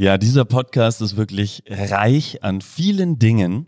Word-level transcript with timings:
Ja, 0.00 0.16
dieser 0.16 0.44
Podcast 0.44 1.02
ist 1.02 1.16
wirklich 1.16 1.64
reich 1.66 2.44
an 2.44 2.60
vielen 2.60 3.18
Dingen. 3.18 3.66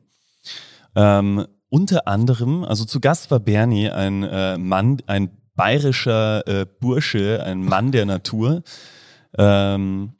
Ähm, 0.95 1.45
unter 1.71 2.07
anderem, 2.07 2.63
also 2.63 2.85
zu 2.85 3.01
Gast 3.01 3.33
war 3.33 3.41
Bernie, 3.41 3.91
ein 3.91 4.23
äh, 4.23 4.57
Mann, 4.57 5.03
ein 5.09 5.37
bayerischer 5.57 6.47
äh, 6.47 6.67
Bursche, 6.67 7.43
ein 7.43 7.65
Mann 7.65 7.91
der 7.91 8.07
Natur. 8.07 8.63
Ähm, 9.37 10.13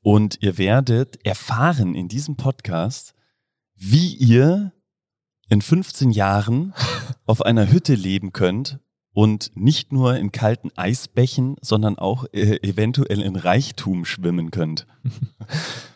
und 0.00 0.42
ihr 0.42 0.58
werdet 0.58 1.24
erfahren 1.24 1.94
in 1.94 2.08
diesem 2.08 2.34
Podcast, 2.36 3.14
wie 3.76 4.16
ihr 4.16 4.72
in 5.48 5.62
15 5.62 6.10
Jahren 6.10 6.74
auf 7.24 7.40
einer 7.40 7.70
Hütte 7.70 7.94
leben 7.94 8.32
könnt 8.32 8.80
und 9.14 9.50
nicht 9.54 9.92
nur 9.92 10.16
in 10.16 10.32
kalten 10.32 10.70
Eisbächen, 10.74 11.56
sondern 11.60 11.98
auch 11.98 12.24
äh, 12.32 12.56
eventuell 12.62 13.20
in 13.20 13.36
Reichtum 13.36 14.04
schwimmen 14.04 14.50
könnt. 14.50 14.86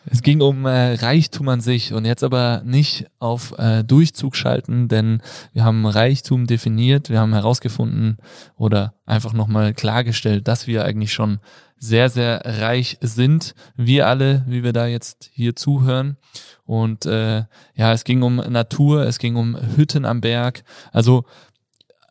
Es 0.09 0.21
ging 0.21 0.39
um 0.39 0.65
äh, 0.65 0.93
Reichtum 0.93 1.49
an 1.49 1.59
sich 1.59 1.91
und 1.91 2.05
jetzt 2.05 2.23
aber 2.23 2.61
nicht 2.63 3.07
auf 3.19 3.53
äh, 3.57 3.83
Durchzug 3.83 4.37
schalten, 4.37 4.87
denn 4.87 5.21
wir 5.51 5.65
haben 5.65 5.85
Reichtum 5.85 6.47
definiert, 6.47 7.09
wir 7.09 7.19
haben 7.19 7.33
herausgefunden 7.33 8.17
oder 8.55 8.93
einfach 9.05 9.33
nochmal 9.33 9.73
klargestellt, 9.73 10.47
dass 10.47 10.65
wir 10.65 10.85
eigentlich 10.85 11.11
schon 11.11 11.39
sehr, 11.79 12.09
sehr 12.09 12.41
reich 12.45 12.97
sind. 13.01 13.53
Wir 13.75 14.07
alle, 14.07 14.43
wie 14.47 14.63
wir 14.63 14.73
da 14.73 14.87
jetzt 14.87 15.29
hier 15.33 15.55
zuhören. 15.55 16.17
Und 16.65 17.05
äh, 17.05 17.43
ja, 17.75 17.93
es 17.93 18.03
ging 18.03 18.23
um 18.23 18.37
Natur, 18.37 19.05
es 19.05 19.19
ging 19.19 19.35
um 19.35 19.57
Hütten 19.75 20.05
am 20.05 20.21
Berg. 20.21 20.63
Also 20.91 21.25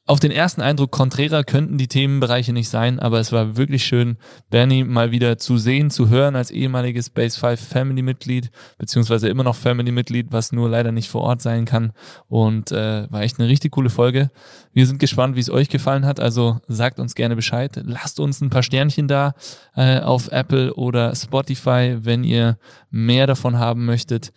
auf 0.08 0.20
den 0.20 0.30
ersten 0.30 0.62
Eindruck 0.62 0.92
konträrer 0.92 1.42
könnten 1.42 1.78
die 1.78 1.88
Themenbereiche 1.88 2.52
nicht 2.52 2.68
sein, 2.68 3.00
aber 3.00 3.18
es 3.18 3.32
war 3.32 3.56
wirklich 3.56 3.84
schön, 3.84 4.18
Bernie 4.50 4.84
mal 4.84 5.10
wieder 5.10 5.36
zu 5.36 5.58
sehen, 5.58 5.90
zu 5.90 6.08
hören 6.08 6.36
als 6.36 6.52
ehemaliges 6.52 7.10
Base 7.10 7.36
5 7.38 7.60
Family 7.60 8.02
Mitglied, 8.02 8.52
beziehungsweise 8.78 9.28
immer 9.28 9.42
noch 9.42 9.56
Family 9.56 9.90
Mitglied, 9.90 10.28
was 10.30 10.52
nur 10.52 10.68
leider 10.68 10.92
nicht 10.92 11.08
vor 11.08 11.22
Ort 11.22 11.42
sein 11.42 11.64
kann. 11.64 11.92
Und 12.28 12.70
äh, 12.70 13.10
war 13.10 13.22
echt 13.22 13.40
eine 13.40 13.48
richtig 13.48 13.72
coole 13.72 13.90
Folge. 13.90 14.30
Wir 14.72 14.86
sind 14.86 15.00
gespannt, 15.00 15.34
wie 15.34 15.40
es 15.40 15.50
euch 15.50 15.68
gefallen 15.68 16.06
hat. 16.06 16.20
Also 16.20 16.60
sagt 16.68 17.00
uns 17.00 17.16
gerne 17.16 17.34
Bescheid. 17.34 17.80
Lasst 17.82 18.20
uns 18.20 18.40
ein 18.40 18.50
paar 18.50 18.62
Sternchen 18.62 19.08
da 19.08 19.34
äh, 19.74 19.98
auf 19.98 20.30
Apple 20.30 20.72
oder 20.74 21.16
Spotify, 21.16 21.96
wenn 21.98 22.22
ihr 22.22 22.58
mehr 22.90 23.26
davon 23.26 23.58
haben 23.58 23.84
möchtet. 23.84 24.32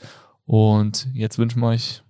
Und 0.46 1.08
jetzt 1.14 1.38
wünschen 1.38 1.62
wir 1.62 1.68
euch 1.68 2.02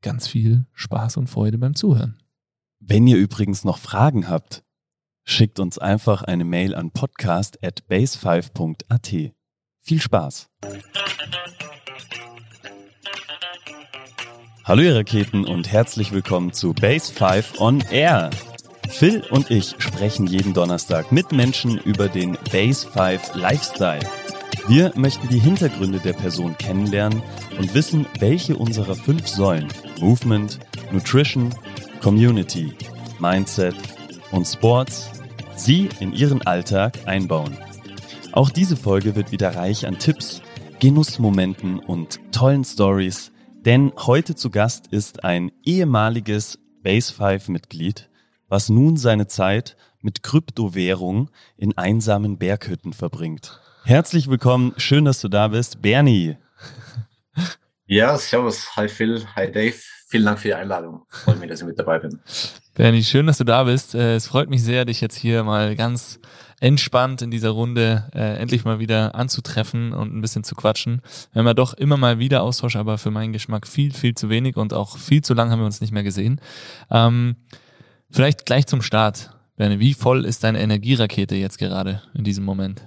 ganz 0.00 0.26
viel 0.26 0.64
Spaß 0.72 1.18
und 1.18 1.28
Freude 1.28 1.58
beim 1.58 1.74
Zuhören. 1.74 2.21
Wenn 2.84 3.06
ihr 3.06 3.16
übrigens 3.16 3.64
noch 3.64 3.78
Fragen 3.78 4.28
habt, 4.28 4.64
schickt 5.24 5.60
uns 5.60 5.78
einfach 5.78 6.24
eine 6.24 6.44
Mail 6.44 6.74
an 6.74 6.90
podcast 6.90 7.62
at 7.64 7.84
base5.at. 7.88 9.32
Viel 9.82 10.00
Spaß! 10.00 10.50
Hallo 14.64 14.82
ihr 14.82 14.96
Raketen 14.96 15.44
und 15.44 15.70
herzlich 15.70 16.10
willkommen 16.10 16.52
zu 16.52 16.72
Base 16.72 17.12
5 17.12 17.60
on 17.60 17.84
Air. 17.92 18.30
Phil 18.88 19.22
und 19.30 19.52
ich 19.52 19.76
sprechen 19.78 20.26
jeden 20.26 20.52
Donnerstag 20.52 21.12
mit 21.12 21.30
Menschen 21.30 21.78
über 21.78 22.08
den 22.08 22.36
Base 22.50 22.90
5 22.90 23.36
Lifestyle. 23.36 24.04
Wir 24.66 24.92
möchten 24.96 25.28
die 25.28 25.38
Hintergründe 25.38 26.00
der 26.00 26.14
Person 26.14 26.58
kennenlernen 26.58 27.22
und 27.60 27.74
wissen, 27.74 28.06
welche 28.18 28.56
unserer 28.56 28.96
fünf 28.96 29.28
Säulen 29.28 29.68
Movement, 30.00 30.58
Nutrition, 30.90 31.54
Community, 32.02 32.74
Mindset 33.20 33.76
und 34.32 34.44
Sports 34.44 35.08
Sie 35.54 35.88
in 36.00 36.12
Ihren 36.12 36.42
Alltag 36.42 36.98
einbauen. 37.06 37.56
Auch 38.32 38.50
diese 38.50 38.76
Folge 38.76 39.14
wird 39.14 39.30
wieder 39.30 39.54
reich 39.54 39.86
an 39.86 40.00
Tipps, 40.00 40.42
Genussmomenten 40.80 41.78
und 41.78 42.18
tollen 42.32 42.64
Stories, 42.64 43.30
denn 43.64 43.92
heute 43.96 44.34
zu 44.34 44.50
Gast 44.50 44.88
ist 44.88 45.22
ein 45.22 45.52
ehemaliges 45.64 46.58
Base 46.82 47.12
5 47.12 47.48
Mitglied, 47.48 48.10
was 48.48 48.68
nun 48.68 48.96
seine 48.96 49.28
Zeit 49.28 49.76
mit 50.00 50.24
Kryptowährung 50.24 51.30
in 51.56 51.78
einsamen 51.78 52.36
Berghütten 52.36 52.94
verbringt. 52.94 53.60
Herzlich 53.84 54.28
willkommen, 54.28 54.74
schön, 54.76 55.04
dass 55.04 55.20
du 55.20 55.28
da 55.28 55.48
bist, 55.48 55.80
Bernie. 55.80 56.36
Ja, 57.86 58.18
servus, 58.18 58.74
hi 58.74 58.88
Phil, 58.88 59.24
hi 59.36 59.52
Dave. 59.52 59.91
Vielen 60.12 60.26
Dank 60.26 60.40
für 60.40 60.48
die 60.48 60.54
Einladung. 60.54 61.06
Freue 61.08 61.36
mich, 61.36 61.48
dass 61.48 61.62
ich 61.62 61.66
mit 61.66 61.78
dabei 61.78 61.98
bin. 61.98 62.20
Bernie, 62.74 63.02
schön, 63.02 63.26
dass 63.26 63.38
du 63.38 63.44
da 63.44 63.64
bist. 63.64 63.94
Äh, 63.94 64.16
es 64.16 64.26
freut 64.26 64.50
mich 64.50 64.62
sehr, 64.62 64.84
dich 64.84 65.00
jetzt 65.00 65.16
hier 65.16 65.42
mal 65.42 65.74
ganz 65.74 66.20
entspannt 66.60 67.22
in 67.22 67.30
dieser 67.30 67.48
Runde 67.48 68.10
äh, 68.14 68.36
endlich 68.36 68.66
mal 68.66 68.78
wieder 68.78 69.14
anzutreffen 69.14 69.94
und 69.94 70.14
ein 70.14 70.20
bisschen 70.20 70.44
zu 70.44 70.54
quatschen. 70.54 71.00
Wir 71.32 71.40
haben 71.40 71.46
ja 71.46 71.54
doch 71.54 71.72
immer 71.72 71.96
mal 71.96 72.18
wieder 72.18 72.42
Austausch, 72.42 72.76
aber 72.76 72.98
für 72.98 73.10
meinen 73.10 73.32
Geschmack 73.32 73.66
viel, 73.66 73.94
viel 73.94 74.14
zu 74.14 74.28
wenig 74.28 74.58
und 74.58 74.74
auch 74.74 74.98
viel 74.98 75.22
zu 75.22 75.32
lang 75.32 75.50
haben 75.50 75.60
wir 75.60 75.64
uns 75.64 75.80
nicht 75.80 75.94
mehr 75.94 76.02
gesehen. 76.02 76.42
Ähm, 76.90 77.36
vielleicht 78.10 78.44
gleich 78.44 78.66
zum 78.66 78.82
Start. 78.82 79.30
Bernie, 79.56 79.78
wie 79.78 79.94
voll 79.94 80.26
ist 80.26 80.44
deine 80.44 80.60
Energierakete 80.60 81.36
jetzt 81.36 81.56
gerade 81.56 82.02
in 82.12 82.24
diesem 82.24 82.44
Moment? 82.44 82.86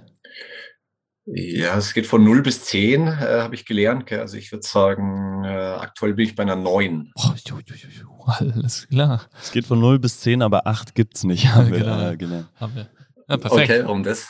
Ja, 1.26 1.76
es 1.76 1.92
geht 1.92 2.06
von 2.06 2.22
0 2.22 2.42
bis 2.42 2.64
10, 2.66 3.08
äh, 3.08 3.10
habe 3.10 3.54
ich 3.56 3.64
gelernt. 3.66 4.06
Gell? 4.06 4.20
Also 4.20 4.36
ich 4.36 4.52
würde 4.52 4.64
sagen, 4.66 5.42
äh, 5.44 5.48
aktuell 5.48 6.14
bin 6.14 6.24
ich 6.26 6.36
bei 6.36 6.44
einer 6.44 6.54
9. 6.54 7.10
Oh, 7.16 7.30
ju, 7.44 7.56
ju, 7.66 7.74
ju, 7.74 8.08
alles 8.26 8.86
klar. 8.88 9.22
Es 9.42 9.50
geht 9.50 9.66
von 9.66 9.80
0 9.80 9.98
bis 9.98 10.20
10, 10.20 10.40
aber 10.42 10.66
8 10.68 10.94
gibt's 10.94 11.24
nicht, 11.24 11.48
haben 11.48 11.72
wir 11.72 11.80
Genau. 11.80 12.10
äh, 12.10 12.16
gelernt. 12.16 12.48
Haben 12.54 12.76
wir. 12.76 12.88
Ja, 13.28 13.36
perfekt. 13.38 13.70
Okay, 13.70 13.82
um 13.82 14.04
das. 14.04 14.28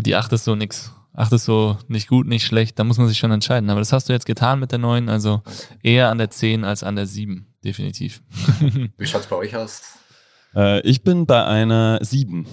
Die 0.00 0.16
8 0.16 0.32
ist 0.32 0.44
so 0.44 0.56
nix. 0.56 0.92
8 1.12 1.32
ist 1.34 1.44
so 1.44 1.78
nicht 1.86 2.08
gut, 2.08 2.26
nicht 2.26 2.44
schlecht. 2.44 2.80
Da 2.80 2.82
muss 2.84 2.98
man 2.98 3.06
sich 3.06 3.18
schon 3.18 3.30
entscheiden. 3.30 3.70
Aber 3.70 3.78
das 3.78 3.92
hast 3.92 4.08
du 4.08 4.12
jetzt 4.12 4.26
getan 4.26 4.58
mit 4.58 4.72
der 4.72 4.80
9, 4.80 5.08
also 5.08 5.42
eher 5.84 6.10
an 6.10 6.18
der 6.18 6.30
10 6.30 6.64
als 6.64 6.82
an 6.82 6.96
der 6.96 7.06
7. 7.06 7.46
Definitiv. 7.64 8.22
Wie 8.98 9.06
schaut's 9.06 9.28
bei 9.28 9.36
euch 9.36 9.54
aus? 9.56 9.82
Äh, 10.56 10.80
ich 10.80 11.04
bin 11.04 11.26
bei 11.26 11.44
einer 11.44 12.00
7. 12.02 12.46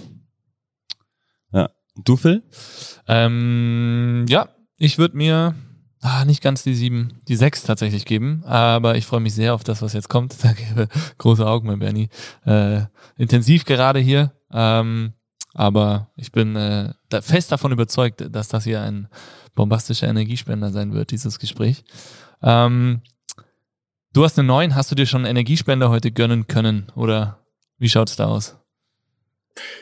Du, 1.96 2.16
Phil? 2.16 2.42
Ähm, 3.06 4.24
ja, 4.28 4.48
ich 4.78 4.98
würde 4.98 5.16
mir 5.16 5.54
ah, 6.00 6.24
nicht 6.24 6.42
ganz 6.42 6.62
die 6.62 6.74
sieben, 6.74 7.20
die 7.28 7.36
sechs 7.36 7.62
tatsächlich 7.62 8.04
geben, 8.06 8.42
aber 8.44 8.96
ich 8.96 9.06
freue 9.06 9.20
mich 9.20 9.34
sehr 9.34 9.54
auf 9.54 9.62
das, 9.62 9.82
was 9.82 9.92
jetzt 9.92 10.08
kommt. 10.08 10.34
Danke, 10.42 10.88
große 11.18 11.46
Augen, 11.46 11.66
mein 11.66 11.80
Bernie. 11.80 12.08
Äh, 12.46 12.82
intensiv 13.16 13.64
gerade 13.64 14.00
hier, 14.00 14.32
ähm, 14.50 15.12
aber 15.54 16.10
ich 16.16 16.32
bin 16.32 16.56
äh, 16.56 16.94
da 17.10 17.20
fest 17.20 17.52
davon 17.52 17.72
überzeugt, 17.72 18.24
dass 18.30 18.48
das 18.48 18.64
hier 18.64 18.80
ein 18.80 19.08
bombastischer 19.54 20.08
Energiespender 20.08 20.70
sein 20.70 20.94
wird, 20.94 21.10
dieses 21.10 21.38
Gespräch. 21.38 21.84
Ähm, 22.42 23.02
du 24.14 24.24
hast 24.24 24.38
eine 24.38 24.48
neun, 24.48 24.74
hast 24.74 24.90
du 24.90 24.94
dir 24.94 25.06
schon 25.06 25.26
einen 25.26 25.36
Energiespender 25.36 25.90
heute 25.90 26.10
gönnen 26.10 26.46
können 26.46 26.90
oder 26.94 27.38
wie 27.78 27.90
schaut's 27.90 28.16
da 28.16 28.26
aus? 28.26 28.56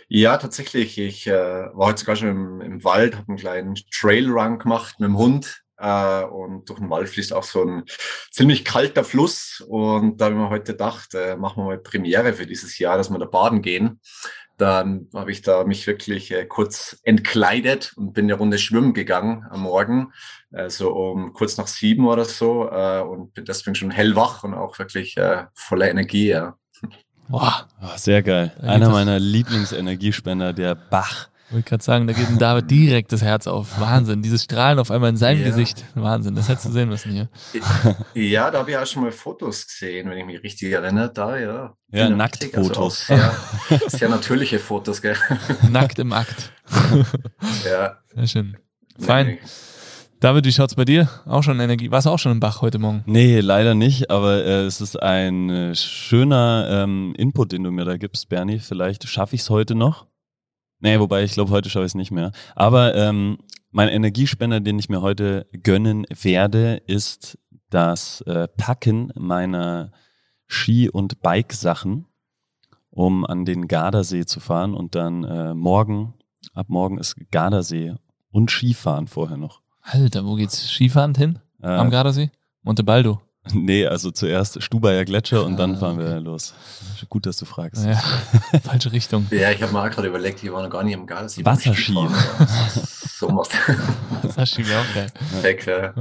Ja, 0.08 0.36
tatsächlich. 0.36 0.98
Ich 0.98 1.26
äh, 1.26 1.32
war 1.32 1.86
heute 1.88 2.00
sogar 2.00 2.16
schon 2.16 2.28
im, 2.28 2.60
im 2.60 2.84
Wald, 2.84 3.16
habe 3.16 3.28
einen 3.28 3.38
kleinen 3.38 3.75
Trailrun 3.92 4.58
gemacht 4.58 4.98
mit 4.98 5.08
dem 5.08 5.16
Hund. 5.16 5.62
Äh, 5.78 6.25
und 6.25 6.69
durch 6.69 6.78
den 6.78 6.91
Wald 6.91 7.08
fließt 7.08 7.32
auch 7.32 7.44
so 7.44 7.64
ein 7.64 7.84
ziemlich 8.31 8.64
kalter 8.64 9.04
Fluss. 9.04 9.64
Und 9.66 10.20
da 10.20 10.26
habe 10.26 10.34
ich 10.34 10.41
mir 10.41 10.50
heute 10.50 10.72
gedacht, 10.72 11.14
äh, 11.14 11.36
machen 11.36 11.62
wir 11.62 11.66
mal 11.66 11.78
Premiere 11.78 12.32
für 12.34 12.47
dieses 12.47 12.78
Jahr, 12.78 12.97
dass 12.97 13.10
wir 13.10 13.19
da 13.19 13.26
baden 13.26 13.62
gehen. 13.62 14.00
Dann 14.58 15.08
habe 15.14 15.32
ich 15.32 15.41
da 15.41 15.64
mich 15.64 15.87
wirklich 15.87 16.31
äh, 16.32 16.44
kurz 16.44 17.00
entkleidet 17.04 17.94
und 17.97 18.12
bin 18.12 18.26
eine 18.26 18.34
Runde 18.34 18.58
schwimmen 18.58 18.92
gegangen 18.92 19.47
am 19.48 19.62
Morgen, 19.62 20.12
äh, 20.52 20.69
so 20.69 20.92
um 20.92 21.32
kurz 21.32 21.56
nach 21.56 21.66
sieben 21.66 22.06
oder 22.06 22.26
so. 22.26 22.69
Äh, 22.69 23.00
und 23.00 23.32
bin 23.32 23.47
deswegen 23.47 23.75
schon 23.75 23.91
hellwach 23.91 24.44
und 24.44 24.52
auch 24.52 24.78
wirklich 24.78 25.16
äh, 25.16 25.44
voller 25.54 25.88
Energie. 25.88 26.28
Ja. 26.28 26.59
Boah, 27.30 27.66
Ah, 27.80 27.96
sehr 27.96 28.22
geil. 28.22 28.52
Einer 28.60 28.86
das- 28.86 28.88
meiner 28.91 29.18
Lieblingsenergiespender, 29.18 30.52
der 30.52 30.74
Bach. 30.74 31.28
wollte 31.50 31.68
gerade 31.68 31.82
sagen, 31.82 32.06
da 32.06 32.12
geht 32.12 32.28
dem 32.28 32.38
David 32.38 32.70
direkt 32.70 33.12
das 33.12 33.22
Herz 33.22 33.46
auf. 33.46 33.81
Wahnsinn. 33.81 34.22
Dieses 34.22 34.44
Strahlen 34.44 34.78
auf 34.78 34.90
einmal 34.90 35.10
in 35.10 35.16
seinem 35.16 35.40
Ja. 35.40 35.46
Gesicht. 35.49 35.84
Wahnsinn. 35.94 36.34
Das 36.34 36.49
hättest 36.49 36.66
du 36.66 36.70
sehen 36.72 36.88
müssen 36.88 37.10
hier. 37.12 37.28
Ja, 38.14 38.50
da 38.50 38.58
habe 38.58 38.70
ich 38.72 38.76
auch 38.76 38.87
schon 38.87 39.02
mal 39.05 39.12
Fotos 39.12 39.66
gesehen, 39.66 40.08
wenn 40.10 40.19
ich 40.19 40.26
mich 40.26 40.43
richtig 40.43 40.72
erinnere. 40.72 41.12
Da, 41.12 41.38
ja. 41.38 41.75
Ja, 41.93 42.08
Nacktfotos. 42.08 43.10
Also 43.10 43.22
sehr, 43.69 43.81
sehr 43.88 44.08
natürliche 44.08 44.58
Fotos, 44.58 45.00
gell? 45.02 45.16
Nackt 45.70 45.99
im 45.99 46.12
Akt. 46.12 46.52
Ja. 47.64 47.99
Sehr 48.14 48.26
schön. 48.26 48.56
Fein. 48.99 49.26
Nee, 49.26 49.38
David, 50.20 50.44
wie 50.44 50.52
schaut's 50.52 50.75
bei 50.75 50.84
dir? 50.84 51.08
Auch 51.25 51.43
schon 51.43 51.61
Energie. 51.61 51.90
Warst 51.90 52.06
du 52.06 52.11
auch 52.11 52.19
schon 52.19 52.32
im 52.32 52.40
Bach 52.40 52.61
heute 52.61 52.78
Morgen? 52.78 53.02
Nee, 53.06 53.40
leider 53.40 53.75
nicht, 53.75 54.11
aber 54.11 54.44
äh, 54.44 54.67
es 54.67 54.82
ist 54.82 55.02
ein 55.02 55.49
äh, 55.49 55.75
schöner 55.75 56.69
ähm, 56.70 57.14
Input, 57.17 57.52
den 57.52 57.64
du 57.64 57.70
mir 57.70 57.87
da 57.87 57.96
gibst, 57.96 58.28
Bernie. 58.28 58.58
Vielleicht 58.58 59.08
schaffe 59.08 59.34
ich 59.34 59.40
es 59.40 59.49
heute 59.49 59.75
noch. 59.75 60.08
Nee, 60.78 61.00
wobei 61.00 61.25
ich 61.25 61.32
glaube, 61.32 61.52
heute 61.52 61.70
schaffe 61.70 61.87
ich 61.87 61.93
es 61.93 61.94
nicht 61.94 62.11
mehr. 62.11 62.32
Aber 62.55 62.94
ähm, 62.96 63.38
mein 63.70 63.88
Energiespender, 63.88 64.61
den 64.61 64.78
ich 64.78 64.90
mir 64.90 65.00
heute 65.00 65.46
gönnen 65.62 66.05
werde, 66.11 66.82
ist 66.87 67.38
das 67.70 68.20
äh, 68.26 68.46
Packen 68.46 69.14
meiner 69.17 69.90
Ski- 70.46 70.90
und 70.90 71.22
Bike-Sachen, 71.22 72.05
um 72.90 73.25
an 73.25 73.46
den 73.46 73.69
Gardasee 73.69 74.26
zu 74.26 74.38
fahren 74.38 74.75
und 74.75 74.94
dann 74.94 75.25
äh, 75.25 75.55
morgen, 75.55 76.12
ab 76.52 76.67
morgen 76.69 76.99
ist 76.99 77.17
Gardasee 77.31 77.94
und 78.31 78.50
Skifahren 78.50 79.06
vorher 79.06 79.38
noch. 79.38 79.62
Alter, 79.82 80.25
wo 80.25 80.35
geht's 80.35 80.69
Skifahren 80.71 81.15
hin? 81.15 81.38
Äh, 81.62 81.67
Am 81.69 81.91
Gardasee? 81.91 82.31
Montebaldo. 82.62 83.21
nee, 83.55 83.87
also 83.87 84.11
zuerst 84.11 84.62
Stubaier 84.62 85.05
Gletscher 85.06 85.44
und 85.47 85.56
dann 85.59 85.77
Ah, 85.77 85.79
fahren 85.79 85.99
wir 85.99 86.21
los. 86.21 86.53
Gut, 87.09 87.25
dass 87.25 87.38
du 87.38 87.47
fragst. 87.47 87.85
Ja, 87.87 87.94
falsche 88.62 88.93
Richtung. 88.93 89.27
Ja, 89.31 89.50
ich 89.50 89.62
habe 89.62 89.73
mir 89.73 89.82
auch 89.82 89.91
gerade 89.91 90.09
überlegt, 90.09 90.43
ich 90.43 90.53
war 90.53 90.62
noch 90.62 90.69
gar 90.71 90.82
nicht 90.85 90.94
am 90.94 91.06
Gardasee. 91.06 91.44
Wasserski. 91.44 91.94
so 93.19 93.29
macht 93.31 93.50
Sashi 94.29 94.67
wäre 94.69 94.81
auch 94.82 94.94
geil. 94.94 95.06
weg. 95.41 95.67
Ja. 95.67 95.94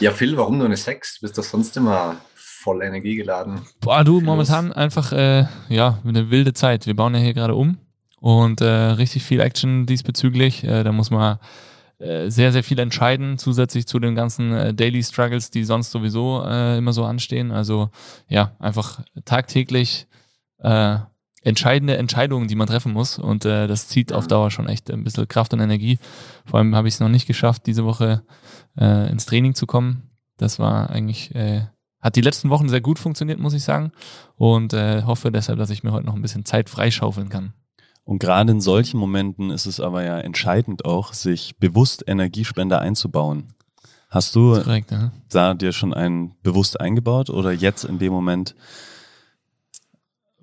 ja, 0.00 0.10
Phil, 0.10 0.36
warum 0.36 0.56
nur 0.58 0.66
eine 0.66 0.76
6? 0.76 1.20
Du 1.20 1.26
bist 1.26 1.38
doch 1.38 1.44
sonst 1.44 1.76
immer 1.76 2.16
voll 2.34 2.82
Energie 2.82 3.14
geladen. 3.14 3.62
Boah, 3.80 4.02
du, 4.04 4.20
momentan 4.20 4.72
einfach, 4.72 5.12
äh, 5.12 5.46
ja, 5.68 5.98
eine 6.04 6.30
wilde 6.30 6.52
Zeit. 6.52 6.86
Wir 6.86 6.96
bauen 6.96 7.14
ja 7.14 7.20
hier 7.20 7.32
gerade 7.34 7.54
um 7.54 7.78
und 8.20 8.60
äh, 8.60 8.66
richtig 8.66 9.22
viel 9.22 9.40
Action 9.40 9.86
diesbezüglich. 9.86 10.64
Äh, 10.64 10.82
da 10.82 10.90
muss 10.92 11.10
man 11.10 11.38
sehr, 12.30 12.52
sehr 12.52 12.64
viel 12.64 12.78
entscheiden, 12.78 13.38
zusätzlich 13.38 13.86
zu 13.86 13.98
den 13.98 14.14
ganzen 14.14 14.52
äh, 14.52 14.74
Daily 14.74 15.02
Struggles, 15.02 15.50
die 15.50 15.64
sonst 15.64 15.90
sowieso 15.90 16.42
äh, 16.44 16.78
immer 16.78 16.92
so 16.92 17.04
anstehen. 17.04 17.52
Also 17.52 17.90
ja, 18.28 18.52
einfach 18.58 19.02
tagtäglich 19.24 20.06
äh, 20.58 20.98
entscheidende 21.42 21.96
Entscheidungen, 21.96 22.48
die 22.48 22.54
man 22.54 22.66
treffen 22.66 22.92
muss. 22.92 23.18
Und 23.18 23.44
äh, 23.44 23.66
das 23.66 23.88
zieht 23.88 24.12
auf 24.12 24.24
Mhm. 24.24 24.28
Dauer 24.28 24.50
schon 24.50 24.68
echt 24.68 24.90
ein 24.90 25.04
bisschen 25.04 25.28
Kraft 25.28 25.52
und 25.52 25.60
Energie. 25.60 25.98
Vor 26.44 26.58
allem 26.58 26.74
habe 26.74 26.88
ich 26.88 26.94
es 26.94 27.00
noch 27.00 27.08
nicht 27.08 27.26
geschafft, 27.26 27.66
diese 27.66 27.84
Woche 27.84 28.22
äh, 28.78 29.10
ins 29.10 29.26
Training 29.26 29.54
zu 29.54 29.66
kommen. 29.66 30.10
Das 30.36 30.58
war 30.58 30.90
eigentlich, 30.90 31.34
äh, 31.34 31.66
hat 32.00 32.16
die 32.16 32.22
letzten 32.22 32.50
Wochen 32.50 32.68
sehr 32.68 32.80
gut 32.80 32.98
funktioniert, 32.98 33.38
muss 33.38 33.54
ich 33.54 33.62
sagen. 33.62 33.92
Und 34.36 34.72
äh, 34.72 35.02
hoffe 35.02 35.30
deshalb, 35.30 35.58
dass 35.58 35.70
ich 35.70 35.82
mir 35.82 35.92
heute 35.92 36.06
noch 36.06 36.14
ein 36.14 36.22
bisschen 36.22 36.44
Zeit 36.44 36.70
freischaufeln 36.70 37.28
kann. 37.28 37.52
Und 38.04 38.18
gerade 38.18 38.52
in 38.52 38.60
solchen 38.60 38.98
Momenten 38.98 39.50
ist 39.50 39.66
es 39.66 39.80
aber 39.80 40.02
ja 40.02 40.18
entscheidend 40.18 40.84
auch, 40.84 41.12
sich 41.12 41.56
bewusst 41.58 42.04
Energiespender 42.06 42.80
einzubauen. 42.80 43.54
Hast 44.08 44.34
du 44.34 44.54
korrekt, 44.54 44.90
ne? 44.90 45.12
da 45.30 45.54
dir 45.54 45.72
schon 45.72 45.94
einen 45.94 46.34
bewusst 46.42 46.80
eingebaut 46.80 47.30
oder 47.30 47.52
jetzt 47.52 47.84
in 47.84 47.98
dem 48.00 48.12
Moment? 48.12 48.56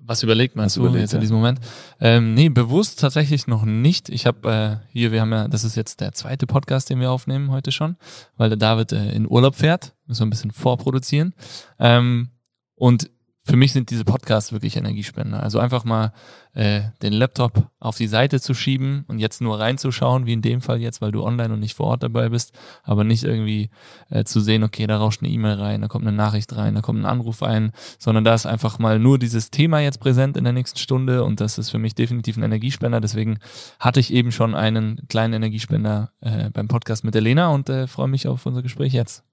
Was 0.08 0.22
überlegt 0.22 0.56
man 0.56 0.70
überlegt, 0.74 1.00
jetzt 1.00 1.12
in 1.12 1.18
ja. 1.18 1.20
diesem 1.20 1.36
Moment? 1.36 1.60
Ähm, 2.00 2.32
nee, 2.32 2.48
bewusst 2.48 2.98
tatsächlich 2.98 3.46
noch 3.46 3.66
nicht. 3.66 4.08
Ich 4.08 4.24
habe 4.24 4.80
äh, 4.90 4.90
hier, 4.90 5.12
wir 5.12 5.20
haben 5.20 5.32
ja, 5.32 5.48
das 5.48 5.64
ist 5.64 5.76
jetzt 5.76 6.00
der 6.00 6.12
zweite 6.12 6.46
Podcast, 6.46 6.88
den 6.88 6.98
wir 6.98 7.10
aufnehmen 7.10 7.50
heute 7.50 7.72
schon, 7.72 7.96
weil 8.38 8.48
der 8.48 8.56
David 8.56 8.92
äh, 8.92 9.12
in 9.12 9.30
Urlaub 9.30 9.54
fährt. 9.54 9.92
Müssen 10.06 10.20
wir 10.20 10.26
ein 10.28 10.30
bisschen 10.30 10.50
vorproduzieren. 10.50 11.34
Ähm, 11.78 12.30
und 12.74 13.10
für 13.48 13.56
mich 13.56 13.72
sind 13.72 13.88
diese 13.88 14.04
Podcasts 14.04 14.52
wirklich 14.52 14.76
Energiespender. 14.76 15.42
Also 15.42 15.58
einfach 15.58 15.84
mal 15.84 16.12
äh, 16.52 16.82
den 17.00 17.14
Laptop 17.14 17.70
auf 17.80 17.96
die 17.96 18.06
Seite 18.06 18.42
zu 18.42 18.52
schieben 18.52 19.06
und 19.08 19.20
jetzt 19.20 19.40
nur 19.40 19.58
reinzuschauen, 19.58 20.26
wie 20.26 20.34
in 20.34 20.42
dem 20.42 20.60
Fall 20.60 20.80
jetzt, 20.80 21.00
weil 21.00 21.12
du 21.12 21.24
online 21.24 21.54
und 21.54 21.60
nicht 21.60 21.74
vor 21.74 21.86
Ort 21.86 22.02
dabei 22.02 22.28
bist, 22.28 22.52
aber 22.82 23.04
nicht 23.04 23.24
irgendwie 23.24 23.70
äh, 24.10 24.24
zu 24.24 24.40
sehen, 24.40 24.64
okay, 24.64 24.86
da 24.86 24.98
rauscht 24.98 25.22
eine 25.22 25.32
E-Mail 25.32 25.54
rein, 25.54 25.80
da 25.80 25.88
kommt 25.88 26.06
eine 26.06 26.14
Nachricht 26.14 26.54
rein, 26.56 26.74
da 26.74 26.82
kommt 26.82 27.00
ein 27.00 27.06
Anruf 27.06 27.42
ein, 27.42 27.72
sondern 27.98 28.22
da 28.22 28.34
ist 28.34 28.44
einfach 28.44 28.78
mal 28.78 28.98
nur 28.98 29.18
dieses 29.18 29.50
Thema 29.50 29.80
jetzt 29.80 30.00
präsent 30.00 30.36
in 30.36 30.44
der 30.44 30.52
nächsten 30.52 30.78
Stunde 30.78 31.24
und 31.24 31.40
das 31.40 31.56
ist 31.56 31.70
für 31.70 31.78
mich 31.78 31.94
definitiv 31.94 32.36
ein 32.36 32.42
Energiespender. 32.42 33.00
Deswegen 33.00 33.38
hatte 33.80 34.00
ich 34.00 34.12
eben 34.12 34.30
schon 34.30 34.54
einen 34.54 35.00
kleinen 35.08 35.32
Energiespender 35.32 36.10
äh, 36.20 36.50
beim 36.50 36.68
Podcast 36.68 37.02
mit 37.02 37.14
der 37.14 37.22
Lena 37.22 37.48
und 37.48 37.70
äh, 37.70 37.86
freue 37.86 38.08
mich 38.08 38.28
auf 38.28 38.44
unser 38.44 38.60
Gespräch 38.60 38.92
jetzt. 38.92 39.24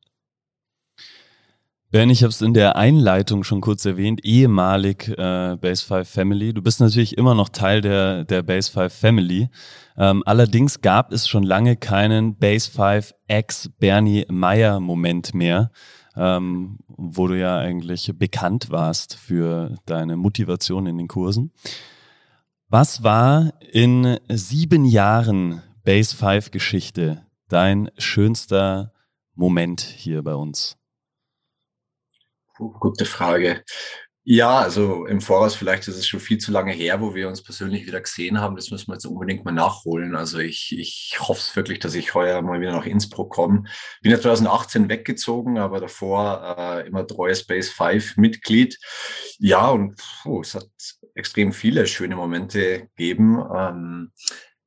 Ben, 1.95 2.09
ich 2.09 2.24
habe 2.24 2.30
es 2.30 2.42
in 2.42 2.53
der 2.53 2.75
Einleitung 2.75 3.45
schon 3.45 3.62
kurz 3.62 3.86
erwähnt, 3.86 4.25
ehemalig 4.25 5.07
äh, 5.18 5.56
Base 5.56 5.81
5 5.86 6.06
Family. 6.06 6.53
Du 6.53 6.62
bist 6.62 6.81
natürlich 6.81 7.18
immer 7.18 7.36
noch 7.36 7.47
Teil 7.47 7.80
der, 7.80 8.25
der 8.25 8.44
Base 8.44 8.69
5 8.69 8.94
Family. 8.94 9.47
Ähm, 9.95 10.21
allerdings 10.25 10.81
gab 10.81 11.13
es 11.13 11.25
schon 11.25 11.44
lange 11.44 11.77
keinen 11.77 12.36
Base 12.36 12.69
5 12.69 13.13
ex 13.30 13.69
Bernie 13.80 14.25
Meyer 14.27 14.81
Moment 14.81 15.33
mehr, 15.33 15.71
ähm, 16.18 16.80
wo 16.89 17.27
du 17.27 17.39
ja 17.39 17.59
eigentlich 17.59 18.12
bekannt 18.18 18.71
warst 18.71 19.15
für 19.15 19.77
deine 19.86 20.18
Motivation 20.18 20.88
in 20.88 20.97
den 20.97 21.07
Kursen. 21.07 21.53
Was 22.68 23.03
war 23.03 23.53
in 23.71 24.18
sieben 24.27 24.83
Jahren 24.83 25.62
Base 25.86 26.13
5 26.13 26.51
Geschichte 26.51 27.21
dein 27.47 27.89
schönster 27.97 28.92
Moment 29.33 29.80
hier 29.80 30.24
bei 30.24 30.36
uns? 30.36 30.75
Gute 32.57 33.06
Frage. 33.06 33.62
Ja, 34.28 34.57
also 34.57 35.06
im 35.06 35.22
Voraus 35.22 35.54
vielleicht 35.54 35.88
ist 35.88 35.98
es 35.98 36.07
schon 36.07 36.19
viel 36.19 36.40
zu 36.40 36.52
lange 36.52 36.72
her, 36.72 37.00
wo 37.00 37.13
wir 37.13 37.28
uns 37.28 37.44
persönlich 37.44 37.86
wieder 37.86 38.02
gesehen 38.02 38.42
haben. 38.42 38.56
Das 38.56 38.72
müssen 38.72 38.88
wir 38.88 38.96
jetzt 38.96 39.06
unbedingt 39.06 39.46
mal 39.46 39.52
nachholen. 39.52 40.16
Also 40.16 40.40
ich, 40.40 40.75
ich 40.75 41.18
hoffe 41.19 41.42
es 41.42 41.56
wirklich, 41.56 41.78
dass 41.78 41.94
ich 41.94 42.16
heuer 42.16 42.42
mal 42.42 42.60
wieder 42.60 42.72
nach 42.72 42.88
Innsbruck 42.88 43.31
komme. 43.31 43.66
Bin 44.02 44.12
ja 44.12 44.19
2018 44.19 44.90
weggezogen, 44.90 45.60
aber 45.60 45.80
davor 45.80 46.56
äh, 46.57 46.88
immer 46.88 47.06
treues 47.06 47.46
Base 47.46 47.69
5 47.72 48.18
Mitglied. 48.18 48.80
Ja, 49.38 49.69
und 49.69 50.02
puh, 50.24 50.42
es 50.42 50.56
hat 50.56 50.69
extrem 51.13 51.54
viele 51.54 51.86
schöne 51.86 52.16
Momente 52.16 52.88
gegeben. 52.96 53.44
Ähm, 53.56 54.12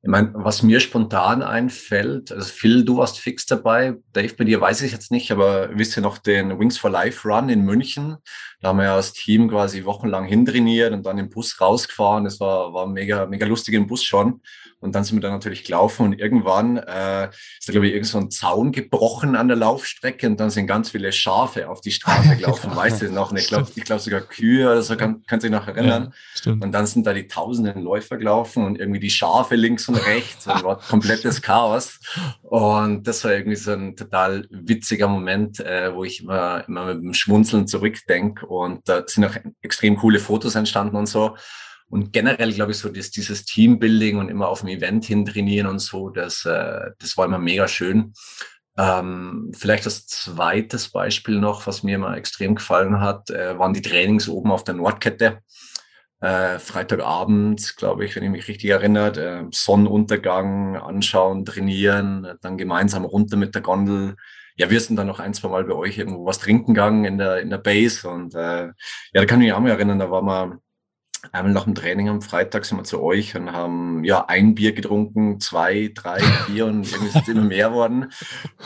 ich 0.01 0.09
meine, 0.09 0.31
was 0.33 0.63
mir 0.63 0.79
spontan 0.79 1.41
einfällt, 1.41 2.31
also 2.31 2.47
Phil, 2.47 2.85
du 2.85 2.97
warst 2.97 3.19
fix 3.19 3.45
dabei. 3.45 3.95
Dave, 4.13 4.33
bei 4.33 4.45
dir 4.45 4.61
weiß 4.61 4.81
ich 4.83 4.93
jetzt 4.93 5.11
nicht, 5.11 5.29
aber 5.29 5.77
wisst 5.77 5.97
ihr 5.97 6.01
noch 6.01 6.17
den 6.17 6.57
Wings 6.57 6.77
for 6.77 6.89
Life 6.89 7.27
Run 7.27 7.49
in 7.49 7.65
München? 7.65 8.17
Da 8.61 8.69
haben 8.69 8.77
wir 8.77 8.85
ja 8.85 8.95
als 8.95 9.13
Team 9.13 9.49
quasi 9.49 9.85
wochenlang 9.85 10.25
hintrainiert 10.25 10.91
und 10.91 11.05
dann 11.05 11.17
im 11.17 11.29
Bus 11.29 11.59
rausgefahren. 11.61 12.25
Das 12.25 12.39
war, 12.39 12.73
war 12.73 12.87
mega, 12.87 13.25
mega 13.25 13.45
lustig 13.45 13.73
im 13.75 13.87
Bus 13.87 14.03
schon. 14.03 14.41
Und 14.81 14.95
dann 14.95 15.03
sind 15.03 15.17
wir 15.17 15.21
da 15.21 15.29
natürlich 15.29 15.65
gelaufen 15.65 16.05
und 16.05 16.19
irgendwann 16.19 16.77
äh, 16.77 17.25
ist 17.59 17.67
da, 17.67 17.73
glaube 17.73 17.87
ich, 17.87 17.93
irgend 17.93 18.07
so 18.07 18.17
ein 18.17 18.31
Zaun 18.31 18.71
gebrochen 18.71 19.35
an 19.35 19.49
der 19.49 19.57
Laufstrecke 19.57 20.25
und 20.25 20.39
dann 20.39 20.49
sind 20.49 20.67
ganz 20.67 20.91
viele 20.91 21.11
Schafe 21.11 21.69
auf 21.69 21.81
die 21.81 21.91
Straße 21.91 22.35
gelaufen. 22.37 22.73
Weißt 22.73 23.01
du 23.01 23.11
noch? 23.11 23.31
Und 23.31 23.37
ich 23.37 23.47
glaube, 23.47 23.67
ich 23.75 23.83
glaube 23.83 24.01
sogar 24.01 24.21
Kühe 24.21 24.65
oder 24.65 24.81
so, 24.81 24.95
kann, 24.95 25.23
kannst 25.27 25.43
du 25.43 25.49
dich 25.49 25.59
noch 25.59 25.67
erinnern? 25.67 26.13
Ja. 26.45 26.53
Und 26.53 26.71
dann 26.71 26.85
sind 26.85 27.05
da 27.05 27.13
die 27.13 27.27
tausenden 27.27 27.81
Läufer 27.81 28.17
gelaufen 28.17 28.65
und 28.65 28.79
irgendwie 28.79 29.01
die 29.01 29.09
Schafe 29.09 29.55
links 29.55 29.89
und 29.89 29.95
rechts 29.95 30.47
und 30.47 30.63
war 30.63 30.79
komplettes 30.79 31.41
Chaos. 31.41 31.99
Und 32.41 33.05
das 33.05 33.25
war 33.25 33.33
irgendwie 33.33 33.57
so 33.57 33.73
ein 33.73 33.97
total 33.97 34.47
witziger 34.49 35.09
Moment, 35.09 35.59
äh, 35.59 35.93
wo 35.93 36.05
ich 36.05 36.21
immer, 36.21 36.63
immer 36.69 36.93
mit 36.93 37.03
dem 37.03 37.13
Schmunzeln 37.13 37.67
zurückdenke. 37.67 38.48
Und 38.55 38.87
da 38.87 39.03
sind 39.05 39.25
auch 39.25 39.35
extrem 39.61 39.97
coole 39.97 40.19
Fotos 40.19 40.55
entstanden 40.55 40.95
und 40.95 41.07
so. 41.07 41.35
Und 41.89 42.13
generell 42.13 42.53
glaube 42.53 42.71
ich 42.71 42.77
so, 42.77 42.89
dass 42.89 43.11
dieses 43.11 43.45
Teambuilding 43.45 44.17
und 44.17 44.29
immer 44.29 44.47
auf 44.47 44.61
dem 44.61 44.69
Event 44.69 45.05
hin 45.05 45.25
trainieren 45.25 45.67
und 45.67 45.79
so, 45.79 46.09
das, 46.09 46.45
äh, 46.45 46.91
das 46.99 47.17
war 47.17 47.25
immer 47.25 47.39
mega 47.39 47.67
schön. 47.67 48.13
Ähm, 48.77 49.51
vielleicht 49.57 49.85
das 49.85 50.05
zweites 50.05 50.89
Beispiel 50.89 51.39
noch, 51.39 51.65
was 51.67 51.83
mir 51.83 51.95
immer 51.95 52.15
extrem 52.15 52.55
gefallen 52.55 53.01
hat, 53.01 53.29
äh, 53.31 53.57
waren 53.57 53.73
die 53.73 53.81
Trainings 53.81 54.29
oben 54.29 54.51
auf 54.51 54.63
der 54.63 54.75
Nordkette 54.75 55.41
äh, 56.21 56.59
Freitagabend, 56.59 57.77
glaube 57.77 58.05
ich, 58.05 58.15
wenn 58.15 58.23
ich 58.23 58.29
mich 58.29 58.47
richtig 58.47 58.69
erinnert, 58.69 59.17
äh, 59.17 59.43
Sonnenuntergang 59.51 60.75
anschauen, 60.75 61.45
trainieren, 61.45 62.27
dann 62.41 62.57
gemeinsam 62.57 63.05
runter 63.05 63.37
mit 63.37 63.55
der 63.55 63.61
Gondel. 63.61 64.15
Ja, 64.59 64.69
wir 64.69 64.81
sind 64.81 64.97
dann 64.97 65.07
noch 65.07 65.21
ein, 65.21 65.33
zwei 65.33 65.47
Mal 65.47 65.63
bei 65.63 65.73
euch 65.73 65.97
irgendwo 65.97 66.25
was 66.25 66.39
trinken 66.39 66.73
gegangen 66.73 67.05
in 67.05 67.17
der, 67.17 67.39
in 67.39 67.49
der 67.49 67.59
Base 67.59 68.09
und 68.09 68.35
äh, 68.35 68.65
ja, 68.67 68.73
da 69.13 69.25
kann 69.25 69.39
ich 69.39 69.47
mich 69.47 69.53
auch 69.53 69.61
mal 69.61 69.69
erinnern, 69.69 69.99
da 69.99 70.11
waren 70.11 70.25
wir 70.25 70.59
einmal 71.31 71.53
nach 71.53 71.63
dem 71.63 71.75
Training 71.75 72.09
am 72.09 72.21
Freitag 72.21 72.65
sind 72.65 72.77
wir 72.77 72.83
zu 72.83 73.01
euch 73.01 73.37
und 73.37 73.53
haben 73.53 74.03
ja 74.03 74.25
ein 74.25 74.55
Bier 74.55 74.73
getrunken, 74.73 75.39
zwei, 75.39 75.91
drei, 75.93 76.19
vier 76.45 76.65
und 76.65 76.91
irgendwie 76.91 77.11
sind 77.11 77.21
es 77.23 77.27
immer 77.29 77.43
mehr 77.43 77.71
worden. 77.71 78.11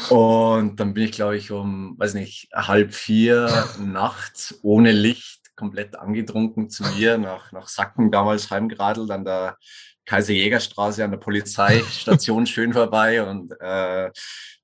Und 0.09 0.79
dann 0.79 0.95
bin 0.95 1.03
ich, 1.03 1.12
glaube 1.12 1.38
ich, 1.38 1.51
um, 1.51 1.93
weiß 2.00 2.15
nicht, 2.15 2.50
halb 2.53 2.93
vier 2.95 3.67
nachts 3.79 4.59
ohne 4.63 4.91
Licht 4.91 5.55
komplett 5.55 5.95
angetrunken 5.95 6.71
zu 6.71 6.83
mir 6.97 7.19
nach, 7.19 7.51
nach 7.51 7.67
Sacken 7.67 8.12
damals 8.12 8.50
heimgeradelt 8.50 9.12
an 9.12 9.25
der 9.25 9.57
Kaiser-Jäger-Straße 10.05 11.03
an 11.03 11.12
der 11.12 11.19
Polizeistation 11.19 12.45
schön 12.45 12.73
vorbei 12.73 13.23
und 13.23 13.51
äh, 13.59 14.12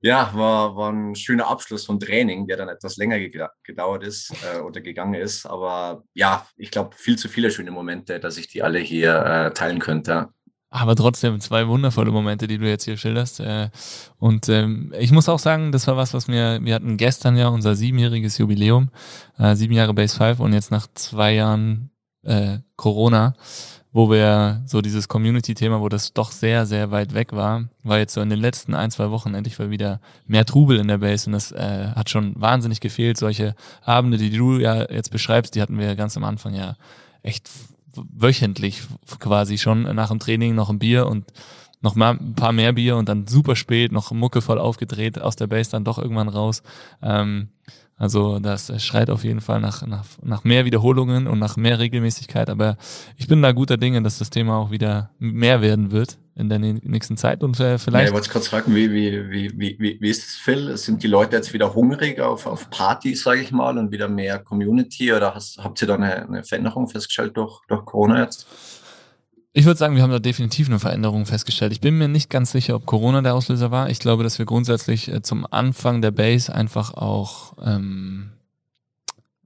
ja, 0.02 0.32
war, 0.34 0.76
war 0.76 0.92
ein 0.92 1.16
schöner 1.16 1.48
Abschluss 1.48 1.86
vom 1.86 2.00
Training, 2.00 2.48
der 2.48 2.58
dann 2.58 2.70
etwas 2.70 2.98
länger 2.98 3.18
geda- 3.18 3.50
gedauert 3.64 4.04
ist 4.04 4.32
äh, 4.44 4.60
oder 4.60 4.82
gegangen 4.82 5.16
ist. 5.16 5.46
Aber 5.46 6.04
ja, 6.14 6.48
ich 6.58 6.72
glaube, 6.72 6.96
viel 6.96 7.18
zu 7.18 7.28
viele 7.28 7.52
schöne 7.52 7.72
Momente, 7.72 8.20
dass 8.20 8.38
ich 8.38 8.48
die 8.48 8.64
alle 8.64 8.80
hier 8.80 9.16
äh, 9.26 9.52
teilen 9.54 9.80
könnte. 9.80 10.30
Aber 10.72 10.96
trotzdem 10.96 11.40
zwei 11.40 11.68
wundervolle 11.68 12.12
Momente, 12.12 12.46
die 12.46 12.60
du 12.60 12.68
jetzt 12.70 12.86
hier 12.86 12.96
schilderst. 12.96 13.40
Äh, 13.40 13.72
Und 14.20 14.50
ähm, 14.50 14.94
ich 15.00 15.12
muss 15.12 15.28
auch 15.28 15.40
sagen, 15.40 15.72
das 15.72 15.88
war 15.88 15.98
was, 15.98 16.14
was 16.14 16.28
mir, 16.28 16.60
wir 16.62 16.76
hatten 16.76 16.96
gestern 16.96 17.36
ja 17.38 17.48
unser 17.48 17.76
siebenjähriges 17.76 18.38
Jubiläum, 18.38 18.92
äh, 19.40 19.56
sieben 19.56 19.74
Jahre 19.74 19.96
Base 19.96 20.16
5 20.16 20.40
und 20.40 20.54
jetzt 20.54 20.70
nach 20.70 20.88
zwei 20.94 21.34
Jahren 21.34 21.90
äh, 22.24 22.60
Corona, 22.76 23.34
wo 23.92 24.12
wir 24.12 24.62
so 24.66 24.82
dieses 24.82 25.08
Community-Thema, 25.08 25.82
wo 25.82 25.90
das 25.90 26.14
doch 26.14 26.32
sehr, 26.32 26.66
sehr 26.66 26.92
weit 26.92 27.14
weg 27.14 27.34
war, 27.34 27.66
war 27.84 27.98
jetzt 27.98 28.14
so 28.14 28.22
in 28.22 28.30
den 28.30 28.40
letzten 28.40 28.76
ein, 28.76 28.92
zwei 28.92 29.10
Wochen 29.10 29.34
endlich 29.34 29.58
mal 29.58 29.72
wieder 29.72 30.00
mehr 30.28 30.46
Trubel 30.46 30.78
in 30.78 30.88
der 30.88 31.00
Base 31.00 31.28
und 31.28 31.34
das 31.34 31.52
äh, 31.52 31.88
hat 31.96 32.10
schon 32.10 32.40
wahnsinnig 32.40 32.82
gefehlt. 32.82 33.18
Solche 33.18 33.56
Abende, 33.84 34.18
die 34.18 34.30
du 34.30 34.60
ja 34.60 34.90
jetzt 34.92 35.10
beschreibst, 35.10 35.56
die 35.56 35.62
hatten 35.62 35.80
wir 35.80 35.96
ganz 35.96 36.16
am 36.18 36.24
Anfang 36.24 36.54
ja 36.54 36.76
echt 37.24 37.50
wöchentlich 37.96 38.84
quasi 39.20 39.58
schon 39.58 39.84
nach 39.96 40.10
dem 40.10 40.20
Training 40.20 40.54
noch 40.54 40.70
ein 40.70 40.80
Bier 40.80 41.08
und 41.08 41.26
noch 41.82 41.96
mal 41.96 42.12
ein 42.12 42.36
paar 42.36 42.52
mehr 42.52 42.74
Bier 42.74 42.98
und 42.98 43.10
dann 43.10 43.26
super 43.26 43.56
spät, 43.56 43.92
noch 43.92 44.12
Mucke 44.12 44.42
voll 44.42 44.60
aufgedreht, 44.60 45.20
aus 45.20 45.36
der 45.36 45.48
Base 45.48 45.72
dann 45.72 45.86
doch 45.86 45.98
irgendwann 45.98 46.30
raus. 46.30 46.62
Ähm, 47.02 47.50
also 48.00 48.40
das 48.40 48.72
schreit 48.82 49.10
auf 49.10 49.26
jeden 49.26 49.42
Fall 49.42 49.60
nach, 49.60 49.86
nach, 49.86 50.06
nach 50.24 50.46
mehr 50.46 50.64
Wiederholungen 50.64 51.28
und 51.28 51.38
nach 51.38 51.58
mehr 51.58 51.80
Regelmäßigkeit. 51.80 52.50
Aber 52.50 52.78
ich 53.18 53.28
bin 53.28 53.42
da 53.42 53.52
guter 53.52 53.76
Dinge, 53.76 54.02
dass 54.02 54.20
das 54.20 54.30
Thema 54.30 54.56
auch 54.58 54.72
wieder 54.72 55.12
mehr 55.20 55.62
werden 55.62 55.92
wird 55.92 56.18
in 56.34 56.48
der 56.48 56.60
nächsten 56.60 57.18
Zeit. 57.18 57.44
Und 57.44 57.60
äh, 57.60 57.78
vielleicht. 57.78 58.04
Ja, 58.04 58.08
ich 58.08 58.14
wollte 58.14 58.30
gerade 58.30 58.46
fragen, 58.46 58.74
wie, 58.74 58.90
wie, 58.94 59.30
wie, 59.30 59.80
wie, 59.80 59.98
wie 60.00 60.10
ist 60.10 60.26
es, 60.26 60.36
Phil? 60.38 60.78
Sind 60.78 61.04
die 61.04 61.08
Leute 61.08 61.36
jetzt 61.36 61.52
wieder 61.52 61.76
hungrig 61.76 62.22
auf, 62.22 62.46
auf 62.48 62.70
Partys, 62.70 63.24
sage 63.24 63.42
ich 63.42 63.52
mal, 63.52 63.78
und 63.78 63.92
wieder 63.92 64.08
mehr 64.08 64.40
Community? 64.40 65.12
Oder 65.12 65.36
hast, 65.36 65.58
habt 65.58 65.82
ihr 65.82 65.88
da 65.90 65.96
eine, 65.96 66.26
eine 66.26 66.44
Veränderung 66.46 66.88
festgestellt 66.88 67.36
durch, 67.36 67.60
durch 67.68 67.84
Corona 67.84 68.24
jetzt? 68.24 68.48
Ich 69.60 69.66
würde 69.66 69.78
sagen, 69.78 69.98
wir 69.98 70.04
haben 70.04 70.12
da 70.12 70.20
definitiv 70.20 70.70
eine 70.70 70.80
Veränderung 70.80 71.26
festgestellt. 71.26 71.74
Ich 71.74 71.82
bin 71.82 71.98
mir 71.98 72.08
nicht 72.08 72.30
ganz 72.30 72.54
sicher, 72.54 72.76
ob 72.76 72.86
Corona 72.86 73.22
der 73.22 73.36
Auslöser 73.36 73.72
war. 73.72 73.90
Ich 73.90 74.00
glaube, 74.00 74.24
dass 74.24 74.40
wir 74.40 74.46
grundsätzlich 74.46 75.12
äh, 75.12 75.22
zum 75.22 75.46
Anfang 75.52 76.02
der 76.02 76.12
Base 76.12 76.56
einfach 76.56 76.94
auch 76.94 77.56
ähm, 77.62 78.30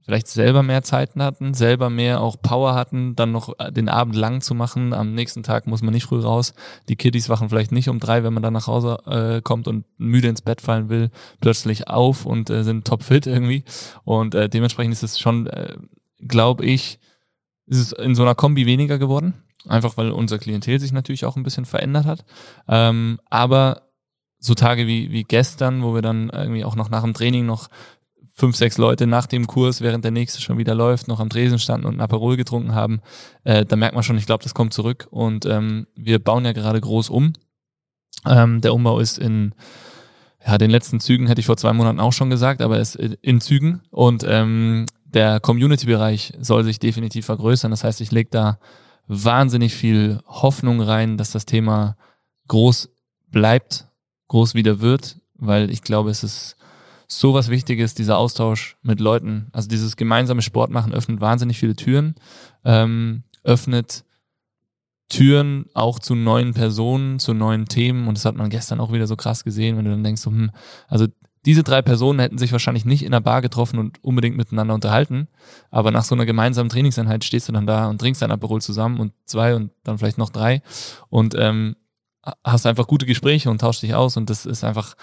vielleicht 0.04 0.28
selber 0.28 0.62
mehr 0.62 0.84
Zeiten 0.84 1.20
hatten, 1.20 1.52
selber 1.52 1.90
mehr 1.90 2.20
auch 2.20 2.40
Power 2.40 2.76
hatten, 2.76 3.16
dann 3.16 3.32
noch 3.32 3.58
äh, 3.58 3.72
den 3.72 3.88
Abend 3.88 4.14
lang 4.14 4.40
zu 4.40 4.54
machen. 4.54 4.92
Am 4.92 5.14
nächsten 5.14 5.42
Tag 5.42 5.66
muss 5.66 5.82
man 5.82 5.92
nicht 5.92 6.04
früh 6.04 6.20
raus. 6.20 6.54
Die 6.88 6.94
Kiddies 6.94 7.28
wachen 7.28 7.48
vielleicht 7.48 7.72
nicht 7.72 7.88
um 7.88 7.98
drei, 7.98 8.22
wenn 8.22 8.34
man 8.34 8.44
dann 8.44 8.52
nach 8.52 8.68
Hause 8.68 8.98
äh, 9.06 9.42
kommt 9.42 9.66
und 9.66 9.84
müde 9.98 10.28
ins 10.28 10.42
Bett 10.42 10.60
fallen 10.60 10.90
will, 10.90 11.10
plötzlich 11.40 11.88
auf 11.88 12.24
und 12.24 12.50
äh, 12.50 12.62
sind 12.62 12.86
topfit 12.86 13.26
irgendwie. 13.26 13.64
Und 14.04 14.36
äh, 14.36 14.48
dementsprechend 14.48 14.92
ist 14.92 15.02
es 15.02 15.18
schon, 15.18 15.48
äh, 15.48 15.74
glaube 16.20 16.64
ich, 16.64 17.00
ist 17.66 17.80
es 17.80 17.90
in 17.90 18.14
so 18.14 18.22
einer 18.22 18.36
Kombi 18.36 18.64
weniger 18.64 18.98
geworden. 18.98 19.34
Einfach 19.66 19.96
weil 19.96 20.10
unser 20.10 20.38
Klientel 20.38 20.78
sich 20.78 20.92
natürlich 20.92 21.24
auch 21.24 21.36
ein 21.36 21.42
bisschen 21.42 21.64
verändert 21.64 22.06
hat. 22.06 22.24
Ähm, 22.68 23.18
aber 23.30 23.82
so 24.38 24.54
Tage 24.54 24.86
wie, 24.86 25.10
wie 25.10 25.24
gestern, 25.24 25.82
wo 25.82 25.94
wir 25.94 26.02
dann 26.02 26.28
irgendwie 26.28 26.64
auch 26.64 26.76
noch 26.76 26.90
nach 26.90 27.02
dem 27.02 27.14
Training 27.14 27.46
noch 27.46 27.68
fünf, 28.34 28.56
sechs 28.56 28.78
Leute 28.78 29.06
nach 29.06 29.26
dem 29.26 29.46
Kurs, 29.46 29.80
während 29.80 30.04
der 30.04 30.10
nächste 30.10 30.40
schon 30.40 30.58
wieder 30.58 30.74
läuft, 30.74 31.08
noch 31.08 31.20
am 31.20 31.30
Tresen 31.30 31.58
standen 31.58 31.86
und 31.86 31.94
ein 31.94 32.00
Aperol 32.00 32.36
getrunken 32.36 32.74
haben, 32.74 33.00
äh, 33.44 33.64
da 33.64 33.76
merkt 33.76 33.94
man 33.94 34.02
schon, 34.02 34.18
ich 34.18 34.26
glaube, 34.26 34.42
das 34.42 34.54
kommt 34.54 34.74
zurück. 34.74 35.06
Und 35.10 35.46
ähm, 35.46 35.86
wir 35.94 36.18
bauen 36.18 36.44
ja 36.44 36.52
gerade 36.52 36.80
groß 36.80 37.10
um. 37.10 37.32
Ähm, 38.26 38.60
der 38.60 38.74
Umbau 38.74 38.98
ist 38.98 39.18
in 39.18 39.54
ja, 40.44 40.58
den 40.58 40.70
letzten 40.70 41.00
Zügen, 41.00 41.26
hätte 41.26 41.40
ich 41.40 41.46
vor 41.46 41.56
zwei 41.56 41.72
Monaten 41.72 42.00
auch 42.00 42.12
schon 42.12 42.28
gesagt, 42.28 42.60
aber 42.60 42.80
ist 42.80 42.96
in 42.96 43.40
Zügen. 43.40 43.82
Und 43.90 44.24
ähm, 44.28 44.86
der 45.04 45.40
Community-Bereich 45.40 46.34
soll 46.40 46.64
sich 46.64 46.78
definitiv 46.80 47.26
vergrößern. 47.26 47.70
Das 47.70 47.84
heißt, 47.84 48.00
ich 48.00 48.10
lege 48.10 48.30
da 48.30 48.58
wahnsinnig 49.06 49.74
viel 49.74 50.20
Hoffnung 50.26 50.80
rein, 50.80 51.16
dass 51.16 51.30
das 51.30 51.46
Thema 51.46 51.96
groß 52.48 52.90
bleibt, 53.30 53.86
groß 54.28 54.54
wieder 54.54 54.80
wird, 54.80 55.20
weil 55.34 55.70
ich 55.70 55.82
glaube, 55.82 56.10
es 56.10 56.24
ist 56.24 56.56
so 57.06 57.34
was 57.34 57.48
Wichtiges, 57.48 57.94
dieser 57.94 58.18
Austausch 58.18 58.76
mit 58.82 59.00
Leuten. 59.00 59.48
Also 59.52 59.68
dieses 59.68 59.96
gemeinsame 59.96 60.42
Sport 60.42 60.70
machen 60.70 60.94
öffnet 60.94 61.20
wahnsinnig 61.20 61.58
viele 61.58 61.76
Türen, 61.76 62.14
ähm, 62.64 63.24
öffnet 63.42 64.04
Türen 65.08 65.66
auch 65.74 65.98
zu 65.98 66.14
neuen 66.14 66.54
Personen, 66.54 67.18
zu 67.18 67.34
neuen 67.34 67.66
Themen. 67.66 68.08
Und 68.08 68.16
das 68.16 68.24
hat 68.24 68.36
man 68.36 68.50
gestern 68.50 68.80
auch 68.80 68.92
wieder 68.92 69.06
so 69.06 69.16
krass 69.16 69.44
gesehen, 69.44 69.76
wenn 69.76 69.84
du 69.84 69.90
dann 69.90 70.04
denkst, 70.04 70.24
hm, 70.24 70.50
also 70.88 71.06
diese 71.46 71.62
drei 71.62 71.82
Personen 71.82 72.20
hätten 72.20 72.38
sich 72.38 72.52
wahrscheinlich 72.52 72.84
nicht 72.84 73.02
in 73.04 73.12
der 73.12 73.20
Bar 73.20 73.42
getroffen 73.42 73.78
und 73.78 74.02
unbedingt 74.02 74.36
miteinander 74.36 74.74
unterhalten, 74.74 75.28
aber 75.70 75.90
nach 75.90 76.04
so 76.04 76.14
einer 76.14 76.26
gemeinsamen 76.26 76.70
Trainingseinheit 76.70 77.24
stehst 77.24 77.48
du 77.48 77.52
dann 77.52 77.66
da 77.66 77.88
und 77.88 78.00
trinkst 78.00 78.22
dein 78.22 78.30
Aperol 78.30 78.62
zusammen 78.62 78.98
und 78.98 79.12
zwei 79.26 79.54
und 79.54 79.70
dann 79.82 79.98
vielleicht 79.98 80.18
noch 80.18 80.30
drei 80.30 80.62
und 81.10 81.34
ähm, 81.38 81.76
hast 82.42 82.66
einfach 82.66 82.86
gute 82.86 83.04
Gespräche 83.04 83.50
und 83.50 83.60
tauschst 83.60 83.82
dich 83.82 83.94
aus 83.94 84.16
und 84.16 84.30
das 84.30 84.46
ist 84.46 84.64
einfach 84.64 84.94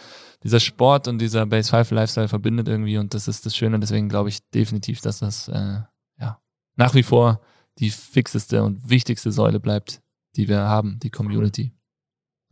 dieser 0.43 0.60
Sport 0.60 1.07
und 1.07 1.19
dieser 1.19 1.45
Base 1.45 1.69
5 1.69 1.91
Lifestyle 1.91 2.27
verbindet 2.27 2.67
irgendwie 2.67 2.98
und 2.98 3.13
das 3.13 3.27
ist 3.27 3.45
das 3.45 3.55
Schöne, 3.55 3.79
deswegen 3.79 4.10
glaube 4.10 4.29
ich 4.29 4.39
definitiv, 4.50 5.01
dass 5.01 5.19
das 5.19 5.48
äh, 5.48 5.81
ja 6.19 6.41
nach 6.75 6.95
wie 6.95 7.03
vor 7.03 7.41
die 7.77 7.91
fixeste 7.91 8.63
und 8.63 8.89
wichtigste 8.89 9.31
Säule 9.31 9.60
bleibt, 9.60 10.01
die 10.36 10.48
wir 10.48 10.60
haben, 10.62 11.00
die 11.00 11.12
Community. 11.12 11.74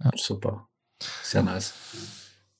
Ja. 0.03 0.11
Super. 0.15 0.67
Sehr 1.23 1.43
nice. 1.43 1.73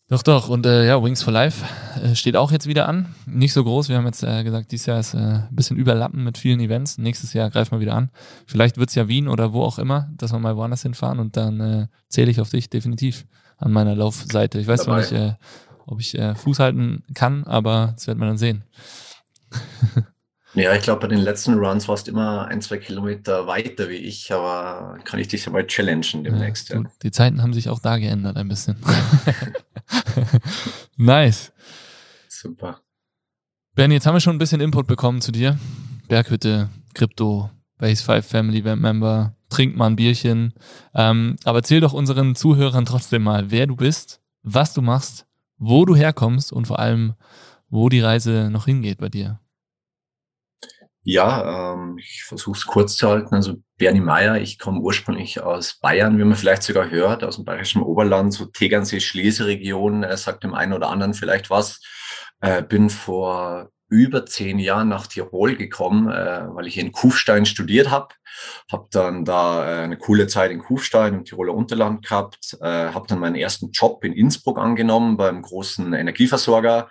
Doch, 0.10 0.24
doch. 0.24 0.50
Und 0.50 0.66
äh, 0.66 0.88
ja, 0.88 1.02
Wings 1.04 1.22
for 1.22 1.32
Life 1.32 1.64
äh, 2.04 2.16
steht 2.16 2.36
auch 2.36 2.52
jetzt 2.52 2.66
wieder 2.66 2.88
an. 2.88 3.14
Nicht 3.28 3.54
so 3.54 3.64
groß. 3.64 3.90
Wir 3.90 3.98
haben 3.98 4.08
jetzt 4.08 4.24
äh, 4.24 4.44
gesagt, 4.44 4.72
dieses 4.72 4.88
Jahr 4.88 5.00
ist 5.00 5.14
äh, 5.14 5.18
ein 5.18 5.48
bisschen 5.52 5.78
überlappen 5.78 6.24
mit 6.24 6.40
vielen 6.40 6.60
Events. 6.60 6.98
Nächstes 6.98 7.34
Jahr 7.34 7.52
greifen 7.52 7.74
wir 7.74 7.80
wieder 7.80 7.94
an. 7.94 8.10
Vielleicht 8.48 8.78
wird's 8.78 8.96
ja 8.96 9.08
Wien 9.08 9.28
oder 9.28 9.54
wo 9.54 9.62
auch 9.62 9.78
immer, 9.78 10.10
dass 10.18 10.32
wir 10.32 10.40
mal 10.40 10.58
woanders 10.58 10.82
hinfahren 10.82 11.20
und 11.20 11.38
dann 11.38 11.60
äh, 11.60 11.88
zähle 12.08 12.32
ich 12.32 12.42
auf 12.42 12.50
dich 12.50 12.72
definitiv 12.72 13.26
an 13.58 13.72
meiner 13.72 13.96
Laufseite. 13.96 14.60
Ich 14.60 14.66
weiß 14.66 14.84
zwar 14.84 14.98
nicht, 14.98 15.14
ob 15.86 16.00
ich 16.00 16.18
Fuß 16.36 16.60
halten 16.60 17.04
kann, 17.14 17.44
aber 17.44 17.92
das 17.94 18.08
wird 18.08 18.18
man 18.18 18.30
dann 18.30 18.38
sehen. 18.38 18.64
Ja, 20.56 20.74
ich 20.74 20.82
glaube, 20.82 21.02
bei 21.02 21.08
den 21.08 21.20
letzten 21.20 21.54
Runs 21.54 21.88
warst 21.88 22.08
du 22.08 22.12
immer 22.12 22.48
ein, 22.48 22.62
zwei 22.62 22.78
Kilometer 22.78 23.46
weiter 23.46 23.88
wie 23.90 23.98
ich, 23.98 24.32
aber 24.32 24.98
kann 25.04 25.20
ich 25.20 25.28
dich 25.28 25.46
ja 25.46 25.52
mal 25.52 25.68
challengen 25.68 26.24
demnächst. 26.24 26.70
Ja, 26.70 26.78
ja. 26.78 26.84
Die 27.04 27.12
Zeiten 27.12 27.42
haben 27.42 27.54
sich 27.54 27.70
auch 27.70 27.80
da 27.80 27.98
geändert 27.98 28.36
ein 28.36 28.48
bisschen. 28.48 28.78
nice. 30.98 31.52
Super. 32.28 32.82
Ben, 33.76 33.92
jetzt 33.92 34.06
haben 34.06 34.16
wir 34.16 34.20
schon 34.20 34.36
ein 34.36 34.40
bisschen 34.40 34.62
Input 34.62 34.88
bekommen 34.88 35.22
zu 35.22 35.32
dir. 35.32 35.58
Berghütte, 36.08 36.70
Krypto, 36.94 37.50
Base 37.78 38.04
5 38.04 38.26
Family 38.26 38.62
Member, 38.62 39.36
trink 39.50 39.76
mal 39.76 39.88
ein 39.88 39.96
Bierchen. 39.96 40.54
Ähm, 40.94 41.38
aber 41.46 41.60
erzähl 41.60 41.80
doch 41.80 41.94
unseren 41.94 42.36
Zuhörern 42.36 42.86
trotzdem 42.86 43.24
mal, 43.24 43.52
wer 43.52 43.68
du 43.68 43.76
bist, 43.76 44.22
was 44.44 44.74
du 44.74 44.82
machst, 44.82 45.28
wo 45.58 45.86
du 45.86 45.96
herkommst 45.96 46.52
und 46.52 46.68
vor 46.68 46.80
allem, 46.80 47.14
wo 47.70 47.90
die 47.90 48.02
Reise 48.02 48.50
noch 48.52 48.66
hingeht 48.66 48.98
bei 49.00 49.10
dir. 49.10 49.40
Ja, 51.04 51.74
ähm, 51.74 51.98
ich 51.98 52.24
versuche 52.24 52.58
es 52.58 52.66
kurz 52.66 52.96
zu 52.96 53.08
halten. 53.08 53.34
Also 53.34 53.56
Bernie 53.80 54.02
Meyer, 54.02 54.40
ich 54.40 54.60
komme 54.60 54.82
ursprünglich 54.82 55.42
aus 55.42 55.80
Bayern, 55.82 56.20
wie 56.20 56.24
man 56.24 56.36
vielleicht 56.36 56.64
sogar 56.64 56.92
hört, 56.92 57.24
aus 57.24 57.38
dem 57.38 57.46
bayerischen 57.46 57.82
Oberland, 57.82 58.34
so 58.34 58.46
Tegernsee-Schlesien-Region, 58.46 60.04
äh, 60.04 60.16
sagt 60.18 60.44
dem 60.44 60.54
einen 60.54 60.74
oder 60.74 60.90
anderen 60.90 61.16
vielleicht 61.16 61.50
was. 61.50 61.82
Äh, 62.42 62.62
bin 62.62 62.92
vor 62.92 63.70
über 63.88 64.26
zehn 64.28 64.60
Jahren 64.60 64.90
nach 64.90 65.08
Tirol 65.08 65.56
gekommen, 65.56 66.10
äh, 66.10 66.46
weil 66.54 66.68
ich 66.68 66.78
in 66.78 66.92
Kufstein 66.92 67.48
studiert 67.48 67.90
habe. 67.90 68.10
Habe 68.72 68.88
dann 68.92 69.26
da 69.26 69.66
äh, 69.66 69.84
eine 69.86 69.98
coole 69.98 70.28
Zeit 70.28 70.52
in 70.52 70.60
Kufstein 70.60 71.16
im 71.16 71.26
Tiroler 71.26 71.56
Unterland 71.56 72.06
gehabt. 72.06 72.58
Äh, 72.62 72.92
habe 72.94 73.08
dann 73.08 73.18
meinen 73.18 73.36
ersten 73.36 73.72
Job 73.72 74.04
in 74.04 74.14
Innsbruck 74.14 74.60
angenommen 74.60 75.18
beim 75.18 75.42
großen 75.42 75.94
Energieversorger 75.94 76.90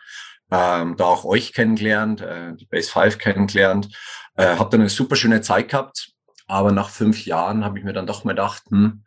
ähm, 0.50 0.96
da 0.96 1.04
auch 1.04 1.24
euch 1.24 1.52
kennengelernt, 1.52 2.20
äh, 2.20 2.54
die 2.56 2.66
Base 2.66 2.90
5 2.90 3.18
kennengelernt. 3.18 3.88
Äh, 4.36 4.56
habe 4.56 4.70
dann 4.70 4.80
eine 4.80 4.88
super 4.88 5.16
schöne 5.16 5.40
Zeit 5.40 5.68
gehabt, 5.68 6.12
aber 6.48 6.72
nach 6.72 6.90
fünf 6.90 7.24
Jahren 7.24 7.64
habe 7.64 7.78
ich 7.78 7.84
mir 7.84 7.92
dann 7.92 8.06
doch 8.06 8.24
mal 8.24 8.32
gedacht, 8.32 8.64
hm, 8.70 9.04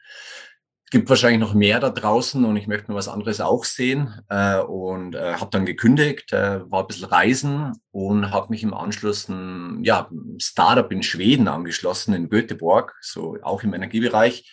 gibt 0.92 1.10
wahrscheinlich 1.10 1.40
noch 1.40 1.54
mehr 1.54 1.80
da 1.80 1.90
draußen 1.90 2.44
und 2.44 2.58
ich 2.58 2.68
möchte 2.68 2.92
mir 2.92 2.98
was 2.98 3.08
anderes 3.08 3.40
auch 3.40 3.64
sehen. 3.64 4.22
Äh, 4.30 4.60
und 4.60 5.16
äh, 5.16 5.36
habe 5.36 5.50
dann 5.50 5.66
gekündigt, 5.66 6.34
äh, 6.34 6.70
war 6.70 6.82
ein 6.82 6.88
bisschen 6.88 7.08
reisen 7.08 7.72
und 7.92 8.32
habe 8.32 8.48
mich 8.50 8.62
im 8.62 8.74
Anschluss 8.74 9.30
ein 9.30 9.84
ja, 9.84 10.10
Startup 10.38 10.92
in 10.92 11.02
Schweden 11.02 11.48
angeschlossen, 11.48 12.14
in 12.14 12.30
Göteborg, 12.30 12.96
so 13.02 13.38
auch 13.42 13.64
im 13.64 13.74
Energiebereich, 13.74 14.52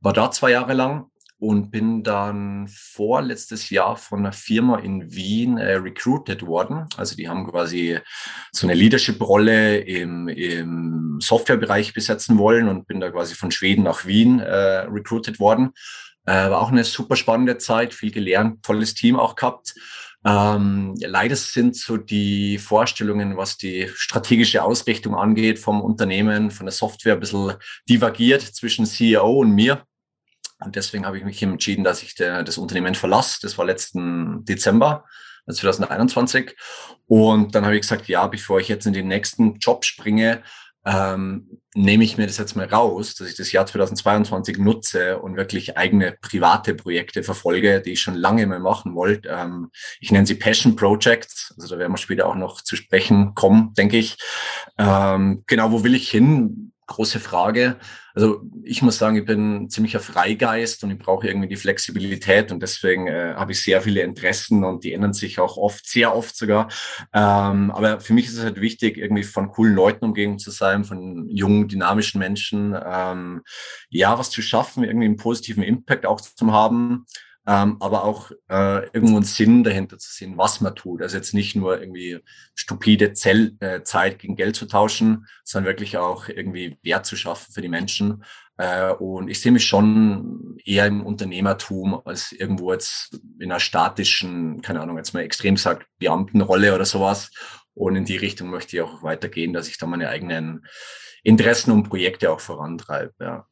war 0.00 0.12
da 0.12 0.30
zwei 0.30 0.50
Jahre 0.50 0.74
lang 0.74 1.10
und 1.38 1.70
bin 1.70 2.02
dann 2.02 2.68
vorletztes 2.68 3.70
Jahr 3.70 3.96
von 3.96 4.20
einer 4.20 4.32
Firma 4.32 4.78
in 4.78 5.14
Wien 5.14 5.56
äh, 5.56 5.74
recruited 5.74 6.44
worden. 6.44 6.86
Also 6.96 7.14
die 7.14 7.28
haben 7.28 7.46
quasi 7.46 7.98
so 8.50 8.66
eine 8.66 8.74
Leadership-Rolle 8.74 9.78
im, 9.78 10.28
im 10.28 11.18
Softwarebereich 11.20 11.94
besetzen 11.94 12.38
wollen 12.38 12.68
und 12.68 12.88
bin 12.88 13.00
da 13.00 13.10
quasi 13.10 13.34
von 13.34 13.52
Schweden 13.52 13.84
nach 13.84 14.04
Wien 14.04 14.40
äh, 14.40 14.86
recruited 14.88 15.38
worden. 15.38 15.70
Äh, 16.26 16.50
war 16.50 16.60
auch 16.60 16.72
eine 16.72 16.84
super 16.84 17.14
spannende 17.14 17.58
Zeit, 17.58 17.94
viel 17.94 18.10
gelernt, 18.10 18.64
tolles 18.64 18.94
Team 18.94 19.16
auch 19.16 19.36
gehabt. 19.36 19.74
Ähm, 20.24 20.96
leider 21.00 21.36
sind 21.36 21.76
so 21.76 21.96
die 21.96 22.58
Vorstellungen, 22.58 23.36
was 23.36 23.56
die 23.56 23.88
strategische 23.94 24.64
Ausrichtung 24.64 25.14
angeht 25.14 25.60
vom 25.60 25.80
Unternehmen, 25.80 26.50
von 26.50 26.66
der 26.66 26.72
Software 26.72 27.14
ein 27.14 27.20
bisschen 27.20 27.54
divergiert 27.88 28.42
zwischen 28.42 28.84
CEO 28.84 29.38
und 29.38 29.52
mir. 29.52 29.84
Und 30.60 30.76
deswegen 30.76 31.06
habe 31.06 31.18
ich 31.18 31.24
mich 31.24 31.42
entschieden, 31.42 31.84
dass 31.84 32.02
ich 32.02 32.14
der, 32.14 32.42
das 32.42 32.58
Unternehmen 32.58 32.94
verlasse. 32.94 33.38
Das 33.42 33.58
war 33.58 33.64
letzten 33.64 34.44
Dezember 34.44 35.04
2021. 35.46 36.56
Und 37.06 37.54
dann 37.54 37.64
habe 37.64 37.74
ich 37.76 37.82
gesagt, 37.82 38.08
ja, 38.08 38.26
bevor 38.26 38.60
ich 38.60 38.68
jetzt 38.68 38.86
in 38.86 38.92
den 38.92 39.08
nächsten 39.08 39.56
Job 39.58 39.84
springe, 39.84 40.42
ähm, 40.84 41.60
nehme 41.74 42.02
ich 42.02 42.16
mir 42.16 42.26
das 42.26 42.38
jetzt 42.38 42.56
mal 42.56 42.66
raus, 42.66 43.14
dass 43.14 43.28
ich 43.28 43.36
das 43.36 43.52
Jahr 43.52 43.66
2022 43.66 44.58
nutze 44.58 45.18
und 45.18 45.36
wirklich 45.36 45.76
eigene 45.76 46.16
private 46.20 46.74
Projekte 46.74 47.22
verfolge, 47.22 47.82
die 47.82 47.92
ich 47.92 48.00
schon 48.00 48.14
lange 48.14 48.46
mal 48.46 48.58
machen 48.58 48.94
wollte. 48.94 49.28
Ähm, 49.28 49.70
ich 50.00 50.10
nenne 50.10 50.26
sie 50.26 50.34
Passion 50.34 50.76
Projects, 50.76 51.54
also 51.56 51.74
da 51.74 51.78
werden 51.78 51.92
wir 51.92 51.98
später 51.98 52.26
auch 52.26 52.36
noch 52.36 52.62
zu 52.62 52.74
sprechen 52.74 53.34
kommen, 53.34 53.74
denke 53.74 53.98
ich. 53.98 54.16
Ähm, 54.78 55.44
genau, 55.46 55.72
wo 55.72 55.84
will 55.84 55.94
ich 55.94 56.10
hin? 56.10 56.67
Große 56.88 57.20
Frage. 57.20 57.76
Also 58.14 58.42
ich 58.64 58.82
muss 58.82 58.98
sagen, 58.98 59.14
ich 59.16 59.24
bin 59.24 59.70
ziemlicher 59.70 60.00
Freigeist 60.00 60.82
und 60.82 60.90
ich 60.90 60.98
brauche 60.98 61.28
irgendwie 61.28 61.46
die 61.46 61.56
Flexibilität 61.56 62.50
und 62.50 62.60
deswegen 62.60 63.06
äh, 63.06 63.34
habe 63.36 63.52
ich 63.52 63.62
sehr 63.62 63.80
viele 63.80 64.00
Interessen 64.00 64.64
und 64.64 64.82
die 64.82 64.92
ändern 64.92 65.12
sich 65.12 65.38
auch 65.38 65.56
oft, 65.56 65.88
sehr 65.88 66.16
oft 66.16 66.36
sogar. 66.36 66.68
Ähm, 67.12 67.70
aber 67.70 68.00
für 68.00 68.14
mich 68.14 68.26
ist 68.26 68.38
es 68.38 68.42
halt 68.42 68.60
wichtig, 68.60 68.96
irgendwie 68.96 69.22
von 69.22 69.50
coolen 69.50 69.74
Leuten 69.74 70.04
umgeben 70.04 70.40
zu 70.40 70.50
sein, 70.50 70.84
von 70.84 71.28
jungen, 71.28 71.68
dynamischen 71.68 72.18
Menschen, 72.18 72.76
ähm, 72.84 73.42
ja, 73.90 74.18
was 74.18 74.30
zu 74.30 74.42
schaffen, 74.42 74.82
irgendwie 74.82 75.06
einen 75.06 75.16
positiven 75.16 75.62
Impact 75.62 76.04
auch 76.04 76.20
zu 76.20 76.52
haben 76.52 77.06
ähm, 77.48 77.78
aber 77.80 78.04
auch 78.04 78.30
äh, 78.50 78.84
irgendwo 78.92 79.16
einen 79.16 79.24
Sinn 79.24 79.64
dahinter 79.64 79.96
zu 79.96 80.12
sehen, 80.12 80.36
was 80.36 80.60
man 80.60 80.74
tut. 80.74 81.00
Also 81.00 81.16
jetzt 81.16 81.32
nicht 81.32 81.56
nur 81.56 81.80
irgendwie 81.80 82.18
stupide 82.54 83.14
Zell, 83.14 83.56
äh, 83.60 83.82
Zeit 83.84 84.18
gegen 84.18 84.36
Geld 84.36 84.54
zu 84.54 84.66
tauschen, 84.66 85.26
sondern 85.44 85.70
wirklich 85.70 85.96
auch 85.96 86.28
irgendwie 86.28 86.76
Wert 86.82 87.06
zu 87.06 87.16
schaffen 87.16 87.50
für 87.50 87.62
die 87.62 87.70
Menschen. 87.70 88.22
Äh, 88.58 88.92
und 88.92 89.30
ich 89.30 89.40
sehe 89.40 89.50
mich 89.50 89.66
schon 89.66 90.58
eher 90.62 90.84
im 90.84 91.06
Unternehmertum 91.06 92.02
als 92.04 92.32
irgendwo 92.32 92.70
jetzt 92.70 93.18
in 93.38 93.50
einer 93.50 93.60
statischen, 93.60 94.60
keine 94.60 94.82
Ahnung, 94.82 94.98
jetzt 94.98 95.14
mal 95.14 95.20
extrem 95.20 95.54
gesagt, 95.54 95.86
Beamtenrolle 95.98 96.74
oder 96.74 96.84
sowas. 96.84 97.30
Und 97.72 97.96
in 97.96 98.04
die 98.04 98.18
Richtung 98.18 98.50
möchte 98.50 98.76
ich 98.76 98.82
auch 98.82 99.02
weitergehen, 99.02 99.54
dass 99.54 99.68
ich 99.68 99.78
da 99.78 99.86
meine 99.86 100.10
eigenen 100.10 100.66
Interessen 101.22 101.70
und 101.70 101.84
Projekte 101.84 102.30
auch 102.30 102.40
vorantreibe. 102.40 103.14
Ja. 103.20 103.46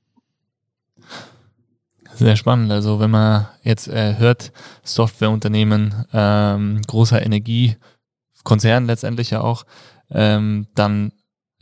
Sehr 2.15 2.37
spannend. 2.37 2.73
Also 2.73 3.01
wenn 3.01 3.11
man 3.11 3.47
jetzt 3.63 3.89
äh, 3.89 4.17
hört, 4.17 4.53
Softwareunternehmen, 4.83 6.07
ähm, 6.13 6.81
großer 6.87 7.25
Energiekonzern 7.25 8.87
letztendlich 8.87 9.31
ja 9.31 9.41
auch, 9.41 9.65
ähm, 10.11 10.67
dann 10.75 11.13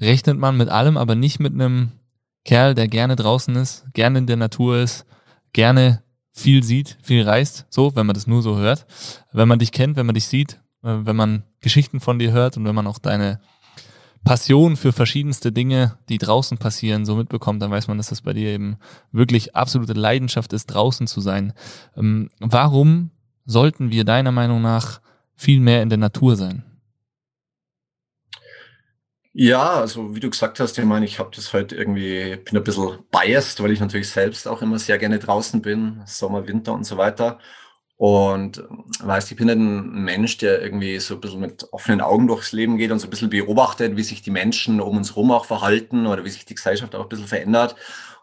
rechnet 0.01 0.39
man 0.39 0.57
mit 0.57 0.69
allem, 0.69 0.97
aber 0.97 1.15
nicht 1.15 1.41
mit 1.41 1.55
einem 1.55 1.93
Kerl, 2.45 2.75
der 2.75 2.89
gerne 2.89 3.17
draußen 3.17 3.55
ist, 3.57 3.87
gerne 3.95 4.19
in 4.19 4.27
der 4.27 4.37
Natur 4.37 4.79
ist, 4.79 5.07
gerne 5.53 6.03
viel 6.33 6.63
sieht, 6.63 6.99
viel 7.03 7.23
reist, 7.23 7.67
so, 7.71 7.95
wenn 7.97 8.07
man 8.07 8.15
das 8.15 8.27
nur 8.27 8.43
so 8.43 8.57
hört. 8.57 8.87
Wenn 9.33 9.49
man 9.49 9.61
dich 9.61 9.73
kennt, 9.73 9.97
wenn 9.97 10.07
man 10.07 10.15
dich 10.15 10.27
sieht, 10.27 10.61
äh, 10.83 10.99
wenn 11.05 11.17
man 11.17 11.45
Geschichten 11.61 12.01
von 12.01 12.19
dir 12.19 12.33
hört 12.33 12.57
und 12.57 12.65
wenn 12.65 12.75
man 12.75 12.87
auch 12.87 12.99
deine 12.99 13.41
Passion 14.25 14.76
für 14.76 14.93
verschiedenste 14.93 15.52
Dinge, 15.52 15.99
die 16.09 16.19
draußen 16.19 16.59
passieren, 16.59 17.04
so 17.04 17.14
mitbekommt, 17.14 17.62
dann 17.62 17.71
weiß 17.71 17.88
man, 17.88 17.99
dass 17.99 18.09
das 18.09 18.23
bei 18.23 18.33
dir 18.33 18.49
eben 18.49 18.78
wirklich 19.12 19.54
absolute 19.54 19.93
Leidenschaft 19.93 20.52
ist, 20.52 20.66
draußen 20.66 21.07
zu 21.07 21.21
sein. 21.21 21.52
Ähm, 21.97 22.31
warum 22.40 23.11
sollten 23.45 23.90
wir 23.90 24.04
deiner 24.04 24.33
Meinung 24.33 24.62
nach 24.62 25.00
viel 25.37 25.61
mehr 25.61 25.83
in 25.83 25.90
der 25.90 25.99
Natur 25.99 26.37
sein? 26.37 26.64
Ja, 29.37 29.81
also 29.81 30.14
wie 30.14 30.21
du 30.21 30.31
gesagt 30.31 30.61
hast, 30.61 30.78
ich 30.78 30.85
meine, 30.85 31.04
ich 31.04 31.19
habe 31.19 31.31
das 31.35 31.52
heute 31.52 31.75
irgendwie, 31.75 32.37
bin 32.37 32.57
ein 32.57 32.62
bisschen 32.62 33.00
biased, 33.11 33.61
weil 33.61 33.73
ich 33.73 33.81
natürlich 33.81 34.09
selbst 34.09 34.47
auch 34.47 34.62
immer 34.62 34.78
sehr 34.78 34.97
gerne 34.97 35.19
draußen 35.19 35.61
bin, 35.61 36.02
Sommer, 36.07 36.47
Winter 36.47 36.73
und 36.73 36.85
so 36.85 36.97
weiter. 36.97 37.40
Und 37.97 38.63
weißt, 39.01 39.31
ich 39.31 39.37
bin 39.37 39.49
ein 39.49 40.05
Mensch, 40.05 40.39
der 40.39 40.61
irgendwie 40.61 40.99
so 40.99 41.15
ein 41.15 41.21
bisschen 41.21 41.41
mit 41.41 41.73
offenen 41.73 42.01
Augen 42.01 42.27
durchs 42.27 42.53
Leben 42.53 42.77
geht 42.77 42.91
und 42.91 42.99
so 42.99 43.07
ein 43.07 43.11
bisschen 43.11 43.31
beobachtet, 43.31 43.97
wie 43.97 44.03
sich 44.03 44.21
die 44.21 44.31
Menschen 44.31 44.81
um 44.81 44.97
uns 44.97 45.11
herum 45.11 45.31
auch 45.31 45.45
verhalten 45.45 46.07
oder 46.07 46.25
wie 46.25 46.31
sich 46.31 46.45
die 46.45 46.57
Gesellschaft 46.57 46.95
auch 46.95 47.05
ein 47.05 47.09
bisschen 47.09 47.29
verändert. 47.29 47.77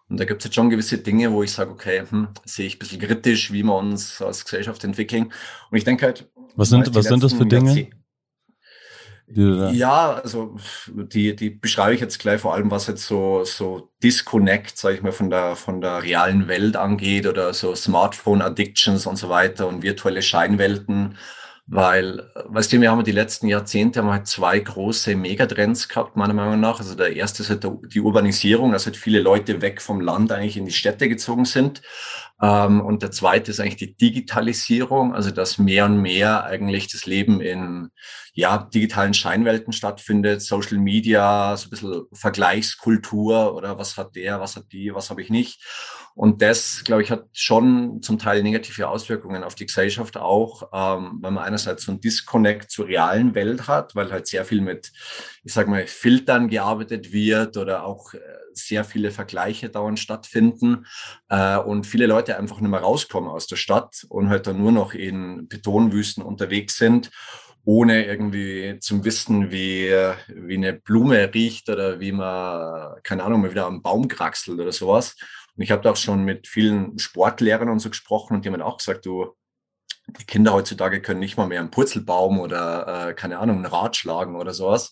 Und 0.09 0.19
da 0.19 0.25
gibt 0.25 0.41
es 0.41 0.45
jetzt 0.45 0.55
schon 0.55 0.69
gewisse 0.69 0.97
Dinge, 0.97 1.31
wo 1.31 1.41
ich 1.41 1.53
sage, 1.53 1.71
okay, 1.71 2.03
hm, 2.07 2.27
sehe 2.43 2.67
ich 2.67 2.75
ein 2.75 2.79
bisschen 2.79 2.99
kritisch, 2.99 3.53
wie 3.53 3.63
wir 3.63 3.75
uns 3.75 4.21
als 4.21 4.43
Gesellschaft 4.43 4.83
entwickeln. 4.83 5.31
Und 5.71 5.77
ich 5.77 5.85
denke 5.85 6.05
halt. 6.05 6.29
Was 6.57 6.69
sind, 6.69 6.93
was 6.93 7.05
sind 7.05 7.23
das 7.23 7.31
für 7.31 7.45
Dinge? 7.45 7.87
Jahrzeh 9.35 9.77
ja, 9.77 10.13
also 10.13 10.55
die, 10.87 11.35
die 11.35 11.49
beschreibe 11.49 11.93
ich 11.93 12.01
jetzt 12.01 12.19
gleich 12.19 12.41
vor 12.41 12.53
allem, 12.53 12.71
was 12.71 12.87
jetzt 12.87 13.05
so, 13.05 13.43
so 13.43 13.89
Disconnect, 14.03 14.77
sage 14.77 14.95
ich 14.95 15.01
mal, 15.01 15.11
von 15.11 15.29
der, 15.29 15.55
von 15.55 15.81
der 15.81 16.03
realen 16.03 16.47
Welt 16.47 16.75
angeht 16.75 17.27
oder 17.27 17.53
so 17.53 17.75
Smartphone-Addictions 17.75 19.05
und 19.07 19.17
so 19.17 19.29
weiter 19.29 19.67
und 19.67 19.83
virtuelle 19.83 20.21
Scheinwelten. 20.21 21.17
Weil, 21.67 22.29
weißt 22.47 22.73
du, 22.73 22.81
wir 22.81 22.91
haben 22.91 23.03
die 23.03 23.13
letzten 23.13 23.47
Jahrzehnte 23.47 24.01
haben 24.01 24.11
halt 24.11 24.27
zwei 24.27 24.59
große 24.59 25.15
Megatrends 25.15 25.87
gehabt, 25.87 26.17
meiner 26.17 26.33
Meinung 26.33 26.59
nach. 26.59 26.79
Also 26.79 26.95
der 26.95 27.15
erste 27.15 27.43
ist 27.43 27.49
halt 27.49 27.65
die 27.93 28.01
Urbanisierung, 28.01 28.73
dass 28.73 28.87
halt 28.87 28.97
viele 28.97 29.21
Leute 29.21 29.61
weg 29.61 29.81
vom 29.81 30.01
Land 30.01 30.33
eigentlich 30.33 30.57
in 30.57 30.65
die 30.65 30.73
Städte 30.73 31.07
gezogen 31.07 31.45
sind. 31.45 31.81
Ähm, 32.41 32.81
und 32.81 33.03
der 33.03 33.11
zweite 33.11 33.51
ist 33.51 33.59
eigentlich 33.59 33.75
die 33.75 33.95
Digitalisierung, 33.95 35.13
also 35.13 35.31
dass 35.31 35.59
mehr 35.59 35.85
und 35.85 36.01
mehr 36.01 36.43
eigentlich 36.43 36.91
das 36.91 37.05
Leben 37.05 37.39
in 37.39 37.89
ja, 38.33 38.57
digitalen 38.57 39.13
Scheinwelten 39.13 39.73
stattfindet, 39.73 40.41
Social 40.41 40.77
Media, 40.77 41.55
so 41.57 41.67
ein 41.67 41.69
bisschen 41.69 42.03
Vergleichskultur 42.13 43.55
oder 43.55 43.77
was 43.77 43.97
hat 43.97 44.15
der, 44.15 44.39
was 44.39 44.55
hat 44.55 44.71
die, 44.71 44.93
was 44.93 45.09
habe 45.09 45.21
ich 45.21 45.29
nicht. 45.29 45.61
Und 46.13 46.41
das, 46.41 46.83
glaube 46.83 47.03
ich, 47.03 47.11
hat 47.11 47.25
schon 47.31 48.01
zum 48.01 48.19
Teil 48.19 48.43
negative 48.43 48.89
Auswirkungen 48.89 49.43
auf 49.43 49.55
die 49.55 49.65
Gesellschaft 49.65 50.17
auch, 50.17 50.63
ähm, 50.73 51.19
weil 51.21 51.31
man 51.31 51.43
einerseits 51.43 51.83
so 51.83 51.91
ein 51.91 52.01
Disconnect 52.01 52.69
zur 52.69 52.87
realen 52.87 53.33
Welt 53.33 53.67
hat, 53.67 53.95
weil 53.95 54.11
halt 54.11 54.27
sehr 54.27 54.45
viel 54.45 54.61
mit, 54.61 54.91
ich 55.43 55.53
sage 55.53 55.69
mal, 55.69 55.87
Filtern 55.87 56.49
gearbeitet 56.49 57.13
wird 57.13 57.55
oder 57.55 57.85
auch 57.85 58.13
äh, 58.13 58.19
sehr 58.53 58.83
viele 58.83 59.11
Vergleiche 59.11 59.69
dauernd 59.69 59.99
stattfinden 59.99 60.85
äh, 61.29 61.57
und 61.57 61.85
viele 61.85 62.07
Leute 62.07 62.37
einfach 62.37 62.59
nicht 62.59 62.69
mehr 62.69 62.81
rauskommen 62.81 63.29
aus 63.29 63.47
der 63.47 63.55
Stadt 63.55 64.05
und 64.09 64.29
halt 64.29 64.47
dann 64.47 64.57
nur 64.57 64.71
noch 64.71 64.93
in 64.93 65.47
Betonwüsten 65.47 66.23
unterwegs 66.23 66.77
sind 66.77 67.11
ohne 67.63 68.05
irgendwie 68.05 68.79
zu 68.79 69.03
wissen, 69.05 69.51
wie, 69.51 69.91
wie 70.27 70.55
eine 70.55 70.73
Blume 70.73 71.31
riecht 71.33 71.69
oder 71.69 71.99
wie 71.99 72.11
man, 72.11 72.95
keine 73.03 73.23
Ahnung, 73.23 73.41
mal 73.41 73.51
wieder 73.51 73.67
am 73.67 73.81
Baum 73.81 74.07
kraxelt 74.07 74.59
oder 74.59 74.71
sowas. 74.71 75.15
Und 75.55 75.63
ich 75.63 75.71
habe 75.71 75.81
da 75.81 75.91
auch 75.91 75.95
schon 75.97 76.23
mit 76.23 76.47
vielen 76.47 76.97
Sportlehrern 76.97 77.69
und 77.69 77.79
so 77.79 77.89
gesprochen 77.89 78.35
und 78.35 78.45
die 78.45 78.49
haben 78.49 78.61
auch 78.61 78.77
gesagt, 78.77 79.05
du, 79.05 79.35
die 80.19 80.25
Kinder 80.25 80.53
heutzutage 80.53 81.01
können 81.01 81.19
nicht 81.19 81.37
mal 81.37 81.47
mehr 81.47 81.59
einen 81.59 81.71
Purzelbaum 81.71 82.39
oder, 82.39 83.09
äh, 83.09 83.13
keine 83.13 83.39
Ahnung, 83.39 83.59
ein 83.59 83.65
Rad 83.65 83.95
schlagen 83.95 84.35
oder 84.35 84.53
sowas. 84.53 84.91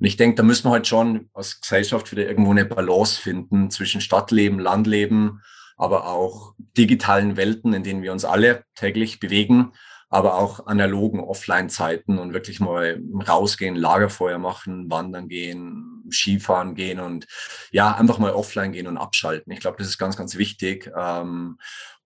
Und 0.00 0.06
ich 0.06 0.16
denke, 0.16 0.36
da 0.36 0.42
müssen 0.42 0.66
wir 0.66 0.72
halt 0.72 0.86
schon 0.86 1.28
als 1.34 1.60
Gesellschaft 1.60 2.10
wieder 2.10 2.26
irgendwo 2.26 2.50
eine 2.50 2.64
Balance 2.64 3.20
finden 3.20 3.70
zwischen 3.70 4.00
Stadtleben, 4.00 4.58
Landleben, 4.58 5.42
aber 5.76 6.08
auch 6.08 6.54
digitalen 6.76 7.36
Welten, 7.36 7.74
in 7.74 7.84
denen 7.84 8.02
wir 8.02 8.12
uns 8.12 8.24
alle 8.24 8.64
täglich 8.74 9.20
bewegen 9.20 9.72
aber 10.10 10.34
auch 10.34 10.66
analogen 10.66 11.20
Offline-Zeiten 11.20 12.18
und 12.18 12.34
wirklich 12.34 12.58
mal 12.58 13.00
rausgehen, 13.26 13.76
Lagerfeuer 13.76 14.38
machen, 14.38 14.90
wandern 14.90 15.28
gehen, 15.28 16.04
Skifahren 16.10 16.74
gehen 16.74 16.98
und 16.98 17.28
ja, 17.70 17.94
einfach 17.94 18.18
mal 18.18 18.32
offline 18.32 18.72
gehen 18.72 18.88
und 18.88 18.98
abschalten. 18.98 19.52
Ich 19.52 19.60
glaube, 19.60 19.78
das 19.78 19.86
ist 19.86 19.98
ganz, 19.98 20.16
ganz 20.16 20.36
wichtig. 20.36 20.90
Ähm, 20.98 21.58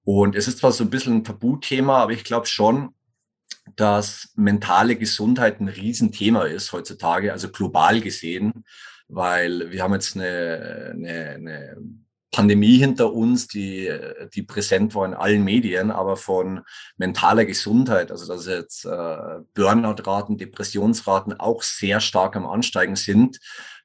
und 0.04 0.36
es 0.36 0.48
ist 0.48 0.58
zwar 0.58 0.72
so 0.72 0.84
ein 0.84 0.90
bisschen 0.90 1.16
ein 1.16 1.24
Tabuthema, 1.24 2.02
aber 2.02 2.12
ich 2.12 2.24
glaube 2.24 2.46
schon, 2.46 2.94
dass 3.76 4.32
mentale 4.36 4.96
Gesundheit 4.96 5.60
ein 5.60 5.68
Riesenthema 5.68 6.44
ist 6.44 6.72
heutzutage, 6.72 7.32
also 7.32 7.50
global 7.50 8.00
gesehen, 8.00 8.64
weil 9.08 9.70
wir 9.70 9.82
haben 9.82 9.94
jetzt 9.94 10.16
eine, 10.16 10.92
eine, 10.94 11.30
eine 11.30 11.76
Pandemie 12.30 12.78
hinter 12.78 13.12
uns, 13.12 13.46
die, 13.46 13.92
die 14.34 14.42
präsent 14.42 14.94
war 14.94 15.06
in 15.06 15.14
allen 15.14 15.44
Medien, 15.44 15.90
aber 15.90 16.16
von 16.16 16.62
mentaler 16.96 17.44
Gesundheit, 17.44 18.10
also 18.10 18.26
dass 18.26 18.46
jetzt 18.46 18.84
äh, 18.84 19.40
Burnout-Raten, 19.54 20.36
Depressionsraten 20.36 21.38
auch 21.38 21.62
sehr 21.62 22.00
stark 22.00 22.34
am 22.34 22.46
Ansteigen 22.46 22.96
sind, 22.96 23.38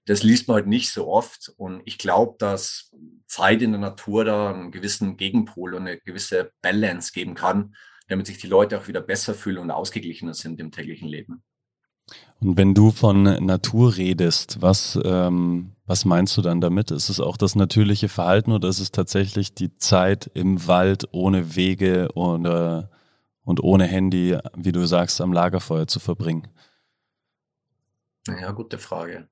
das 0.05 0.23
liest 0.23 0.47
man 0.47 0.55
halt 0.55 0.67
nicht 0.67 0.91
so 0.91 1.07
oft. 1.07 1.53
Und 1.57 1.83
ich 1.85 1.99
glaube, 1.99 2.37
dass 2.39 2.91
Zeit 3.27 3.61
in 3.61 3.71
der 3.71 3.81
Natur 3.81 4.25
da 4.25 4.49
einen 4.49 4.71
gewissen 4.71 5.17
Gegenpol 5.17 5.75
und 5.75 5.87
eine 5.87 5.99
gewisse 5.99 6.51
Balance 6.63 7.11
geben 7.13 7.35
kann, 7.35 7.75
damit 8.09 8.27
sich 8.27 8.39
die 8.39 8.47
Leute 8.47 8.77
auch 8.77 8.87
wieder 8.87 9.01
besser 9.01 9.33
fühlen 9.33 9.59
und 9.59 9.71
ausgeglichener 9.71 10.33
sind 10.33 10.59
im 10.59 10.71
täglichen 10.71 11.07
Leben. 11.07 11.43
Und 12.39 12.57
wenn 12.57 12.73
du 12.73 12.91
von 12.91 13.23
Natur 13.23 13.97
redest, 13.97 14.61
was, 14.61 14.99
ähm, 15.03 15.75
was 15.85 16.05
meinst 16.05 16.35
du 16.37 16.41
dann 16.41 16.61
damit? 16.61 16.89
Ist 16.89 17.09
es 17.09 17.19
auch 17.19 17.37
das 17.37 17.55
natürliche 17.55 18.09
Verhalten 18.09 18.51
oder 18.51 18.67
ist 18.69 18.79
es 18.79 18.91
tatsächlich 18.91 19.53
die 19.53 19.75
Zeit 19.77 20.29
im 20.33 20.67
Wald 20.67 21.07
ohne 21.11 21.55
Wege 21.55 22.09
oder, 22.15 22.89
und 23.43 23.61
ohne 23.61 23.85
Handy, 23.85 24.37
wie 24.55 24.71
du 24.71 24.85
sagst, 24.87 25.21
am 25.21 25.33
Lagerfeuer 25.33 25.87
zu 25.87 25.99
verbringen? 25.99 26.47
Ja, 28.27 28.51
gute 28.51 28.77
Frage. 28.77 29.29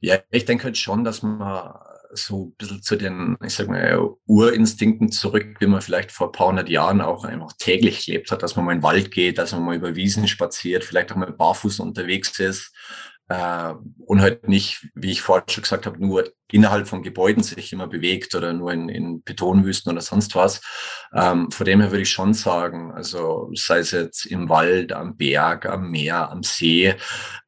Ja, 0.00 0.18
ich 0.30 0.44
denke 0.44 0.64
halt 0.64 0.76
schon, 0.76 1.04
dass 1.04 1.22
man 1.22 1.74
so 2.12 2.46
ein 2.46 2.54
bisschen 2.56 2.82
zu 2.82 2.96
den, 2.96 3.36
ich 3.44 3.54
sag 3.54 3.68
mal, 3.68 3.98
Urinstinkten 4.26 5.10
zurück, 5.10 5.56
wie 5.60 5.66
man 5.66 5.80
vielleicht 5.80 6.12
vor 6.12 6.28
ein 6.28 6.32
paar 6.32 6.48
hundert 6.48 6.68
Jahren 6.68 7.00
auch 7.00 7.24
einfach 7.24 7.52
täglich 7.58 8.06
gelebt 8.06 8.30
hat, 8.30 8.42
dass 8.42 8.56
man 8.56 8.64
mal 8.64 8.72
in 8.72 8.78
den 8.78 8.84
Wald 8.84 9.10
geht, 9.10 9.38
dass 9.38 9.52
man 9.52 9.64
mal 9.64 9.76
über 9.76 9.96
Wiesen 9.96 10.28
spaziert, 10.28 10.84
vielleicht 10.84 11.12
auch 11.12 11.16
mal 11.16 11.32
barfuß 11.32 11.80
unterwegs 11.80 12.38
ist 12.40 12.72
äh, 13.28 13.74
und 14.06 14.20
halt 14.20 14.48
nicht, 14.48 14.88
wie 14.94 15.10
ich 15.10 15.20
vorhin 15.20 15.48
schon 15.48 15.62
gesagt 15.62 15.86
habe, 15.86 16.04
nur 16.04 16.32
innerhalb 16.50 16.88
von 16.88 17.02
Gebäuden 17.02 17.42
sich 17.42 17.72
immer 17.72 17.86
bewegt 17.86 18.34
oder 18.34 18.52
nur 18.52 18.72
in, 18.72 18.88
in 18.88 19.22
Betonwüsten 19.22 19.92
oder 19.92 20.00
sonst 20.00 20.34
was. 20.34 20.60
Ähm, 21.14 21.50
von 21.50 21.66
dem 21.66 21.80
her 21.80 21.90
würde 21.90 22.02
ich 22.02 22.10
schon 22.10 22.32
sagen, 22.32 22.92
also 22.92 23.50
sei 23.54 23.78
es 23.78 23.90
jetzt 23.90 24.24
im 24.26 24.48
Wald, 24.48 24.92
am 24.92 25.16
Berg, 25.16 25.66
am 25.66 25.90
Meer, 25.90 26.30
am 26.30 26.42
See, 26.42 26.94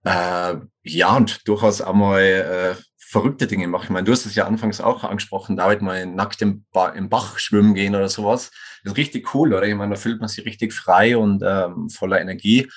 äh, 0.04 0.54
ja, 0.82 1.16
und 1.16 1.48
durchaus 1.48 1.80
einmal 1.80 2.22
äh, 2.22 2.82
verrückte 3.10 3.48
Dinge 3.48 3.66
machen. 3.66 3.84
Ich 3.84 3.90
meine, 3.90 4.04
du 4.04 4.12
hast 4.12 4.24
es 4.24 4.36
ja 4.36 4.46
anfangs 4.46 4.80
auch 4.80 5.02
angesprochen, 5.02 5.56
David, 5.56 5.82
mal 5.82 6.06
nackt 6.06 6.40
im, 6.42 6.64
ba 6.72 6.90
im 6.90 7.08
Bach 7.08 7.38
schwimmen 7.40 7.74
gehen 7.74 7.96
oder 7.96 8.08
sowas. 8.08 8.52
Das 8.84 8.92
ist 8.92 8.98
richtig 8.98 9.34
cool, 9.34 9.52
oder? 9.52 9.66
Ich 9.66 9.74
meine, 9.74 9.94
da 9.94 10.00
fühlt 10.00 10.20
man 10.20 10.28
sich 10.28 10.44
richtig 10.44 10.72
frei 10.72 11.16
und 11.16 11.42
ähm, 11.44 11.88
voller 11.88 12.20
Energie. 12.20 12.68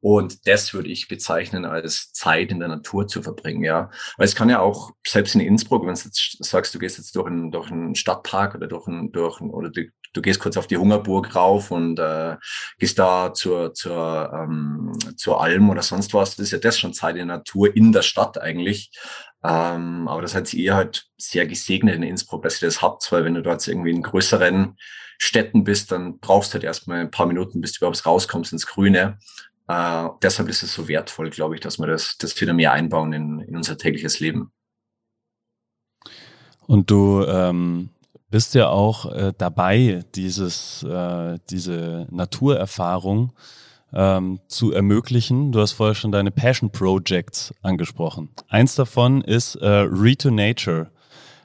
Und 0.00 0.46
das 0.46 0.74
würde 0.74 0.88
ich 0.88 1.08
bezeichnen 1.08 1.64
als 1.64 2.12
Zeit 2.12 2.50
in 2.50 2.58
der 2.58 2.68
Natur 2.68 3.06
zu 3.06 3.22
verbringen, 3.22 3.62
ja. 3.62 3.90
Weil 4.16 4.26
es 4.26 4.34
kann 4.34 4.50
ja 4.50 4.60
auch, 4.60 4.90
selbst 5.06 5.34
in 5.34 5.40
Innsbruck, 5.40 5.86
wenn 5.86 5.94
du 5.94 6.00
jetzt 6.00 6.36
sagst, 6.44 6.74
du 6.74 6.78
gehst 6.78 6.98
jetzt 6.98 7.14
durch 7.14 7.28
einen, 7.28 7.50
durch 7.52 7.70
einen 7.70 7.94
Stadtpark 7.94 8.56
oder 8.56 8.66
durch 8.66 8.88
einen, 8.88 9.12
durch 9.12 9.40
einen, 9.40 9.50
oder 9.50 9.70
du, 9.70 9.84
du 10.12 10.22
gehst 10.22 10.40
kurz 10.40 10.56
auf 10.56 10.66
die 10.66 10.76
Hungerburg 10.76 11.34
rauf 11.34 11.70
und 11.70 11.98
äh, 11.98 12.36
gehst 12.78 12.98
da 12.98 13.32
zur, 13.32 13.72
zur, 13.74 14.32
ähm, 14.32 14.92
zur 15.16 15.40
Alm 15.40 15.70
oder 15.70 15.82
sonst 15.82 16.12
was, 16.12 16.36
das 16.36 16.46
ist 16.46 16.52
ja 16.52 16.58
das 16.58 16.78
schon 16.78 16.92
Zeit 16.92 17.16
in 17.16 17.28
der 17.28 17.38
Natur 17.38 17.74
in 17.74 17.92
der 17.92 18.02
Stadt 18.02 18.40
eigentlich. 18.40 18.90
Ähm, 19.46 20.08
aber 20.08 20.22
das 20.22 20.34
hat 20.34 20.52
ihr 20.54 20.74
halt 20.74 21.06
sehr 21.18 21.46
gesegnet 21.46 21.94
in 21.94 22.02
Innsbruck, 22.02 22.42
dass 22.42 22.60
ihr 22.60 22.66
das 22.66 22.82
habt, 22.82 23.10
weil 23.12 23.24
wenn 23.24 23.34
du 23.34 23.42
dort 23.42 23.66
irgendwie 23.68 23.90
in 23.90 24.02
größeren 24.02 24.76
Städten 25.18 25.62
bist, 25.62 25.92
dann 25.92 26.18
brauchst 26.18 26.50
du 26.50 26.54
halt 26.54 26.64
erstmal 26.64 26.98
ein 26.98 27.10
paar 27.10 27.26
Minuten, 27.26 27.60
bis 27.60 27.72
du 27.72 27.78
überhaupt 27.78 28.04
rauskommst 28.04 28.52
ins 28.52 28.66
Grüne. 28.66 29.18
Äh, 29.68 30.08
deshalb 30.20 30.48
ist 30.48 30.62
es 30.64 30.74
so 30.74 30.88
wertvoll, 30.88 31.30
glaube 31.30 31.54
ich, 31.54 31.60
dass 31.60 31.78
wir 31.78 31.86
das, 31.86 32.16
das 32.18 32.40
wieder 32.40 32.54
mehr 32.54 32.72
einbauen 32.72 33.12
in, 33.12 33.40
in 33.40 33.56
unser 33.56 33.78
tägliches 33.78 34.18
Leben. 34.18 34.50
Und 36.66 36.90
du 36.90 37.24
ähm, 37.24 37.90
bist 38.30 38.54
ja 38.54 38.68
auch 38.68 39.12
äh, 39.12 39.32
dabei, 39.38 40.02
dieses, 40.16 40.82
äh, 40.82 41.38
diese 41.50 42.08
Naturerfahrung 42.10 43.32
ähm, 43.92 44.40
zu 44.48 44.72
ermöglichen. 44.72 45.52
Du 45.52 45.60
hast 45.60 45.72
vorher 45.72 45.94
schon 45.94 46.12
deine 46.12 46.30
Passion 46.30 46.70
Projects 46.70 47.54
angesprochen. 47.62 48.30
Eins 48.48 48.74
davon 48.74 49.22
ist 49.22 49.56
äh, 49.56 49.66
Read 49.66 50.20
to 50.20 50.30
Nature. 50.30 50.90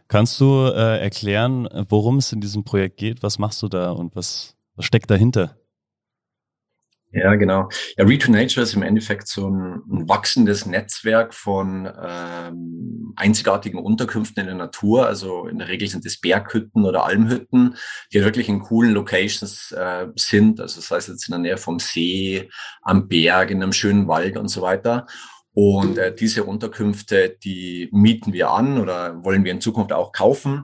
Kannst 0.08 0.40
du 0.42 0.66
äh, 0.66 1.00
erklären, 1.00 1.70
worum 1.88 2.18
es 2.18 2.34
in 2.34 2.42
diesem 2.42 2.64
Projekt 2.64 2.98
geht? 2.98 3.24
Was 3.24 3.40
machst 3.40 3.62
du 3.62 3.70
da 3.70 3.92
und 3.92 4.16
was, 4.16 4.56
was 4.76 4.86
steckt 4.86 5.10
dahinter? 5.10 5.56
Ja, 7.14 7.36
genau. 7.36 7.68
Ja, 7.98 8.06
Read 8.06 8.22
to 8.22 8.32
Nature 8.32 8.64
ist 8.64 8.74
im 8.74 8.84
Endeffekt 8.84 9.28
so 9.28 9.50
ein, 9.50 9.82
ein 9.92 10.08
wachsendes 10.08 10.66
Netzwerk 10.66 11.34
von 11.34 11.86
ähm, 12.02 13.14
einzigartigen 13.18 13.80
Unterkünften 13.80 14.40
in 14.40 14.48
der 14.48 14.56
Natur. 14.56 15.08
Also 15.08 15.46
in 15.48 15.60
der 15.60 15.68
Regel 15.68 15.90
sind 15.90 16.06
es 16.06 16.22
Berghütten 16.22 16.86
oder 16.86 17.04
Almhütten, 17.04 17.76
die 18.14 18.24
wirklich 18.24 18.48
in 18.48 18.62
coolen 18.62 18.94
Locations 18.94 19.74
äh, 19.74 20.08
sind. 20.16 20.62
Also 20.62 20.78
das 20.78 20.90
heißt 20.90 21.10
jetzt 21.10 21.28
in 21.28 21.34
der 21.34 21.40
Nähe 21.40 21.58
vom 21.58 21.80
See, 21.80 22.50
am 22.82 23.10
Berg, 23.10 23.52
in 23.52 23.62
einem 23.62 23.74
schönen 23.74 24.08
Wald 24.08 24.38
und 24.38 24.48
so 24.48 24.62
weiter. 24.62 25.06
Und 25.54 25.98
äh, 25.98 26.16
diese 26.16 26.46
Unterkünfte, 26.46 27.36
die 27.44 27.90
mieten 27.92 28.32
wir 28.32 28.52
an 28.52 28.78
oder 28.78 29.22
wollen 29.22 29.44
wir 29.44 29.52
in 29.52 29.60
Zukunft 29.60 29.92
auch 29.92 30.14
kaufen. 30.14 30.64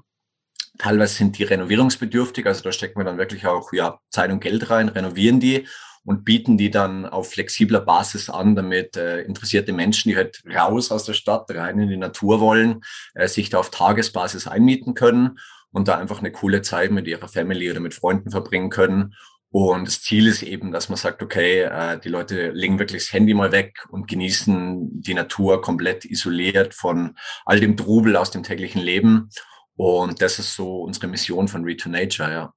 Teilweise 0.77 1.15
sind 1.15 1.37
die 1.37 1.43
renovierungsbedürftig, 1.43 2.45
also 2.45 2.63
da 2.63 2.71
stecken 2.71 2.99
wir 2.99 3.03
dann 3.03 3.17
wirklich 3.17 3.47
auch 3.47 3.73
ja, 3.73 3.99
Zeit 4.11 4.31
und 4.31 4.39
Geld 4.39 4.69
rein, 4.69 4.87
renovieren 4.87 5.39
die 5.41 5.65
und 6.07 6.23
bieten 6.23 6.57
die 6.57 6.71
dann 6.71 7.05
auf 7.05 7.31
flexibler 7.31 7.81
Basis 7.81 8.29
an, 8.29 8.55
damit 8.55 8.95
äh, 8.95 9.23
interessierte 9.23 9.73
Menschen, 9.73 10.07
die 10.07 10.15
halt 10.15 10.41
raus 10.55 10.89
aus 10.89 11.03
der 11.03 11.11
Stadt, 11.11 11.51
rein 11.51 11.81
in 11.81 11.89
die 11.89 11.97
Natur 11.97 12.39
wollen, 12.39 12.79
äh, 13.13 13.27
sich 13.27 13.49
da 13.49 13.59
auf 13.59 13.71
Tagesbasis 13.71 14.47
einmieten 14.47 14.93
können 14.93 15.37
und 15.69 15.89
da 15.89 15.97
einfach 15.97 16.19
eine 16.19 16.31
coole 16.31 16.61
Zeit 16.61 16.91
mit 16.91 17.07
ihrer 17.07 17.27
Family 17.27 17.69
oder 17.69 17.81
mit 17.81 17.93
Freunden 17.93 18.31
verbringen 18.31 18.69
können. 18.69 19.15
Und 19.49 19.85
das 19.85 20.01
Ziel 20.01 20.27
ist 20.27 20.43
eben, 20.43 20.71
dass 20.71 20.87
man 20.87 20.95
sagt, 20.95 21.21
okay, 21.21 21.63
äh, 21.63 21.99
die 21.99 22.07
Leute 22.07 22.51
legen 22.51 22.79
wirklich 22.79 23.03
das 23.03 23.11
Handy 23.11 23.33
mal 23.33 23.51
weg 23.51 23.85
und 23.89 24.07
genießen 24.07 25.01
die 25.01 25.13
Natur 25.13 25.61
komplett 25.61 26.05
isoliert 26.05 26.73
von 26.73 27.17
all 27.43 27.59
dem 27.59 27.75
Trubel 27.75 28.15
aus 28.15 28.31
dem 28.31 28.43
täglichen 28.43 28.81
Leben. 28.81 29.29
Und 29.75 30.21
das 30.21 30.39
ist 30.39 30.55
so 30.55 30.83
unsere 30.83 31.07
Mission 31.07 31.49
von 31.49 31.65
Read 31.65 31.81
to 31.81 31.89
Nature, 31.89 32.31
ja. 32.31 32.53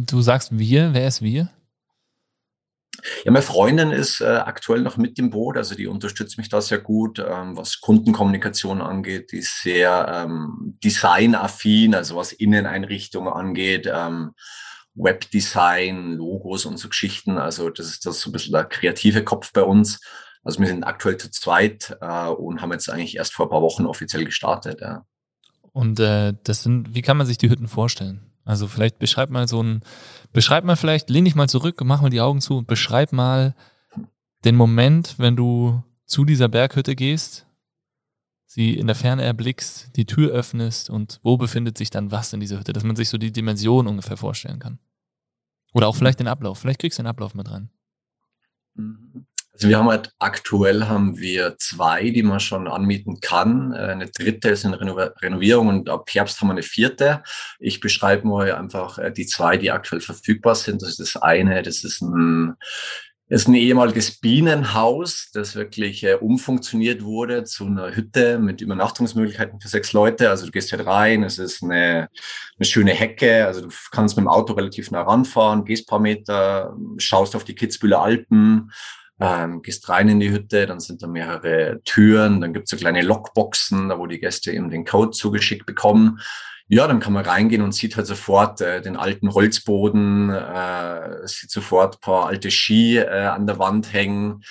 Du 0.00 0.20
sagst 0.20 0.58
wir, 0.58 0.92
wer 0.92 1.08
ist 1.08 1.22
wir? 1.22 1.48
Ja, 3.24 3.32
meine 3.32 3.42
Freundin 3.42 3.90
ist 3.90 4.20
äh, 4.20 4.26
aktuell 4.26 4.82
noch 4.82 4.96
mit 4.96 5.18
dem 5.18 5.30
Boot, 5.30 5.56
also 5.56 5.74
die 5.74 5.86
unterstützt 5.86 6.38
mich 6.38 6.48
da 6.48 6.60
sehr 6.60 6.78
gut, 6.78 7.18
ähm, 7.18 7.56
was 7.56 7.80
Kundenkommunikation 7.80 8.80
angeht, 8.80 9.32
die 9.32 9.38
ist 9.38 9.62
sehr 9.62 10.26
ähm, 10.26 10.78
designaffin, 10.82 11.94
also 11.94 12.16
was 12.16 12.32
Inneneinrichtungen 12.32 13.32
angeht, 13.32 13.90
ähm, 13.92 14.32
Webdesign, 14.94 16.14
Logos 16.14 16.66
und 16.66 16.76
so 16.76 16.88
Geschichten. 16.88 17.38
Also 17.38 17.70
das 17.70 17.86
ist 17.86 18.06
das 18.06 18.20
so 18.20 18.30
ein 18.30 18.32
bisschen 18.32 18.52
der 18.52 18.64
kreative 18.64 19.24
Kopf 19.24 19.52
bei 19.52 19.62
uns. 19.62 20.00
Also 20.42 20.60
wir 20.60 20.66
sind 20.66 20.84
aktuell 20.84 21.16
zu 21.16 21.30
zweit 21.30 21.96
äh, 22.00 22.28
und 22.28 22.60
haben 22.60 22.72
jetzt 22.72 22.90
eigentlich 22.90 23.16
erst 23.16 23.34
vor 23.34 23.46
ein 23.46 23.50
paar 23.50 23.62
Wochen 23.62 23.86
offiziell 23.86 24.24
gestartet. 24.24 24.80
Ja. 24.80 25.04
Und 25.72 26.00
äh, 26.00 26.34
das 26.44 26.62
sind, 26.62 26.94
wie 26.94 27.02
kann 27.02 27.16
man 27.16 27.26
sich 27.26 27.38
die 27.38 27.50
Hütten 27.50 27.68
vorstellen? 27.68 28.27
Also 28.48 28.66
vielleicht 28.66 28.98
beschreib 28.98 29.28
mal 29.28 29.46
so 29.46 29.62
ein, 29.62 29.82
beschreib 30.32 30.64
mal 30.64 30.76
vielleicht, 30.76 31.10
lehn 31.10 31.26
dich 31.26 31.34
mal 31.34 31.50
zurück, 31.50 31.82
mach 31.84 32.00
mal 32.00 32.08
die 32.08 32.22
Augen 32.22 32.40
zu 32.40 32.56
und 32.56 32.66
beschreib 32.66 33.12
mal 33.12 33.54
den 34.46 34.56
Moment, 34.56 35.18
wenn 35.18 35.36
du 35.36 35.82
zu 36.06 36.24
dieser 36.24 36.48
Berghütte 36.48 36.96
gehst, 36.96 37.46
sie 38.46 38.72
in 38.72 38.86
der 38.86 38.96
Ferne 38.96 39.22
erblickst, 39.22 39.94
die 39.96 40.06
Tür 40.06 40.30
öffnest 40.30 40.88
und 40.88 41.20
wo 41.22 41.36
befindet 41.36 41.76
sich 41.76 41.90
dann 41.90 42.10
was 42.10 42.32
in 42.32 42.40
dieser 42.40 42.58
Hütte, 42.58 42.72
dass 42.72 42.84
man 42.84 42.96
sich 42.96 43.10
so 43.10 43.18
die 43.18 43.32
Dimension 43.32 43.86
ungefähr 43.86 44.16
vorstellen 44.16 44.60
kann. 44.60 44.78
Oder 45.74 45.86
auch 45.86 45.96
vielleicht 45.96 46.20
den 46.20 46.26
Ablauf. 46.26 46.58
Vielleicht 46.58 46.80
kriegst 46.80 46.98
du 46.98 47.02
den 47.02 47.08
Ablauf 47.08 47.34
mit 47.34 47.50
rein. 47.50 47.68
Mhm. 48.76 49.26
Also 49.58 49.70
wir 49.70 49.78
haben 49.78 49.88
halt 49.88 50.12
aktuell 50.20 50.84
haben 50.84 51.18
wir 51.18 51.56
zwei, 51.58 52.10
die 52.10 52.22
man 52.22 52.38
schon 52.38 52.68
anmieten 52.68 53.20
kann. 53.20 53.72
Äh, 53.72 53.78
eine 53.78 54.06
dritte 54.06 54.50
ist 54.50 54.64
Reno 54.64 54.94
Renovierung 54.94 55.66
und 55.66 55.90
ab 55.90 56.08
Herbst 56.12 56.40
haben 56.40 56.46
wir 56.46 56.52
eine 56.52 56.62
vierte. 56.62 57.24
Ich 57.58 57.80
beschreibe 57.80 58.28
mal 58.28 58.52
einfach 58.52 58.98
äh, 58.98 59.10
die 59.10 59.26
zwei, 59.26 59.56
die 59.56 59.72
aktuell 59.72 60.00
verfügbar 60.00 60.54
sind. 60.54 60.80
Das 60.82 60.90
ist 60.90 61.00
das 61.00 61.16
eine, 61.20 61.62
das 61.62 61.82
ist 61.82 62.02
ein 62.02 62.54
ist 63.30 63.46
ein 63.46 63.54
ehemaliges 63.54 64.20
Bienenhaus, 64.20 65.30
das 65.34 65.54
wirklich 65.54 66.02
äh, 66.02 66.14
umfunktioniert 66.14 67.02
wurde 67.02 67.44
zu 67.44 67.66
einer 67.66 67.94
Hütte 67.94 68.38
mit 68.38 68.62
Übernachtungsmöglichkeiten 68.62 69.60
für 69.60 69.68
sechs 69.68 69.92
Leute. 69.92 70.30
Also 70.30 70.46
du 70.46 70.52
gehst 70.52 70.72
halt 70.72 70.86
rein, 70.86 71.24
es 71.24 71.38
ist 71.38 71.62
eine, 71.62 72.08
eine 72.58 72.64
schöne 72.64 72.92
Hecke, 72.92 73.44
also 73.44 73.62
du 73.62 73.68
kannst 73.90 74.16
mit 74.16 74.24
dem 74.24 74.28
Auto 74.28 74.54
relativ 74.54 74.90
nah 74.90 75.02
ranfahren, 75.02 75.66
gehst 75.66 75.88
paar 75.88 75.98
Meter, 75.98 76.74
schaust 76.96 77.36
auf 77.36 77.44
die 77.44 77.54
Kitzbüheler 77.54 78.00
Alpen, 78.00 78.70
ähm, 79.20 79.62
gehst 79.62 79.88
rein 79.88 80.08
in 80.08 80.20
die 80.20 80.30
Hütte, 80.30 80.66
dann 80.66 80.80
sind 80.80 81.02
da 81.02 81.06
mehrere 81.06 81.80
Türen, 81.84 82.40
dann 82.40 82.52
gibt's 82.52 82.70
so 82.70 82.76
kleine 82.76 83.02
Lockboxen, 83.02 83.88
da 83.88 83.98
wo 83.98 84.06
die 84.06 84.20
Gäste 84.20 84.52
eben 84.52 84.70
den 84.70 84.84
Code 84.84 85.10
zugeschickt 85.10 85.66
bekommen. 85.66 86.20
Ja, 86.68 86.86
dann 86.86 87.00
kann 87.00 87.14
man 87.14 87.24
reingehen 87.24 87.62
und 87.62 87.72
sieht 87.72 87.96
halt 87.96 88.06
sofort 88.06 88.60
äh, 88.60 88.82
den 88.82 88.96
alten 88.96 89.32
Holzboden, 89.32 90.30
äh, 90.30 91.26
sieht 91.26 91.50
sofort 91.50 92.00
paar 92.00 92.26
alte 92.26 92.50
Ski 92.50 92.98
äh, 92.98 93.08
an 93.08 93.46
der 93.46 93.58
Wand 93.58 93.92
hängen, 93.92 94.42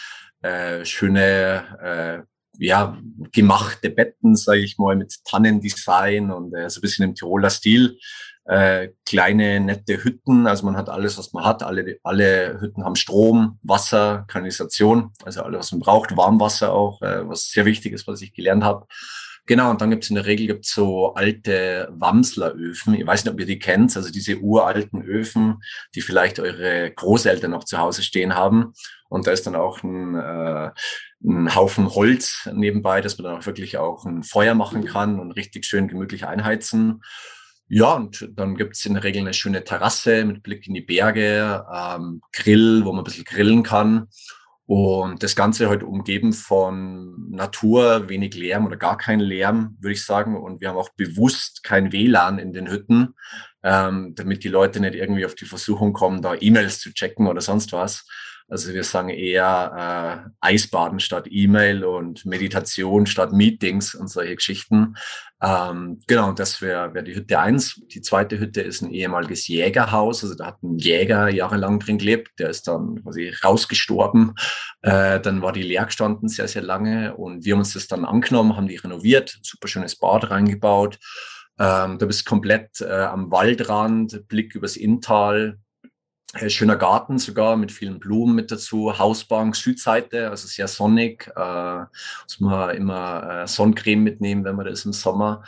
äh, 0.41 0.83
schöne, 0.83 1.63
äh, 1.81 2.27
ja, 2.59 2.97
gemachte 3.31 3.91
Betten, 3.91 4.35
sage 4.35 4.61
ich 4.61 4.79
mal, 4.79 4.95
mit 4.95 5.13
Tannendesign 5.25 6.31
und 6.31 6.55
äh, 6.55 6.69
so 6.69 6.79
ein 6.79 6.81
bisschen 6.81 7.05
im 7.05 7.13
Tiroler 7.13 7.51
Stil 7.51 7.99
äh, 8.47 8.89
kleine, 9.05 9.59
nette 9.59 10.03
Hütten. 10.03 10.47
Also 10.47 10.65
man 10.65 10.77
hat 10.77 10.89
alles, 10.89 11.17
was 11.17 11.33
man 11.33 11.43
hat. 11.43 11.63
Alle, 11.63 11.99
alle 12.03 12.59
Hütten 12.61 12.83
haben 12.83 12.95
Strom, 12.95 13.59
Wasser, 13.61 14.25
Kanalisation, 14.27 15.11
also 15.23 15.43
alles, 15.43 15.59
was 15.59 15.71
man 15.73 15.81
braucht, 15.81 16.15
Warmwasser 16.15 16.73
auch, 16.73 17.01
äh, 17.01 17.27
was 17.27 17.49
sehr 17.49 17.65
wichtig 17.65 17.93
ist, 17.93 18.07
was 18.07 18.21
ich 18.21 18.33
gelernt 18.33 18.63
habe. 18.63 18.87
Genau, 19.47 19.69
und 19.69 19.79
dann 19.79 19.91
gibt's 19.91 20.09
in 20.09 20.15
der 20.15 20.25
Regel 20.25 20.47
gibt's 20.47 20.73
so 20.73 21.13
alte 21.13 21.87
Wamsleröfen. 21.91 22.95
Ich 22.95 23.07
weiß 23.07 23.23
nicht, 23.23 23.33
ob 23.33 23.39
ihr 23.39 23.45
die 23.45 23.59
kennt, 23.59 23.95
also 23.95 24.11
diese 24.11 24.37
uralten 24.39 25.01
Öfen, 25.01 25.61
die 25.95 26.01
vielleicht 26.01 26.39
eure 26.39 26.91
Großeltern 26.91 27.51
noch 27.51 27.63
zu 27.63 27.77
Hause 27.77 28.03
stehen 28.03 28.35
haben. 28.35 28.73
Und 29.07 29.25
da 29.25 29.31
ist 29.31 29.47
dann 29.47 29.55
auch 29.55 29.83
ein, 29.83 30.15
äh, 30.15 30.71
ein 31.23 31.55
Haufen 31.55 31.95
Holz 31.95 32.49
nebenbei, 32.53 32.99
dass 32.99 33.17
man 33.17 33.25
dann 33.25 33.41
auch 33.41 33.45
wirklich 33.45 33.77
auch 33.77 34.05
ein 34.05 34.23
Feuer 34.23 34.53
machen 34.53 34.83
kann 34.83 35.17
und 35.17 35.31
richtig 35.31 35.65
schön 35.65 35.87
gemütlich 35.87 36.25
einheizen. 36.27 37.01
Ja, 37.69 37.93
und 37.95 38.29
dann 38.35 38.55
gibt's 38.55 38.85
in 38.85 38.93
der 38.93 39.03
Regel 39.03 39.21
eine 39.21 39.33
schöne 39.33 39.63
Terrasse 39.63 40.23
mit 40.23 40.41
Blick 40.41 40.67
in 40.67 40.73
die 40.73 40.81
Berge, 40.81 41.65
ähm, 41.73 42.21
Grill, 42.31 42.85
wo 42.85 42.91
man 42.93 43.01
ein 43.01 43.03
bisschen 43.03 43.25
grillen 43.25 43.63
kann. 43.63 44.07
Und 44.65 45.23
das 45.23 45.35
Ganze 45.35 45.69
halt 45.69 45.81
umgeben 45.81 46.33
von 46.33 47.29
Natur, 47.31 48.09
wenig 48.09 48.35
Lärm 48.35 48.65
oder 48.65 48.75
gar 48.75 48.97
kein 48.97 49.21
Lärm, 49.21 49.77
würde 49.79 49.93
ich 49.93 50.03
sagen. 50.05 50.35
Und 50.35 50.59
wir 50.59 50.69
haben 50.69 50.77
auch 50.77 50.89
bewusst 50.95 51.63
kein 51.63 51.93
WLAN 51.93 52.37
in 52.37 52.51
den 52.51 52.69
Hütten, 52.69 53.15
ähm, 53.63 54.13
damit 54.15 54.43
die 54.43 54.49
Leute 54.49 54.81
nicht 54.81 54.95
irgendwie 54.95 55.25
auf 55.25 55.35
die 55.35 55.45
Versuchung 55.45 55.93
kommen, 55.93 56.21
da 56.21 56.35
E-Mails 56.35 56.79
zu 56.79 56.93
checken 56.93 57.27
oder 57.27 57.39
sonst 57.41 57.71
was. 57.71 58.05
Also 58.49 58.73
wir 58.73 58.83
sagen 58.85 59.09
eher 59.09 60.29
äh, 60.41 60.47
Eisbaden 60.53 61.01
statt 61.01 61.27
E-Mail 61.29 61.83
und 61.83 62.25
Meditation 62.25 63.05
statt 63.05 63.33
Meetings 63.33 63.93
und 63.93 64.07
solche 64.07 64.35
Geschichten. 64.35 64.95
Ähm, 65.41 65.99
genau, 66.07 66.31
das 66.31 66.61
wäre 66.61 66.93
wär 66.93 67.03
die 67.03 67.13
Hütte 67.13 67.39
eins. 67.39 67.81
Die 67.87 68.01
zweite 68.01 68.39
Hütte 68.39 68.61
ist 68.61 68.81
ein 68.81 68.91
ehemaliges 68.91 69.47
Jägerhaus. 69.47 70.23
Also 70.23 70.35
da 70.35 70.47
hat 70.47 70.63
ein 70.63 70.77
Jäger 70.77 71.27
jahrelang 71.27 71.79
drin 71.79 71.97
gelebt. 71.97 72.39
Der 72.39 72.49
ist 72.49 72.67
dann 72.67 73.03
quasi 73.03 73.33
rausgestorben. 73.43 74.33
Äh, 74.81 75.19
dann 75.19 75.41
war 75.41 75.51
die 75.51 75.63
leer 75.63 75.85
gestanden 75.85 76.29
sehr, 76.29 76.47
sehr 76.47 76.63
lange. 76.63 77.15
Und 77.17 77.43
wir 77.43 77.53
haben 77.53 77.59
uns 77.59 77.73
das 77.73 77.87
dann 77.87 78.05
angenommen, 78.05 78.55
haben 78.55 78.69
die 78.69 78.77
renoviert, 78.77 79.37
super 79.43 79.67
schönes 79.67 79.97
Bad 79.97 80.31
reingebaut. 80.31 80.99
Ähm, 81.59 81.97
du 81.97 82.07
bist 82.07 82.25
komplett 82.25 82.81
äh, 82.81 82.85
am 82.85 83.29
Waldrand, 83.31 84.27
Blick 84.27 84.55
übers 84.55 84.77
Inntal, 84.77 85.59
schöner 86.47 86.75
Garten 86.75 87.19
sogar 87.19 87.55
mit 87.55 87.71
vielen 87.71 87.99
Blumen 87.99 88.35
mit 88.35 88.51
dazu, 88.51 88.97
Hausbank, 88.97 89.55
Südseite, 89.55 90.29
also 90.29 90.47
sehr 90.47 90.67
sonnig. 90.67 91.31
Äh, 91.35 91.79
muss 92.23 92.39
man 92.39 92.75
immer 92.75 93.43
äh, 93.43 93.47
Sonnencreme 93.47 94.03
mitnehmen, 94.03 94.43
wenn 94.43 94.55
man 94.55 94.65
das 94.65 94.85
im 94.85 94.93
Sommer. 94.93 95.43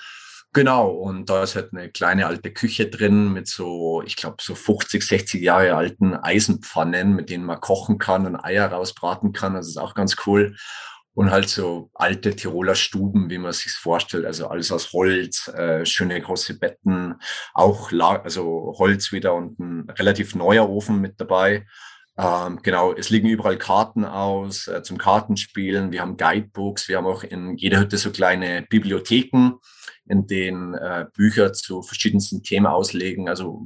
Genau, 0.51 0.89
und 0.89 1.29
da 1.29 1.43
ist 1.43 1.55
halt 1.55 1.73
eine 1.73 1.91
kleine 1.91 2.25
alte 2.25 2.51
Küche 2.51 2.87
drin 2.89 3.31
mit 3.31 3.47
so, 3.47 4.01
ich 4.03 4.15
glaube, 4.15 4.37
so 4.41 4.55
50, 4.55 5.03
60 5.03 5.41
Jahre 5.43 5.75
alten 5.75 6.15
Eisenpfannen, 6.15 7.15
mit 7.15 7.29
denen 7.29 7.45
man 7.45 7.61
kochen 7.61 7.99
kann 7.99 8.25
und 8.25 8.35
Eier 8.35 8.71
rausbraten 8.71 9.31
kann. 9.31 9.53
Das 9.53 9.67
ist 9.67 9.77
auch 9.77 9.93
ganz 9.93 10.15
cool 10.25 10.55
und 11.13 11.31
halt 11.31 11.49
so 11.49 11.89
alte 11.93 12.35
Tiroler 12.35 12.75
Stuben, 12.75 13.29
wie 13.29 13.37
man 13.37 13.51
sich 13.51 13.71
vorstellt, 13.71 14.25
also 14.25 14.47
alles 14.47 14.71
aus 14.71 14.93
Holz, 14.93 15.47
äh, 15.49 15.85
schöne 15.85 16.19
große 16.21 16.59
Betten, 16.59 17.15
auch 17.53 17.91
also 17.91 18.75
Holz 18.77 19.11
wieder 19.11 19.33
und 19.33 19.59
ein 19.59 19.89
relativ 19.89 20.35
neuer 20.35 20.69
Ofen 20.69 21.01
mit 21.01 21.19
dabei. 21.19 21.65
Ähm, 22.17 22.59
genau, 22.63 22.93
es 22.93 23.09
liegen 23.09 23.29
überall 23.29 23.57
Karten 23.57 24.03
aus 24.03 24.67
äh, 24.67 24.83
zum 24.83 24.97
Kartenspielen. 24.97 25.93
Wir 25.93 26.01
haben 26.01 26.17
Guidebooks, 26.17 26.89
wir 26.89 26.97
haben 26.97 27.05
auch 27.05 27.23
in 27.23 27.55
jeder 27.55 27.79
Hütte 27.79 27.97
so 27.97 28.11
kleine 28.11 28.65
Bibliotheken, 28.69 29.53
in 30.05 30.27
denen 30.27 30.73
äh, 30.73 31.05
Bücher 31.15 31.53
zu 31.53 31.81
verschiedensten 31.81 32.43
Themen 32.43 32.65
auslegen, 32.65 33.29
also 33.29 33.61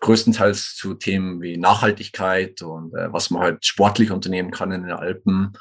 größtenteils 0.00 0.74
zu 0.76 0.94
Themen 0.94 1.40
wie 1.40 1.56
Nachhaltigkeit 1.56 2.60
und 2.60 2.94
äh, 2.94 3.10
was 3.12 3.30
man 3.30 3.40
halt 3.40 3.64
sportlich 3.64 4.10
unternehmen 4.10 4.50
kann 4.50 4.72
in 4.72 4.82
den 4.82 4.92
Alpen 4.92 5.54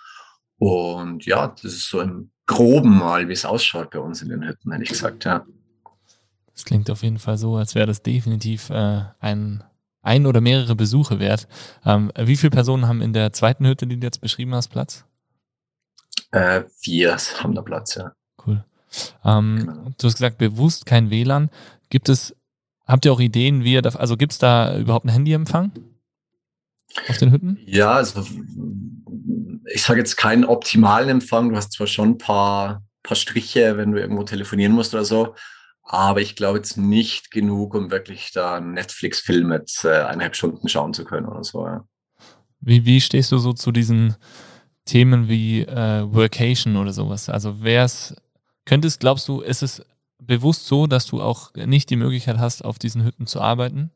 und 0.58 1.26
ja, 1.26 1.48
das 1.48 1.74
ist 1.74 1.90
so 1.90 2.02
im 2.02 2.32
Groben 2.46 2.98
mal, 2.98 3.28
wie 3.28 3.34
es 3.34 3.46
ausschaut 3.46 3.92
bei 3.92 4.00
uns 4.00 4.22
in 4.22 4.30
den 4.30 4.46
Hütten, 4.46 4.72
hätte 4.72 4.84
ich 4.84 4.90
gesagt, 4.90 5.26
ja. 5.26 5.46
Das 6.54 6.64
klingt 6.64 6.90
auf 6.90 7.04
jeden 7.04 7.20
Fall 7.20 7.38
so, 7.38 7.56
als 7.56 7.76
wäre 7.76 7.88
das 7.88 8.02
definitiv 8.02 8.70
äh, 8.70 9.04
ein, 9.20 9.64
ein 10.02 10.26
oder 10.26 10.42
mehrere 10.42 10.76
Besuche 10.76 11.20
wert. 11.20 11.48
Ähm, 11.84 12.12
wie 12.18 12.38
viele 12.38 12.52
Personen 12.52 12.88
haben 12.88 13.02
in 13.02 13.14
der 13.14 13.34
zweiten 13.34 13.66
Hütte, 13.66 13.88
die 13.88 14.00
du 14.00 14.06
jetzt 14.06 14.22
beschrieben 14.22 14.54
hast, 14.54 14.70
Platz? 14.70 15.06
Äh, 16.32 16.64
vier 16.78 17.18
haben 17.40 17.56
da 17.56 17.62
Platz, 17.62 17.96
ja. 17.96 18.14
Cool. 18.46 18.64
Ähm, 19.24 19.58
genau. 19.60 19.74
Du 19.98 20.08
hast 20.08 20.16
gesagt, 20.16 20.38
bewusst 20.38 20.86
kein 20.86 21.10
WLAN. 21.10 21.50
Gibt 21.90 22.10
es, 22.10 22.36
habt 22.86 23.06
ihr 23.06 23.12
auch 23.12 23.20
Ideen, 23.20 23.64
wie 23.64 23.74
ihr 23.74 23.82
da, 23.82 23.90
also 23.90 24.16
gibt 24.16 24.32
es 24.32 24.38
da 24.38 24.78
überhaupt 24.78 25.06
einen 25.06 25.14
Handyempfang 25.14 25.72
auf 27.10 27.18
den 27.18 27.32
Hütten? 27.32 27.60
Ja, 27.66 27.94
also 27.94 28.24
ich 29.72 29.84
sage 29.84 30.00
jetzt 30.00 30.18
keinen 30.18 30.46
optimalen 30.46 31.10
Empfang. 31.10 31.50
Du 31.50 31.56
hast 31.56 31.74
zwar 31.74 31.88
schon 31.88 32.12
ein 32.12 32.18
paar, 32.18 32.84
paar 33.04 33.16
Striche, 33.16 33.78
wenn 33.78 33.92
du 33.92 34.00
irgendwo 34.00 34.24
telefonieren 34.24 34.74
musst 34.74 34.94
oder 34.94 35.06
so, 35.06 35.36
aber 35.84 36.22
ich 36.22 36.36
glaube 36.36 36.58
jetzt 36.58 36.78
nicht 36.78 37.32
genug, 37.32 37.76
um 37.76 37.92
wirklich 37.92 38.32
da 38.32 38.60
Netflix-Film 38.60 39.48
mit 39.48 39.72
äh, 39.84 40.02
eineinhalb 40.02 40.36
Stunden 40.36 40.68
schauen 40.68 40.94
zu 40.94 41.06
können 41.06 41.28
oder 41.28 41.44
so. 41.44 41.66
Ja. 41.66 41.86
Wie, 42.60 42.86
wie 42.86 43.02
stehst 43.02 43.32
du 43.32 43.38
so 43.38 43.54
zu 43.54 43.72
diesen 43.72 44.16
Themen 44.86 45.30
wie 45.30 45.62
äh, 45.62 46.12
Workation 46.12 46.78
oder 46.78 46.94
sowas? 46.94 47.30
Also 47.30 47.62
wär's, 47.62 48.16
könntest, 48.66 49.00
glaubst 49.00 49.28
du, 49.28 49.42
ist 49.42 49.62
es 49.62 49.86
bewusst 50.18 50.66
so, 50.66 50.88
dass 50.88 51.06
du 51.06 51.22
auch 51.22 51.54
nicht 51.54 51.90
die 51.90 51.98
Möglichkeit 51.98 52.40
hast, 52.40 52.66
auf 52.66 52.80
diesen 52.80 53.04
Hütten 53.04 53.28
zu 53.28 53.42
arbeiten? 53.42 53.92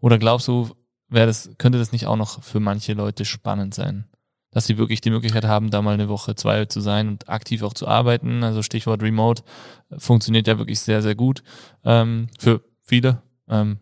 Oder 0.00 0.18
glaubst 0.18 0.48
du, 0.48 0.70
das, 1.08 1.50
könnte 1.56 1.78
das 1.78 1.92
nicht 1.92 2.06
auch 2.06 2.16
noch 2.16 2.42
für 2.42 2.60
manche 2.60 2.92
Leute 2.92 3.24
spannend 3.24 3.74
sein? 3.74 4.04
Dass 4.50 4.66
sie 4.66 4.78
wirklich 4.78 5.00
die 5.00 5.10
Möglichkeit 5.10 5.44
haben, 5.44 5.70
da 5.70 5.82
mal 5.82 5.94
eine 5.94 6.08
Woche, 6.08 6.34
zwei 6.34 6.64
zu 6.64 6.80
sein 6.80 7.08
und 7.08 7.28
aktiv 7.28 7.62
auch 7.62 7.74
zu 7.74 7.86
arbeiten. 7.86 8.42
Also 8.42 8.62
Stichwort 8.62 9.02
Remote 9.02 9.42
funktioniert 9.96 10.46
ja 10.46 10.58
wirklich 10.58 10.80
sehr, 10.80 11.02
sehr 11.02 11.14
gut 11.14 11.42
ähm, 11.84 12.28
für 12.38 12.62
viele. 12.82 13.22
Ähm, 13.48 13.78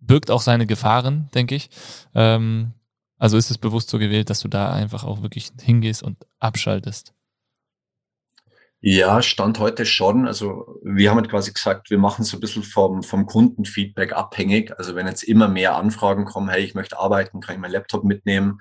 birgt 0.00 0.30
auch 0.30 0.42
seine 0.42 0.66
Gefahren, 0.66 1.28
denke 1.34 1.54
ich. 1.54 1.70
Ähm, 2.14 2.72
also 3.18 3.36
ist 3.36 3.50
es 3.50 3.58
bewusst 3.58 3.90
so 3.90 3.98
gewählt, 3.98 4.30
dass 4.30 4.40
du 4.40 4.48
da 4.48 4.72
einfach 4.72 5.04
auch 5.04 5.22
wirklich 5.22 5.50
hingehst 5.60 6.02
und 6.02 6.18
abschaltest. 6.38 7.14
Ja, 8.80 9.22
Stand 9.22 9.58
heute 9.58 9.84
schon. 9.84 10.28
Also 10.28 10.78
wir 10.84 11.10
haben 11.10 11.16
halt 11.16 11.28
quasi 11.28 11.52
gesagt, 11.52 11.90
wir 11.90 11.98
machen 11.98 12.24
so 12.24 12.36
ein 12.36 12.40
bisschen 12.40 12.62
vom, 12.62 13.02
vom 13.02 13.26
Kundenfeedback 13.26 14.12
abhängig. 14.12 14.72
Also 14.78 14.94
wenn 14.94 15.08
jetzt 15.08 15.24
immer 15.24 15.48
mehr 15.48 15.74
Anfragen 15.74 16.24
kommen, 16.26 16.48
hey, 16.48 16.62
ich 16.62 16.74
möchte 16.76 16.96
arbeiten, 16.96 17.40
kann 17.40 17.56
ich 17.56 17.60
meinen 17.60 17.72
Laptop 17.72 18.04
mitnehmen, 18.04 18.60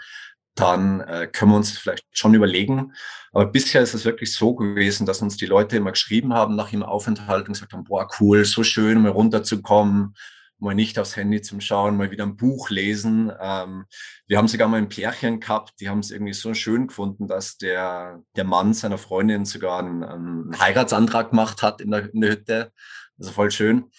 dann 0.60 1.02
äh, 1.02 1.28
können 1.28 1.52
wir 1.52 1.58
uns 1.58 1.78
vielleicht 1.78 2.06
schon 2.12 2.34
überlegen. 2.34 2.94
Aber 3.32 3.46
bisher 3.46 3.82
ist 3.82 3.94
es 3.94 4.06
wirklich 4.06 4.34
so 4.34 4.56
gewesen, 4.56 5.06
dass 5.06 5.22
uns 5.22 5.38
die 5.38 5.46
Leute 5.46 5.78
immer 5.78 5.92
geschrieben 5.92 6.34
haben 6.34 6.56
nach 6.56 6.72
ihrem 6.72 6.84
Aufenthalt 6.84 7.48
und 7.48 7.54
gesagt 7.54 7.74
haben, 7.74 7.84
boah, 7.84 8.08
cool, 8.20 8.46
so 8.46 8.64
schön, 8.64 9.02
mal 9.02 9.12
runterzukommen, 9.12 10.16
mal 10.60 10.74
nicht 10.74 10.98
aufs 10.98 11.16
Handy 11.16 11.42
zum 11.42 11.62
Schauen, 11.62 11.98
mal 11.98 12.12
wieder 12.12 12.26
ein 12.26 12.38
Buch 12.38 12.70
lesen. 12.70 13.32
Ähm, 13.40 13.86
wir 14.28 14.38
haben 14.38 14.48
sogar 14.48 14.68
mal 14.68 14.78
ein 14.78 14.90
Pärchen 14.90 15.40
gehabt, 15.40 15.80
die 15.80 15.90
haben 15.90 16.00
es 16.00 16.12
irgendwie 16.12 16.34
so 16.34 16.54
schön 16.54 16.88
gefunden, 16.88 17.28
dass 17.28 17.58
der, 17.58 18.24
der 18.36 18.44
Mann 18.44 18.74
seiner 18.74 18.98
Freundin 18.98 19.46
sogar 19.46 19.80
einen, 19.80 20.04
einen 20.04 20.60
Heiratsantrag 20.60 21.30
gemacht 21.30 21.62
hat 21.62 21.82
in 21.82 21.92
der, 21.92 22.12
in 22.14 22.22
der 22.22 22.32
Hütte. 22.32 22.72
Also 23.20 23.32
voll 23.32 23.52
schön. 23.52 23.92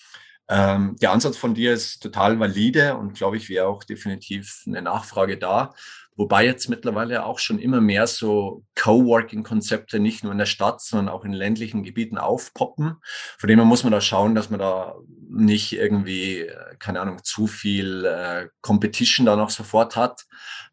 Ähm, 0.51 0.97
der 1.01 1.13
Ansatz 1.13 1.37
von 1.37 1.55
dir 1.55 1.75
ist 1.75 2.03
total 2.03 2.41
valide 2.41 2.97
und 2.97 3.15
glaube 3.15 3.37
ich, 3.37 3.51
wäre 3.51 3.67
auch 3.67 3.85
definitiv 3.85 4.63
eine 4.67 4.81
Nachfrage 4.81 5.37
da. 5.37 5.75
Wobei 6.19 6.45
jetzt 6.45 6.69
mittlerweile 6.69 7.25
auch 7.25 7.39
schon 7.39 7.61
immer 7.61 7.81
mehr 7.81 8.09
so 8.09 8.65
Coworking-Konzepte 8.75 10.01
nicht 10.01 10.25
nur 10.25 10.33
in 10.33 10.39
der 10.39 10.47
Stadt, 10.47 10.81
sondern 10.81 11.15
auch 11.15 11.25
in 11.25 11.33
ländlichen 11.33 11.85
Gebieten 11.85 12.19
aufpoppen. 12.19 12.97
Von 13.39 13.49
dem 13.49 13.61
her 13.61 13.65
muss 13.65 13.85
man 13.85 13.93
da 13.93 14.01
schauen, 14.01 14.35
dass 14.35 14.51
man 14.51 14.59
da 14.59 14.97
nicht 15.31 15.75
irgendwie, 15.75 16.51
keine 16.81 17.01
Ahnung, 17.01 17.23
zu 17.23 17.47
viel 17.47 18.05
äh, 18.05 18.49
Competition 18.63 19.27
da 19.27 19.37
noch 19.37 19.51
sofort 19.51 19.95
hat. 19.95 20.27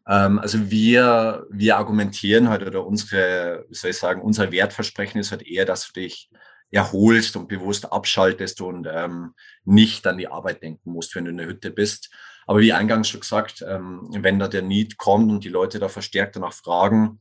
Ähm, 0.08 0.40
also 0.40 0.68
wir, 0.68 1.46
wir 1.50 1.76
argumentieren 1.76 2.48
halt 2.48 2.66
oder 2.66 2.84
unsere, 2.84 3.66
wie 3.68 3.74
soll 3.76 3.92
ich 3.92 3.98
sagen, 3.98 4.22
unser 4.22 4.50
Wertversprechen 4.50 5.20
ist 5.20 5.30
halt 5.30 5.46
eher, 5.46 5.64
dass 5.64 5.86
du 5.86 5.92
dich 5.92 6.28
erholst 6.72 7.36
und 7.36 7.46
bewusst 7.46 7.92
abschaltest 7.92 8.60
und 8.62 8.88
ähm, 8.90 9.34
nicht 9.64 10.08
an 10.08 10.18
die 10.18 10.26
Arbeit 10.26 10.64
denken 10.64 10.90
musst, 10.90 11.14
wenn 11.14 11.26
du 11.26 11.30
in 11.30 11.36
der 11.36 11.46
Hütte 11.46 11.70
bist. 11.70 12.10
Aber 12.46 12.60
wie 12.60 12.72
eingangs 12.72 13.08
schon 13.08 13.20
gesagt, 13.20 13.64
ähm, 13.68 14.08
wenn 14.10 14.38
da 14.38 14.48
der 14.48 14.62
Need 14.62 14.96
kommt 14.98 15.30
und 15.30 15.44
die 15.44 15.48
Leute 15.48 15.78
da 15.78 15.88
verstärkt 15.88 16.36
danach 16.36 16.52
fragen, 16.52 17.20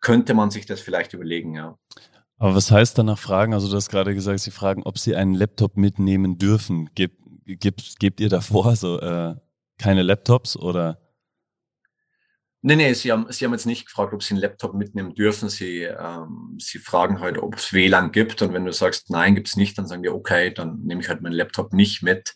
könnte 0.00 0.34
man 0.34 0.50
sich 0.50 0.66
das 0.66 0.80
vielleicht 0.80 1.12
überlegen, 1.12 1.54
ja. 1.54 1.78
Aber 2.38 2.54
was 2.54 2.70
heißt 2.70 2.98
danach 2.98 3.18
fragen? 3.18 3.54
Also 3.54 3.68
du 3.68 3.76
hast 3.76 3.88
gerade 3.88 4.14
gesagt, 4.14 4.40
sie 4.40 4.50
fragen, 4.50 4.82
ob 4.84 4.98
sie 4.98 5.16
einen 5.16 5.34
Laptop 5.34 5.76
mitnehmen 5.76 6.36
dürfen. 6.38 6.90
Gebt, 6.94 7.18
gebt, 7.46 7.98
gebt 7.98 8.20
ihr 8.20 8.28
davor 8.28 8.76
so 8.76 9.00
äh, 9.00 9.36
keine 9.78 10.02
Laptops 10.02 10.56
oder? 10.56 10.98
Nee, 12.62 12.76
nee, 12.76 12.92
sie 12.94 13.12
haben, 13.12 13.26
sie 13.30 13.44
haben 13.44 13.52
jetzt 13.52 13.66
nicht 13.66 13.86
gefragt, 13.86 14.12
ob 14.12 14.22
sie 14.22 14.34
einen 14.34 14.40
Laptop 14.40 14.74
mitnehmen 14.74 15.14
dürfen. 15.14 15.48
Sie, 15.48 15.82
ähm, 15.82 16.58
sie 16.58 16.78
fragen 16.78 17.20
halt, 17.20 17.38
ob 17.38 17.54
es 17.56 17.72
WLAN 17.72 18.12
gibt. 18.12 18.42
Und 18.42 18.52
wenn 18.52 18.64
du 18.64 18.72
sagst, 18.72 19.08
nein, 19.08 19.34
gibt 19.34 19.48
es 19.48 19.56
nicht, 19.56 19.78
dann 19.78 19.86
sagen 19.86 20.02
die, 20.02 20.08
okay, 20.08 20.52
dann 20.52 20.80
nehme 20.82 21.00
ich 21.00 21.08
halt 21.08 21.22
meinen 21.22 21.32
Laptop 21.32 21.72
nicht 21.72 22.02
mit. 22.02 22.34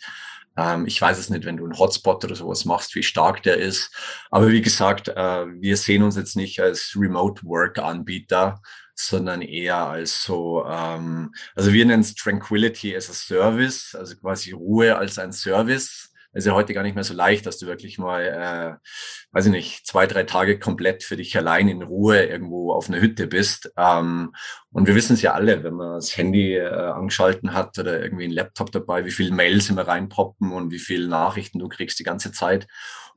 Ähm, 0.56 0.86
ich 0.86 1.00
weiß 1.00 1.18
es 1.18 1.30
nicht, 1.30 1.44
wenn 1.44 1.56
du 1.56 1.64
einen 1.64 1.78
Hotspot 1.78 2.24
oder 2.24 2.34
sowas 2.34 2.64
machst, 2.64 2.94
wie 2.94 3.02
stark 3.02 3.42
der 3.42 3.56
ist. 3.56 3.94
Aber 4.30 4.50
wie 4.50 4.62
gesagt, 4.62 5.08
äh, 5.08 5.46
wir 5.46 5.76
sehen 5.76 6.02
uns 6.02 6.16
jetzt 6.16 6.36
nicht 6.36 6.60
als 6.60 6.94
Remote 6.96 7.42
Work 7.44 7.78
Anbieter, 7.78 8.60
sondern 8.94 9.42
eher 9.42 9.78
als 9.78 10.22
so, 10.22 10.64
ähm, 10.66 11.32
also 11.54 11.72
wir 11.72 11.86
nennen 11.86 12.02
es 12.02 12.14
Tranquility 12.14 12.94
as 12.94 13.08
a 13.08 13.14
Service, 13.14 13.94
also 13.94 14.14
quasi 14.16 14.52
Ruhe 14.52 14.96
als 14.96 15.18
ein 15.18 15.32
Service 15.32 16.09
ist 16.32 16.46
ja 16.46 16.54
heute 16.54 16.74
gar 16.74 16.82
nicht 16.82 16.94
mehr 16.94 17.04
so 17.04 17.14
leicht, 17.14 17.46
dass 17.46 17.58
du 17.58 17.66
wirklich 17.66 17.98
mal, 17.98 18.22
äh, 18.22 18.86
weiß 19.32 19.46
ich 19.46 19.52
nicht, 19.52 19.86
zwei, 19.86 20.06
drei 20.06 20.22
Tage 20.22 20.58
komplett 20.58 21.02
für 21.02 21.16
dich 21.16 21.36
allein 21.36 21.68
in 21.68 21.82
Ruhe 21.82 22.24
irgendwo 22.24 22.72
auf 22.72 22.88
einer 22.88 23.00
Hütte 23.00 23.26
bist. 23.26 23.72
Ähm, 23.76 24.32
und 24.70 24.86
wir 24.86 24.94
wissen 24.94 25.14
es 25.14 25.22
ja 25.22 25.32
alle, 25.32 25.64
wenn 25.64 25.74
man 25.74 25.94
das 25.94 26.16
Handy 26.16 26.54
äh, 26.54 26.68
angeschalten 26.68 27.52
hat 27.52 27.78
oder 27.78 28.00
irgendwie 28.00 28.24
ein 28.24 28.32
Laptop 28.32 28.70
dabei, 28.70 29.04
wie 29.04 29.10
viele 29.10 29.34
Mails 29.34 29.70
immer 29.70 29.86
reinpoppen 29.86 30.52
und 30.52 30.70
wie 30.70 30.78
viele 30.78 31.08
Nachrichten 31.08 31.58
du 31.58 31.68
kriegst 31.68 31.98
die 31.98 32.04
ganze 32.04 32.30
Zeit. 32.30 32.66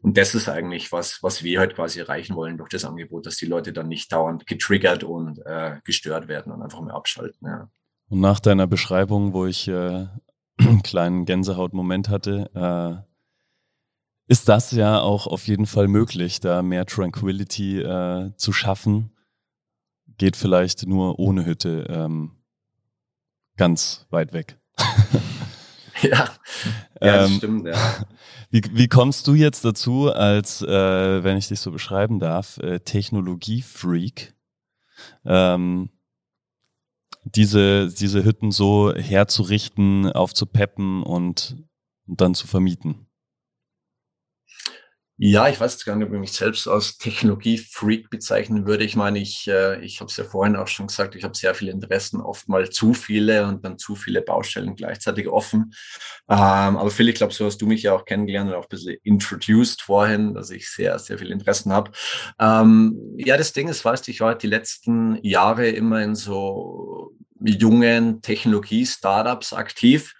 Und 0.01 0.17
das 0.17 0.35
ist 0.35 0.49
eigentlich 0.49 0.91
was, 0.91 1.19
was 1.21 1.43
wir 1.43 1.59
halt 1.59 1.75
quasi 1.75 1.99
erreichen 1.99 2.35
wollen 2.35 2.57
durch 2.57 2.69
das 2.69 2.83
Angebot, 2.83 3.25
dass 3.25 3.37
die 3.37 3.45
Leute 3.45 3.71
dann 3.71 3.87
nicht 3.87 4.11
dauernd 4.11 4.45
getriggert 4.45 5.03
und 5.03 5.39
äh, 5.45 5.77
gestört 5.85 6.27
werden 6.27 6.51
und 6.51 6.61
einfach 6.61 6.81
mal 6.81 6.93
abschalten. 6.93 7.47
Ja. 7.47 7.69
Und 8.09 8.19
nach 8.19 8.41
deiner 8.41 8.67
Beschreibung, 8.67 9.33
wo 9.33 9.45
ich 9.45 9.67
äh, 9.69 9.71
einen 9.71 10.21
kleinen 10.83 11.25
Gänsehautmoment 11.25 12.09
hatte, 12.09 12.49
äh, 12.53 13.13
ist 14.27 14.47
das 14.49 14.71
ja 14.71 14.99
auch 15.01 15.27
auf 15.27 15.47
jeden 15.47 15.65
Fall 15.65 15.87
möglich, 15.87 16.39
da 16.39 16.61
mehr 16.61 16.85
Tranquility 16.85 17.81
äh, 17.81 18.31
zu 18.37 18.53
schaffen. 18.53 19.11
Geht 20.17 20.37
vielleicht 20.37 20.87
nur 20.87 21.19
ohne 21.19 21.45
Hütte 21.45 21.85
ähm, 21.89 22.31
ganz 23.57 24.05
weit 24.09 24.33
weg. 24.33 24.59
ja, 26.01 26.09
ja 26.09 26.29
das 26.99 27.29
ähm, 27.29 27.37
stimmt, 27.37 27.67
ja. 27.67 27.75
Wie, 28.49 28.61
wie 28.71 28.87
kommst 28.87 29.25
du 29.25 29.33
jetzt 29.33 29.65
dazu, 29.65 30.11
als, 30.11 30.61
äh, 30.61 31.23
wenn 31.23 31.37
ich 31.37 31.47
dich 31.47 31.59
so 31.59 31.71
beschreiben 31.71 32.19
darf, 32.19 32.59
äh, 32.59 32.81
Technologiefreak, 32.81 34.35
ähm, 35.25 35.89
diese, 37.25 37.87
diese 37.87 38.23
Hütten 38.23 38.51
so 38.51 38.93
herzurichten, 38.93 40.11
aufzupeppen 40.11 41.03
und, 41.03 41.55
und 42.07 42.21
dann 42.21 42.35
zu 42.35 42.47
vermieten? 42.47 43.07
Ja, 45.25 45.47
ich 45.47 45.57
weiß 45.57 45.85
gar 45.85 45.95
nicht, 45.95 46.05
ob 46.05 46.13
ich 46.13 46.19
mich 46.19 46.33
selbst 46.33 46.67
als 46.67 46.97
Technologiefreak 46.97 48.09
bezeichnen 48.09 48.65
würde. 48.67 48.83
Ich 48.83 48.97
meine, 48.97 49.19
ich, 49.19 49.47
äh, 49.47 49.79
ich 49.79 50.01
habe 50.01 50.11
es 50.11 50.17
ja 50.17 50.25
vorhin 50.25 50.57
auch 50.57 50.67
schon 50.67 50.87
gesagt, 50.87 51.15
ich 51.15 51.23
habe 51.23 51.33
sehr 51.33 51.55
viele 51.55 51.71
Interessen, 51.71 52.19
oft 52.19 52.49
mal 52.49 52.69
zu 52.69 52.93
viele 52.93 53.47
und 53.47 53.63
dann 53.63 53.77
zu 53.77 53.95
viele 53.95 54.21
Baustellen 54.21 54.75
gleichzeitig 54.75 55.29
offen. 55.29 55.73
Ähm, 56.27 56.75
aber 56.75 56.89
Phil, 56.91 57.07
ich 57.07 57.15
glaube, 57.15 57.33
so 57.33 57.45
hast 57.45 57.59
du 57.61 57.67
mich 57.67 57.83
ja 57.83 57.93
auch 57.93 58.03
kennengelernt 58.03 58.49
und 58.49 58.55
auch 58.57 58.63
ein 58.65 58.69
bisschen 58.69 58.97
introduced 59.03 59.81
vorhin, 59.83 60.33
dass 60.33 60.49
ich 60.49 60.69
sehr, 60.69 60.99
sehr 60.99 61.17
viele 61.17 61.31
Interessen 61.31 61.71
habe. 61.71 61.91
Ähm, 62.37 62.99
ja, 63.15 63.37
das 63.37 63.53
Ding 63.53 63.69
ist, 63.69 63.85
weißt 63.85 64.05
du, 64.05 64.11
ich 64.11 64.19
war 64.19 64.27
halt 64.31 64.43
die 64.43 64.47
letzten 64.47 65.23
Jahre 65.23 65.69
immer 65.69 66.03
in 66.03 66.15
so 66.15 67.13
jungen 67.39 68.21
Technologie-Startups 68.21 69.53
aktiv. 69.53 70.13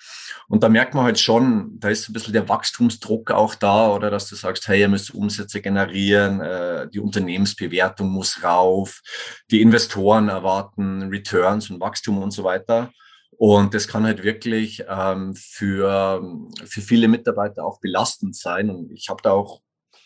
Und 0.54 0.62
da 0.62 0.70
merkt 0.70 0.94
man 0.94 1.04
halt 1.04 1.18
schon, 1.18 1.80
da 1.80 1.90
ist 1.90 2.08
ein 2.08 2.14
bisschen 2.14 2.34
der 2.34 2.48
Wachstumsdruck 2.48 3.32
auch 3.32 3.56
da, 3.56 3.92
oder 3.92 4.12
dass 4.12 4.30
du 4.30 4.36
sagst, 4.36 4.68
hey, 4.68 4.82
ihr 4.82 4.88
müsst 4.88 5.12
Umsätze 5.12 5.62
generieren, 5.62 6.42
äh, 6.42 6.88
die 6.90 7.00
Unternehmensbewertung 7.00 8.08
muss 8.08 8.44
rauf, 8.44 9.02
die 9.50 9.64
Investoren 9.64 10.30
erwarten 10.30 11.10
Returns 11.10 11.72
und 11.72 11.80
Wachstum 11.80 12.20
und 12.22 12.30
so 12.30 12.44
weiter. 12.44 12.92
Und 13.32 13.74
das 13.74 13.88
kann 13.88 14.06
halt 14.06 14.24
wirklich 14.24 14.84
ähm, 14.88 15.34
für, 15.36 16.22
für 16.66 16.82
viele 16.82 17.08
Mitarbeiter 17.08 17.66
auch 17.66 17.80
belastend 17.80 18.36
sein. 18.36 18.70
Und 18.70 18.92
ich 18.92 19.10
habe 19.10 19.24
da 19.24 19.32
auch 19.32 19.60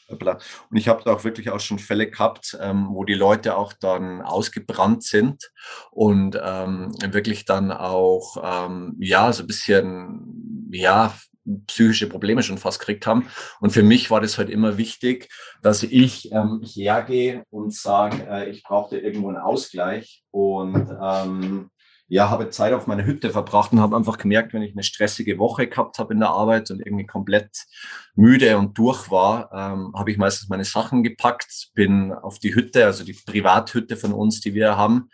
und 0.09 0.77
ich 0.77 0.87
habe 0.87 1.03
da 1.03 1.13
auch 1.13 1.23
wirklich 1.23 1.49
auch 1.49 1.59
schon 1.59 1.79
Fälle 1.79 2.09
gehabt, 2.09 2.57
ähm, 2.61 2.87
wo 2.91 3.03
die 3.03 3.13
Leute 3.13 3.57
auch 3.57 3.73
dann 3.73 4.21
ausgebrannt 4.21 5.03
sind 5.03 5.51
und 5.91 6.39
ähm, 6.41 6.93
wirklich 7.11 7.45
dann 7.45 7.71
auch, 7.71 8.37
ähm, 8.43 8.95
ja, 8.99 9.31
so 9.33 9.43
ein 9.43 9.47
bisschen, 9.47 10.69
ja, 10.71 11.13
psychische 11.67 12.07
Probleme 12.07 12.43
schon 12.43 12.57
fast 12.57 12.79
gekriegt 12.79 13.07
haben. 13.07 13.27
Und 13.61 13.71
für 13.71 13.83
mich 13.83 14.11
war 14.11 14.19
das 14.19 14.37
halt 14.37 14.49
immer 14.49 14.77
wichtig, 14.77 15.29
dass 15.61 15.83
ich 15.83 16.31
ähm, 16.31 16.61
hergehe 16.63 17.43
und 17.49 17.73
sage, 17.73 18.27
äh, 18.29 18.49
ich 18.49 18.63
brauchte 18.63 18.97
irgendwo 18.97 19.29
einen 19.29 19.37
Ausgleich 19.37 20.23
und 20.31 20.89
ähm, 21.01 21.69
ja, 22.09 22.29
habe 22.29 22.49
Zeit 22.49 22.73
auf 22.73 22.87
meiner 22.87 23.05
Hütte 23.05 23.31
verbracht 23.31 23.73
und 23.73 23.81
habe 23.81 23.95
einfach 23.95 24.17
gemerkt, 24.17 24.53
wenn 24.53 24.61
ich 24.61 24.71
eine 24.71 24.83
stressige 24.83 25.37
Woche 25.39 25.67
gehabt 25.67 25.99
habe 25.99 26.13
in 26.13 26.21
der 26.21 26.29
Arbeit 26.29 26.71
und 26.71 26.79
irgendwie 26.79 27.05
komplett 27.05 27.65
müde 28.15 28.57
und 28.57 28.77
durch 28.77 29.11
war, 29.11 29.51
ähm, 29.51 29.93
habe 29.93 30.11
ich 30.11 30.17
meistens 30.17 30.47
meine 30.47 30.63
Sachen 30.63 31.03
gepackt, 31.03 31.69
bin 31.73 32.13
auf 32.13 32.39
die 32.39 32.55
Hütte, 32.55 32.85
also 32.85 33.03
die 33.03 33.17
Privathütte 33.25 33.97
von 33.97 34.13
uns, 34.13 34.39
die 34.39 34.53
wir 34.53 34.77
haben, 34.77 35.09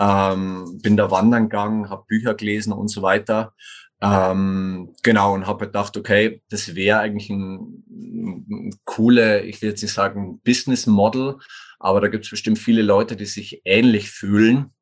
ähm, 0.00 0.80
bin 0.82 0.96
da 0.96 1.10
wandern 1.12 1.44
gegangen, 1.44 1.90
habe 1.90 2.06
Bücher 2.08 2.34
gelesen 2.34 2.72
und 2.72 2.88
so 2.88 3.02
weiter. 3.02 3.54
Ähm, 4.00 4.96
genau, 5.04 5.34
und 5.34 5.46
habe 5.46 5.66
gedacht, 5.66 5.96
okay, 5.96 6.42
das 6.50 6.74
wäre 6.74 6.98
eigentlich 6.98 7.30
ein, 7.30 7.84
ein 7.88 8.80
coole, 8.84 9.42
ich 9.42 9.62
will 9.62 9.70
jetzt 9.70 9.82
nicht 9.82 9.92
sagen 9.92 10.40
Business 10.42 10.88
Model, 10.88 11.36
aber 11.78 12.00
da 12.00 12.08
gibt 12.08 12.24
es 12.24 12.30
bestimmt 12.30 12.58
viele 12.58 12.82
Leute, 12.82 13.14
die 13.14 13.26
sich 13.26 13.62
ähnlich 13.64 14.10
fühlen 14.10 14.72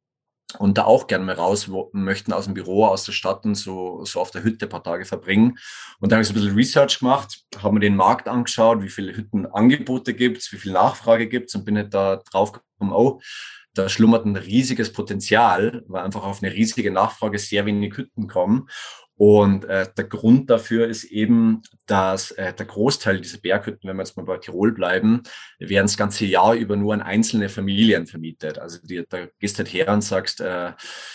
und 0.59 0.79
da 0.79 0.85
auch 0.85 1.07
gerne 1.07 1.25
mal 1.25 1.35
raus 1.35 1.71
möchten 1.93 2.33
aus 2.33 2.45
dem 2.45 2.55
Büro, 2.55 2.87
aus 2.87 3.05
der 3.05 3.13
Stadt 3.13 3.45
und 3.45 3.55
so, 3.55 4.05
so 4.05 4.21
auf 4.21 4.31
der 4.31 4.43
Hütte 4.43 4.67
ein 4.67 4.69
paar 4.69 4.83
Tage 4.83 5.05
verbringen. 5.05 5.59
Und 6.01 6.11
da 6.11 6.17
habe 6.17 6.23
ich 6.23 6.29
so 6.29 6.35
ein 6.35 6.41
bisschen 6.41 6.55
Research 6.55 6.99
gemacht, 7.01 7.45
habe 7.59 7.75
mir 7.75 7.81
den 7.81 7.97
Markt 7.97 8.29
angeschaut, 8.29 8.83
wie 8.83 8.89
viele 8.89 9.17
Hüttenangebote 9.17 10.15
gibt 10.15 10.39
es, 10.39 10.53
wie 10.53 10.59
viel 10.59 10.73
Nachfrage 10.73 11.29
gibt 11.29 11.49
es 11.49 11.55
und 11.55 11.65
bin 11.65 11.77
halt 11.77 11.95
da 11.95 12.17
drauf 12.17 12.53
gekommen, 12.53 12.93
oh, 12.93 13.21
da 13.75 13.89
schlummert 13.89 14.27
ein 14.27 14.37
riesiges 14.37 14.93
Potenzial, 14.93 15.85
weil 15.87 16.03
einfach 16.03 16.25
auf 16.25 16.43
eine 16.43 16.53
riesige 16.53 16.91
Nachfrage 16.91 17.39
sehr 17.39 17.67
wenig 17.67 17.97
Hütten 17.97 18.27
kommen. 18.27 18.69
Und 19.21 19.67
äh, 19.67 19.87
der 19.99 20.05
Grund 20.05 20.49
dafür 20.49 20.89
ist 20.89 21.05
eben, 21.05 21.61
dass 21.85 22.31
äh, 22.31 22.55
der 22.55 22.65
Großteil 22.65 23.21
dieser 23.21 23.37
Berghütten, 23.37 23.87
wenn 23.87 23.99
wir 23.99 24.03
jetzt 24.03 24.17
mal 24.17 24.25
bei 24.25 24.39
Tirol 24.39 24.73
bleiben, 24.73 25.25
werden 25.59 25.85
das 25.85 25.99
ganze 25.99 26.25
Jahr 26.25 26.55
über 26.55 26.75
nur 26.75 26.95
an 26.95 27.03
einzelne 27.03 27.51
Familien 27.51 28.07
vermietet. 28.07 28.59
Also 28.59 28.79
die, 28.83 29.05
da 29.07 29.27
gehst 29.39 29.59
halt 29.59 29.71
her 29.75 29.93
und 29.93 30.01
sagst, 30.01 30.41
äh, 30.41 30.71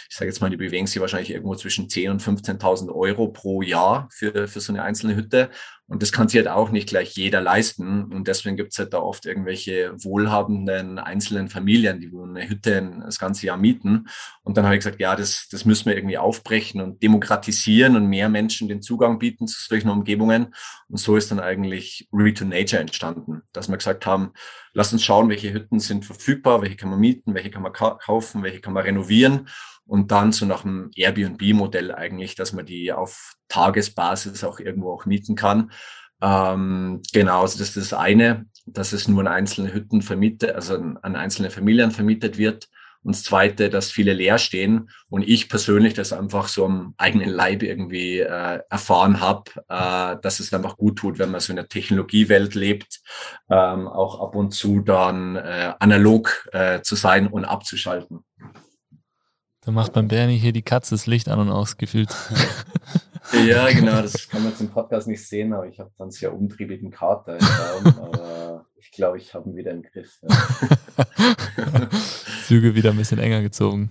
ich 0.07 0.15
sage 0.15 0.29
jetzt 0.29 0.39
mal, 0.39 0.51
die 0.51 0.55
bewegen 0.55 0.85
sich 0.85 1.01
wahrscheinlich 1.01 1.31
irgendwo 1.31 1.55
zwischen 1.55 1.87
10.000 1.87 2.11
und 2.11 2.21
15.000 2.21 2.93
Euro 2.93 3.29
pro 3.29 3.63
Jahr 3.63 4.07
für, 4.11 4.47
für 4.47 4.59
so 4.59 4.71
eine 4.71 4.83
einzelne 4.83 5.15
Hütte. 5.15 5.49
Und 5.87 6.01
das 6.01 6.11
kann 6.11 6.27
sich 6.27 6.37
halt 6.37 6.47
auch 6.47 6.71
nicht 6.71 6.89
gleich 6.89 7.15
jeder 7.15 7.41
leisten. 7.41 8.05
Und 8.05 8.27
deswegen 8.27 8.57
gibt 8.57 8.73
es 8.73 8.79
halt 8.79 8.93
da 8.93 8.97
oft 8.97 9.27
irgendwelche 9.27 9.93
wohlhabenden 10.03 10.97
einzelnen 10.97 11.47
Familien, 11.47 11.99
die 11.99 12.11
eine 12.11 12.49
Hütte 12.49 13.01
das 13.05 13.19
ganze 13.19 13.45
Jahr 13.45 13.57
mieten. 13.57 14.07
Und 14.43 14.57
dann 14.57 14.65
habe 14.65 14.75
ich 14.75 14.79
gesagt, 14.79 14.99
ja, 14.99 15.15
das, 15.15 15.47
das 15.51 15.63
müssen 15.63 15.85
wir 15.85 15.95
irgendwie 15.95 16.17
aufbrechen 16.17 16.81
und 16.81 17.03
demokratisieren 17.03 17.95
und 17.95 18.07
mehr 18.07 18.29
Menschen 18.29 18.67
den 18.67 18.81
Zugang 18.81 19.19
bieten 19.19 19.47
zu 19.47 19.61
solchen 19.61 19.89
Umgebungen. 19.89 20.55
Und 20.87 20.97
so 20.97 21.17
ist 21.17 21.29
dann 21.29 21.39
eigentlich 21.39 22.07
to 22.09 22.45
Nature 22.45 22.81
entstanden, 22.81 23.43
dass 23.53 23.69
wir 23.69 23.77
gesagt 23.77 24.07
haben, 24.07 24.31
lass 24.73 24.91
uns 24.91 25.03
schauen, 25.03 25.29
welche 25.29 25.53
Hütten 25.53 25.79
sind 25.79 26.03
verfügbar, 26.03 26.63
welche 26.63 26.77
kann 26.77 26.89
man 26.89 26.99
mieten, 26.99 27.35
welche 27.35 27.51
kann 27.51 27.61
man 27.61 27.73
kaufen, 27.73 28.41
welche 28.41 28.59
kann 28.59 28.73
man 28.73 28.83
renovieren 28.83 29.47
und 29.87 30.11
dann 30.11 30.31
so 30.31 30.45
nach 30.45 30.65
einem 30.65 30.91
Airbnb-Modell 30.95 31.93
eigentlich, 31.93 32.35
dass 32.35 32.53
man 32.53 32.65
die 32.65 32.91
auf 32.91 33.35
Tagesbasis 33.49 34.43
auch 34.43 34.59
irgendwo 34.59 34.93
auch 34.93 35.05
mieten 35.05 35.35
kann. 35.35 35.71
Ähm, 36.21 37.01
genau, 37.13 37.41
also 37.41 37.59
das 37.59 37.75
ist 37.75 37.91
das 37.91 37.93
eine, 37.93 38.45
dass 38.65 38.93
es 38.93 39.07
nur 39.07 39.21
an 39.21 39.27
einzelne 39.27 39.73
Hütten 39.73 40.01
vermietet, 40.01 40.55
also 40.55 40.75
an 40.75 41.15
einzelne 41.15 41.51
Familien 41.51 41.91
vermietet 41.91 42.37
wird. 42.37 42.67
Und 43.03 43.15
das 43.15 43.23
Zweite, 43.23 43.69
dass 43.69 43.91
viele 43.91 44.13
leer 44.13 44.39
stehen 44.39 44.89
und 45.11 45.21
ich 45.21 45.47
persönlich 45.47 45.93
das 45.93 46.11
einfach 46.11 46.47
so 46.47 46.65
am 46.65 46.95
eigenen 46.97 47.29
Leib 47.29 47.61
irgendwie 47.61 48.17
äh, 48.21 48.61
erfahren 48.67 49.19
habe, 49.19 49.51
äh, 49.69 50.19
dass 50.23 50.39
es 50.39 50.51
einfach 50.51 50.75
gut 50.75 50.97
tut, 50.97 51.19
wenn 51.19 51.29
man 51.29 51.39
so 51.39 51.51
in 51.51 51.57
der 51.57 51.67
Technologiewelt 51.67 52.55
lebt, 52.55 53.01
ähm, 53.51 53.87
auch 53.87 54.19
ab 54.19 54.35
und 54.35 54.55
zu 54.55 54.79
dann 54.79 55.35
äh, 55.35 55.73
analog 55.77 56.49
äh, 56.51 56.81
zu 56.81 56.95
sein 56.95 57.27
und 57.27 57.45
abzuschalten. 57.45 58.25
Da 59.65 59.71
macht 59.71 59.93
beim 59.93 60.07
Bernie 60.07 60.37
hier 60.37 60.51
die 60.53 60.61
Katze 60.61 60.93
das 60.93 61.07
Licht 61.07 61.27
an 61.27 61.39
und 61.39 61.49
aus, 61.49 61.77
gefühlt. 61.77 62.15
ja, 63.47 63.67
genau, 63.71 63.99
das 64.03 64.29
kann 64.29 64.43
man 64.43 64.51
jetzt 64.51 64.61
im 64.61 64.69
Podcast 64.69 65.07
nicht 65.07 65.27
sehen, 65.27 65.53
aber 65.53 65.65
ich 65.65 65.79
habe 65.79 65.89
dann 65.97 66.11
sehr 66.11 66.31
umtriebigen 66.33 66.91
Kater 66.91 67.39
im 67.39 67.45
Raum, 67.45 67.85
aber 68.13 68.65
ich 68.75 68.91
glaube, 68.91 69.17
ich 69.17 69.33
habe 69.33 69.49
ihn 69.49 69.55
wieder 69.55 69.71
im 69.71 69.81
Griff. 69.81 70.19
Ja. 70.21 71.89
Züge 72.43 72.75
wieder 72.75 72.91
ein 72.91 72.97
bisschen 72.97 73.17
enger 73.17 73.41
gezogen. 73.41 73.89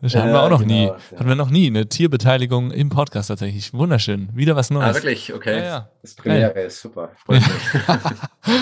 Das 0.00 0.14
hatten 0.14 0.28
ja, 0.28 0.32
wir 0.32 0.42
auch 0.42 0.48
noch 0.48 0.60
genau, 0.60 0.72
nie. 0.72 0.86
Ja. 0.86 0.96
Hatten 1.16 1.28
wir 1.28 1.34
noch 1.34 1.50
nie 1.50 1.66
eine 1.66 1.86
Tierbeteiligung 1.86 2.70
im 2.70 2.88
Podcast 2.88 3.28
tatsächlich. 3.28 3.74
Wunderschön. 3.74 4.30
Wieder 4.34 4.56
was 4.56 4.70
Neues. 4.70 4.88
Ah, 4.88 4.94
wirklich? 4.94 5.34
Okay. 5.34 5.58
Ja, 5.58 5.64
ja. 5.64 5.90
Das 6.00 6.14
Premiere 6.14 6.62
ist 6.62 6.80
super. 6.80 7.10
Freut 7.26 7.42
mich. 7.42 8.56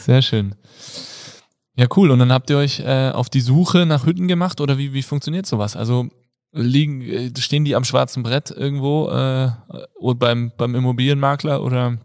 Sehr 0.00 0.20
schön. 0.20 0.54
Ja, 1.78 1.86
cool. 1.96 2.10
Und 2.10 2.18
dann 2.18 2.32
habt 2.32 2.50
ihr 2.50 2.58
euch 2.58 2.80
äh, 2.80 3.10
auf 3.10 3.30
die 3.30 3.40
Suche 3.40 3.86
nach 3.86 4.04
Hütten 4.04 4.26
gemacht 4.26 4.60
oder 4.60 4.78
wie, 4.78 4.92
wie 4.94 5.02
funktioniert 5.04 5.46
sowas? 5.46 5.76
Also 5.76 6.08
liegen, 6.50 7.02
äh, 7.02 7.30
stehen 7.38 7.64
die 7.64 7.76
am 7.76 7.84
schwarzen 7.84 8.24
Brett 8.24 8.50
irgendwo 8.50 9.08
äh, 9.08 9.50
oder 9.94 10.18
beim, 10.18 10.50
beim 10.56 10.74
Immobilienmakler 10.74 11.62
oder 11.62 11.98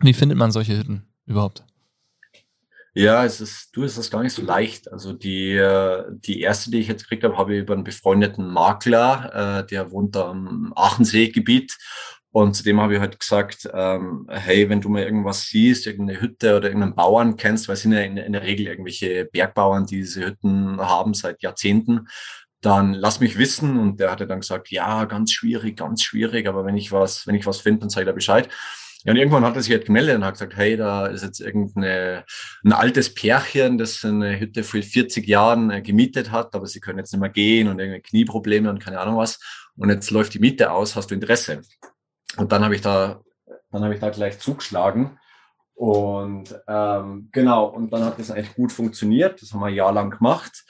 wie 0.00 0.14
findet 0.14 0.38
man 0.38 0.50
solche 0.50 0.78
Hütten 0.78 1.04
überhaupt? 1.26 1.62
Ja, 2.94 3.24
es 3.24 3.42
ist, 3.42 3.76
du, 3.76 3.84
ist 3.84 4.10
gar 4.10 4.22
nicht 4.22 4.34
so 4.34 4.42
leicht. 4.42 4.90
Also 4.90 5.12
die, 5.12 5.56
äh, 5.56 6.04
die 6.10 6.40
erste, 6.40 6.70
die 6.70 6.78
ich 6.78 6.88
jetzt 6.88 7.02
gekriegt 7.02 7.24
habe, 7.24 7.36
habe 7.36 7.54
ich 7.54 7.60
über 7.60 7.74
einen 7.74 7.84
befreundeten 7.84 8.46
Makler, 8.48 9.60
äh, 9.60 9.66
der 9.66 9.90
wohnt 9.90 10.16
am 10.16 10.72
Aachensee-Gebiet 10.74 11.76
und 12.32 12.54
zudem 12.54 12.80
habe 12.80 12.94
ich 12.94 13.00
halt 13.00 13.20
gesagt, 13.20 13.68
ähm, 13.74 14.26
hey, 14.30 14.68
wenn 14.70 14.80
du 14.80 14.88
mal 14.88 15.02
irgendwas 15.02 15.42
siehst, 15.48 15.86
irgendeine 15.86 16.18
Hütte 16.18 16.56
oder 16.56 16.68
irgendeinen 16.68 16.94
Bauern 16.94 17.36
kennst, 17.36 17.68
weil 17.68 17.74
es 17.74 17.82
sind 17.82 17.92
ja 17.92 18.00
in, 18.00 18.16
in, 18.16 18.32
der 18.32 18.42
Regel 18.42 18.68
irgendwelche 18.68 19.26
Bergbauern, 19.26 19.84
die 19.84 19.96
diese 19.96 20.24
Hütten 20.24 20.80
haben 20.80 21.12
seit 21.12 21.42
Jahrzehnten, 21.42 22.08
dann 22.62 22.94
lass 22.94 23.20
mich 23.20 23.36
wissen. 23.36 23.78
Und 23.78 24.00
der 24.00 24.10
hatte 24.10 24.26
dann 24.26 24.40
gesagt, 24.40 24.70
ja, 24.70 25.04
ganz 25.04 25.32
schwierig, 25.32 25.76
ganz 25.76 26.02
schwierig, 26.02 26.48
aber 26.48 26.64
wenn 26.64 26.76
ich 26.78 26.90
was, 26.90 27.26
wenn 27.26 27.34
ich 27.34 27.44
was 27.44 27.60
finde, 27.60 27.86
dann 27.86 28.02
ich 28.02 28.06
da 28.06 28.12
Bescheid. 28.12 28.48
Ja, 29.04 29.12
und 29.12 29.18
irgendwann 29.18 29.44
hat 29.44 29.56
er 29.56 29.62
sich 29.62 29.72
halt 29.72 29.84
gemeldet 29.84 30.16
und 30.16 30.24
hat 30.24 30.34
gesagt, 30.34 30.56
hey, 30.56 30.76
da 30.76 31.08
ist 31.08 31.22
jetzt 31.22 31.40
irgendeine, 31.40 32.24
ein 32.64 32.72
altes 32.72 33.12
Pärchen, 33.12 33.76
das 33.76 34.02
eine 34.04 34.40
Hütte 34.40 34.64
vor 34.64 34.80
40 34.80 35.26
Jahren 35.26 35.70
äh, 35.70 35.82
gemietet 35.82 36.30
hat, 36.30 36.54
aber 36.54 36.66
sie 36.66 36.80
können 36.80 36.98
jetzt 36.98 37.12
nicht 37.12 37.20
mehr 37.20 37.28
gehen 37.28 37.68
und 37.68 37.78
irgendwelche 37.78 38.08
Knieprobleme 38.08 38.70
und 38.70 38.78
keine 38.78 39.00
Ahnung 39.00 39.18
was. 39.18 39.38
Und 39.76 39.90
jetzt 39.90 40.10
läuft 40.10 40.32
die 40.32 40.38
Miete 40.38 40.70
aus, 40.70 40.96
hast 40.96 41.10
du 41.10 41.14
Interesse? 41.14 41.60
Und 42.36 42.52
dann 42.52 42.64
habe 42.64 42.74
ich 42.74 42.80
da 42.80 43.20
dann 43.72 43.82
habe 43.82 43.94
ich 43.94 44.00
da 44.00 44.10
gleich 44.10 44.38
zugeschlagen. 44.38 45.18
Und 45.74 46.54
ähm, 46.68 47.28
genau, 47.32 47.66
und 47.66 47.92
dann 47.92 48.04
hat 48.04 48.18
das 48.18 48.30
eigentlich 48.30 48.54
gut 48.54 48.70
funktioniert. 48.70 49.42
Das 49.42 49.52
haben 49.52 49.60
wir 49.60 49.66
ein 49.66 49.74
Jahr 49.74 49.92
lang 49.92 50.10
gemacht. 50.10 50.64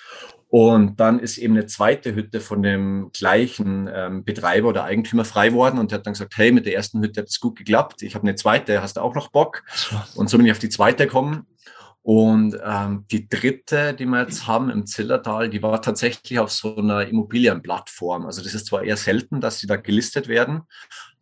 Und 0.49 1.01
dann 1.01 1.19
ist 1.19 1.39
eben 1.39 1.55
eine 1.55 1.67
zweite 1.67 2.15
Hütte 2.15 2.41
von 2.41 2.63
dem 2.63 3.11
gleichen 3.13 3.91
ähm, 3.93 4.25
Betreiber 4.25 4.69
oder 4.69 4.85
Eigentümer 4.85 5.25
frei 5.25 5.49
geworden 5.49 5.79
und 5.79 5.91
der 5.91 5.99
hat 5.99 6.07
dann 6.07 6.13
gesagt, 6.13 6.37
hey, 6.37 6.53
mit 6.53 6.67
der 6.67 6.75
ersten 6.75 7.03
Hütte 7.03 7.23
hat 7.23 7.29
es 7.29 7.41
gut 7.41 7.57
geklappt. 7.57 8.03
Ich 8.03 8.15
habe 8.15 8.27
eine 8.27 8.35
zweite, 8.35 8.83
hast 8.83 8.99
du 8.99 9.01
auch 9.01 9.15
noch 9.15 9.29
Bock? 9.29 9.65
Und 10.15 10.29
so 10.29 10.37
bin 10.37 10.47
ich 10.47 10.53
auf 10.53 10.59
die 10.59 10.69
zweite 10.69 11.07
gekommen. 11.07 11.47
Und 12.03 12.59
ähm, 12.65 13.07
die 13.11 13.29
dritte, 13.29 13.95
die 13.95 14.07
wir 14.07 14.23
jetzt 14.23 14.47
haben 14.47 14.71
im 14.71 14.87
Zillertal, 14.87 15.49
die 15.49 15.63
war 15.63 15.81
tatsächlich 15.81 16.39
auf 16.39 16.51
so 16.51 16.77
einer 16.77 17.07
Immobilienplattform. 17.07 18.27
Also 18.27 18.43
das 18.43 18.55
ist 18.55 18.67
zwar 18.67 18.83
eher 18.83 18.97
selten, 18.97 19.41
dass 19.41 19.59
sie 19.59 19.67
da 19.67 19.77
gelistet 19.77 20.29
werden, 20.29 20.63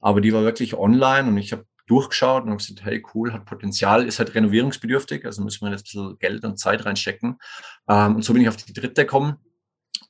aber 0.00 0.20
die 0.20 0.32
war 0.32 0.42
wirklich 0.42 0.74
online 0.74 1.28
und 1.28 1.38
ich 1.38 1.52
habe 1.52 1.64
durchgeschaut 1.86 2.44
und 2.44 2.50
habe 2.50 2.58
gesagt, 2.58 2.84
hey, 2.84 3.02
cool, 3.14 3.32
hat 3.32 3.44
Potenzial, 3.44 4.06
ist 4.06 4.20
halt 4.20 4.34
renovierungsbedürftig, 4.34 5.24
also 5.24 5.42
müssen 5.42 5.66
wir 5.66 5.72
jetzt 5.72 5.80
ein 5.80 6.00
bisschen 6.02 6.18
Geld 6.18 6.44
und 6.44 6.58
Zeit 6.58 6.86
reinstecken. 6.86 7.38
Ähm, 7.88 8.16
und 8.16 8.22
so 8.24 8.32
bin 8.32 8.42
ich 8.42 8.48
auf 8.48 8.56
die 8.56 8.72
dritte 8.72 9.02
gekommen. 9.02 9.36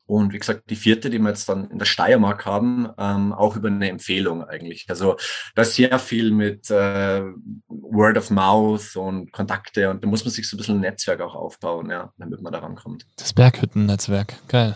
Und 0.05 0.33
wie 0.33 0.39
gesagt, 0.39 0.69
die 0.69 0.77
vierte, 0.77 1.09
die 1.09 1.21
wir 1.21 1.29
jetzt 1.29 1.49
dann 1.49 1.71
in 1.71 1.79
der 1.79 1.87
Steiermark 1.87 2.45
haben, 2.45 2.89
ähm, 2.99 3.33
auch 3.33 3.57
über 3.57 3.69
eine 3.69 3.89
Empfehlung 3.89 4.45
eigentlich. 4.45 4.87
Also 4.89 5.17
da 5.55 5.63
ist 5.63 5.77
sehr 5.77 5.99
viel 6.01 6.33
mit 6.33 6.69
äh, 6.71 7.23
Word 7.69 8.19
of 8.19 8.31
Mouth 8.31 8.97
und 8.97 9.33
Kontakte 9.33 9.89
und 9.89 10.03
da 10.03 10.09
muss 10.09 10.25
man 10.25 10.33
sich 10.33 10.49
so 10.49 10.57
ein 10.57 10.59
bisschen 10.59 10.79
ein 10.79 10.81
Netzwerk 10.81 11.21
auch 11.21 11.37
aufbauen, 11.37 11.91
ja, 11.91 12.13
damit 12.19 12.43
man 12.43 12.53
da 12.53 12.59
rankommt. 12.59 13.07
Das 13.17 13.33
Berghütten-Netzwerk, 13.33 14.35
geil. 14.49 14.75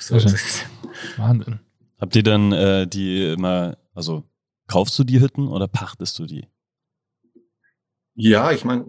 So 0.00 0.16
Wahnsinn. 1.16 1.60
Habt 2.00 2.16
ihr 2.16 2.22
dann 2.22 2.52
äh, 2.52 2.86
die 2.86 3.32
immer, 3.32 3.78
also 3.94 4.27
Kaufst 4.68 4.98
du 4.98 5.04
die 5.04 5.20
Hütten 5.20 5.48
oder 5.48 5.66
pachtest 5.66 6.18
du 6.18 6.26
die? 6.26 6.46
Ja, 8.20 8.50
ich 8.50 8.64
meine, 8.64 8.84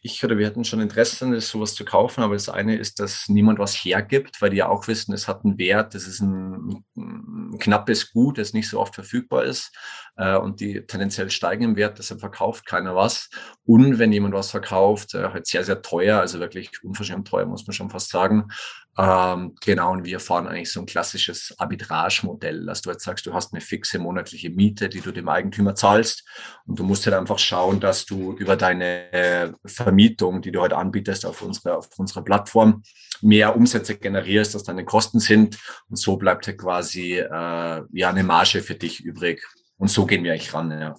ich 0.00 0.24
oder 0.24 0.38
wir 0.38 0.46
hatten 0.46 0.64
schon 0.64 0.78
Interesse, 0.78 1.40
sowas 1.40 1.74
zu 1.74 1.84
kaufen, 1.84 2.22
aber 2.22 2.34
das 2.34 2.48
eine 2.48 2.76
ist, 2.76 3.00
dass 3.00 3.28
niemand 3.28 3.58
was 3.58 3.74
hergibt, 3.74 4.40
weil 4.40 4.50
die 4.50 4.58
ja 4.58 4.68
auch 4.68 4.86
wissen, 4.86 5.12
es 5.12 5.26
hat 5.26 5.44
einen 5.44 5.58
Wert, 5.58 5.92
das 5.92 6.06
ist 6.06 6.20
ein, 6.20 6.84
ein 6.96 7.58
knappes 7.58 8.12
Gut, 8.12 8.38
das 8.38 8.52
nicht 8.52 8.68
so 8.68 8.78
oft 8.78 8.94
verfügbar 8.94 9.42
ist 9.42 9.72
äh, 10.14 10.36
und 10.36 10.60
die 10.60 10.86
tendenziell 10.86 11.30
steigen 11.30 11.64
im 11.64 11.76
Wert, 11.76 11.98
deshalb 11.98 12.20
verkauft 12.20 12.64
keiner 12.64 12.94
was. 12.94 13.28
Und 13.64 13.98
wenn 13.98 14.12
jemand 14.12 14.34
was 14.34 14.52
verkauft, 14.52 15.14
äh, 15.14 15.30
halt 15.30 15.48
sehr, 15.48 15.64
sehr 15.64 15.82
teuer, 15.82 16.20
also 16.20 16.38
wirklich 16.38 16.70
unverschämt 16.84 17.26
teuer, 17.26 17.46
muss 17.46 17.66
man 17.66 17.74
schon 17.74 17.90
fast 17.90 18.10
sagen, 18.10 18.46
ähm, 18.96 19.54
genau, 19.60 19.92
und 19.92 20.04
wir 20.04 20.20
fahren 20.20 20.46
eigentlich 20.46 20.70
so 20.70 20.80
ein 20.80 20.86
klassisches 20.86 21.54
Arbitrage-Modell, 21.58 22.64
dass 22.64 22.82
du 22.82 22.90
jetzt 22.90 23.04
sagst, 23.04 23.26
du 23.26 23.34
hast 23.34 23.52
eine 23.52 23.60
fixe 23.60 23.98
monatliche 23.98 24.50
Miete, 24.50 24.88
die 24.88 25.00
du 25.00 25.10
dem 25.10 25.28
Eigentümer 25.28 25.74
zahlst 25.74 26.24
und 26.66 26.78
du 26.78 26.84
musst 26.84 27.04
halt 27.06 27.16
einfach 27.16 27.38
schauen, 27.38 27.80
dass 27.80 28.06
du 28.06 28.36
über 28.36 28.56
deine 28.56 29.12
äh, 29.12 29.52
Vermietung, 29.64 30.42
die 30.42 30.52
du 30.52 30.60
heute 30.60 30.76
halt 30.76 30.86
anbietest 30.86 31.26
auf 31.26 31.42
unserer, 31.42 31.78
auf 31.78 31.88
unserer 31.98 32.22
Plattform, 32.22 32.82
mehr 33.20 33.56
Umsätze 33.56 33.96
generierst, 33.96 34.54
als 34.54 34.64
deine 34.64 34.84
Kosten 34.84 35.18
sind 35.18 35.58
und 35.88 35.96
so 35.96 36.16
bleibt 36.16 36.46
halt 36.46 36.58
quasi 36.58 37.18
äh, 37.18 37.28
ja 37.28 38.08
eine 38.08 38.22
Marge 38.22 38.62
für 38.62 38.74
dich 38.74 39.00
übrig 39.04 39.42
und 39.76 39.88
so 39.88 40.06
gehen 40.06 40.22
wir 40.22 40.32
eigentlich 40.32 40.54
ran, 40.54 40.70
ja. 40.70 40.94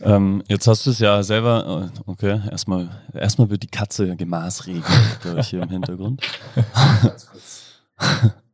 Ähm, 0.00 0.42
jetzt 0.46 0.66
hast 0.66 0.86
du 0.86 0.90
es 0.90 0.98
ja 0.98 1.22
selber, 1.22 1.90
äh, 1.94 2.00
okay, 2.10 2.40
erstmal, 2.50 2.88
erstmal 3.14 3.50
wird 3.50 3.62
die 3.62 3.68
Katze 3.68 4.16
gemaßregelt, 4.16 4.84
glaube 5.22 5.40
ich, 5.40 5.48
hier 5.48 5.62
im 5.62 5.68
Hintergrund. 5.68 6.22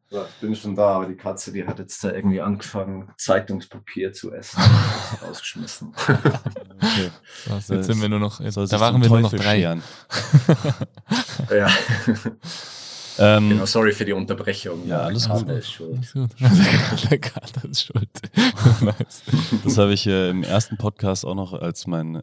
So, 0.09 0.23
ich 0.23 0.41
bin 0.41 0.55
schon 0.55 0.77
da, 0.77 0.97
aber 0.97 1.07
die 1.07 1.17
Katze, 1.17 1.53
die 1.53 1.67
hat 1.67 1.81
jetzt 1.81 2.03
da 2.05 2.13
irgendwie 2.13 2.41
angefangen, 2.41 3.11
Zeitungspapier 3.19 4.13
zu 4.13 4.33
essen. 4.33 4.63
Rausgeschmissen. 5.21 5.93
Okay. 6.77 7.11
Was, 7.49 7.69
jetzt 7.69 7.87
sind 7.87 8.01
wir 8.01 8.09
nur 8.09 8.21
noch, 8.21 8.41
jetzt, 8.41 8.57
da 8.57 8.81
waren 8.81 9.03
wir 9.03 9.09
nur 9.09 9.21
noch 9.21 9.33
drei. 9.33 9.59
Jahren. 9.59 9.83
ja. 11.51 11.69
Ähm, 13.19 13.49
genau, 13.51 13.67
sorry 13.67 13.93
für 13.93 14.05
die 14.05 14.13
Unterbrechung. 14.13 14.87
Ja, 14.87 15.01
alles 15.01 15.29
gut. 15.29 15.49
Ist 15.49 15.73
schuld. 15.73 16.01
Der 17.11 17.19
Kater 17.19 17.69
ist 17.69 17.85
schuld. 17.85 18.11
Das 19.65 19.79
habe 19.79 19.93
ich 19.93 20.07
äh, 20.07 20.31
im 20.31 20.43
ersten 20.43 20.77
Podcast 20.77 21.25
auch 21.25 21.35
noch 21.35 21.53
als 21.53 21.87
mein 21.87 22.23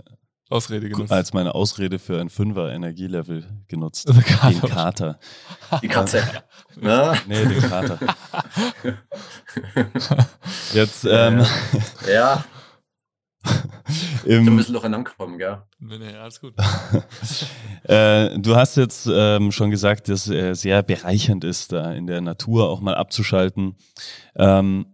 Ausrede 0.49 0.87
genutzt. 0.87 1.11
Als 1.11 1.33
meine 1.33 1.55
Ausrede 1.55 1.97
für 1.99 2.19
ein 2.19 2.29
Fünfer 2.29 2.71
Energielevel 2.71 3.45
genutzt. 3.67 4.07
Also. 4.07 4.21
Den 4.21 4.69
Kater. 4.69 5.19
Die 5.81 5.87
Katze. 5.87 6.23
Ja. 6.81 7.13
Nee, 7.27 7.45
den 7.45 7.61
Kater. 7.61 7.99
Jetzt, 10.73 11.05
ähm, 11.05 11.45
ja. 12.11 12.43
Im, 14.25 14.47
ein 14.47 14.57
bisschen 14.57 14.73
durcheinander 14.73 15.11
kommen, 15.11 15.37
gell? 15.37 15.61
Nee, 15.79 15.97
nee, 15.97 16.15
alles 16.15 16.39
gut. 16.39 16.53
äh, 17.83 18.37
du 18.39 18.55
hast 18.55 18.77
jetzt 18.77 19.09
ähm, 19.11 19.51
schon 19.51 19.71
gesagt, 19.71 20.09
dass 20.09 20.27
es 20.27 20.61
sehr 20.61 20.83
bereichernd 20.83 21.43
ist, 21.43 21.71
da 21.71 21.91
in 21.93 22.07
der 22.07 22.21
Natur 22.21 22.69
auch 22.69 22.79
mal 22.79 22.95
abzuschalten. 22.95 23.75
Ähm, 24.35 24.85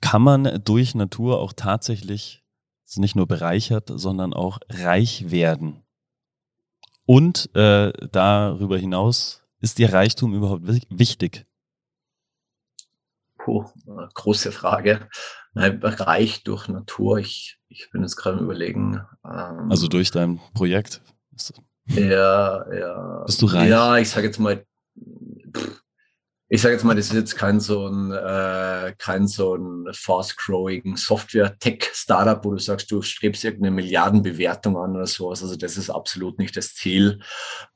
kann 0.00 0.22
man 0.22 0.60
durch 0.64 0.94
Natur 0.94 1.40
auch 1.40 1.52
tatsächlich 1.52 2.44
nicht 2.96 3.16
nur 3.16 3.26
bereichert, 3.26 3.90
sondern 3.94 4.34
auch 4.34 4.58
reich 4.68 5.30
werden? 5.30 5.82
Und 7.06 7.54
äh, 7.54 7.92
darüber 8.10 8.78
hinaus, 8.78 9.42
ist 9.60 9.78
dir 9.78 9.92
Reichtum 9.92 10.34
überhaupt 10.34 10.62
wichtig? 10.66 11.46
Puh, 13.38 13.64
große 14.14 14.52
Frage. 14.52 15.08
Reich 15.54 16.44
durch 16.44 16.68
Natur. 16.68 17.18
Ich, 17.18 17.58
ich 17.68 17.90
bin 17.90 18.02
jetzt 18.02 18.16
gerade 18.16 18.38
überlegen. 18.38 19.00
Ähm, 19.24 19.70
also 19.70 19.88
durch 19.88 20.10
dein 20.10 20.40
Projekt? 20.54 21.02
Ja, 21.86 22.72
ja. 22.72 23.22
Bist 23.26 23.42
du 23.42 23.46
reich? 23.46 23.68
Ja, 23.68 23.98
ich 23.98 24.10
sage 24.10 24.26
jetzt 24.28 24.38
mal, 24.38 24.64
ich 26.54 26.60
sage 26.60 26.74
jetzt 26.74 26.84
mal, 26.84 26.94
das 26.94 27.06
ist 27.06 27.14
jetzt 27.14 27.34
kein 27.34 27.60
so 27.60 27.88
ein, 27.88 28.12
äh, 28.12 28.92
kein 28.98 29.26
so 29.26 29.54
ein 29.54 29.86
fast-growing 29.90 30.98
Software-Tech-Startup, 30.98 32.44
wo 32.44 32.50
du 32.50 32.58
sagst, 32.58 32.90
du 32.90 33.00
strebst 33.00 33.42
irgendeine 33.42 33.74
Milliardenbewertung 33.74 34.76
an 34.76 34.94
oder 34.94 35.06
sowas. 35.06 35.42
Also 35.42 35.56
das 35.56 35.78
ist 35.78 35.88
absolut 35.88 36.38
nicht 36.38 36.54
das 36.54 36.74
Ziel. 36.74 37.20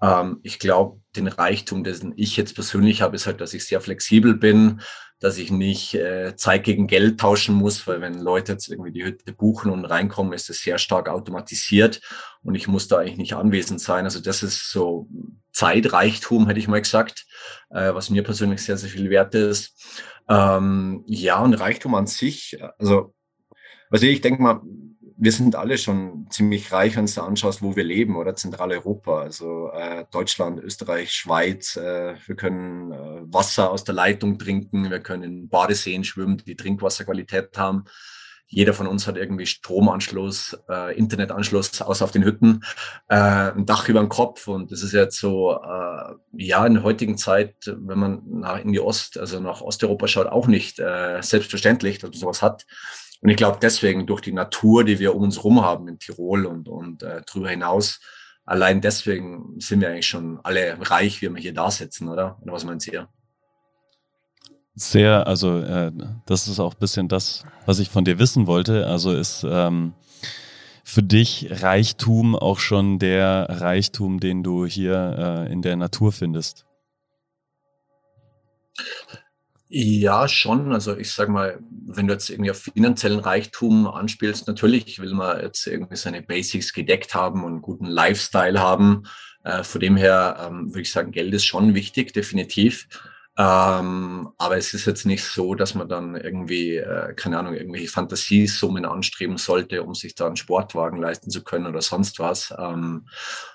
Ähm, 0.03 0.41
ich 0.43 0.59
glaube, 0.59 1.01
den 1.17 1.27
Reichtum, 1.27 1.85
den 1.85 2.13
ich 2.17 2.37
jetzt 2.37 2.55
persönlich 2.55 3.01
habe, 3.01 3.17
ist 3.17 3.27
halt, 3.27 3.41
dass 3.41 3.55
ich 3.55 3.65
sehr 3.65 3.81
flexibel 3.81 4.35
bin, 4.35 4.83
dass 5.21 5.39
ich 5.39 5.51
nicht 5.51 5.95
äh, 5.95 6.37
Zeit 6.37 6.65
gegen 6.65 6.87
Geld 6.87 7.19
tauschen 7.19 7.55
muss, 7.55 7.87
weil 7.87 8.03
wenn 8.03 8.21
Leute 8.21 8.53
jetzt 8.53 8.69
irgendwie 8.69 8.93
die 8.93 9.05
Hütte 9.05 9.33
buchen 9.33 9.73
und 9.73 9.87
reinkommen, 9.87 10.35
ist 10.35 10.51
das 10.51 10.59
sehr 10.59 10.77
stark 10.77 11.09
automatisiert 11.09 12.03
und 12.43 12.55
ich 12.55 12.69
muss 12.69 12.89
da 12.89 12.99
eigentlich 12.99 13.17
nicht 13.17 13.37
anwesend 13.37 13.81
sein. 13.81 14.05
Also 14.05 14.21
das 14.21 14.43
ist 14.43 14.71
so 14.71 15.09
Zeitreichtum, 15.53 16.47
hätte 16.47 16.61
ich 16.61 16.69
mal 16.69 16.83
gesagt, 16.83 17.25
äh, 17.71 17.93
was 17.95 18.11
mir 18.11 18.23
persönlich 18.23 18.63
sehr, 18.63 18.77
sehr 18.77 18.91
viel 18.91 19.11
wert 19.11 19.35
ist. 19.35 19.75
Ähm, 20.29 21.05
ja, 21.07 21.41
und 21.41 21.55
Reichtum 21.55 21.95
an 21.95 22.07
sich, 22.07 22.59
also, 22.79 23.15
also 23.91 24.07
ich 24.07 24.21
denke 24.21 24.43
mal, 24.43 24.61
wir 25.19 25.33
sind 25.33 25.57
alle 25.57 25.79
schon 25.79 26.27
ziemlich 26.31 26.73
reich, 26.73 26.97
wenn 26.97 27.07
du 27.07 27.23
anschaust, 27.23 27.63
wo 27.63 27.75
wir 27.75 27.85
leben, 27.85 28.17
oder 28.17 28.37
Zentraleuropa, 28.37 29.23
also 29.23 29.71
äh, 29.73 30.05
Deutschland, 30.11 30.63
Österreich, 30.63 31.13
Schweiz. 31.13 31.77
Äh, 31.77 32.17
wir 32.27 32.37
können 32.37 32.93
äh, 32.93 33.23
Wasser 33.33 33.71
aus 33.71 33.85
der 33.85 33.95
Leitung 33.95 34.39
trinken, 34.39 34.91
wir 34.91 35.01
können 35.01 35.23
in 35.23 35.49
Badeseen 35.49 36.05
schwimmen, 36.05 36.43
die 36.47 36.57
Trinkwasserqualität 36.57 37.57
haben. 37.57 37.85
Jeder 38.49 38.75
von 38.75 38.87
uns 38.87 39.07
hat 39.07 39.17
irgendwie 39.17 39.47
Stromanschluss, 39.47 40.57
äh, 40.69 40.97
Internetanschluss, 40.97 41.81
außer 41.83 42.05
auf 42.05 42.13
den 42.13 42.25
Hütten, 42.25 42.65
äh, 43.09 43.17
ein 43.17 43.67
Dach 43.67 43.89
über 43.89 44.01
dem 44.01 44.09
Kopf. 44.09 44.47
Und 44.47 44.71
das 44.71 44.83
ist 44.83 44.93
jetzt 44.93 45.19
so, 45.19 45.53
äh, 45.53 46.15
ja, 46.33 46.65
in 46.65 46.75
der 46.75 46.83
heutigen 46.85 47.19
Zeit, 47.19 47.57
wenn 47.67 47.99
man 47.99 48.23
nach 48.27 48.59
in 48.59 48.73
die 48.73 48.81
Ost, 48.81 49.19
also 49.19 49.41
nach 49.41 49.61
Osteuropa 49.63 50.07
schaut, 50.07 50.29
auch 50.29 50.47
nicht 50.47 50.79
äh, 50.79 51.21
selbstverständlich, 51.23 51.99
dass 51.99 52.11
man 52.11 52.21
sowas 52.21 52.43
hat. 52.43 52.67
Und 53.21 53.31
ich 53.31 53.37
glaube 53.37 53.59
deswegen 53.61 54.07
durch 54.07 54.21
die 54.21 54.33
Natur, 54.33 54.85
die 54.85 54.99
wir 54.99 55.15
um 55.15 55.23
uns 55.23 55.39
herum 55.39 55.63
haben 55.63 55.89
in 55.89 55.99
Tirol 55.99 56.47
und, 56.47 56.69
und 56.69 57.03
äh, 57.03 57.23
darüber 57.27 57.51
hinaus, 57.51 58.01
allein 58.45 58.81
deswegen 58.81 59.59
sind 59.59 59.81
wir 59.81 59.89
eigentlich 59.89 60.07
schon 60.07 60.39
alle 60.45 60.79
reich, 60.81 61.21
wie 61.21 61.35
wir 61.35 61.41
hier 61.41 61.55
da 61.55 61.71
sitzen, 61.71 62.09
oder? 62.09 62.39
Oder 62.43 62.53
was 62.53 62.65
meint 62.65 62.87
ihr? 62.87 63.09
Sehr, 64.79 65.27
also 65.27 65.61
äh, 65.61 65.91
das 66.27 66.49
ist 66.49 66.61
auch 66.61 66.75
ein 66.75 66.79
bisschen 66.79 67.09
das, 67.09 67.45
was 67.65 67.79
ich 67.79 67.89
von 67.89 68.05
dir 68.05 68.19
wissen 68.19 68.47
wollte. 68.47 68.87
Also 68.87 69.13
ist 69.13 69.43
ähm, 69.49 69.95
für 70.85 71.03
dich 71.03 71.49
Reichtum 71.51 72.37
auch 72.37 72.59
schon 72.59 72.99
der 72.99 73.47
Reichtum, 73.49 74.21
den 74.21 74.43
du 74.43 74.67
hier 74.67 75.47
äh, 75.49 75.53
in 75.53 75.63
der 75.63 75.77
Natur 75.77 76.13
findest? 76.13 76.67
Ja, 79.69 80.29
schon. 80.29 80.73
Also 80.73 80.95
ich 80.95 81.11
sag 81.11 81.31
mal, 81.31 81.59
wenn 81.87 82.07
du 82.07 82.13
jetzt 82.13 82.29
irgendwie 82.29 82.51
auf 82.51 82.59
finanziellen 82.59 83.19
Reichtum 83.19 83.87
anspielst, 83.87 84.47
natürlich 84.47 84.99
will 84.99 85.15
man 85.15 85.41
jetzt 85.41 85.67
irgendwie 85.67 85.97
seine 85.97 86.21
Basics 86.21 86.75
gedeckt 86.75 87.15
haben 87.15 87.45
und 87.45 87.53
einen 87.53 87.63
guten 87.63 87.87
Lifestyle 87.87 88.61
haben. 88.61 89.05
Äh, 89.43 89.65
von 89.65 89.81
dem 89.81 89.97
her 89.97 90.37
ähm, 90.47 90.69
würde 90.69 90.83
ich 90.83 90.93
sagen, 90.93 91.13
Geld 91.13 91.33
ist 91.33 91.47
schon 91.47 91.75
wichtig, 91.75 92.13
definitiv. 92.13 92.89
Ähm, 93.39 94.31
aber 94.39 94.57
es 94.57 94.73
ist 94.73 94.87
jetzt 94.87 95.05
nicht 95.05 95.23
so, 95.23 95.55
dass 95.55 95.75
man 95.75 95.89
dann 95.89 96.17
irgendwie, 96.17 96.77
äh, 96.77 97.13
keine 97.15 97.39
Ahnung, 97.39 97.55
irgendwelche 97.55 97.89
Fantasiesummen 97.89 98.87
anstreben 98.87 99.37
sollte, 99.37 99.83
um 99.83 99.95
sich 99.95 100.15
da 100.15 100.27
einen 100.27 100.37
Sportwagen 100.37 100.99
leisten 101.01 101.31
zu 101.31 101.45
können 101.45 101.67
oder 101.67 101.83
sonst 101.83 102.19
was. 102.19 102.55
Ähm, 102.59 103.09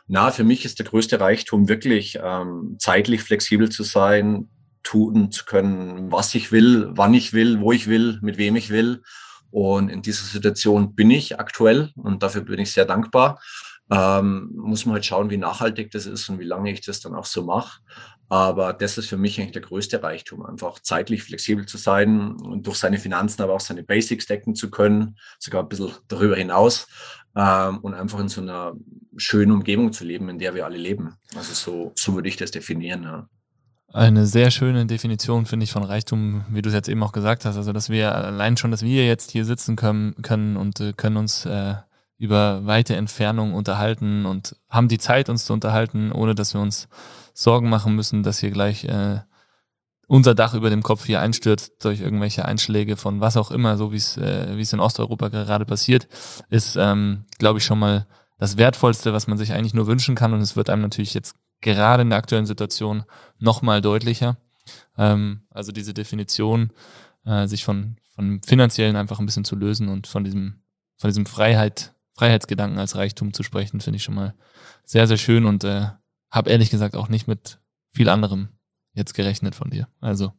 na, 0.07 0.29
für 0.29 0.43
mich 0.43 0.65
ist 0.65 0.77
der 0.77 0.85
größte 0.85 1.19
Reichtum 1.19 1.67
wirklich 1.67 2.19
ähm, 2.21 2.75
zeitlich 2.77 3.23
flexibel 3.23 3.69
zu 3.69 3.81
sein, 3.81 4.49
tun 4.83 5.31
zu 5.31 5.45
können, 5.45 6.11
was 6.11 6.35
ich 6.35 6.51
will, 6.51 6.89
wann 6.91 7.13
ich 7.15 7.33
will, 7.33 7.59
wo 7.61 7.71
ich 7.71 7.87
will, 7.87 8.19
mit 8.21 8.37
wem 8.37 8.55
ich 8.55 8.69
will. 8.69 9.01
Und 9.49 9.89
in 9.89 10.01
dieser 10.01 10.25
Situation 10.25 10.95
bin 10.95 11.09
ich 11.09 11.39
aktuell 11.39 11.89
und 11.95 12.23
dafür 12.23 12.41
bin 12.41 12.59
ich 12.59 12.71
sehr 12.71 12.85
dankbar. 12.85 13.39
Ähm, 13.91 14.51
muss 14.55 14.85
man 14.85 14.93
halt 14.93 15.05
schauen, 15.05 15.29
wie 15.29 15.37
nachhaltig 15.37 15.91
das 15.91 16.05
ist 16.05 16.29
und 16.29 16.39
wie 16.39 16.45
lange 16.45 16.71
ich 16.71 16.81
das 16.81 17.01
dann 17.01 17.13
auch 17.13 17.25
so 17.25 17.43
mache. 17.43 17.81
Aber 18.29 18.71
das 18.71 18.97
ist 18.97 19.09
für 19.09 19.17
mich 19.17 19.37
eigentlich 19.39 19.51
der 19.51 19.61
größte 19.61 20.01
Reichtum, 20.01 20.45
einfach 20.45 20.79
zeitlich 20.79 21.23
flexibel 21.23 21.65
zu 21.65 21.77
sein 21.77 22.31
und 22.31 22.65
durch 22.65 22.77
seine 22.77 22.97
Finanzen 22.97 23.41
aber 23.41 23.53
auch 23.53 23.59
seine 23.59 23.83
Basics 23.83 24.25
decken 24.25 24.55
zu 24.55 24.71
können, 24.71 25.17
sogar 25.37 25.63
ein 25.63 25.67
bisschen 25.67 25.91
darüber 26.07 26.37
hinaus 26.37 26.87
ähm, 27.35 27.79
und 27.79 27.93
einfach 27.93 28.19
in 28.19 28.29
so 28.29 28.39
einer 28.39 28.73
schönen 29.17 29.51
Umgebung 29.51 29.91
zu 29.91 30.05
leben, 30.05 30.29
in 30.29 30.39
der 30.39 30.55
wir 30.55 30.63
alle 30.63 30.77
leben. 30.77 31.17
Also 31.35 31.53
so, 31.53 31.91
so 31.95 32.15
würde 32.15 32.29
ich 32.29 32.37
das 32.37 32.51
definieren. 32.51 33.03
Ja. 33.03 33.27
Eine 33.93 34.25
sehr 34.25 34.51
schöne 34.51 34.85
Definition, 34.85 35.45
finde 35.45 35.65
ich, 35.65 35.73
von 35.73 35.83
Reichtum, 35.83 36.45
wie 36.49 36.61
du 36.61 36.69
es 36.69 36.75
jetzt 36.75 36.87
eben 36.87 37.03
auch 37.03 37.11
gesagt 37.11 37.43
hast. 37.43 37.57
Also, 37.57 37.73
dass 37.73 37.89
wir 37.89 38.15
allein 38.15 38.55
schon, 38.55 38.71
dass 38.71 38.83
wir 38.83 39.05
jetzt 39.05 39.31
hier 39.31 39.43
sitzen 39.43 39.75
können, 39.75 40.15
können 40.21 40.55
und 40.55 40.79
äh, 40.79 40.93
können 40.93 41.17
uns 41.17 41.45
äh, 41.45 41.73
über 42.21 42.63
weite 42.67 42.95
Entfernungen 42.95 43.55
unterhalten 43.55 44.27
und 44.27 44.55
haben 44.69 44.87
die 44.87 44.99
Zeit, 44.99 45.27
uns 45.27 45.45
zu 45.45 45.53
unterhalten, 45.53 46.11
ohne 46.11 46.35
dass 46.35 46.53
wir 46.53 46.61
uns 46.61 46.87
Sorgen 47.33 47.67
machen 47.67 47.95
müssen, 47.95 48.21
dass 48.21 48.37
hier 48.37 48.51
gleich 48.51 48.83
äh, 48.83 49.21
unser 50.05 50.35
Dach 50.35 50.53
über 50.53 50.69
dem 50.69 50.83
Kopf 50.83 51.05
hier 51.05 51.19
einstürzt 51.19 51.83
durch 51.83 51.99
irgendwelche 51.99 52.45
Einschläge 52.45 52.95
von 52.95 53.21
was 53.21 53.37
auch 53.37 53.49
immer, 53.49 53.75
so 53.75 53.91
wie 53.91 53.97
es 53.97 54.17
äh, 54.17 54.55
wie 54.55 54.61
es 54.61 54.71
in 54.71 54.79
Osteuropa 54.79 55.29
gerade 55.29 55.65
passiert, 55.65 56.07
ist, 56.51 56.75
ähm, 56.75 57.25
glaube 57.39 57.57
ich, 57.57 57.65
schon 57.65 57.79
mal 57.79 58.05
das 58.37 58.55
Wertvollste, 58.55 59.13
was 59.13 59.25
man 59.25 59.39
sich 59.39 59.53
eigentlich 59.53 59.73
nur 59.73 59.87
wünschen 59.87 60.13
kann. 60.13 60.33
Und 60.33 60.41
es 60.41 60.55
wird 60.55 60.69
einem 60.69 60.83
natürlich 60.83 61.15
jetzt 61.15 61.35
gerade 61.59 62.03
in 62.03 62.11
der 62.11 62.19
aktuellen 62.19 62.45
Situation 62.45 63.03
noch 63.39 63.63
mal 63.63 63.81
deutlicher. 63.81 64.37
Ähm, 64.95 65.41
also 65.49 65.71
diese 65.71 65.95
Definition, 65.95 66.71
äh, 67.25 67.47
sich 67.47 67.65
von, 67.65 67.95
von 68.13 68.43
finanziellen 68.43 68.95
einfach 68.95 69.19
ein 69.19 69.25
bisschen 69.25 69.45
zu 69.45 69.55
lösen 69.55 69.89
und 69.89 70.05
von 70.05 70.23
diesem, 70.23 70.61
von 70.97 71.09
diesem 71.09 71.25
Freiheit, 71.25 71.95
Freiheitsgedanken 72.21 72.77
als 72.77 72.95
Reichtum 72.95 73.33
zu 73.33 73.41
sprechen, 73.41 73.81
finde 73.81 73.97
ich 73.97 74.03
schon 74.03 74.13
mal 74.13 74.35
sehr, 74.83 75.07
sehr 75.07 75.17
schön 75.17 75.45
und 75.45 75.63
äh, 75.63 75.87
habe 76.29 76.51
ehrlich 76.51 76.69
gesagt 76.69 76.95
auch 76.95 77.09
nicht 77.09 77.27
mit 77.27 77.59
viel 77.89 78.09
anderem 78.09 78.49
jetzt 78.93 79.15
gerechnet 79.15 79.55
von 79.55 79.71
dir. 79.71 79.87
Also 80.01 80.31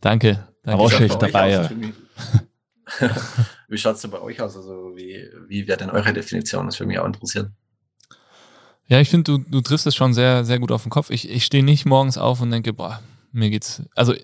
danke. 0.00 0.48
danke 0.62 0.80
Rauschig 0.80 1.14
dabei. 1.16 1.50
Ja. 1.50 1.70
wie 3.68 3.76
schaut 3.76 3.96
es 3.96 4.00
denn 4.00 4.12
bei 4.12 4.20
euch 4.22 4.40
aus? 4.40 4.56
Also 4.56 4.96
wie, 4.96 5.28
wie 5.46 5.68
wäre 5.68 5.76
denn 5.76 5.90
eure 5.90 6.14
Definition? 6.14 6.64
Das 6.64 6.80
würde 6.80 6.88
mich 6.88 6.98
auch 6.98 7.06
interessieren. 7.06 7.54
Ja, 8.86 8.98
ich 9.00 9.10
finde, 9.10 9.24
du, 9.24 9.36
du 9.36 9.60
triffst 9.60 9.86
es 9.86 9.94
schon 9.94 10.14
sehr, 10.14 10.42
sehr 10.46 10.58
gut 10.58 10.72
auf 10.72 10.84
den 10.84 10.90
Kopf. 10.90 11.10
Ich, 11.10 11.28
ich 11.28 11.44
stehe 11.44 11.62
nicht 11.62 11.84
morgens 11.84 12.16
auf 12.16 12.40
und 12.40 12.50
denke, 12.50 12.72
boah, 12.72 13.02
mir 13.32 13.50
geht's, 13.50 13.82
also 13.94 14.14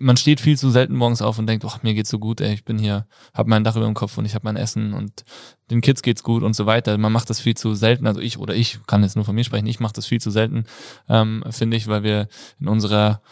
man 0.00 0.16
steht 0.16 0.40
viel 0.40 0.58
zu 0.58 0.70
selten 0.70 0.94
morgens 0.94 1.22
auf 1.22 1.38
und 1.38 1.46
denkt, 1.46 1.64
oh, 1.64 1.72
mir 1.82 1.94
geht's 1.94 2.10
so 2.10 2.18
gut, 2.18 2.40
ey, 2.40 2.54
ich 2.54 2.64
bin 2.64 2.78
hier, 2.78 3.06
habe 3.34 3.50
mein 3.50 3.64
Dach 3.64 3.76
über 3.76 3.86
dem 3.86 3.94
Kopf 3.94 4.16
und 4.18 4.24
ich 4.24 4.34
habe 4.34 4.44
mein 4.44 4.56
Essen 4.56 4.92
und 4.92 5.24
den 5.70 5.80
Kids 5.80 6.02
geht's 6.02 6.22
gut 6.22 6.42
und 6.42 6.54
so 6.54 6.66
weiter. 6.66 6.96
Man 6.98 7.12
macht 7.12 7.30
das 7.30 7.40
viel 7.40 7.56
zu 7.56 7.74
selten, 7.74 8.06
also 8.06 8.20
ich 8.20 8.38
oder 8.38 8.54
ich 8.54 8.80
kann 8.86 9.02
jetzt 9.02 9.16
nur 9.16 9.24
von 9.24 9.34
mir 9.34 9.44
sprechen, 9.44 9.66
ich 9.66 9.80
mache 9.80 9.92
das 9.92 10.06
viel 10.06 10.20
zu 10.20 10.30
selten, 10.30 10.64
ähm, 11.08 11.44
finde 11.50 11.76
ich, 11.76 11.86
weil 11.86 12.02
wir 12.02 12.28
in 12.60 12.68
unserer 12.68 13.22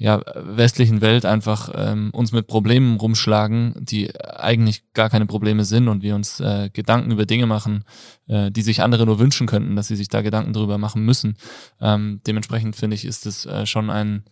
ja, 0.00 0.22
westlichen 0.36 1.00
Welt 1.00 1.24
einfach 1.24 1.70
ähm, 1.74 2.10
uns 2.12 2.30
mit 2.30 2.46
Problemen 2.46 2.96
rumschlagen, 2.98 3.74
die 3.80 4.14
eigentlich 4.20 4.84
gar 4.92 5.10
keine 5.10 5.26
Probleme 5.26 5.64
sind 5.64 5.88
und 5.88 6.02
wir 6.02 6.14
uns 6.14 6.38
äh, 6.38 6.70
Gedanken 6.72 7.10
über 7.10 7.26
Dinge 7.26 7.46
machen, 7.46 7.84
äh, 8.28 8.52
die 8.52 8.62
sich 8.62 8.80
andere 8.80 9.06
nur 9.06 9.18
wünschen 9.18 9.48
könnten, 9.48 9.74
dass 9.74 9.88
sie 9.88 9.96
sich 9.96 10.08
da 10.08 10.22
Gedanken 10.22 10.52
drüber 10.52 10.78
machen 10.78 11.04
müssen. 11.04 11.36
Ähm, 11.80 12.20
dementsprechend 12.28 12.76
finde 12.76 12.94
ich, 12.94 13.04
ist 13.04 13.26
es 13.26 13.44
äh, 13.44 13.66
schon 13.66 13.90
ein 13.90 14.22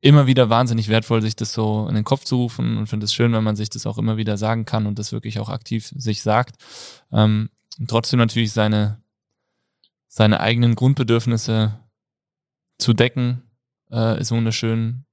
immer 0.00 0.26
wieder 0.26 0.48
wahnsinnig 0.48 0.88
wertvoll, 0.88 1.20
sich 1.22 1.36
das 1.36 1.52
so 1.52 1.86
in 1.88 1.94
den 1.94 2.04
Kopf 2.04 2.24
zu 2.24 2.36
rufen 2.36 2.78
und 2.78 2.86
finde 2.86 3.04
es 3.04 3.12
schön, 3.12 3.32
wenn 3.32 3.44
man 3.44 3.56
sich 3.56 3.70
das 3.70 3.86
auch 3.86 3.98
immer 3.98 4.16
wieder 4.16 4.36
sagen 4.36 4.64
kann 4.64 4.86
und 4.86 4.98
das 4.98 5.12
wirklich 5.12 5.38
auch 5.38 5.48
aktiv 5.48 5.92
sich 5.96 6.22
sagt. 6.22 6.56
Ähm, 7.12 7.50
trotzdem 7.86 8.18
natürlich 8.18 8.52
seine, 8.52 9.02
seine 10.08 10.40
eigenen 10.40 10.74
Grundbedürfnisse 10.74 11.78
zu 12.78 12.94
decken, 12.94 13.42
äh, 13.90 14.18
ist 14.20 14.32
wunderschön. 14.32 15.04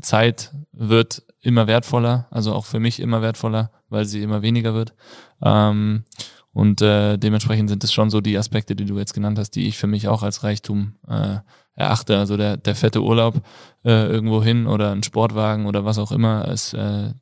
Zeit 0.00 0.54
wird 0.72 1.22
immer 1.40 1.66
wertvoller, 1.66 2.26
also 2.30 2.54
auch 2.54 2.64
für 2.64 2.80
mich 2.80 3.00
immer 3.00 3.22
wertvoller, 3.22 3.70
weil 3.88 4.04
sie 4.04 4.22
immer 4.22 4.40
weniger 4.40 4.72
wird. 4.72 4.94
Ähm, 5.42 6.04
und 6.52 6.82
äh, 6.82 7.16
dementsprechend 7.16 7.70
sind 7.70 7.84
es 7.84 7.92
schon 7.92 8.10
so 8.10 8.20
die 8.20 8.36
Aspekte, 8.36 8.74
die 8.74 8.84
du 8.84 8.98
jetzt 8.98 9.14
genannt 9.14 9.38
hast, 9.38 9.52
die 9.52 9.68
ich 9.68 9.78
für 9.78 9.86
mich 9.86 10.08
auch 10.08 10.22
als 10.22 10.42
Reichtum 10.42 10.94
äh, 11.06 11.36
erachte. 11.74 12.18
Also 12.18 12.36
der, 12.36 12.56
der 12.56 12.74
fette 12.74 13.02
Urlaub 13.02 13.42
äh, 13.84 14.06
irgendwo 14.06 14.42
hin 14.42 14.66
oder 14.66 14.90
ein 14.92 15.02
Sportwagen 15.02 15.66
oder 15.66 15.84
was 15.84 15.98
auch 15.98 16.10
immer 16.10 16.48
ist 16.48 16.74
äh, 16.74 17.12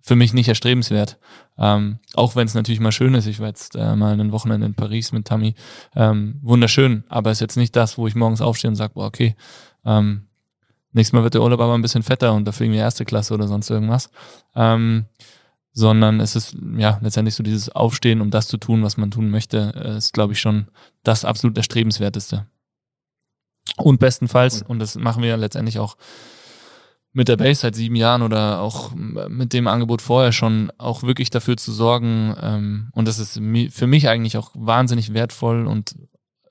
für 0.00 0.16
mich 0.16 0.32
nicht 0.32 0.48
erstrebenswert. 0.48 1.18
Ähm, 1.58 1.98
auch 2.14 2.36
wenn 2.36 2.46
es 2.46 2.54
natürlich 2.54 2.80
mal 2.80 2.92
schön 2.92 3.14
ist. 3.14 3.26
Ich 3.26 3.38
war 3.38 3.48
jetzt 3.48 3.76
äh, 3.76 3.94
mal 3.96 4.18
ein 4.18 4.32
Wochenende 4.32 4.66
in 4.66 4.74
Paris 4.74 5.12
mit 5.12 5.26
Tammy. 5.26 5.54
Ähm, 5.94 6.38
wunderschön, 6.42 7.04
aber 7.08 7.30
ist 7.30 7.40
jetzt 7.40 7.56
nicht 7.56 7.76
das, 7.76 7.98
wo 7.98 8.06
ich 8.06 8.14
morgens 8.14 8.40
aufstehe 8.40 8.70
und 8.70 8.76
sage, 8.76 8.94
boah, 8.94 9.06
okay, 9.06 9.36
ähm, 9.84 10.26
nächstes 10.92 11.12
Mal 11.12 11.22
wird 11.22 11.34
der 11.34 11.42
Urlaub 11.42 11.60
aber 11.60 11.74
ein 11.74 11.82
bisschen 11.82 12.02
fetter 12.02 12.32
und 12.32 12.46
da 12.46 12.52
fliegen 12.52 12.72
wir 12.72 12.80
erste 12.80 13.04
Klasse 13.04 13.34
oder 13.34 13.46
sonst 13.46 13.68
irgendwas. 13.68 14.10
Ähm, 14.56 15.04
sondern 15.72 16.20
es 16.20 16.36
ist 16.36 16.56
ja 16.76 16.98
letztendlich 17.00 17.34
so 17.34 17.42
dieses 17.42 17.68
Aufstehen, 17.68 18.20
um 18.20 18.30
das 18.30 18.48
zu 18.48 18.56
tun, 18.56 18.82
was 18.82 18.96
man 18.96 19.10
tun 19.10 19.30
möchte, 19.30 19.72
äh, 19.76 19.96
ist, 19.96 20.12
glaube 20.12 20.32
ich, 20.32 20.40
schon 20.40 20.68
das 21.02 21.24
absolut 21.24 21.56
erstrebenswerteste. 21.56 22.46
Und 23.76 24.00
bestenfalls, 24.00 24.62
und 24.62 24.78
das 24.78 24.96
machen 24.96 25.22
wir 25.22 25.36
letztendlich 25.36 25.78
auch 25.78 25.96
mit 27.12 27.28
der 27.28 27.36
Base 27.36 27.62
seit 27.62 27.74
sieben 27.74 27.96
Jahren 27.96 28.22
oder 28.22 28.60
auch 28.60 28.92
mit 28.94 29.52
dem 29.52 29.66
Angebot 29.66 30.00
vorher 30.00 30.32
schon, 30.32 30.70
auch 30.78 31.02
wirklich 31.02 31.30
dafür 31.30 31.56
zu 31.56 31.72
sorgen, 31.72 32.34
ähm, 32.40 32.90
und 32.92 33.08
das 33.08 33.18
ist 33.18 33.40
für 33.70 33.86
mich 33.86 34.08
eigentlich 34.08 34.36
auch 34.36 34.52
wahnsinnig 34.54 35.12
wertvoll 35.12 35.66
und 35.66 35.96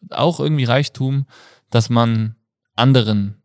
auch 0.10 0.40
irgendwie 0.40 0.66
Reichtum, 0.66 1.26
dass 1.70 1.90
man 1.90 2.36
anderen 2.76 3.42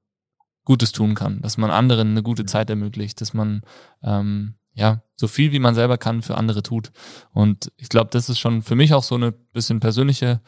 Gutes 0.65 0.93
tun 0.93 1.15
kann, 1.15 1.41
dass 1.43 1.59
man 1.59 1.71
anderen 1.71 2.11
eine 2.11 2.23
gute 2.23 2.47
Zeit 2.47 2.71
ermöglicht, 2.71 3.21
dass 3.21 3.35
man 3.35 3.63
ähm, 4.03 4.55
ja 4.75 5.03
so 5.17 5.29
viel 5.29 5.53
wie 5.53 5.59
man 5.59 5.75
selber 5.75 5.99
kann 5.99 6.23
für 6.23 6.37
andere 6.37 6.63
tut. 6.63 6.91
Und 7.33 7.73
ich 7.77 7.89
glaube, 7.89 8.11
das 8.11 8.29
ist 8.29 8.39
schon 8.39 8.63
für 8.63 8.75
mich 8.75 8.95
auch 8.95 9.03
so 9.03 9.15
eine 9.15 9.33
bisschen 9.33 9.81
persönliche 9.81 10.41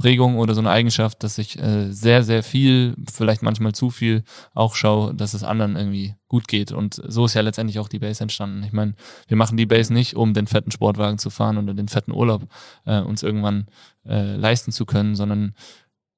Prägung 0.00 0.38
oder 0.38 0.54
so 0.54 0.60
eine 0.60 0.70
Eigenschaft, 0.70 1.22
dass 1.22 1.36
ich 1.36 1.58
äh, 1.58 1.92
sehr, 1.92 2.24
sehr 2.24 2.42
viel, 2.42 2.96
vielleicht 3.12 3.42
manchmal 3.42 3.72
zu 3.72 3.90
viel, 3.90 4.24
auch 4.54 4.74
schaue, 4.74 5.14
dass 5.14 5.34
es 5.34 5.44
anderen 5.44 5.76
irgendwie 5.76 6.14
gut 6.26 6.48
geht. 6.48 6.72
Und 6.72 7.00
so 7.06 7.26
ist 7.26 7.34
ja 7.34 7.42
letztendlich 7.42 7.78
auch 7.78 7.88
die 7.88 7.98
Base 7.98 8.22
entstanden. 8.22 8.62
Ich 8.62 8.72
meine, 8.72 8.94
wir 9.28 9.36
machen 9.36 9.58
die 9.58 9.66
Base 9.66 9.92
nicht, 9.92 10.16
um 10.16 10.32
den 10.32 10.46
fetten 10.46 10.70
Sportwagen 10.70 11.18
zu 11.18 11.28
fahren 11.28 11.58
oder 11.58 11.74
den 11.74 11.88
fetten 11.88 12.12
Urlaub 12.12 12.48
äh, 12.86 13.00
uns 13.00 13.22
irgendwann 13.22 13.66
äh, 14.06 14.36
leisten 14.36 14.72
zu 14.72 14.86
können, 14.86 15.14
sondern 15.16 15.54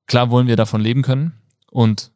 klar 0.06 0.30
wollen 0.30 0.46
wir 0.46 0.56
davon 0.56 0.80
leben 0.80 1.02
können. 1.02 1.32
Und 1.70 2.12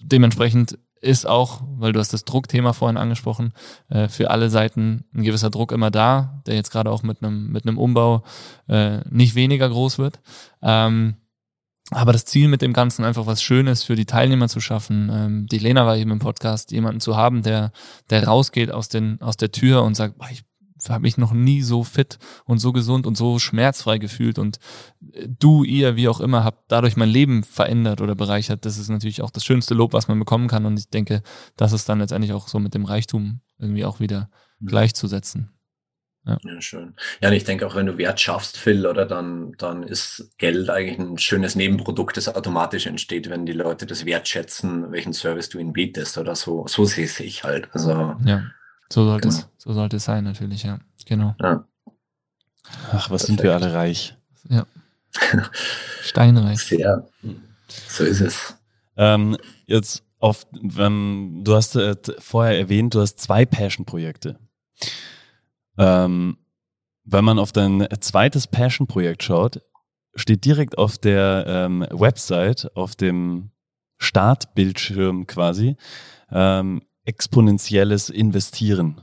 dementsprechend 0.00 0.78
ist 1.00 1.26
auch, 1.26 1.62
weil 1.76 1.92
du 1.92 2.00
hast 2.00 2.12
das 2.12 2.24
Druckthema 2.24 2.72
vorhin 2.72 2.96
angesprochen, 2.96 3.52
äh, 3.88 4.08
für 4.08 4.30
alle 4.30 4.50
Seiten 4.50 5.04
ein 5.14 5.22
gewisser 5.22 5.50
Druck 5.50 5.72
immer 5.72 5.90
da, 5.90 6.42
der 6.46 6.54
jetzt 6.54 6.70
gerade 6.70 6.90
auch 6.90 7.02
mit 7.02 7.22
einem 7.22 7.50
mit 7.50 7.66
einem 7.66 7.78
Umbau 7.78 8.22
äh, 8.68 8.98
nicht 9.10 9.34
weniger 9.34 9.68
groß 9.68 9.98
wird. 9.98 10.20
Ähm, 10.62 11.16
aber 11.92 12.12
das 12.12 12.24
Ziel 12.24 12.48
mit 12.48 12.62
dem 12.62 12.72
Ganzen 12.72 13.04
einfach 13.04 13.26
was 13.26 13.42
Schönes 13.42 13.82
für 13.82 13.96
die 13.96 14.06
Teilnehmer 14.06 14.48
zu 14.48 14.60
schaffen. 14.60 15.10
Ähm, 15.12 15.46
die 15.46 15.58
Lena 15.58 15.86
war 15.86 15.96
eben 15.96 16.12
im 16.12 16.18
Podcast, 16.20 16.70
jemanden 16.70 17.00
zu 17.00 17.16
haben, 17.16 17.42
der 17.42 17.72
der 18.10 18.26
rausgeht 18.26 18.70
aus 18.70 18.88
den 18.88 19.20
aus 19.22 19.36
der 19.36 19.52
Tür 19.52 19.82
und 19.82 19.94
sagt, 19.94 20.18
boah, 20.18 20.28
ich 20.30 20.44
habe 20.88 21.02
mich 21.02 21.18
noch 21.18 21.32
nie 21.32 21.62
so 21.62 21.84
fit 21.84 22.18
und 22.46 22.58
so 22.58 22.72
gesund 22.72 23.06
und 23.06 23.16
so 23.16 23.38
schmerzfrei 23.38 23.98
gefühlt 23.98 24.38
und 24.38 24.58
äh, 25.12 25.28
du, 25.28 25.64
ihr, 25.64 25.96
wie 25.96 26.08
auch 26.08 26.20
immer, 26.20 26.44
habt 26.44 26.64
dadurch 26.68 26.96
mein 26.96 27.10
Leben 27.10 27.44
verändert 27.44 28.00
oder 28.00 28.14
bereichert. 28.14 28.64
Das 28.64 28.78
ist 28.78 28.88
natürlich 28.88 29.20
auch 29.20 29.30
das 29.30 29.44
schönste 29.44 29.74
Lob, 29.74 29.92
was 29.92 30.08
man 30.08 30.18
bekommen 30.18 30.48
kann 30.48 30.64
und 30.64 30.78
ich 30.78 30.88
denke, 30.88 31.22
das 31.56 31.72
ist 31.72 31.88
dann 31.88 31.98
letztendlich 31.98 32.32
auch 32.32 32.48
so 32.48 32.58
mit 32.58 32.74
dem 32.74 32.84
Reichtum 32.84 33.40
irgendwie 33.58 33.84
auch 33.84 34.00
wieder 34.00 34.30
mhm. 34.60 34.66
gleichzusetzen. 34.66 35.50
Ja. 36.26 36.36
ja, 36.44 36.60
schön. 36.60 36.94
Ja, 37.22 37.30
und 37.30 37.34
ich 37.34 37.44
denke 37.44 37.66
auch, 37.66 37.74
wenn 37.74 37.86
du 37.86 37.96
Wert 37.96 38.20
schaffst, 38.20 38.58
Phil, 38.58 38.86
oder 38.86 39.06
dann, 39.06 39.52
dann 39.56 39.82
ist 39.82 40.34
Geld 40.36 40.68
eigentlich 40.68 40.98
ein 40.98 41.16
schönes 41.16 41.54
Nebenprodukt, 41.54 42.16
das 42.16 42.28
automatisch 42.28 42.86
entsteht, 42.86 43.30
wenn 43.30 43.46
die 43.46 43.54
Leute 43.54 43.86
das 43.86 44.04
wertschätzen, 44.04 44.92
welchen 44.92 45.14
Service 45.14 45.48
du 45.48 45.58
ihnen 45.58 45.72
bietest 45.72 46.18
oder 46.18 46.36
so. 46.36 46.66
So 46.66 46.84
sehe 46.84 47.06
ich 47.06 47.42
halt. 47.42 47.68
Also, 47.72 48.16
ja. 48.24 48.42
So 48.92 49.04
sollte 49.04 49.28
genau. 49.28 49.40
es, 49.40 49.48
so 49.58 49.72
sollte 49.72 49.96
es 49.96 50.04
sein, 50.04 50.24
natürlich, 50.24 50.64
ja. 50.64 50.78
Genau. 51.06 51.34
Ja. 51.40 51.64
Ach, 52.92 53.10
was 53.10 53.22
Perfekt. 53.22 53.26
sind 53.26 53.42
wir 53.42 53.54
alle 53.54 53.72
reich. 53.72 54.16
Ja. 54.48 54.66
Steinreich. 56.02 56.60
Sehr. 56.60 57.08
So 57.88 58.04
ist 58.04 58.20
es. 58.20 58.56
Ähm, 58.96 59.36
jetzt 59.66 60.04
auf, 60.18 60.46
ähm, 60.78 61.40
du 61.44 61.54
hast 61.54 61.76
äh, 61.76 61.96
vorher 62.18 62.58
erwähnt, 62.58 62.94
du 62.94 63.00
hast 63.00 63.18
zwei 63.18 63.46
Passion-Projekte. 63.46 64.38
Ähm, 65.78 66.36
wenn 67.04 67.24
man 67.24 67.38
auf 67.38 67.52
dein 67.52 67.86
zweites 68.00 68.46
Passion-Projekt 68.46 69.22
schaut, 69.22 69.62
steht 70.14 70.44
direkt 70.44 70.78
auf 70.78 70.98
der 70.98 71.44
ähm, 71.46 71.86
Website, 71.90 72.70
auf 72.76 72.96
dem 72.96 73.50
Startbildschirm 73.98 75.26
quasi, 75.26 75.76
ähm, 76.30 76.82
exponentielles 77.10 78.08
Investieren. 78.08 79.00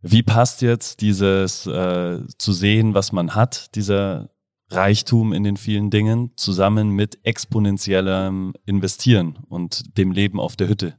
Wie 0.00 0.22
passt 0.22 0.62
jetzt 0.62 1.02
dieses 1.02 1.66
äh, 1.66 2.26
zu 2.38 2.52
sehen, 2.54 2.94
was 2.94 3.12
man 3.12 3.34
hat, 3.34 3.74
dieser 3.74 4.30
Reichtum 4.70 5.34
in 5.34 5.44
den 5.44 5.58
vielen 5.58 5.90
Dingen, 5.90 6.32
zusammen 6.36 6.88
mit 6.88 7.18
exponentiellem 7.24 8.54
Investieren 8.64 9.38
und 9.50 9.98
dem 9.98 10.12
Leben 10.12 10.40
auf 10.40 10.56
der 10.56 10.68
Hütte? 10.68 10.98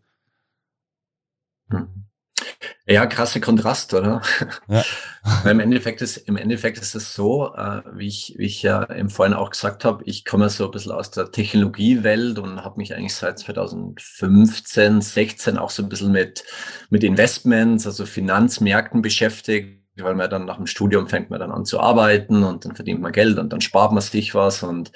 Hm. 1.71 2.10
Ja, 2.87 3.05
krasse 3.05 3.39
Kontrast, 3.39 3.93
oder? 3.93 4.21
Ja. 4.67 4.83
Im 5.49 5.59
Endeffekt 5.59 6.01
ist, 6.01 6.17
im 6.17 6.35
Endeffekt 6.35 6.79
ist 6.79 6.95
es 6.95 7.13
so, 7.13 7.53
äh, 7.53 7.81
wie 7.93 8.07
ich, 8.07 8.33
wie 8.37 8.45
ich 8.45 8.63
ja 8.63 8.83
im 8.83 9.09
Vorhin 9.09 9.35
auch 9.35 9.51
gesagt 9.51 9.85
habe, 9.85 10.03
ich 10.05 10.25
komme 10.25 10.49
so 10.49 10.65
ein 10.65 10.71
bisschen 10.71 10.91
aus 10.91 11.11
der 11.11 11.31
Technologiewelt 11.31 12.39
und 12.39 12.63
habe 12.63 12.77
mich 12.77 12.95
eigentlich 12.95 13.13
seit 13.13 13.37
2015, 13.37 15.01
16 15.01 15.57
auch 15.59 15.69
so 15.69 15.83
ein 15.83 15.89
bisschen 15.89 16.11
mit, 16.11 16.43
mit 16.89 17.03
Investments, 17.03 17.85
also 17.85 18.07
Finanzmärkten 18.07 19.03
beschäftigt 19.03 19.80
weil 20.03 20.15
man 20.15 20.29
dann 20.29 20.45
nach 20.45 20.57
dem 20.57 20.67
Studium 20.67 21.07
fängt 21.07 21.29
man 21.29 21.39
dann 21.39 21.51
an 21.51 21.65
zu 21.65 21.79
arbeiten 21.79 22.43
und 22.43 22.65
dann 22.65 22.75
verdient 22.75 23.01
man 23.01 23.11
Geld 23.11 23.37
und 23.37 23.51
dann 23.51 23.61
spart 23.61 23.91
man 23.91 24.01
sich 24.01 24.35
was. 24.35 24.63
Und 24.63 24.91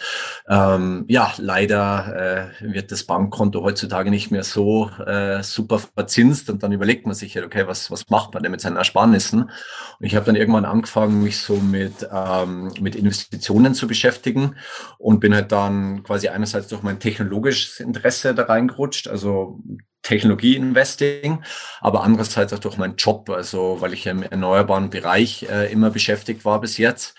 ähm, 0.47 1.05
ja, 1.07 1.33
leider 1.37 2.51
äh, 2.61 2.73
wird 2.73 2.91
das 2.91 3.03
Bankkonto 3.03 3.63
heutzutage 3.63 4.09
nicht 4.09 4.31
mehr 4.31 4.43
so 4.43 4.89
äh, 5.05 5.43
super 5.43 5.79
verzinst. 5.79 6.49
Und 6.49 6.63
dann 6.63 6.71
überlegt 6.71 7.05
man 7.05 7.15
sich 7.15 7.33
ja, 7.33 7.43
okay, 7.43 7.67
was, 7.67 7.91
was 7.91 8.09
macht 8.09 8.33
man 8.33 8.43
denn 8.43 8.51
mit 8.51 8.61
seinen 8.61 8.77
Ersparnissen? 8.77 9.43
Und 9.43 10.05
ich 10.05 10.15
habe 10.15 10.25
dann 10.25 10.35
irgendwann 10.35 10.65
angefangen, 10.65 11.23
mich 11.23 11.39
so 11.39 11.55
mit, 11.55 12.07
ähm, 12.11 12.71
mit 12.79 12.95
Investitionen 12.95 13.73
zu 13.73 13.87
beschäftigen 13.87 14.55
und 14.97 15.19
bin 15.19 15.33
halt 15.33 15.51
dann 15.51 16.03
quasi 16.03 16.29
einerseits 16.29 16.67
durch 16.67 16.83
mein 16.83 16.99
technologisches 16.99 17.79
Interesse 17.79 18.33
da 18.33 18.43
reingerutscht, 18.43 19.07
also 19.07 19.59
Technologie-Investing, 20.05 21.43
aber 21.81 22.03
andererseits 22.03 22.53
auch 22.53 22.59
durch 22.59 22.77
meinen 22.77 22.95
Job, 22.95 23.29
also 23.29 23.77
weil 23.81 23.93
ich 23.93 24.05
im 24.05 24.23
erneuerbaren 24.23 24.89
Bereich 24.89 25.43
äh, 25.49 25.71
immer 25.71 25.89
beschäftigt 25.89 26.45
war 26.45 26.61
bis 26.61 26.77
jetzt. 26.77 27.15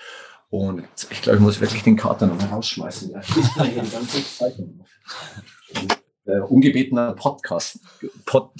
Und 0.48 0.84
ich 1.10 1.20
glaube, 1.20 1.38
ich 1.38 1.42
muss 1.42 1.60
wirklich 1.60 1.82
den 1.82 1.96
Kater 1.96 2.28
nochmal 2.28 2.48
rausschmeißen. 2.48 3.10
Ja. 3.10 3.20
Äh, 6.28 6.40
ungebetener 6.40 7.12
Podcast. 7.14 7.80
Pod, 8.24 8.52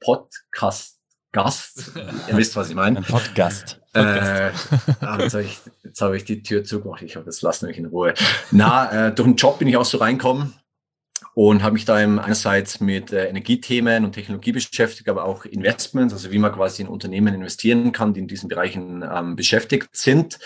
Podcast. 0.00 0.96
Gast. 1.30 1.92
Ihr 1.94 2.36
wisst, 2.38 2.56
was 2.56 2.70
ich 2.70 2.74
meine. 2.74 2.98
Ein 2.98 3.04
Podcast. 3.04 3.80
Äh, 3.92 4.00
ah, 5.00 5.18
jetzt 5.18 5.34
habe 5.34 5.44
ich, 5.44 5.58
hab 6.00 6.12
ich 6.14 6.24
die 6.24 6.42
Tür 6.42 6.64
zugemacht. 6.64 7.02
Ich 7.02 7.16
hoffe, 7.16 7.26
das 7.26 7.42
lassen 7.42 7.66
mich 7.66 7.76
in 7.76 7.84
Ruhe. 7.84 8.14
Na, 8.50 9.08
äh, 9.08 9.14
durch 9.14 9.28
den 9.28 9.36
Job 9.36 9.58
bin 9.58 9.68
ich 9.68 9.76
auch 9.76 9.84
so 9.84 9.98
reinkommen 9.98 10.54
und 11.40 11.62
habe 11.62 11.74
mich 11.74 11.84
da 11.84 12.02
eben 12.02 12.18
einerseits 12.18 12.80
mit 12.80 13.12
äh, 13.12 13.28
Energiethemen 13.28 14.04
und 14.04 14.10
Technologie 14.10 14.50
beschäftigt, 14.50 15.08
aber 15.08 15.24
auch 15.24 15.44
Investments, 15.44 16.12
also 16.12 16.32
wie 16.32 16.38
man 16.38 16.50
quasi 16.50 16.82
in 16.82 16.88
Unternehmen 16.88 17.32
investieren 17.32 17.92
kann, 17.92 18.12
die 18.12 18.18
in 18.18 18.26
diesen 18.26 18.48
Bereichen 18.48 19.08
ähm, 19.08 19.36
beschäftigt 19.36 19.90
sind. 19.92 20.40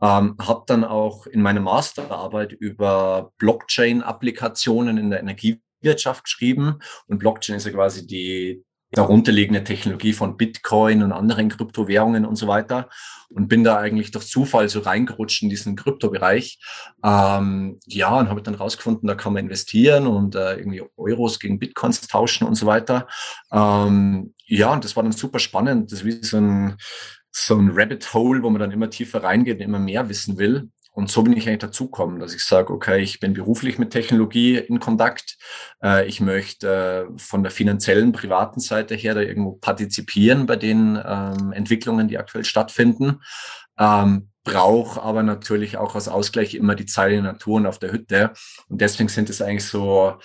Ähm, 0.00 0.36
habe 0.40 0.62
dann 0.66 0.84
auch 0.84 1.26
in 1.26 1.42
meiner 1.42 1.60
Masterarbeit 1.60 2.52
über 2.52 3.32
Blockchain-Applikationen 3.36 4.96
in 4.96 5.10
der 5.10 5.20
Energiewirtschaft 5.20 6.24
geschrieben 6.24 6.78
und 7.06 7.18
Blockchain 7.18 7.56
ist 7.56 7.66
ja 7.66 7.72
quasi 7.72 8.06
die 8.06 8.64
darunterliegende 8.92 9.62
Technologie 9.62 10.12
von 10.12 10.36
Bitcoin 10.36 11.02
und 11.02 11.12
anderen 11.12 11.48
Kryptowährungen 11.48 12.24
und 12.24 12.36
so 12.36 12.48
weiter 12.48 12.88
und 13.28 13.48
bin 13.48 13.62
da 13.62 13.78
eigentlich 13.78 14.10
durch 14.10 14.26
Zufall 14.26 14.68
so 14.68 14.80
reingerutscht 14.80 15.42
in 15.42 15.50
diesen 15.50 15.76
Kryptobereich. 15.76 16.58
Ähm, 17.04 17.78
ja, 17.86 18.18
und 18.18 18.28
habe 18.28 18.42
dann 18.42 18.56
rausgefunden, 18.56 19.06
da 19.06 19.14
kann 19.14 19.32
man 19.32 19.44
investieren 19.44 20.06
und 20.06 20.34
äh, 20.34 20.56
irgendwie 20.56 20.82
Euros 20.96 21.38
gegen 21.38 21.58
Bitcoins 21.58 22.00
tauschen 22.08 22.46
und 22.46 22.56
so 22.56 22.66
weiter. 22.66 23.06
Ähm, 23.52 24.34
ja, 24.46 24.72
und 24.72 24.84
das 24.84 24.96
war 24.96 25.04
dann 25.04 25.12
super 25.12 25.38
spannend. 25.38 25.92
Das 25.92 26.00
ist 26.00 26.04
wie 26.04 26.22
so 26.24 26.38
ein, 26.38 26.76
so 27.30 27.56
ein 27.56 27.70
Rabbit 27.72 28.12
Hole, 28.12 28.42
wo 28.42 28.50
man 28.50 28.60
dann 28.60 28.72
immer 28.72 28.90
tiefer 28.90 29.22
reingeht 29.22 29.58
und 29.58 29.64
immer 29.64 29.78
mehr 29.78 30.08
wissen 30.08 30.36
will. 30.36 30.68
Und 30.92 31.10
so 31.10 31.22
bin 31.22 31.36
ich 31.36 31.46
eigentlich 31.46 31.60
dazugekommen, 31.60 32.18
dass 32.18 32.34
ich 32.34 32.44
sage, 32.44 32.72
okay, 32.72 33.00
ich 33.00 33.20
bin 33.20 33.32
beruflich 33.32 33.78
mit 33.78 33.90
Technologie 33.90 34.56
in 34.58 34.80
Kontakt. 34.80 35.38
Äh, 35.82 36.06
ich 36.06 36.20
möchte 36.20 37.08
äh, 37.08 37.18
von 37.18 37.42
der 37.42 37.52
finanziellen, 37.52 38.12
privaten 38.12 38.60
Seite 38.60 38.94
her 38.94 39.14
da 39.14 39.20
irgendwo 39.20 39.52
partizipieren 39.52 40.46
bei 40.46 40.56
den 40.56 41.00
ähm, 41.04 41.52
Entwicklungen, 41.52 42.08
die 42.08 42.18
aktuell 42.18 42.44
stattfinden. 42.44 43.20
Ähm, 43.78 44.30
brauche 44.42 45.02
aber 45.02 45.22
natürlich 45.22 45.76
auch 45.76 45.94
als 45.94 46.08
Ausgleich 46.08 46.54
immer 46.54 46.74
die 46.74 46.86
Zeit 46.86 47.12
in 47.12 47.22
der 47.22 47.32
Natur 47.34 47.56
und 47.56 47.66
auf 47.66 47.78
der 47.78 47.92
Hütte. 47.92 48.32
Und 48.68 48.80
deswegen 48.80 49.08
sind 49.08 49.30
es 49.30 49.42
eigentlich 49.42 49.66
so 49.66 50.18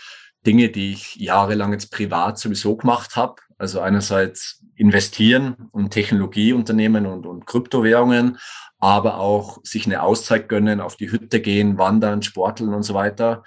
Dinge, 0.46 0.70
die 0.70 0.94
ich 0.94 1.16
jahrelang 1.16 1.74
jetzt 1.74 1.92
privat 1.92 2.38
sowieso 2.38 2.76
gemacht 2.76 3.16
habe. 3.16 3.36
Also 3.58 3.80
einerseits 3.80 4.62
investieren 4.76 5.70
und 5.72 5.92
Technologieunternehmen 5.92 7.06
und, 7.06 7.26
und 7.26 7.46
Kryptowährungen, 7.46 8.38
aber 8.80 9.18
auch 9.20 9.60
sich 9.64 9.86
eine 9.86 10.04
Auszeit 10.04 10.50
gönnen, 10.50 10.82
auf 10.82 10.98
die 10.98 11.12
Hütte 11.12 11.40
gehen, 11.40 11.78
wandern, 11.78 12.22
sporteln 12.22 12.74
und 12.74 12.84
so 12.84 12.94
weiter. 12.94 13.44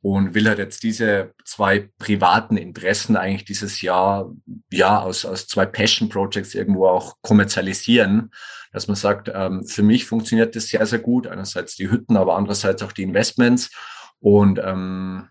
Und 0.00 0.34
will 0.34 0.48
halt 0.48 0.58
jetzt 0.58 0.82
diese 0.82 1.32
zwei 1.44 1.88
privaten 1.98 2.56
Interessen 2.56 3.16
eigentlich 3.16 3.44
dieses 3.44 3.82
Jahr, 3.82 4.32
ja, 4.72 5.00
aus, 5.00 5.24
aus 5.24 5.46
zwei 5.46 5.64
Passion 5.64 6.08
Projects 6.08 6.56
irgendwo 6.56 6.88
auch 6.88 7.14
kommerzialisieren, 7.22 8.32
dass 8.72 8.88
man 8.88 8.96
sagt, 8.96 9.30
ähm, 9.32 9.64
für 9.64 9.84
mich 9.84 10.06
funktioniert 10.06 10.56
das 10.56 10.66
sehr, 10.66 10.84
sehr 10.86 10.98
gut. 10.98 11.28
Einerseits 11.28 11.76
die 11.76 11.88
Hütten, 11.88 12.16
aber 12.16 12.34
andererseits 12.34 12.82
auch 12.82 12.90
die 12.90 13.04
Investments. 13.04 13.70
Und 14.18 14.60
ähm, 14.64 15.28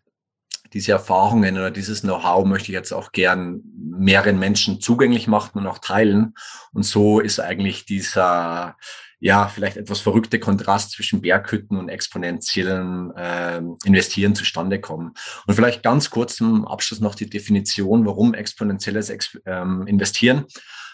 diese 0.73 0.93
Erfahrungen 0.93 1.55
oder 1.55 1.71
dieses 1.71 2.01
Know-how 2.01 2.45
möchte 2.45 2.71
ich 2.71 2.75
jetzt 2.75 2.93
auch 2.93 3.11
gern 3.11 3.61
mehreren 3.75 4.39
Menschen 4.39 4.79
zugänglich 4.79 5.27
machen 5.27 5.59
und 5.59 5.67
auch 5.67 5.79
teilen. 5.79 6.33
Und 6.73 6.83
so 6.83 7.19
ist 7.19 7.39
eigentlich 7.39 7.85
dieser, 7.85 8.77
ja, 9.19 9.47
vielleicht 9.47 9.77
etwas 9.77 9.99
verrückte 9.99 10.39
Kontrast 10.39 10.91
zwischen 10.91 11.21
Berghütten 11.21 11.77
und 11.77 11.89
exponentiellen 11.89 13.15
äh, 13.15 13.61
Investieren 13.85 14.33
zustande 14.33 14.79
kommen. 14.79 15.13
Und 15.45 15.55
vielleicht 15.55 15.83
ganz 15.83 16.09
kurz 16.09 16.37
zum 16.37 16.65
Abschluss 16.65 17.01
noch 17.01 17.15
die 17.15 17.29
Definition, 17.29 18.05
warum 18.05 18.33
exponentielles 18.33 19.09
Ex 19.09 19.37
ähm, 19.45 19.85
Investieren 19.87 20.45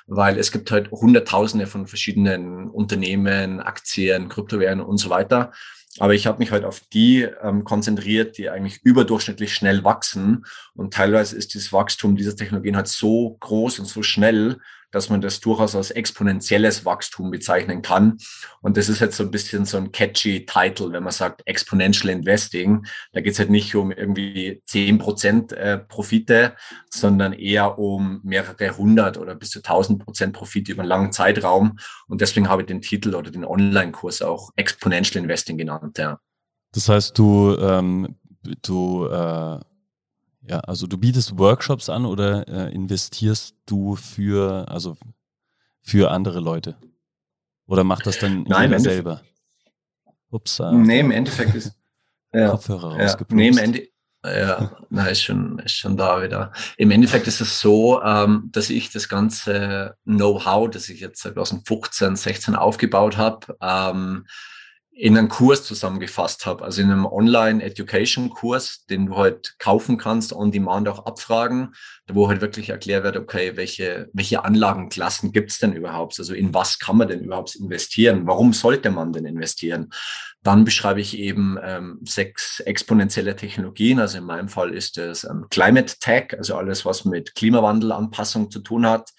weil 0.07 0.39
es 0.39 0.51
gibt 0.51 0.71
halt 0.71 0.89
Hunderttausende 0.89 1.67
von 1.67 1.86
verschiedenen 1.86 2.69
Unternehmen, 2.69 3.59
Aktien, 3.59 4.30
Kryptowährungen 4.30 4.86
und 4.86 4.97
so 4.97 5.09
weiter. 5.09 5.51
Aber 5.99 6.13
ich 6.13 6.27
habe 6.27 6.39
mich 6.39 6.51
halt 6.51 6.63
auf 6.63 6.81
die 6.93 7.23
ähm, 7.41 7.63
konzentriert, 7.63 8.37
die 8.37 8.49
eigentlich 8.49 8.81
überdurchschnittlich 8.83 9.53
schnell 9.53 9.83
wachsen. 9.83 10.45
Und 10.73 10.93
teilweise 10.93 11.35
ist 11.35 11.55
das 11.55 11.73
Wachstum 11.73 12.15
dieser 12.15 12.35
Technologien 12.35 12.75
halt 12.75 12.87
so 12.87 13.37
groß 13.39 13.79
und 13.79 13.85
so 13.85 14.03
schnell, 14.03 14.57
dass 14.91 15.09
man 15.09 15.21
das 15.21 15.39
durchaus 15.39 15.75
als 15.75 15.91
exponentielles 15.91 16.85
Wachstum 16.85 17.31
bezeichnen 17.31 17.81
kann. 17.81 18.17
Und 18.61 18.77
das 18.77 18.89
ist 18.89 18.99
jetzt 18.99 19.17
so 19.17 19.23
ein 19.23 19.31
bisschen 19.31 19.65
so 19.65 19.77
ein 19.77 19.91
catchy 19.91 20.45
Title, 20.45 20.91
wenn 20.91 21.03
man 21.03 21.11
sagt 21.11 21.41
Exponential 21.45 22.09
Investing. 22.09 22.85
Da 23.11 23.21
geht 23.21 23.33
es 23.33 23.39
halt 23.39 23.49
nicht 23.49 23.75
um 23.75 23.91
irgendwie 23.91 24.61
zehn 24.65 24.97
Prozent 24.97 25.51
äh, 25.53 25.77
Profite, 25.77 26.55
sondern 26.89 27.33
eher 27.33 27.77
um 27.77 28.21
mehrere 28.23 28.77
hundert 28.77 29.17
oder 29.17 29.35
bis 29.35 29.49
zu 29.49 29.61
tausend 29.61 30.03
Prozent 30.03 30.33
Profite 30.33 30.71
über 30.71 30.81
einen 30.81 30.89
langen 30.89 31.11
Zeitraum. 31.11 31.77
Und 32.07 32.21
deswegen 32.21 32.49
habe 32.49 32.61
ich 32.61 32.67
den 32.67 32.81
Titel 32.81 33.15
oder 33.15 33.31
den 33.31 33.45
Online-Kurs 33.45 34.21
auch 34.21 34.51
Exponential 34.55 35.21
Investing 35.21 35.57
genannt. 35.57 35.97
Ja. 35.97 36.19
Das 36.73 36.89
heißt, 36.89 37.17
du, 37.17 37.57
ähm, 37.59 38.15
du 38.61 39.05
äh 39.07 39.59
ja, 40.47 40.59
also 40.61 40.87
du 40.87 40.97
bietest 40.97 41.37
Workshops 41.37 41.89
an 41.89 42.05
oder 42.05 42.47
äh, 42.47 42.73
investierst 42.73 43.55
du 43.65 43.95
für, 43.95 44.65
also 44.69 44.97
für 45.81 46.11
andere 46.11 46.39
Leute? 46.39 46.77
Oder 47.65 47.83
macht 47.83 48.05
das 48.05 48.19
dann 48.19 48.43
Nein, 48.43 48.69
jeder 48.69 48.79
selber? 48.79 49.21
Ups. 50.29 50.59
Äh, 50.59 50.71
nee, 50.71 50.99
im 50.99 51.11
Endeffekt 51.11 51.55
ist 51.55 51.73
ja, 52.33 52.49
Kopfhörer 52.49 52.99
ja, 53.01 53.15
nee, 53.29 53.47
im 53.47 53.57
Ende, 53.57 53.87
ja, 54.23 54.77
na, 54.89 55.07
ist 55.07 55.23
schon, 55.23 55.59
ist 55.59 55.77
schon 55.77 55.95
da 55.95 56.21
wieder. 56.21 56.51
Im 56.77 56.91
Endeffekt 56.91 57.27
ist 57.27 57.39
es 57.39 57.59
so, 57.59 58.01
ähm, 58.03 58.49
dass 58.51 58.69
ich 58.69 58.91
das 58.91 59.07
ganze 59.07 59.95
Know-how, 60.03 60.69
das 60.69 60.89
ich 60.89 60.99
jetzt 60.99 61.21
2015, 61.21 62.15
16 62.15 62.55
aufgebaut 62.55 63.17
habe, 63.17 63.57
ähm, 63.61 64.25
in 64.99 65.15
einen 65.15 65.29
Kurs 65.29 65.63
zusammengefasst 65.63 66.47
habe, 66.47 66.65
also 66.65 66.81
in 66.81 66.89
einem 66.89 67.05
Online-Education-Kurs, 67.05 68.85
den 68.89 69.05
du 69.05 69.15
halt 69.15 69.53
kaufen 69.59 69.97
kannst, 69.97 70.33
on 70.33 70.51
demand 70.51 70.89
auch 70.89 71.05
abfragen, 71.05 71.75
wo 72.11 72.27
halt 72.27 72.41
wirklich 72.41 72.69
erklärt 72.69 73.03
wird, 73.03 73.15
okay, 73.15 73.55
welche, 73.55 74.09
welche 74.13 74.43
Anlagenklassen 74.43 75.31
gibt's 75.31 75.59
denn 75.59 75.73
überhaupt? 75.73 76.17
Also 76.17 76.33
in 76.33 76.51
was 76.55 76.79
kann 76.79 76.97
man 76.97 77.07
denn 77.07 77.19
überhaupt 77.19 77.55
investieren? 77.55 78.25
Warum 78.25 78.53
sollte 78.53 78.89
man 78.89 79.13
denn 79.13 79.25
investieren? 79.25 79.91
Dann 80.41 80.65
beschreibe 80.65 80.99
ich 80.99 81.15
eben 81.15 81.59
ähm, 81.61 81.99
sechs 82.03 82.59
exponentielle 82.61 83.35
Technologien. 83.35 83.99
Also 83.99 84.17
in 84.17 84.23
meinem 84.23 84.49
Fall 84.49 84.73
ist 84.73 84.97
es 84.97 85.25
ähm, 85.25 85.45
Climate 85.51 85.93
Tech, 85.99 86.33
also 86.35 86.55
alles, 86.55 86.85
was 86.85 87.05
mit 87.05 87.35
Klimawandelanpassung 87.35 88.49
zu 88.49 88.61
tun 88.61 88.87
hat. 88.87 89.11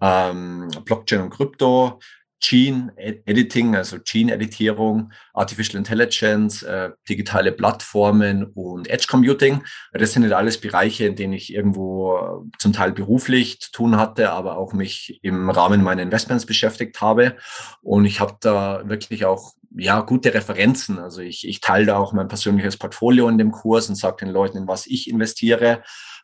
Ähm, 0.00 0.68
Blockchain 0.84 1.22
und 1.22 1.30
Krypto, 1.30 1.98
Gene 2.40 2.92
Editing, 2.96 3.74
also 3.74 3.98
Gene 4.04 4.34
Editierung, 4.34 5.12
Artificial 5.32 5.78
Intelligence, 5.78 6.62
äh, 6.62 6.90
digitale 7.08 7.52
Plattformen 7.52 8.44
und 8.44 8.88
Edge 8.88 9.06
Computing. 9.08 9.64
Das 9.92 10.12
sind 10.12 10.22
nicht 10.22 10.34
alles 10.34 10.60
Bereiche, 10.60 11.06
in 11.06 11.16
denen 11.16 11.32
ich 11.32 11.52
irgendwo 11.52 12.16
äh, 12.16 12.58
zum 12.58 12.72
Teil 12.72 12.92
beruflich 12.92 13.60
zu 13.60 13.72
tun 13.72 13.96
hatte, 13.96 14.30
aber 14.30 14.58
auch 14.58 14.72
mich 14.72 15.18
im 15.22 15.48
Rahmen 15.50 15.82
meiner 15.82 16.02
Investments 16.02 16.46
beschäftigt 16.46 17.00
habe. 17.00 17.36
Und 17.82 18.04
ich 18.04 18.20
habe 18.20 18.36
da 18.40 18.88
wirklich 18.88 19.24
auch 19.24 19.54
ja, 19.74 20.00
gute 20.00 20.32
Referenzen. 20.32 20.98
Also 20.98 21.20
ich, 21.20 21.46
ich 21.46 21.60
teile 21.60 21.86
da 21.86 21.98
auch 21.98 22.12
mein 22.12 22.28
persönliches 22.28 22.76
Portfolio 22.76 23.28
in 23.28 23.38
dem 23.38 23.50
Kurs 23.50 23.88
und 23.88 23.96
sage 23.96 24.24
den 24.24 24.30
Leuten, 24.30 24.58
in 24.58 24.68
was 24.68 24.86
ich 24.86 25.08
investiere 25.10 25.82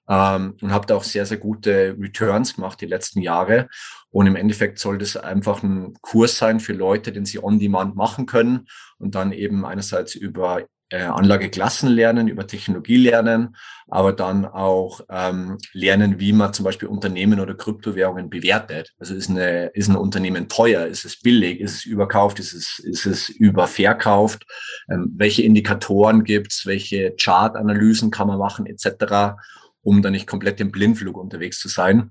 ähm, 0.08 0.56
und 0.60 0.72
habe 0.72 0.86
da 0.86 0.96
auch 0.96 1.04
sehr, 1.04 1.26
sehr 1.26 1.38
gute 1.38 1.96
Returns 1.98 2.54
gemacht 2.54 2.80
die 2.80 2.86
letzten 2.86 3.20
Jahre. 3.20 3.68
Und 4.10 4.26
im 4.26 4.36
Endeffekt 4.36 4.78
soll 4.78 4.98
das 4.98 5.16
einfach 5.16 5.62
ein 5.62 5.94
Kurs 6.02 6.36
sein 6.36 6.60
für 6.60 6.72
Leute, 6.72 7.12
den 7.12 7.24
sie 7.24 7.42
on 7.42 7.58
demand 7.58 7.96
machen 7.96 8.26
können 8.26 8.66
und 8.98 9.14
dann 9.14 9.32
eben 9.32 9.64
einerseits 9.64 10.14
über 10.14 10.62
äh, 10.90 11.04
Anlageklassen 11.04 11.88
lernen, 11.88 12.28
über 12.28 12.46
Technologie 12.46 12.98
lernen, 12.98 13.56
aber 13.88 14.12
dann 14.12 14.44
auch 14.44 15.00
ähm, 15.08 15.56
lernen, 15.72 16.20
wie 16.20 16.34
man 16.34 16.52
zum 16.52 16.64
Beispiel 16.64 16.88
Unternehmen 16.88 17.40
oder 17.40 17.54
Kryptowährungen 17.54 18.28
bewertet. 18.28 18.92
Also 18.98 19.14
ist, 19.14 19.30
eine, 19.30 19.68
ist 19.68 19.88
ein 19.88 19.96
Unternehmen 19.96 20.48
teuer, 20.48 20.86
ist 20.86 21.06
es 21.06 21.18
billig, 21.18 21.60
ist 21.60 21.76
es 21.76 21.84
überkauft, 21.86 22.38
ist 22.38 22.52
es, 22.52 22.78
ist 22.78 23.06
es 23.06 23.30
überverkauft, 23.30 24.44
ähm, 24.90 25.10
welche 25.16 25.42
Indikatoren 25.42 26.24
gibt's, 26.24 26.66
welche 26.66 27.14
Chartanalysen 27.18 28.10
kann 28.10 28.28
man 28.28 28.38
machen 28.38 28.66
etc 28.66 29.36
um 29.82 30.02
da 30.02 30.10
nicht 30.10 30.26
komplett 30.26 30.60
im 30.60 30.70
Blindflug 30.70 31.16
unterwegs 31.16 31.58
zu 31.58 31.68
sein. 31.68 32.10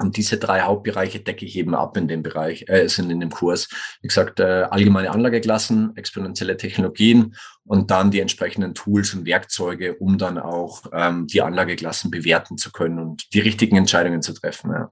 Und 0.00 0.16
diese 0.16 0.38
drei 0.38 0.62
Hauptbereiche 0.62 1.20
decke 1.20 1.44
ich 1.44 1.56
eben 1.56 1.74
ab 1.74 1.96
in 1.96 2.08
dem 2.08 2.22
Bereich, 2.22 2.64
äh, 2.68 2.88
sind 2.88 3.10
in 3.10 3.20
dem 3.20 3.28
Kurs. 3.30 3.68
Wie 4.00 4.08
gesagt, 4.08 4.40
äh, 4.40 4.66
allgemeine 4.70 5.10
Anlageklassen, 5.10 5.94
exponentielle 5.96 6.56
Technologien 6.56 7.34
und 7.64 7.90
dann 7.90 8.10
die 8.10 8.20
entsprechenden 8.20 8.74
Tools 8.74 9.12
und 9.12 9.26
Werkzeuge, 9.26 9.96
um 9.96 10.16
dann 10.16 10.38
auch 10.38 10.84
ähm, 10.92 11.26
die 11.26 11.42
Anlageklassen 11.42 12.10
bewerten 12.10 12.56
zu 12.56 12.72
können 12.72 12.98
und 12.98 13.34
die 13.34 13.40
richtigen 13.40 13.76
Entscheidungen 13.76 14.22
zu 14.22 14.32
treffen. 14.32 14.70
Ja. 14.70 14.90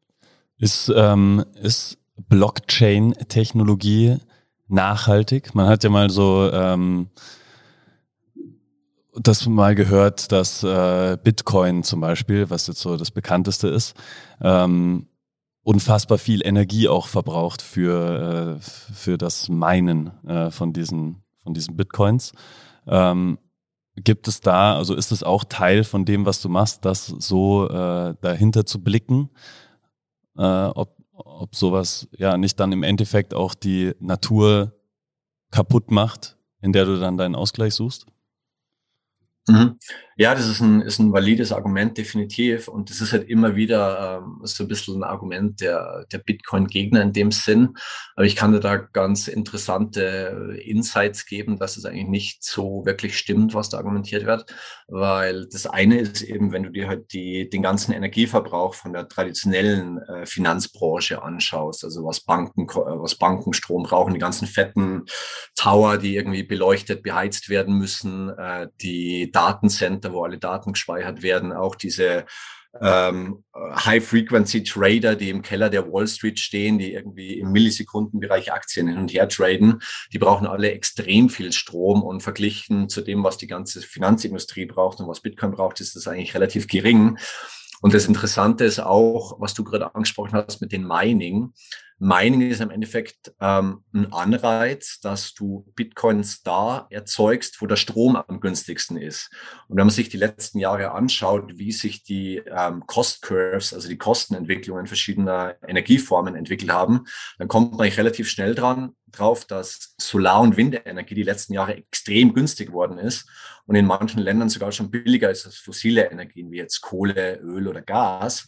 Ist, 0.58 0.92
ähm, 0.94 1.42
ist 1.54 1.96
Blockchain-Technologie 2.28 4.18
nachhaltig? 4.66 5.54
Man 5.54 5.68
hat 5.68 5.84
ja 5.84 5.90
mal 5.90 6.10
so 6.10 6.50
ähm, 6.52 7.08
das 9.22 9.46
mal 9.46 9.74
gehört, 9.74 10.32
dass 10.32 10.62
äh, 10.62 11.16
Bitcoin 11.22 11.82
zum 11.82 12.00
Beispiel, 12.00 12.50
was 12.50 12.66
jetzt 12.66 12.80
so 12.80 12.96
das 12.96 13.10
bekannteste 13.10 13.68
ist, 13.68 13.94
ähm, 14.40 15.06
unfassbar 15.62 16.18
viel 16.18 16.46
Energie 16.46 16.88
auch 16.88 17.08
verbraucht 17.08 17.62
für, 17.62 18.58
äh, 18.58 18.60
für 18.60 19.18
das 19.18 19.48
Meinen 19.48 20.12
äh, 20.26 20.50
von, 20.50 20.72
diesen, 20.72 21.22
von 21.42 21.54
diesen 21.54 21.76
Bitcoins. 21.76 22.32
Ähm, 22.86 23.38
gibt 23.96 24.28
es 24.28 24.40
da, 24.40 24.76
also 24.76 24.94
ist 24.94 25.12
es 25.12 25.22
auch 25.22 25.44
Teil 25.44 25.84
von 25.84 26.04
dem, 26.04 26.24
was 26.24 26.40
du 26.40 26.48
machst, 26.48 26.84
das 26.84 27.06
so 27.06 27.68
äh, 27.68 28.14
dahinter 28.20 28.64
zu 28.64 28.82
blicken, 28.82 29.30
äh, 30.36 30.42
ob, 30.42 30.96
ob 31.12 31.54
sowas 31.54 32.08
ja 32.12 32.36
nicht 32.36 32.60
dann 32.60 32.72
im 32.72 32.82
Endeffekt 32.82 33.34
auch 33.34 33.54
die 33.54 33.92
Natur 33.98 34.72
kaputt 35.50 35.90
macht, 35.90 36.36
in 36.60 36.72
der 36.72 36.84
du 36.84 36.98
dann 36.98 37.16
deinen 37.16 37.34
Ausgleich 37.34 37.74
suchst? 37.74 38.06
Mhm. 39.48 39.78
Ja, 40.20 40.34
das 40.34 40.48
ist 40.48 40.60
ein, 40.60 40.80
ist 40.82 40.98
ein 40.98 41.12
valides 41.12 41.52
Argument, 41.52 41.96
definitiv. 41.96 42.66
Und 42.66 42.90
das 42.90 43.00
ist 43.00 43.12
halt 43.12 43.28
immer 43.28 43.54
wieder 43.54 44.20
ähm, 44.20 44.40
so 44.42 44.64
ein 44.64 44.68
bisschen 44.68 44.96
ein 44.96 45.04
Argument 45.04 45.60
der, 45.60 46.06
der 46.10 46.18
Bitcoin-Gegner 46.18 47.02
in 47.02 47.12
dem 47.12 47.30
Sinn. 47.30 47.76
Aber 48.16 48.26
ich 48.26 48.34
kann 48.34 48.50
dir 48.50 48.58
da 48.58 48.78
ganz 48.78 49.28
interessante 49.28 50.58
Insights 50.64 51.24
geben, 51.24 51.56
dass 51.60 51.76
es 51.76 51.84
eigentlich 51.84 52.08
nicht 52.08 52.42
so 52.42 52.84
wirklich 52.84 53.16
stimmt, 53.16 53.54
was 53.54 53.68
da 53.68 53.76
argumentiert 53.76 54.26
wird. 54.26 54.46
Weil 54.88 55.46
das 55.52 55.68
eine 55.68 56.00
ist 56.00 56.22
eben, 56.22 56.50
wenn 56.50 56.64
du 56.64 56.70
dir 56.70 56.88
halt 56.88 57.12
die, 57.12 57.48
den 57.48 57.62
ganzen 57.62 57.92
Energieverbrauch 57.92 58.74
von 58.74 58.92
der 58.92 59.06
traditionellen 59.06 59.98
äh, 59.98 60.26
Finanzbranche 60.26 61.22
anschaust, 61.22 61.84
also 61.84 62.04
was 62.04 62.22
Banken, 62.24 62.64
äh, 62.64 62.74
was 62.74 63.14
Banken 63.14 63.52
Strom 63.52 63.84
brauchen, 63.84 64.14
die 64.14 64.20
ganzen 64.20 64.48
fetten 64.48 65.04
Tower, 65.54 65.96
die 65.96 66.16
irgendwie 66.16 66.42
beleuchtet, 66.42 67.04
beheizt 67.04 67.50
werden 67.50 67.78
müssen, 67.78 68.30
äh, 68.30 68.66
die 68.80 69.30
Datencenter, 69.30 70.07
wo 70.12 70.24
alle 70.24 70.38
Daten 70.38 70.72
gespeichert 70.72 71.22
werden, 71.22 71.52
auch 71.52 71.74
diese 71.74 72.26
ähm, 72.80 73.44
High-Frequency-Trader, 73.54 75.16
die 75.16 75.30
im 75.30 75.42
Keller 75.42 75.70
der 75.70 75.90
Wall 75.90 76.06
Street 76.06 76.38
stehen, 76.38 76.78
die 76.78 76.92
irgendwie 76.92 77.38
im 77.38 77.50
Millisekundenbereich 77.50 78.52
Aktien 78.52 78.88
hin 78.88 78.98
und 78.98 79.12
her 79.12 79.28
traden, 79.28 79.80
die 80.12 80.18
brauchen 80.18 80.46
alle 80.46 80.70
extrem 80.72 81.28
viel 81.28 81.52
Strom 81.52 82.02
und 82.02 82.22
verglichen 82.22 82.88
zu 82.88 83.00
dem, 83.00 83.24
was 83.24 83.38
die 83.38 83.46
ganze 83.46 83.80
Finanzindustrie 83.80 84.66
braucht 84.66 85.00
und 85.00 85.08
was 85.08 85.20
Bitcoin 85.20 85.52
braucht, 85.52 85.80
ist 85.80 85.96
das 85.96 86.06
eigentlich 86.06 86.34
relativ 86.34 86.66
gering. 86.66 87.18
Und 87.80 87.94
das 87.94 88.06
Interessante 88.06 88.64
ist 88.64 88.80
auch, 88.80 89.40
was 89.40 89.54
du 89.54 89.64
gerade 89.64 89.94
angesprochen 89.94 90.34
hast 90.34 90.60
mit 90.60 90.72
den 90.72 90.86
Mining. 90.86 91.52
Mining 91.98 92.42
ist 92.42 92.60
im 92.60 92.70
Endeffekt 92.70 93.32
ähm, 93.40 93.82
ein 93.92 94.12
Anreiz, 94.12 95.00
dass 95.00 95.34
du 95.34 95.66
Bitcoins 95.74 96.42
da 96.42 96.86
erzeugst, 96.90 97.60
wo 97.60 97.66
der 97.66 97.76
Strom 97.76 98.16
am 98.16 98.40
günstigsten 98.40 98.96
ist. 98.96 99.30
Und 99.66 99.76
wenn 99.76 99.86
man 99.86 99.94
sich 99.94 100.08
die 100.08 100.16
letzten 100.16 100.60
Jahre 100.60 100.92
anschaut, 100.92 101.58
wie 101.58 101.72
sich 101.72 102.04
die 102.04 102.36
ähm, 102.46 102.84
Cost 102.86 103.22
Curves, 103.22 103.74
also 103.74 103.88
die 103.88 103.98
Kostenentwicklungen 103.98 104.86
verschiedener 104.86 105.56
Energieformen 105.66 106.36
entwickelt 106.36 106.70
haben, 106.70 107.04
dann 107.38 107.48
kommt 107.48 107.76
man 107.76 107.88
relativ 107.88 108.28
schnell 108.28 108.54
dran, 108.54 108.94
drauf, 109.10 109.44
dass 109.44 109.94
Solar- 109.98 110.40
und 110.40 110.56
Windenergie 110.56 111.14
die 111.14 111.22
letzten 111.22 111.54
Jahre 111.54 111.76
extrem 111.76 112.34
günstig 112.34 112.72
worden 112.72 112.98
ist 112.98 113.28
und 113.66 113.74
in 113.74 113.86
manchen 113.86 114.20
Ländern 114.20 114.48
sogar 114.48 114.72
schon 114.72 114.90
billiger 114.90 115.30
ist 115.30 115.46
als 115.46 115.56
fossile 115.56 116.10
Energien 116.10 116.50
wie 116.50 116.56
jetzt 116.58 116.80
Kohle, 116.80 117.38
Öl 117.40 117.68
oder 117.68 117.82
Gas. 117.82 118.46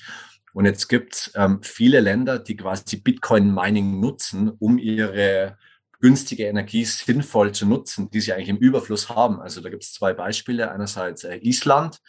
Und 0.53 0.65
jetzt 0.65 0.89
gibt 0.89 1.15
es 1.15 1.33
ähm, 1.35 1.61
viele 1.63 2.01
Länder, 2.01 2.39
die 2.39 2.57
quasi 2.57 2.97
Bitcoin-Mining 2.97 4.01
nutzen, 4.01 4.51
um 4.59 4.79
ihre 4.79 5.57
günstige 6.01 6.47
Energie 6.47 6.85
sinnvoll 6.85 7.53
zu 7.53 7.67
nutzen, 7.67 8.11
die 8.11 8.21
sie 8.21 8.33
eigentlich 8.33 8.49
im 8.49 8.57
Überfluss 8.57 9.09
haben. 9.09 9.41
Also 9.41 9.61
da 9.61 9.69
gibt 9.69 9.85
es 9.85 9.93
zwei 9.93 10.15
Beispiele. 10.15 10.71
Einerseits 10.71 11.25
äh, 11.25 11.37
Island, 11.37 12.01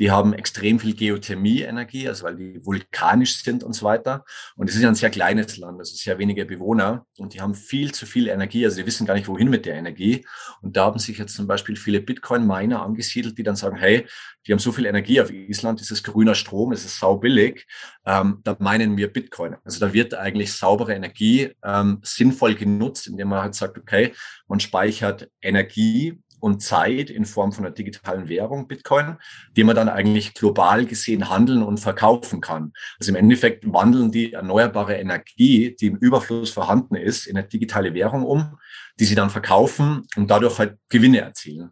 die 0.00 0.10
haben 0.10 0.32
extrem 0.32 0.80
viel 0.80 0.94
Geothermie-Energie, 0.94 2.08
also 2.08 2.24
weil 2.24 2.34
die 2.34 2.64
vulkanisch 2.64 3.42
sind 3.42 3.62
und 3.62 3.74
so 3.74 3.84
weiter. 3.84 4.24
Und 4.56 4.70
es 4.70 4.74
ist 4.74 4.80
ja 4.80 4.88
ein 4.88 4.94
sehr 4.94 5.10
kleines 5.10 5.58
Land, 5.58 5.78
also 5.78 5.94
sehr 5.94 6.18
wenige 6.18 6.46
Bewohner 6.46 7.04
und 7.18 7.34
die 7.34 7.40
haben 7.42 7.54
viel 7.54 7.92
zu 7.92 8.06
viel 8.06 8.28
Energie, 8.28 8.64
also 8.64 8.78
die 8.80 8.86
wissen 8.86 9.06
gar 9.06 9.12
nicht, 9.12 9.28
wohin 9.28 9.50
mit 9.50 9.66
der 9.66 9.74
Energie. 9.74 10.26
Und 10.62 10.76
da 10.78 10.86
haben 10.86 10.98
sich 10.98 11.18
jetzt 11.18 11.36
zum 11.36 11.46
Beispiel 11.46 11.76
viele 11.76 12.00
Bitcoin-Miner 12.00 12.80
angesiedelt, 12.80 13.36
die 13.36 13.42
dann 13.42 13.56
sagen, 13.56 13.76
hey, 13.76 14.06
die 14.46 14.52
haben 14.52 14.58
so 14.58 14.72
viel 14.72 14.86
Energie 14.86 15.20
auf 15.20 15.30
Island, 15.30 15.80
das 15.80 15.90
ist 15.90 16.02
grüner 16.02 16.34
Strom, 16.34 16.72
es 16.72 16.86
ist 16.86 16.98
saubillig, 16.98 17.66
ähm, 18.06 18.40
da 18.42 18.56
meinen 18.58 18.96
wir 18.96 19.12
Bitcoin. 19.12 19.56
Also 19.64 19.80
da 19.80 19.92
wird 19.92 20.14
eigentlich 20.14 20.54
saubere 20.54 20.94
Energie 20.94 21.52
ähm, 21.62 22.00
sinnvoll 22.02 22.54
genutzt, 22.54 23.06
indem 23.06 23.28
man 23.28 23.42
halt 23.42 23.54
sagt, 23.54 23.76
okay, 23.76 24.14
man 24.48 24.60
speichert 24.60 25.28
Energie 25.42 26.22
und 26.40 26.62
Zeit 26.62 27.10
in 27.10 27.24
Form 27.24 27.52
von 27.52 27.64
einer 27.64 27.74
digitalen 27.74 28.28
Währung, 28.28 28.66
Bitcoin, 28.66 29.16
die 29.56 29.64
man 29.64 29.76
dann 29.76 29.88
eigentlich 29.88 30.34
global 30.34 30.86
gesehen 30.86 31.28
handeln 31.28 31.62
und 31.62 31.78
verkaufen 31.78 32.40
kann. 32.40 32.72
Also 32.98 33.12
im 33.12 33.16
Endeffekt 33.16 33.70
wandeln 33.72 34.10
die 34.10 34.32
erneuerbare 34.32 34.96
Energie, 34.96 35.76
die 35.78 35.86
im 35.86 35.96
Überfluss 35.96 36.50
vorhanden 36.50 36.96
ist, 36.96 37.26
in 37.26 37.36
eine 37.36 37.46
digitale 37.46 37.94
Währung 37.94 38.24
um, 38.24 38.58
die 38.98 39.04
sie 39.04 39.14
dann 39.14 39.30
verkaufen 39.30 40.06
und 40.16 40.30
dadurch 40.30 40.58
halt 40.58 40.78
Gewinne 40.88 41.20
erzielen. 41.20 41.70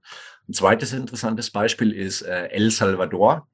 Ein 0.49 0.53
zweites 0.55 0.93
interessantes 0.93 1.51
Beispiel 1.51 1.93
ist 1.93 2.23
äh, 2.23 2.47
El 2.47 2.71
Salvador, 2.71 3.49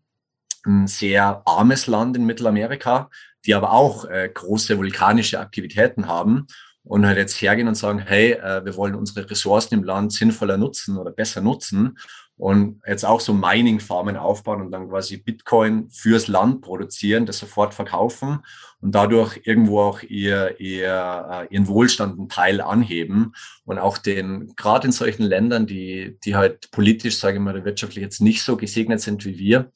ein 0.66 0.86
sehr 0.86 1.42
armes 1.44 1.86
Land 1.86 2.16
in 2.16 2.24
Mittelamerika, 2.24 3.10
die 3.44 3.54
aber 3.54 3.72
auch 3.72 4.06
äh, 4.06 4.30
große 4.32 4.78
vulkanische 4.78 5.40
Aktivitäten 5.40 6.08
haben 6.08 6.46
und 6.84 7.06
halt 7.06 7.16
jetzt 7.16 7.40
hergehen 7.40 7.68
und 7.68 7.76
sagen, 7.76 7.98
hey, 7.98 8.32
äh, 8.32 8.64
wir 8.64 8.76
wollen 8.76 8.94
unsere 8.94 9.28
Ressourcen 9.28 9.74
im 9.74 9.84
Land 9.84 10.12
sinnvoller 10.12 10.56
nutzen 10.56 10.98
oder 10.98 11.10
besser 11.10 11.40
nutzen 11.40 11.96
und 12.36 12.80
jetzt 12.86 13.04
auch 13.04 13.20
so 13.20 13.32
Mining-Farmen 13.32 14.16
aufbauen 14.16 14.60
und 14.60 14.72
dann 14.72 14.88
quasi 14.88 15.18
Bitcoin 15.18 15.88
fürs 15.90 16.26
Land 16.26 16.62
produzieren, 16.62 17.26
das 17.26 17.38
sofort 17.38 17.74
verkaufen 17.74 18.40
und 18.80 18.94
dadurch 18.94 19.40
irgendwo 19.44 19.80
auch 19.80 20.02
ihr, 20.02 20.60
ihr, 20.60 21.46
äh, 21.48 21.54
ihren 21.54 21.68
Wohlstand 21.68 22.18
einen 22.18 22.28
Teil 22.28 22.60
anheben 22.60 23.34
und 23.64 23.78
auch 23.78 23.98
den, 23.98 24.54
gerade 24.56 24.88
in 24.88 24.92
solchen 24.92 25.22
Ländern, 25.22 25.66
die, 25.66 26.18
die 26.24 26.34
halt 26.34 26.70
politisch, 26.70 27.18
sage 27.18 27.36
ich 27.36 27.42
mal, 27.42 27.64
wirtschaftlich 27.64 28.02
jetzt 28.02 28.20
nicht 28.20 28.42
so 28.42 28.56
gesegnet 28.56 29.00
sind 29.00 29.24
wie 29.24 29.38
wir, 29.38 29.70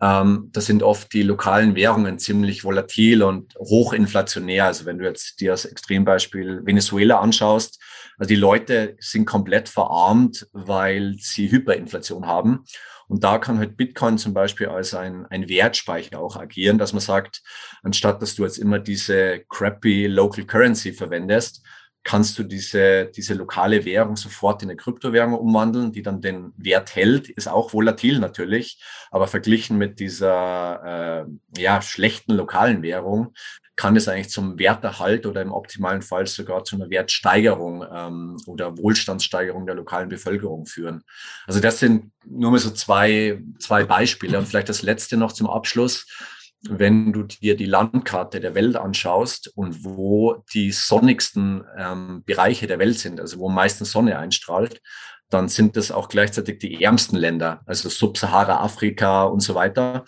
ähm, 0.00 0.50
da 0.52 0.60
sind 0.60 0.82
oft 0.82 1.12
die 1.12 1.22
lokalen 1.22 1.74
Währungen 1.74 2.18
ziemlich 2.18 2.64
volatil 2.64 3.22
und 3.22 3.54
hochinflationär. 3.56 4.66
Also 4.66 4.84
wenn 4.84 4.98
du 4.98 5.04
jetzt 5.04 5.40
dir 5.40 5.52
als 5.52 5.64
Extrembeispiel 5.64 6.64
Venezuela 6.64 7.20
anschaust, 7.20 7.82
also 8.18 8.28
die 8.28 8.36
Leute 8.36 8.96
sind 9.00 9.26
komplett 9.26 9.68
verarmt, 9.68 10.48
weil 10.52 11.14
sie 11.18 11.50
Hyperinflation 11.50 12.26
haben. 12.26 12.64
Und 13.08 13.24
da 13.24 13.38
kann 13.38 13.58
halt 13.58 13.76
Bitcoin 13.76 14.18
zum 14.18 14.34
Beispiel 14.34 14.68
als 14.68 14.94
ein, 14.94 15.24
ein 15.26 15.48
Wertspeicher 15.48 16.20
auch 16.20 16.36
agieren, 16.36 16.78
dass 16.78 16.92
man 16.92 17.00
sagt, 17.00 17.42
anstatt 17.82 18.20
dass 18.20 18.34
du 18.34 18.44
jetzt 18.44 18.58
immer 18.58 18.78
diese 18.78 19.44
crappy 19.48 20.06
Local 20.06 20.44
Currency 20.44 20.92
verwendest, 20.92 21.62
kannst 22.08 22.38
du 22.38 22.42
diese, 22.42 23.10
diese 23.14 23.34
lokale 23.34 23.84
Währung 23.84 24.16
sofort 24.16 24.62
in 24.62 24.70
eine 24.70 24.78
Kryptowährung 24.78 25.34
umwandeln, 25.34 25.92
die 25.92 26.00
dann 26.00 26.22
den 26.22 26.54
Wert 26.56 26.96
hält, 26.96 27.28
ist 27.28 27.48
auch 27.48 27.74
volatil 27.74 28.18
natürlich, 28.18 28.82
aber 29.10 29.26
verglichen 29.26 29.76
mit 29.76 30.00
dieser 30.00 31.26
äh, 31.26 31.60
ja, 31.60 31.82
schlechten 31.82 32.32
lokalen 32.32 32.82
Währung 32.82 33.34
kann 33.76 33.94
es 33.94 34.08
eigentlich 34.08 34.30
zum 34.30 34.58
Werterhalt 34.58 35.26
oder 35.26 35.42
im 35.42 35.52
optimalen 35.52 36.00
Fall 36.00 36.26
sogar 36.26 36.64
zu 36.64 36.76
einer 36.76 36.88
Wertsteigerung 36.88 37.84
ähm, 37.92 38.38
oder 38.46 38.78
Wohlstandssteigerung 38.78 39.66
der 39.66 39.74
lokalen 39.74 40.08
Bevölkerung 40.08 40.64
führen. 40.64 41.04
Also 41.46 41.60
das 41.60 41.78
sind 41.78 42.10
nur 42.24 42.52
mal 42.52 42.58
so 42.58 42.70
zwei, 42.70 43.38
zwei 43.58 43.84
Beispiele. 43.84 44.38
Und 44.38 44.48
vielleicht 44.48 44.70
das 44.70 44.80
letzte 44.80 45.18
noch 45.18 45.32
zum 45.32 45.46
Abschluss 45.46 46.06
wenn 46.62 47.12
du 47.12 47.22
dir 47.22 47.56
die 47.56 47.66
Landkarte 47.66 48.40
der 48.40 48.54
Welt 48.54 48.76
anschaust 48.76 49.52
und 49.54 49.84
wo 49.84 50.44
die 50.52 50.72
sonnigsten 50.72 51.64
ähm, 51.76 52.22
Bereiche 52.24 52.66
der 52.66 52.78
Welt 52.78 52.98
sind, 52.98 53.20
also 53.20 53.38
wo 53.38 53.48
meistens 53.48 53.92
Sonne 53.92 54.18
einstrahlt, 54.18 54.80
dann 55.30 55.48
sind 55.48 55.76
das 55.76 55.90
auch 55.90 56.08
gleichzeitig 56.08 56.58
die 56.58 56.82
ärmsten 56.82 57.16
Länder, 57.16 57.60
also 57.66 57.88
Subsahara, 57.88 58.60
Afrika 58.60 59.24
und 59.24 59.40
so 59.40 59.54
weiter. 59.54 60.04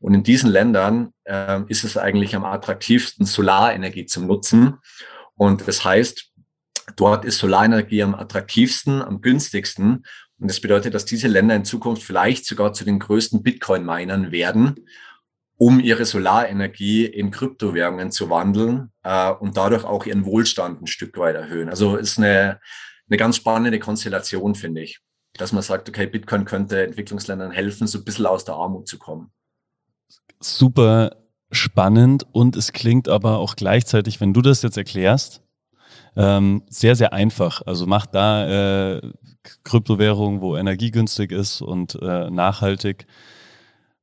Und 0.00 0.14
in 0.14 0.22
diesen 0.22 0.50
Ländern 0.50 1.12
äh, 1.24 1.60
ist 1.68 1.84
es 1.84 1.96
eigentlich 1.96 2.34
am 2.34 2.44
attraktivsten, 2.44 3.26
Solarenergie 3.26 4.06
zum 4.06 4.26
Nutzen. 4.26 4.78
Und 5.36 5.68
das 5.68 5.84
heißt, 5.84 6.30
dort 6.96 7.24
ist 7.24 7.38
Solarenergie 7.38 8.02
am 8.02 8.14
attraktivsten, 8.14 9.02
am 9.02 9.20
günstigsten. 9.20 10.04
Und 10.38 10.50
das 10.50 10.60
bedeutet, 10.60 10.94
dass 10.94 11.04
diese 11.04 11.28
Länder 11.28 11.54
in 11.54 11.66
Zukunft 11.66 12.02
vielleicht 12.02 12.46
sogar 12.46 12.72
zu 12.72 12.84
den 12.84 12.98
größten 12.98 13.42
Bitcoin-Minern 13.42 14.32
werden, 14.32 14.86
um 15.62 15.78
ihre 15.78 16.04
Solarenergie 16.04 17.06
in 17.06 17.30
Kryptowährungen 17.30 18.10
zu 18.10 18.28
wandeln 18.28 18.90
äh, 19.04 19.30
und 19.30 19.56
dadurch 19.56 19.84
auch 19.84 20.06
ihren 20.06 20.24
Wohlstand 20.24 20.82
ein 20.82 20.88
Stück 20.88 21.16
weit 21.18 21.36
erhöhen. 21.36 21.68
Also 21.68 21.94
ist 21.94 22.18
eine, 22.18 22.58
eine 23.08 23.16
ganz 23.16 23.36
spannende 23.36 23.78
Konstellation, 23.78 24.56
finde 24.56 24.82
ich, 24.82 24.98
dass 25.34 25.52
man 25.52 25.62
sagt, 25.62 25.88
okay, 25.88 26.08
Bitcoin 26.08 26.46
könnte 26.46 26.82
Entwicklungsländern 26.82 27.52
helfen, 27.52 27.86
so 27.86 27.98
ein 27.98 28.04
bisschen 28.04 28.26
aus 28.26 28.44
der 28.44 28.56
Armut 28.56 28.88
zu 28.88 28.98
kommen. 28.98 29.30
Super 30.40 31.12
spannend 31.52 32.26
und 32.32 32.56
es 32.56 32.72
klingt 32.72 33.08
aber 33.08 33.38
auch 33.38 33.54
gleichzeitig, 33.54 34.20
wenn 34.20 34.32
du 34.32 34.42
das 34.42 34.62
jetzt 34.62 34.76
erklärst, 34.76 35.42
ähm, 36.16 36.64
sehr, 36.70 36.96
sehr 36.96 37.12
einfach. 37.12 37.62
Also 37.64 37.86
macht 37.86 38.16
da 38.16 38.96
äh, 38.96 39.12
Kryptowährung, 39.62 40.40
wo 40.40 40.56
Energie 40.56 40.90
günstig 40.90 41.30
ist 41.30 41.60
und 41.62 41.94
äh, 42.02 42.30
nachhaltig 42.30 43.06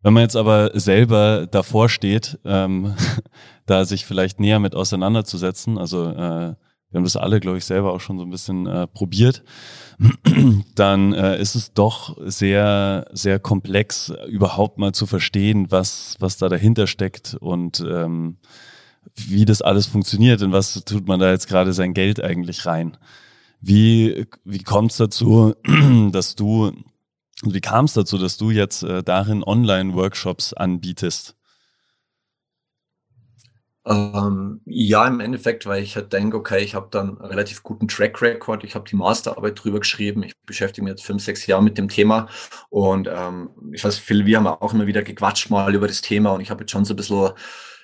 wenn 0.01 0.13
man 0.13 0.23
jetzt 0.23 0.35
aber 0.35 0.71
selber 0.79 1.47
davor 1.47 1.89
steht, 1.89 2.39
ähm, 2.45 2.95
da 3.65 3.85
sich 3.85 4.05
vielleicht 4.05 4.39
näher 4.39 4.59
mit 4.59 4.75
auseinanderzusetzen, 4.75 5.77
also 5.77 6.05
äh, 6.09 6.55
wir 6.91 6.97
haben 6.97 7.03
das 7.03 7.17
alle, 7.17 7.39
glaube 7.39 7.59
ich, 7.59 7.65
selber 7.65 7.93
auch 7.93 7.99
schon 7.99 8.17
so 8.17 8.23
ein 8.23 8.31
bisschen 8.31 8.65
äh, 8.65 8.87
probiert, 8.87 9.43
dann 10.75 11.13
äh, 11.13 11.39
ist 11.39 11.55
es 11.55 11.73
doch 11.73 12.17
sehr, 12.25 13.07
sehr 13.11 13.39
komplex, 13.39 14.11
überhaupt 14.27 14.79
mal 14.79 14.93
zu 14.93 15.05
verstehen, 15.05 15.67
was, 15.69 16.15
was 16.19 16.37
da 16.37 16.49
dahinter 16.49 16.87
steckt 16.87 17.35
und 17.39 17.81
ähm, 17.81 18.37
wie 19.15 19.45
das 19.45 19.61
alles 19.61 19.85
funktioniert 19.85 20.41
und 20.41 20.51
was 20.51 20.83
tut 20.85 21.07
man 21.07 21.19
da 21.19 21.31
jetzt 21.31 21.47
gerade 21.47 21.73
sein 21.73 21.93
Geld 21.93 22.23
eigentlich 22.23 22.65
rein. 22.65 22.97
Wie, 23.61 24.25
wie 24.43 24.63
kommt 24.63 24.91
es 24.91 24.97
dazu, 24.97 25.53
dass 26.11 26.35
du 26.35 26.71
und 27.43 27.53
wie 27.53 27.61
kam 27.61 27.85
es 27.85 27.93
dazu, 27.93 28.17
dass 28.17 28.37
du 28.37 28.51
jetzt 28.51 28.83
äh, 28.83 29.03
darin 29.03 29.43
Online-Workshops 29.43 30.53
anbietest? 30.53 31.35
Ähm, 33.85 34.61
ja, 34.65 35.07
im 35.07 35.19
Endeffekt, 35.19 35.65
weil 35.65 35.81
ich 35.81 35.95
halt 35.95 36.11
denke, 36.13 36.37
okay, 36.37 36.59
ich 36.59 36.75
habe 36.75 36.89
dann 36.91 37.17
einen 37.17 37.29
relativ 37.29 37.63
guten 37.63 37.87
Track 37.87 38.21
Record, 38.21 38.63
ich 38.63 38.75
habe 38.75 38.87
die 38.87 38.95
Masterarbeit 38.95 39.63
drüber 39.63 39.79
geschrieben, 39.79 40.21
ich 40.21 40.33
beschäftige 40.45 40.83
mich 40.83 40.91
jetzt 40.91 41.05
fünf, 41.05 41.23
sechs 41.23 41.47
Jahre 41.47 41.63
mit 41.63 41.77
dem 41.77 41.87
Thema. 41.87 42.27
Und 42.69 43.09
ähm, 43.11 43.49
ich 43.71 43.83
weiß, 43.83 43.97
Phil, 43.97 44.25
wir 44.25 44.37
haben 44.37 44.47
auch 44.47 44.73
immer 44.73 44.85
wieder 44.85 45.01
gequatscht 45.01 45.49
mal 45.49 45.73
über 45.73 45.87
das 45.87 46.01
Thema. 46.01 46.31
Und 46.31 46.41
ich 46.41 46.51
habe 46.51 46.61
jetzt 46.61 46.71
schon 46.71 46.85
so 46.85 46.93
ein 46.93 46.97
bisschen 46.97 47.31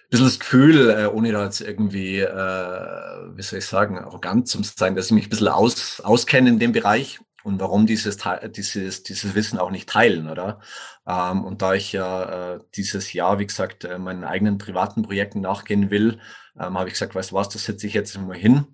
bisschen 0.10 0.26
das 0.26 0.40
Gefühl, 0.40 0.90
äh, 0.90 1.08
ohne 1.08 1.32
da 1.32 1.44
jetzt 1.46 1.62
irgendwie, 1.62 2.20
äh, 2.20 3.36
wie 3.36 3.42
soll 3.42 3.60
ich 3.60 3.66
sagen, 3.66 3.98
arrogant 3.98 4.48
zu 4.48 4.62
sein, 4.64 4.96
dass 4.96 5.08
ich 5.08 5.12
mich 5.12 5.28
ein 5.28 5.30
bisschen 5.30 5.48
aus, 5.48 6.00
auskenne 6.02 6.50
in 6.50 6.60
dem 6.60 6.72
Bereich 6.72 7.20
und 7.46 7.60
warum 7.60 7.86
dieses, 7.86 8.18
dieses, 8.56 9.04
dieses 9.04 9.36
Wissen 9.36 9.60
auch 9.60 9.70
nicht 9.70 9.88
teilen, 9.88 10.30
oder? 10.30 10.60
Ähm, 11.08 11.46
und 11.46 11.62
da 11.62 11.76
ich 11.76 11.94
ja 11.94 12.56
äh, 12.56 12.60
dieses 12.76 13.14
Jahr, 13.14 13.38
wie 13.38 13.46
gesagt, 13.46 13.84
äh, 13.84 14.00
meinen 14.00 14.24
eigenen 14.24 14.58
privaten 14.58 15.04
Projekten 15.04 15.42
nachgehen 15.42 15.92
will, 15.92 16.20
ähm, 16.60 16.76
habe 16.76 16.88
ich 16.88 16.94
gesagt, 16.94 17.14
weißt 17.14 17.32
du 17.32 17.36
was, 17.36 17.50
das 17.50 17.66
setze 17.66 17.86
ich 17.86 17.94
jetzt 17.94 18.18
mal 18.18 18.36
hin, 18.36 18.66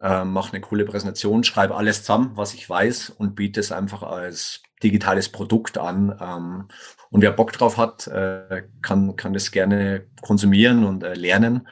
äh, 0.00 0.24
mache 0.24 0.52
eine 0.52 0.60
coole 0.60 0.84
Präsentation, 0.84 1.42
schreibe 1.42 1.74
alles 1.74 2.04
zusammen, 2.04 2.30
was 2.36 2.54
ich 2.54 2.70
weiß 2.70 3.10
und 3.10 3.34
biete 3.34 3.58
es 3.58 3.72
einfach 3.72 4.04
als 4.04 4.62
digitales 4.84 5.28
Produkt 5.28 5.76
an. 5.78 6.16
Ähm, 6.20 6.68
und 7.10 7.22
wer 7.22 7.32
Bock 7.32 7.52
drauf 7.52 7.76
hat, 7.76 8.06
äh, 8.06 8.68
kann, 8.82 9.16
kann 9.16 9.32
das 9.32 9.50
gerne 9.50 10.06
konsumieren 10.20 10.84
und 10.84 11.02
äh, 11.02 11.14
lernen. 11.14 11.66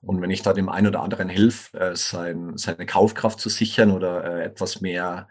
Und 0.00 0.20
wenn 0.20 0.30
ich 0.30 0.42
da 0.42 0.52
dem 0.52 0.68
einen 0.68 0.88
oder 0.88 1.00
anderen 1.00 1.28
hilf, 1.28 1.72
äh, 1.74 1.94
sein, 1.94 2.56
seine 2.56 2.86
Kaufkraft 2.86 3.38
zu 3.38 3.48
sichern 3.48 3.92
oder 3.92 4.24
äh, 4.24 4.44
etwas 4.44 4.80
mehr 4.80 5.28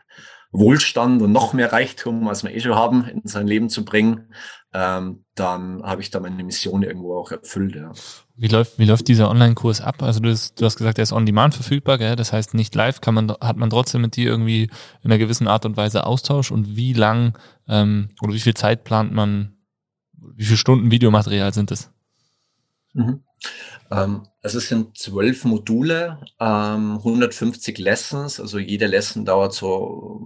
Wohlstand 0.52 1.22
und 1.22 1.32
noch 1.32 1.54
mehr 1.54 1.72
Reichtum, 1.72 2.28
als 2.28 2.44
wir 2.44 2.54
eh 2.54 2.60
schon 2.60 2.76
haben, 2.76 3.06
in 3.06 3.22
sein 3.26 3.48
Leben 3.48 3.70
zu 3.70 3.86
bringen, 3.86 4.34
ähm, 4.74 5.24
dann 5.36 5.82
habe 5.84 6.02
ich 6.02 6.12
da 6.12 6.20
meine 6.20 6.44
Mission 6.44 6.84
irgendwo 6.84 7.18
auch 7.18 7.32
erfüllt. 7.32 7.76
Ja. 7.76 7.92
Wie 8.36 8.48
läuft, 8.48 8.78
wie 8.80 8.86
läuft 8.86 9.08
dieser 9.08 9.30
Online-Kurs 9.30 9.82
ab? 9.82 10.02
Also 10.04 10.20
du 10.20 10.30
hast, 10.30 10.60
du 10.60 10.66
hast 10.66 10.78
gesagt, 10.78 10.98
er 10.98 11.04
ist 11.04 11.14
on 11.14 11.26
demand 11.26 11.56
verfügbar, 11.56 11.98
gell? 11.98 12.16
das 12.16 12.34
heißt 12.34 12.54
nicht 12.54 12.76
live, 12.76 13.02
kann 13.02 13.14
man, 13.14 13.32
hat 13.32 13.58
man 13.58 13.70
trotzdem 13.70 14.02
mit 14.02 14.16
dir 14.16 14.30
irgendwie 14.30 14.64
in 15.04 15.12
einer 15.12 15.18
gewissen 15.18 15.48
Art 15.48 15.66
und 15.66 15.78
Weise 15.78 16.06
Austausch 16.06 16.52
und 16.52 16.76
wie 16.76 16.94
lang 16.94 17.38
ähm, 17.68 18.10
oder 18.22 18.34
wie 18.34 18.40
viel 18.40 18.54
Zeit 18.54 18.84
plant 18.84 19.14
man, 19.14 19.54
wie 20.36 20.46
viele 20.46 20.58
Stunden 20.58 20.92
Videomaterial 20.92 21.54
sind 21.54 21.72
es? 21.72 21.92
Mhm. 22.94 23.24
Ähm, 23.92 24.28
also 24.42 24.58
es 24.58 24.70
sind 24.70 24.98
zwölf 24.98 25.44
Module, 25.44 26.20
ähm, 26.40 26.98
150 26.98 27.78
Lessons, 27.78 28.40
also 28.40 28.58
jede 28.58 28.88
Lesson 28.88 29.26
dauert 29.26 29.54
so 29.54 30.26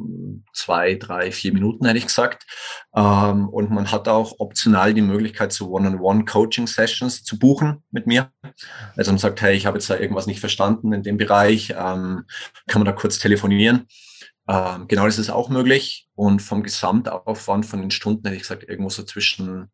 zwei, 0.53 0.95
drei, 0.95 1.31
vier 1.31 1.51
Minuten, 1.53 1.85
hätte 1.85 1.97
ich 1.97 2.05
gesagt. 2.05 2.45
Ähm, 2.95 3.49
und 3.49 3.71
man 3.71 3.91
hat 3.91 4.07
auch 4.07 4.35
optional 4.39 4.93
die 4.93 5.01
Möglichkeit, 5.01 5.51
so 5.51 5.71
One-on-One-Coaching-Sessions 5.71 7.23
zu 7.23 7.39
buchen 7.39 7.83
mit 7.91 8.07
mir. 8.07 8.31
Also 8.95 9.11
man 9.11 9.17
sagt, 9.17 9.41
hey, 9.41 9.55
ich 9.55 9.65
habe 9.65 9.77
jetzt 9.77 9.89
da 9.89 9.97
irgendwas 9.97 10.27
nicht 10.27 10.39
verstanden 10.39 10.93
in 10.93 11.03
dem 11.03 11.17
Bereich, 11.17 11.71
ähm, 11.71 12.25
kann 12.67 12.81
man 12.81 12.85
da 12.85 12.91
kurz 12.91 13.19
telefonieren. 13.19 13.87
Ähm, 14.47 14.87
genau 14.87 15.05
das 15.05 15.17
ist 15.17 15.29
auch 15.29 15.49
möglich. 15.49 16.07
Und 16.13 16.41
vom 16.41 16.63
Gesamtaufwand 16.63 17.65
von 17.65 17.81
den 17.81 17.91
Stunden 17.91 18.25
hätte 18.25 18.35
ich 18.35 18.43
gesagt, 18.43 18.63
irgendwo 18.63 18.89
so 18.89 19.03
zwischen 19.03 19.71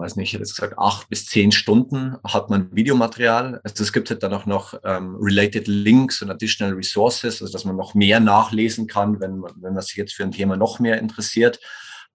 weiß 0.00 0.16
nicht, 0.16 0.32
ich 0.32 0.38
jetzt 0.40 0.56
gesagt, 0.56 0.78
acht 0.78 1.08
bis 1.08 1.26
zehn 1.26 1.52
Stunden 1.52 2.16
hat 2.24 2.50
man 2.50 2.74
Videomaterial. 2.74 3.60
Also 3.62 3.84
es 3.84 3.92
gibt 3.92 4.10
halt 4.10 4.22
dann 4.22 4.34
auch 4.34 4.46
noch 4.46 4.74
ähm, 4.84 5.16
related 5.20 5.68
Links 5.68 6.22
und 6.22 6.30
additional 6.30 6.74
resources, 6.74 7.40
also 7.40 7.52
dass 7.52 7.64
man 7.64 7.76
noch 7.76 7.94
mehr 7.94 8.18
nachlesen 8.18 8.86
kann, 8.86 9.20
wenn 9.20 9.38
man, 9.38 9.52
wenn 9.56 9.74
man 9.74 9.82
sich 9.82 9.96
jetzt 9.96 10.14
für 10.14 10.24
ein 10.24 10.32
Thema 10.32 10.56
noch 10.56 10.80
mehr 10.80 10.98
interessiert. 10.98 11.60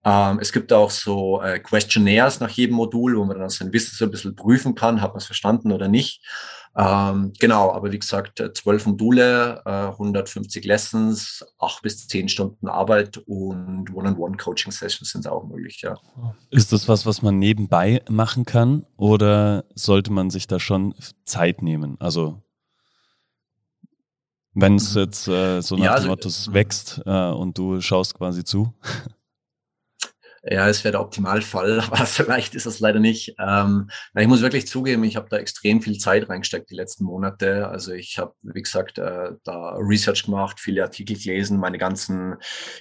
Ähm, 0.03 0.39
es 0.39 0.51
gibt 0.51 0.71
auch 0.73 0.91
so 0.91 1.41
äh, 1.41 1.59
Questionnaires 1.59 2.39
nach 2.39 2.49
jedem 2.49 2.75
Modul, 2.75 3.17
wo 3.17 3.25
man 3.25 3.39
dann 3.39 3.49
sein 3.49 3.73
Wissen 3.73 3.95
so 3.95 4.05
ein 4.05 4.11
bisschen 4.11 4.35
prüfen 4.35 4.75
kann, 4.75 5.01
hat 5.01 5.11
man 5.11 5.17
es 5.17 5.25
verstanden 5.25 5.71
oder 5.71 5.87
nicht. 5.87 6.21
Ähm, 6.77 7.31
genau, 7.39 7.71
aber 7.71 7.91
wie 7.93 7.99
gesagt, 7.99 8.41
äh, 8.41 8.51
zwölf 8.51 8.85
Module, 8.85 9.61
äh, 9.65 9.87
150 9.87 10.65
Lessons, 10.65 11.45
acht 11.57 11.81
bis 11.81 12.05
zehn 12.07 12.27
Stunden 12.27 12.67
Arbeit 12.67 13.17
und 13.27 13.93
One-on-One-Coaching-Sessions 13.93 15.11
sind 15.11 15.27
auch 15.27 15.45
möglich, 15.45 15.81
ja. 15.83 15.97
Ist 16.49 16.73
das 16.73 16.89
was, 16.89 17.05
was 17.05 17.21
man 17.21 17.39
nebenbei 17.39 18.01
machen 18.09 18.43
kann 18.43 18.85
oder 18.97 19.63
sollte 19.73 20.11
man 20.11 20.29
sich 20.29 20.47
da 20.47 20.59
schon 20.59 20.93
Zeit 21.23 21.61
nehmen? 21.61 21.95
Also 21.99 22.41
Wenn 24.53 24.75
es 24.75 24.95
mhm. 24.95 25.01
jetzt 25.01 25.29
äh, 25.29 25.61
so 25.61 25.75
nach 25.77 25.83
ja, 25.83 25.91
dem 25.91 25.95
also, 25.95 26.07
Motto, 26.09 26.27
es 26.27 26.51
wächst 26.51 27.01
äh, 27.05 27.29
und 27.31 27.57
du 27.57 27.79
schaust 27.79 28.15
quasi 28.15 28.43
zu. 28.43 28.73
Ja, 30.47 30.69
es 30.69 30.83
wäre 30.83 30.91
der 30.91 31.01
Optimalfall, 31.01 31.79
aber 31.91 32.05
so 32.05 32.21
leicht 32.21 32.53
ist 32.53 32.67
es 32.67 32.79
leider 32.79 32.99
nicht. 32.99 33.35
Ähm, 33.39 33.89
ich 34.15 34.27
muss 34.27 34.41
wirklich 34.41 34.67
zugeben, 34.67 35.03
ich 35.03 35.15
habe 35.15 35.27
da 35.27 35.37
extrem 35.37 35.81
viel 35.81 35.97
Zeit 35.97 36.29
reingesteckt 36.29 36.69
die 36.69 36.75
letzten 36.75 37.05
Monate. 37.05 37.67
Also 37.67 37.93
ich 37.93 38.19
habe, 38.19 38.33
wie 38.43 38.61
gesagt, 38.61 38.99
äh, 38.99 39.31
da 39.43 39.75
Research 39.79 40.25
gemacht, 40.25 40.59
viele 40.59 40.83
Artikel 40.83 41.17
gelesen, 41.17 41.59
meine 41.59 41.79
ganzen 41.79 42.35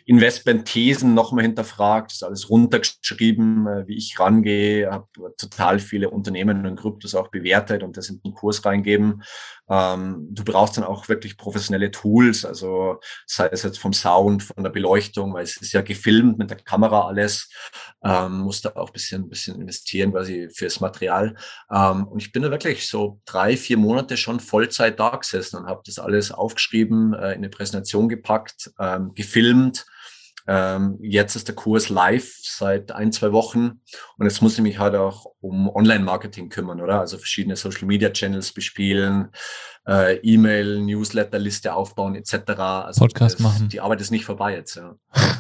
Investment-Thesen 0.05 1.15
nochmal 1.15 1.45
hinterfragt, 1.45 2.13
das 2.13 2.23
alles 2.23 2.51
runtergeschrieben, 2.51 3.67
äh, 3.67 3.87
wie 3.87 3.97
ich 3.97 4.21
rangehe, 4.21 4.91
habe 4.91 5.09
total 5.39 5.79
viele 5.79 6.11
Unternehmen 6.11 6.67
und 6.67 6.79
Kryptos 6.79 7.15
auch 7.15 7.29
bewertet 7.29 7.83
und 7.83 7.97
das 7.97 8.11
in 8.11 8.21
den 8.21 8.35
Kurs 8.35 8.63
reingeben. 8.67 9.23
Ähm, 9.69 10.29
du 10.31 10.45
brauchst 10.45 10.77
dann 10.77 10.85
auch 10.85 11.09
wirklich 11.09 11.37
professionelle 11.37 11.91
Tools, 11.91 12.45
also 12.45 13.01
sei 13.27 13.49
es 13.49 13.63
jetzt 13.63 13.79
vom 13.79 13.93
Sound, 13.93 14.43
von 14.43 14.63
der 14.63 14.71
Beleuchtung, 14.71 15.33
weil 15.33 15.45
es 15.45 15.57
ist 15.57 15.73
ja 15.73 15.81
gefilmt 15.81 16.39
mit 16.39 16.51
der 16.51 16.59
Kamera 16.59 17.07
alles, 17.07 17.49
ähm, 18.05 18.41
musst 18.41 18.65
da 18.65 18.73
auch 18.75 18.91
bisschen, 18.91 19.29
bisschen 19.29 19.61
investieren 19.61 20.13
quasi 20.13 20.49
fürs 20.55 20.81
Material. 20.81 21.35
Ähm, 21.71 22.07
und 22.09 22.21
ich 22.21 22.33
bin 22.33 22.43
da 22.43 22.51
wirklich 22.51 22.89
so 22.89 23.21
drei, 23.25 23.57
vier 23.57 23.79
Monate 23.79 24.17
schon 24.17 24.41
Vollzeit 24.41 25.01
da 25.01 25.17
gesessen 25.17 25.57
und 25.57 25.67
habe 25.67 25.83
das 25.87 25.99
alles 25.99 26.31
aufgeschrieben, 26.31 27.15
äh, 27.15 27.33
in 27.33 27.39
eine 27.39 27.49
Präsentation 27.49 28.09
gepackt, 28.09 28.71
ähm, 28.79 29.15
gefilmt 29.15 29.87
ähm, 30.47 30.99
jetzt 31.01 31.37
ist 31.37 31.49
der 31.49 31.55
Kurs 31.55 31.89
live 31.89 32.35
seit 32.43 32.93
ein, 32.93 33.13
zwei 33.13 33.33
Wochen 33.33 33.81
und 34.19 34.27
jetzt 34.27 34.43
muss 34.43 34.55
ich 34.55 34.63
mich 34.63 34.79
halt 34.79 34.95
auch 34.95 35.27
um 35.41 35.69
Online-Marketing 35.69 36.51
kümmern, 36.51 36.81
oder? 36.81 37.01
Also 37.01 37.17
verschiedene 37.17 37.57
Social-Media-Channels 37.57 38.53
bespielen, 38.53 39.29
äh, 39.87 40.17
E-Mail, 40.19 40.83
Newsletter-Liste 40.83 41.75
aufbauen 41.75 42.15
etc. 42.15 42.35
Also 42.59 43.01
Podcast 43.01 43.37
das, 43.37 43.43
machen. 43.43 43.69
Die 43.71 43.81
Arbeit 43.81 44.01
ist 44.03 44.11
nicht 44.11 44.27
vorbei 44.27 44.55
jetzt, 44.55 44.77
ja. 44.77 44.97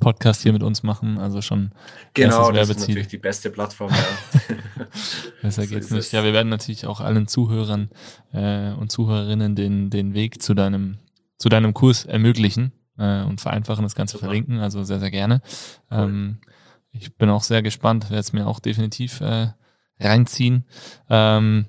Podcast 0.00 0.42
hier 0.42 0.52
mit 0.52 0.64
uns 0.64 0.82
machen, 0.82 1.18
also 1.18 1.40
schon 1.40 1.72
genau, 2.12 2.50
das 2.50 2.68
ist 2.68 2.80
natürlich 2.80 3.06
die 3.06 3.18
beste 3.18 3.50
Plattform. 3.50 3.92
Ja. 3.92 4.56
Besser 5.42 5.66
geht's 5.68 5.90
so 5.90 5.94
nicht. 5.94 6.12
Ja, 6.12 6.24
wir 6.24 6.32
werden 6.32 6.48
natürlich 6.48 6.86
auch 6.86 7.00
allen 7.00 7.28
Zuhörern 7.28 7.90
äh, 8.32 8.72
und 8.72 8.90
Zuhörerinnen 8.90 9.54
den, 9.54 9.90
den 9.90 10.14
Weg 10.14 10.42
zu 10.42 10.54
deinem, 10.54 10.98
zu 11.38 11.48
deinem 11.48 11.72
Kurs 11.72 12.04
ermöglichen 12.04 12.72
äh, 13.02 13.24
und 13.24 13.40
vereinfachen, 13.40 13.82
das 13.82 13.94
Ganze 13.94 14.12
Super. 14.12 14.26
verlinken. 14.26 14.60
Also 14.60 14.84
sehr, 14.84 15.00
sehr 15.00 15.10
gerne. 15.10 15.42
Cool. 15.90 15.98
Ähm, 15.98 16.38
ich 16.92 17.16
bin 17.16 17.30
auch 17.30 17.42
sehr 17.42 17.62
gespannt, 17.62 18.04
werde 18.10 18.20
es 18.20 18.32
mir 18.32 18.46
auch 18.46 18.60
definitiv 18.60 19.20
äh, 19.20 19.48
reinziehen. 19.98 20.64
Ähm, 21.08 21.66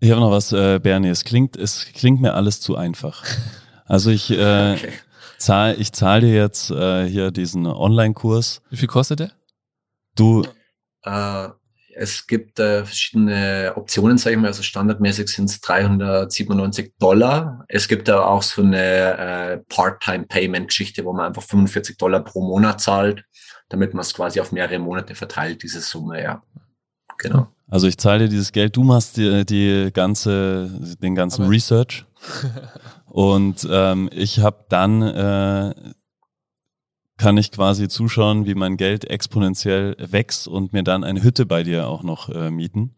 ich 0.00 0.10
habe 0.10 0.20
noch 0.20 0.30
was, 0.30 0.52
äh, 0.52 0.78
Bernie. 0.78 1.08
Es 1.08 1.24
klingt, 1.24 1.56
es 1.56 1.86
klingt 1.92 2.20
mir 2.20 2.34
alles 2.34 2.60
zu 2.60 2.76
einfach. 2.76 3.24
Also 3.90 4.10
ich 4.10 4.30
äh, 4.30 4.74
okay. 4.74 4.92
zahl, 5.38 5.80
ich 5.80 5.94
zahle 5.94 6.20
dir 6.20 6.34
jetzt 6.34 6.70
äh, 6.70 7.08
hier 7.08 7.30
diesen 7.30 7.66
Online-Kurs. 7.66 8.60
Wie 8.68 8.76
viel 8.76 8.86
kostet 8.86 9.20
der? 9.20 9.32
Du. 10.14 10.44
Äh, 11.04 11.48
es 12.00 12.26
gibt 12.26 12.60
äh, 12.60 12.84
verschiedene 12.84 13.72
Optionen, 13.74 14.18
sage 14.18 14.36
ich 14.36 14.40
mal. 14.40 14.48
Also 14.48 14.62
standardmäßig 14.62 15.28
sind 15.28 15.50
es 15.50 15.60
397 15.60 16.92
Dollar. 16.98 17.64
Es 17.68 17.88
gibt 17.88 18.06
da 18.06 18.22
auch 18.22 18.42
so 18.42 18.62
eine 18.62 18.78
äh, 18.78 19.58
Part-Time-Payment-Geschichte, 19.68 21.04
wo 21.04 21.12
man 21.12 21.26
einfach 21.26 21.42
45 21.42 21.96
Dollar 21.96 22.20
pro 22.22 22.40
Monat 22.40 22.80
zahlt, 22.80 23.24
damit 23.68 23.94
man 23.94 24.02
es 24.02 24.14
quasi 24.14 24.40
auf 24.40 24.52
mehrere 24.52 24.78
Monate 24.78 25.16
verteilt, 25.16 25.64
diese 25.64 25.80
Summe, 25.80 26.22
ja. 26.22 26.42
Genau. 27.18 27.48
Also 27.68 27.88
ich 27.88 27.98
zahle 27.98 28.20
dir 28.20 28.28
dieses 28.28 28.52
Geld, 28.52 28.76
du 28.76 28.84
machst 28.84 29.16
die, 29.16 29.44
die 29.44 29.90
ganze, 29.92 30.70
den 31.02 31.16
ganzen 31.16 31.42
Aber 31.42 31.50
Research. 31.50 32.06
Und 33.06 33.66
ähm, 33.68 34.08
ich 34.12 34.38
habe 34.38 34.64
dann 34.68 35.02
äh, 35.02 35.74
kann 37.18 37.36
ich 37.36 37.50
quasi 37.50 37.88
zuschauen, 37.88 38.46
wie 38.46 38.54
mein 38.54 38.76
Geld 38.76 39.04
exponentiell 39.04 39.96
wächst 39.98 40.48
und 40.48 40.72
mir 40.72 40.82
dann 40.82 41.04
eine 41.04 41.22
Hütte 41.22 41.44
bei 41.44 41.62
dir 41.62 41.88
auch 41.88 42.02
noch 42.02 42.30
äh, 42.30 42.50
mieten. 42.50 42.94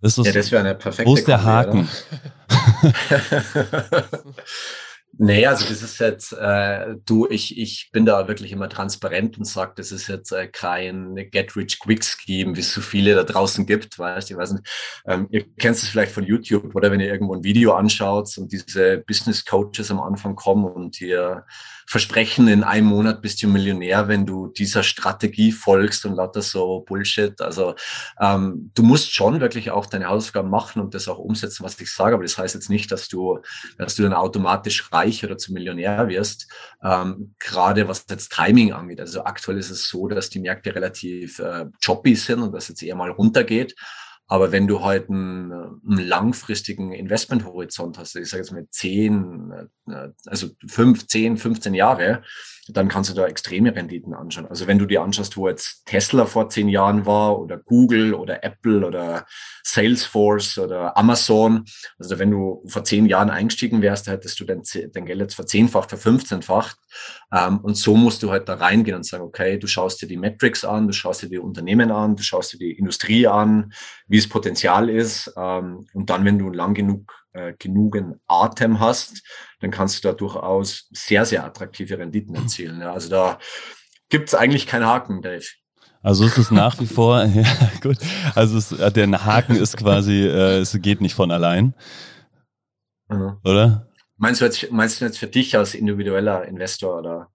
Das 0.00 0.16
ist, 0.16 0.26
ja, 0.26 0.32
das 0.32 0.52
wäre 0.52 0.62
eine 0.62 0.74
perfekte 0.74 1.10
Wo 1.10 1.16
ist 1.16 1.26
der 1.26 1.42
Haken? 1.42 1.88
Naja, 5.20 5.50
also 5.50 5.68
das 5.68 5.82
ist 5.82 5.98
jetzt, 5.98 6.32
äh, 6.32 6.94
du, 7.04 7.26
ich, 7.28 7.58
ich 7.58 7.90
bin 7.92 8.06
da 8.06 8.28
wirklich 8.28 8.52
immer 8.52 8.68
transparent 8.68 9.36
und 9.36 9.46
sage, 9.46 9.72
das 9.74 9.90
ist 9.90 10.06
jetzt 10.06 10.30
äh, 10.30 10.46
kein 10.46 11.16
Get-Rich-Quick-Scheme, 11.16 12.54
wie 12.54 12.60
es 12.60 12.72
so 12.72 12.80
viele 12.80 13.16
da 13.16 13.24
draußen 13.24 13.66
gibt, 13.66 13.98
weißt 13.98 14.30
du, 14.30 14.34
ich 14.34 14.38
weiß 14.38 14.52
nicht, 14.52 15.02
ähm, 15.08 15.26
ihr 15.32 15.44
kennt 15.56 15.74
es 15.74 15.88
vielleicht 15.88 16.12
von 16.12 16.22
YouTube 16.22 16.72
oder 16.76 16.92
wenn 16.92 17.00
ihr 17.00 17.08
irgendwo 17.12 17.34
ein 17.34 17.42
Video 17.42 17.74
anschaut 17.74 18.38
und 18.38 18.52
diese 18.52 18.98
Business-Coaches 18.98 19.90
am 19.90 19.98
Anfang 19.98 20.36
kommen 20.36 20.66
und 20.66 21.00
ihr 21.00 21.44
versprechen, 21.88 22.48
in 22.48 22.64
einem 22.64 22.86
Monat 22.88 23.22
bist 23.22 23.42
du 23.42 23.48
Millionär, 23.48 24.08
wenn 24.08 24.26
du 24.26 24.48
dieser 24.48 24.82
Strategie 24.82 25.52
folgst 25.52 26.04
und 26.04 26.16
lauter 26.16 26.42
so 26.42 26.84
Bullshit. 26.86 27.40
Also 27.40 27.76
ähm, 28.20 28.70
du 28.74 28.82
musst 28.82 29.14
schon 29.14 29.40
wirklich 29.40 29.70
auch 29.70 29.86
deine 29.86 30.04
Hausaufgaben 30.08 30.50
machen 30.50 30.82
und 30.82 30.92
das 30.92 31.08
auch 31.08 31.16
umsetzen, 31.16 31.64
was 31.64 31.80
ich 31.80 31.90
sage. 31.90 32.12
Aber 32.14 32.24
das 32.24 32.36
heißt 32.36 32.54
jetzt 32.54 32.68
nicht, 32.68 32.92
dass 32.92 33.08
du, 33.08 33.38
dass 33.78 33.94
du 33.94 34.02
dann 34.02 34.12
automatisch 34.12 34.92
reich 34.92 35.07
oder 35.24 35.36
zum 35.36 35.54
Millionär 35.54 36.08
wirst. 36.08 36.50
Ähm, 36.82 37.34
Gerade 37.38 37.88
was 37.88 38.06
jetzt 38.08 38.32
Timing 38.32 38.72
angeht. 38.72 39.00
Also 39.00 39.24
aktuell 39.24 39.58
ist 39.58 39.70
es 39.70 39.88
so, 39.88 40.08
dass 40.08 40.30
die 40.30 40.40
Märkte 40.40 40.74
relativ 40.74 41.38
äh, 41.38 41.66
choppy 41.84 42.14
sind 42.14 42.40
und 42.42 42.52
dass 42.52 42.68
jetzt 42.68 42.82
eher 42.82 42.96
mal 42.96 43.10
runtergeht. 43.10 43.74
Aber 44.30 44.52
wenn 44.52 44.66
du 44.66 44.84
halt 44.84 45.08
einen, 45.08 45.52
einen 45.52 46.06
langfristigen 46.06 46.92
Investmenthorizont 46.92 47.98
hast, 47.98 48.14
ich 48.14 48.28
sage 48.28 48.42
jetzt 48.42 48.52
mal 48.52 48.66
zehn, 48.70 49.52
äh, 49.88 50.08
also 50.26 50.48
fünf, 50.66 51.06
zehn, 51.06 51.38
15 51.38 51.72
Jahre, 51.72 52.22
dann 52.72 52.88
kannst 52.88 53.10
du 53.10 53.14
da 53.14 53.26
extreme 53.26 53.74
Renditen 53.74 54.14
anschauen. 54.14 54.46
Also 54.46 54.66
wenn 54.66 54.78
du 54.78 54.86
dir 54.86 55.02
anschaust, 55.02 55.36
wo 55.36 55.48
jetzt 55.48 55.84
Tesla 55.86 56.26
vor 56.26 56.48
zehn 56.50 56.68
Jahren 56.68 57.06
war 57.06 57.38
oder 57.38 57.56
Google 57.56 58.14
oder 58.14 58.44
Apple 58.44 58.86
oder 58.86 59.26
Salesforce 59.62 60.58
oder 60.58 60.96
Amazon, 60.96 61.64
also 61.98 62.18
wenn 62.18 62.30
du 62.30 62.64
vor 62.66 62.84
zehn 62.84 63.06
Jahren 63.06 63.30
eingestiegen 63.30 63.82
wärst, 63.82 64.06
hättest 64.06 64.38
du 64.40 64.44
dein, 64.44 64.62
dein 64.92 65.06
Geld 65.06 65.20
jetzt 65.20 65.34
verzehnfacht, 65.34 65.90
verfünfzehnfacht. 65.90 66.76
Ähm, 67.32 67.58
und 67.58 67.76
so 67.76 67.96
musst 67.96 68.22
du 68.22 68.30
halt 68.30 68.48
da 68.48 68.54
reingehen 68.54 68.96
und 68.96 69.04
sagen, 69.04 69.24
okay, 69.24 69.58
du 69.58 69.66
schaust 69.66 70.00
dir 70.02 70.06
die 70.06 70.16
Metrics 70.16 70.64
an, 70.64 70.86
du 70.86 70.92
schaust 70.92 71.22
dir 71.22 71.28
die 71.28 71.38
Unternehmen 71.38 71.90
an, 71.90 72.16
du 72.16 72.22
schaust 72.22 72.52
dir 72.52 72.58
die 72.58 72.72
Industrie 72.72 73.26
an, 73.26 73.72
wie 74.06 74.18
es 74.18 74.28
Potenzial 74.28 74.88
ist. 74.88 75.32
Ähm, 75.36 75.86
und 75.92 76.10
dann, 76.10 76.24
wenn 76.24 76.38
du 76.38 76.50
lang 76.50 76.74
genug 76.74 77.12
äh, 77.38 77.54
genugen 77.58 78.20
Atem 78.26 78.80
hast, 78.80 79.22
dann 79.60 79.70
kannst 79.70 80.04
du 80.04 80.08
da 80.08 80.14
durchaus 80.14 80.88
sehr, 80.90 81.24
sehr 81.24 81.44
attraktive 81.44 81.98
Renditen 81.98 82.34
erzielen. 82.34 82.80
Ja. 82.80 82.92
Also 82.92 83.08
da 83.08 83.38
gibt 84.08 84.28
es 84.28 84.34
eigentlich 84.34 84.66
keinen 84.66 84.86
Haken, 84.86 85.22
Dave. 85.22 85.44
Also 86.02 86.24
ist 86.24 86.38
es 86.38 86.50
nach 86.50 86.78
wie 86.80 86.86
vor, 86.86 87.24
ja 87.24 87.44
gut, 87.80 87.98
also 88.34 88.56
es, 88.58 88.72
äh, 88.72 88.92
der 88.92 89.24
Haken 89.24 89.56
ist 89.56 89.76
quasi, 89.76 90.26
äh, 90.26 90.58
es 90.58 90.76
geht 90.80 91.00
nicht 91.00 91.14
von 91.14 91.30
allein. 91.30 91.74
Mhm. 93.08 93.38
Oder? 93.44 93.88
Meinst 94.16 94.40
du, 94.40 94.44
jetzt, 94.44 94.70
meinst 94.70 95.00
du 95.00 95.04
jetzt 95.04 95.18
für 95.18 95.26
dich 95.26 95.56
als 95.56 95.74
individueller 95.74 96.44
Investor 96.46 96.98
oder? 96.98 97.28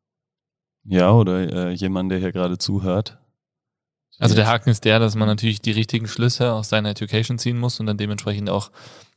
Ja, 0.86 1.12
oder 1.12 1.70
äh, 1.70 1.72
jemand, 1.72 2.12
der 2.12 2.20
hier 2.20 2.32
gerade 2.32 2.58
zuhört. 2.58 3.20
Also 4.20 4.36
der 4.36 4.48
Haken 4.48 4.70
ist 4.70 4.86
der, 4.86 5.00
dass 5.00 5.16
man 5.16 5.28
natürlich 5.28 5.62
die 5.62 5.72
richtigen 5.72 6.08
Schlüsse 6.08 6.54
aus 6.54 6.70
seiner 6.70 6.90
Education 6.90 7.40
ziehen 7.40 7.58
muss 7.58 7.80
und 7.80 7.88
dann 7.88 7.98
dementsprechend 7.98 8.50
auch 8.50 8.72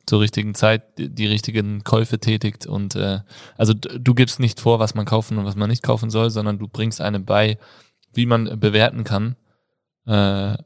zur 0.07 0.21
richtigen 0.21 0.55
Zeit 0.55 0.83
die 0.99 1.27
richtigen 1.27 1.83
Käufe 1.85 2.19
tätigt. 2.19 2.67
Und 2.67 2.95
äh, 2.95 3.21
also 3.57 3.75
du 3.75 4.15
gibst 4.15 4.41
nicht 4.41 4.61
vor, 4.61 4.79
was 4.79 4.95
man 4.95 5.05
kaufen 5.05 5.39
und 5.39 5.45
was 5.45 5.57
man 5.57 5.69
nicht 5.69 5.83
kaufen 5.83 6.11
soll, 6.11 6.31
sondern 6.31 6.59
du 6.59 6.69
bringst 6.69 7.01
einem 7.01 7.25
bei, 7.25 7.59
wie 8.13 8.27
man 8.27 8.59
bewerten 8.59 9.05
kann, 9.05 9.37
äh, 10.07 10.57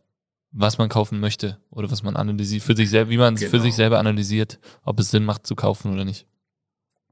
was 0.52 0.78
man 0.78 0.88
kaufen 0.88 1.20
möchte 1.20 1.58
oder 1.70 1.90
was 1.90 2.02
man 2.02 2.16
analysiert 2.16 2.62
für 2.62 2.76
sich 2.76 2.90
selber, 2.90 3.10
wie 3.10 3.18
man 3.18 3.34
es 3.34 3.40
genau. 3.40 3.50
für 3.50 3.60
sich 3.60 3.74
selber 3.74 3.98
analysiert, 3.98 4.58
ob 4.84 5.00
es 5.00 5.10
Sinn 5.10 5.24
macht 5.24 5.46
zu 5.46 5.54
kaufen 5.54 5.92
oder 5.92 6.04
nicht. 6.04 6.26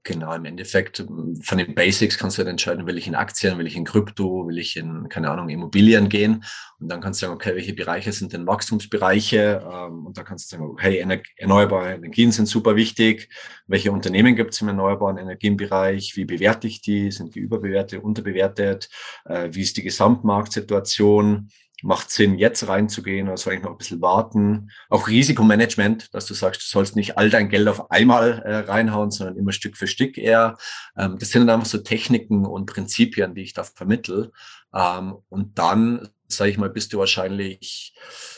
Genau, 0.08 0.32
im 0.32 0.46
Endeffekt 0.46 1.04
von 1.42 1.58
den 1.58 1.74
Basics 1.74 2.16
kannst 2.16 2.38
du 2.38 2.40
halt 2.40 2.48
entscheiden, 2.48 2.86
will 2.86 2.96
ich 2.96 3.06
in 3.06 3.14
Aktien, 3.14 3.58
will 3.58 3.66
ich 3.66 3.76
in 3.76 3.84
Krypto, 3.84 4.48
will 4.48 4.56
ich 4.56 4.74
in, 4.78 5.10
keine 5.10 5.28
Ahnung, 5.30 5.50
Immobilien 5.50 6.08
gehen. 6.08 6.44
Und 6.80 6.88
dann 6.88 7.02
kannst 7.02 7.20
du 7.20 7.26
sagen, 7.26 7.36
okay, 7.36 7.54
welche 7.54 7.74
Bereiche 7.74 8.10
sind 8.12 8.32
denn 8.32 8.46
Wachstumsbereiche? 8.46 9.62
Ähm, 9.70 10.06
und 10.06 10.16
da 10.16 10.22
kannst 10.22 10.50
du 10.50 10.56
sagen, 10.56 10.70
okay, 10.70 11.06
erneuerbare 11.36 11.92
Energien 11.92 12.32
sind 12.32 12.46
super 12.46 12.74
wichtig. 12.74 13.28
Welche 13.66 13.92
Unternehmen 13.92 14.34
gibt 14.34 14.54
es 14.54 14.62
im 14.62 14.68
erneuerbaren 14.68 15.18
Energienbereich? 15.18 16.16
Wie 16.16 16.24
bewerte 16.24 16.68
ich 16.68 16.80
die? 16.80 17.10
Sind 17.10 17.34
die 17.34 17.40
überbewertet, 17.40 18.02
unterbewertet? 18.02 18.88
Äh, 19.26 19.50
wie 19.52 19.60
ist 19.60 19.76
die 19.76 19.82
Gesamtmarktsituation? 19.82 21.50
Macht 21.82 22.10
Sinn, 22.10 22.38
jetzt 22.38 22.66
reinzugehen 22.66 23.28
oder 23.28 23.36
soll 23.36 23.54
ich 23.54 23.62
noch 23.62 23.70
ein 23.70 23.78
bisschen 23.78 24.00
warten? 24.00 24.70
Auch 24.88 25.08
Risikomanagement, 25.08 26.12
dass 26.12 26.26
du 26.26 26.34
sagst, 26.34 26.62
du 26.62 26.66
sollst 26.66 26.96
nicht 26.96 27.16
all 27.16 27.30
dein 27.30 27.48
Geld 27.48 27.68
auf 27.68 27.90
einmal 27.90 28.42
äh, 28.44 28.56
reinhauen, 28.56 29.10
sondern 29.10 29.36
immer 29.36 29.52
Stück 29.52 29.76
für 29.76 29.86
Stück 29.86 30.18
eher. 30.18 30.56
Ähm, 30.96 31.18
das 31.18 31.30
sind 31.30 31.46
dann 31.46 31.60
einfach 31.60 31.70
so 31.70 31.78
Techniken 31.78 32.46
und 32.46 32.66
Prinzipien, 32.66 33.34
die 33.34 33.42
ich 33.42 33.52
da 33.52 33.62
vermittel. 33.62 34.32
Ähm, 34.74 35.16
und 35.28 35.58
dann, 35.58 36.08
sage 36.26 36.50
ich 36.50 36.58
mal, 36.58 36.70
bist 36.70 36.92
du 36.92 36.98
wahrscheinlich 36.98 37.94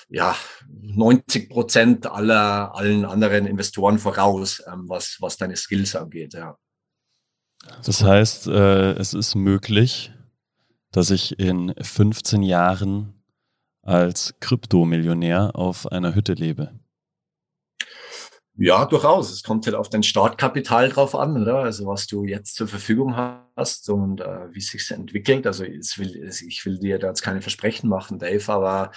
ja 0.09 0.37
90 0.69 1.49
Prozent 1.49 2.07
aller 2.07 2.75
allen 2.75 3.05
anderen 3.05 3.47
Investoren 3.47 3.99
voraus, 3.99 4.63
ähm, 4.71 4.85
was 4.89 5.17
was 5.21 5.37
deine 5.37 5.57
Skills 5.57 5.97
angeht. 5.97 6.35
Ja. 6.35 6.59
Das 7.85 8.03
heißt, 8.03 8.49
äh, 8.49 8.93
es 8.93 9.15
ist 9.15 9.35
möglich, 9.35 10.13
dass 10.93 11.11
ich 11.11 11.39
in 11.39 11.75
15 11.81 12.43
Jahren 12.43 13.20
als 13.83 14.35
Kryptomillionär 14.41 15.53
auf 15.55 15.91
einer 15.91 16.15
Hütte 16.15 16.35
lebe? 16.35 16.81
Ja, 18.63 18.85
durchaus. 18.85 19.33
Es 19.33 19.43
kommt 19.43 19.65
halt 19.65 19.75
auf 19.75 19.89
dein 19.89 20.03
Startkapital 20.03 20.91
drauf 20.91 21.15
an, 21.15 21.41
oder? 21.41 21.61
Also 21.61 21.87
was 21.87 22.07
du 22.07 22.25
jetzt 22.25 22.57
zur 22.57 22.69
Verfügung 22.69 23.17
hast 23.17 23.89
und 23.89 24.21
äh, 24.21 24.53
wie 24.53 24.61
sich 24.61 24.91
entwickelt. 24.91 25.47
Also 25.47 25.65
ich 25.65 25.97
will, 25.97 26.31
ich 26.47 26.67
will 26.67 26.79
dir 26.79 26.99
da 26.99 27.09
jetzt 27.09 27.23
keine 27.23 27.41
Versprechen 27.41 27.89
machen, 27.89 28.19
Dave, 28.19 28.53
aber 28.53 28.93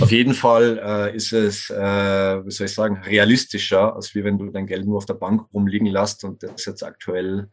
auf 0.00 0.10
jeden 0.10 0.32
Fall 0.32 0.80
äh, 0.82 1.14
ist 1.14 1.34
es, 1.34 1.68
äh, 1.68 1.76
wie 1.76 2.50
soll 2.50 2.64
ich 2.66 2.74
sagen, 2.74 3.02
realistischer, 3.02 3.94
als 3.94 4.14
wie 4.14 4.24
wenn 4.24 4.38
du 4.38 4.50
dein 4.50 4.66
Geld 4.66 4.86
nur 4.86 4.96
auf 4.96 5.04
der 5.04 5.14
Bank 5.14 5.46
rumliegen 5.52 5.88
lässt 5.88 6.24
und 6.24 6.42
das 6.42 6.64
jetzt 6.64 6.82
aktuell 6.82 7.50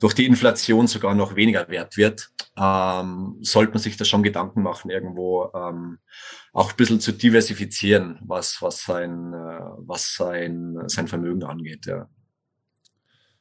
durch 0.00 0.14
die 0.14 0.26
Inflation 0.26 0.86
sogar 0.86 1.14
noch 1.14 1.34
weniger 1.36 1.68
wert 1.68 1.96
wird, 1.96 2.30
ähm, 2.56 3.36
sollte 3.40 3.72
man 3.72 3.80
sich 3.80 3.96
da 3.96 4.04
schon 4.04 4.22
Gedanken 4.22 4.62
machen, 4.62 4.90
irgendwo 4.90 5.50
ähm, 5.54 5.98
auch 6.52 6.70
ein 6.70 6.76
bisschen 6.76 7.00
zu 7.00 7.12
diversifizieren, 7.12 8.18
was, 8.22 8.60
was, 8.60 8.82
sein, 8.84 9.32
äh, 9.32 9.60
was 9.78 10.14
sein, 10.14 10.76
sein 10.86 11.08
Vermögen 11.08 11.42
angeht. 11.44 11.86
Ja. 11.86 12.08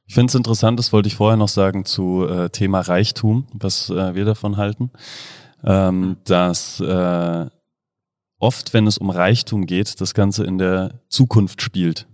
Ich 0.08 0.14
finde 0.14 0.32
es 0.32 0.36
interessant, 0.36 0.80
das 0.80 0.94
wollte 0.94 1.08
ich 1.08 1.16
vorher 1.16 1.38
noch 1.38 1.50
sagen 1.50 1.86
zu 1.86 2.26
äh, 2.28 2.50
Thema 2.50 2.82
Reichtum, 2.82 3.48
was 3.54 3.90
äh, 3.90 4.16
wir 4.16 4.26
davon 4.26 4.58
halten, 4.58 4.92
ähm, 5.64 6.18
dass 6.24 6.80
äh, 6.80 7.46
oft, 8.40 8.74
wenn 8.74 8.88
es 8.88 8.98
um 8.98 9.10
Reichtum 9.10 9.66
geht, 9.66 10.00
das 10.00 10.14
Ganze 10.14 10.46
in 10.46 10.58
der 10.58 11.02
Zukunft 11.10 11.62
spielt. 11.62 12.08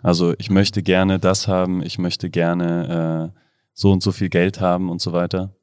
Also 0.00 0.34
ich 0.38 0.48
möchte 0.48 0.82
gerne 0.82 1.18
das 1.18 1.48
haben, 1.48 1.82
ich 1.82 1.98
möchte 1.98 2.30
gerne 2.30 3.32
äh, 3.34 3.38
so 3.78 3.92
und 3.92 4.02
so 4.02 4.10
viel 4.10 4.28
Geld 4.28 4.60
haben 4.60 4.90
und 4.90 5.00
so 5.00 5.12
weiter. 5.12 5.54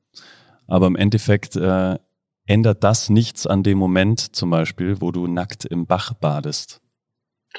Aber 0.68 0.88
im 0.88 0.96
Endeffekt 0.96 1.58
äh, 1.58 2.00
ändert 2.46 2.82
das 2.84 3.10
nichts 3.10 3.46
an 3.46 3.62
dem 3.62 3.78
Moment 3.78 4.36
zum 4.36 4.50
Beispiel, 4.50 5.02
wo 5.02 5.12
du 5.12 5.28
nackt 5.28 5.66
im 5.66 5.86
Bach 5.86 6.14
badest. 6.14 6.82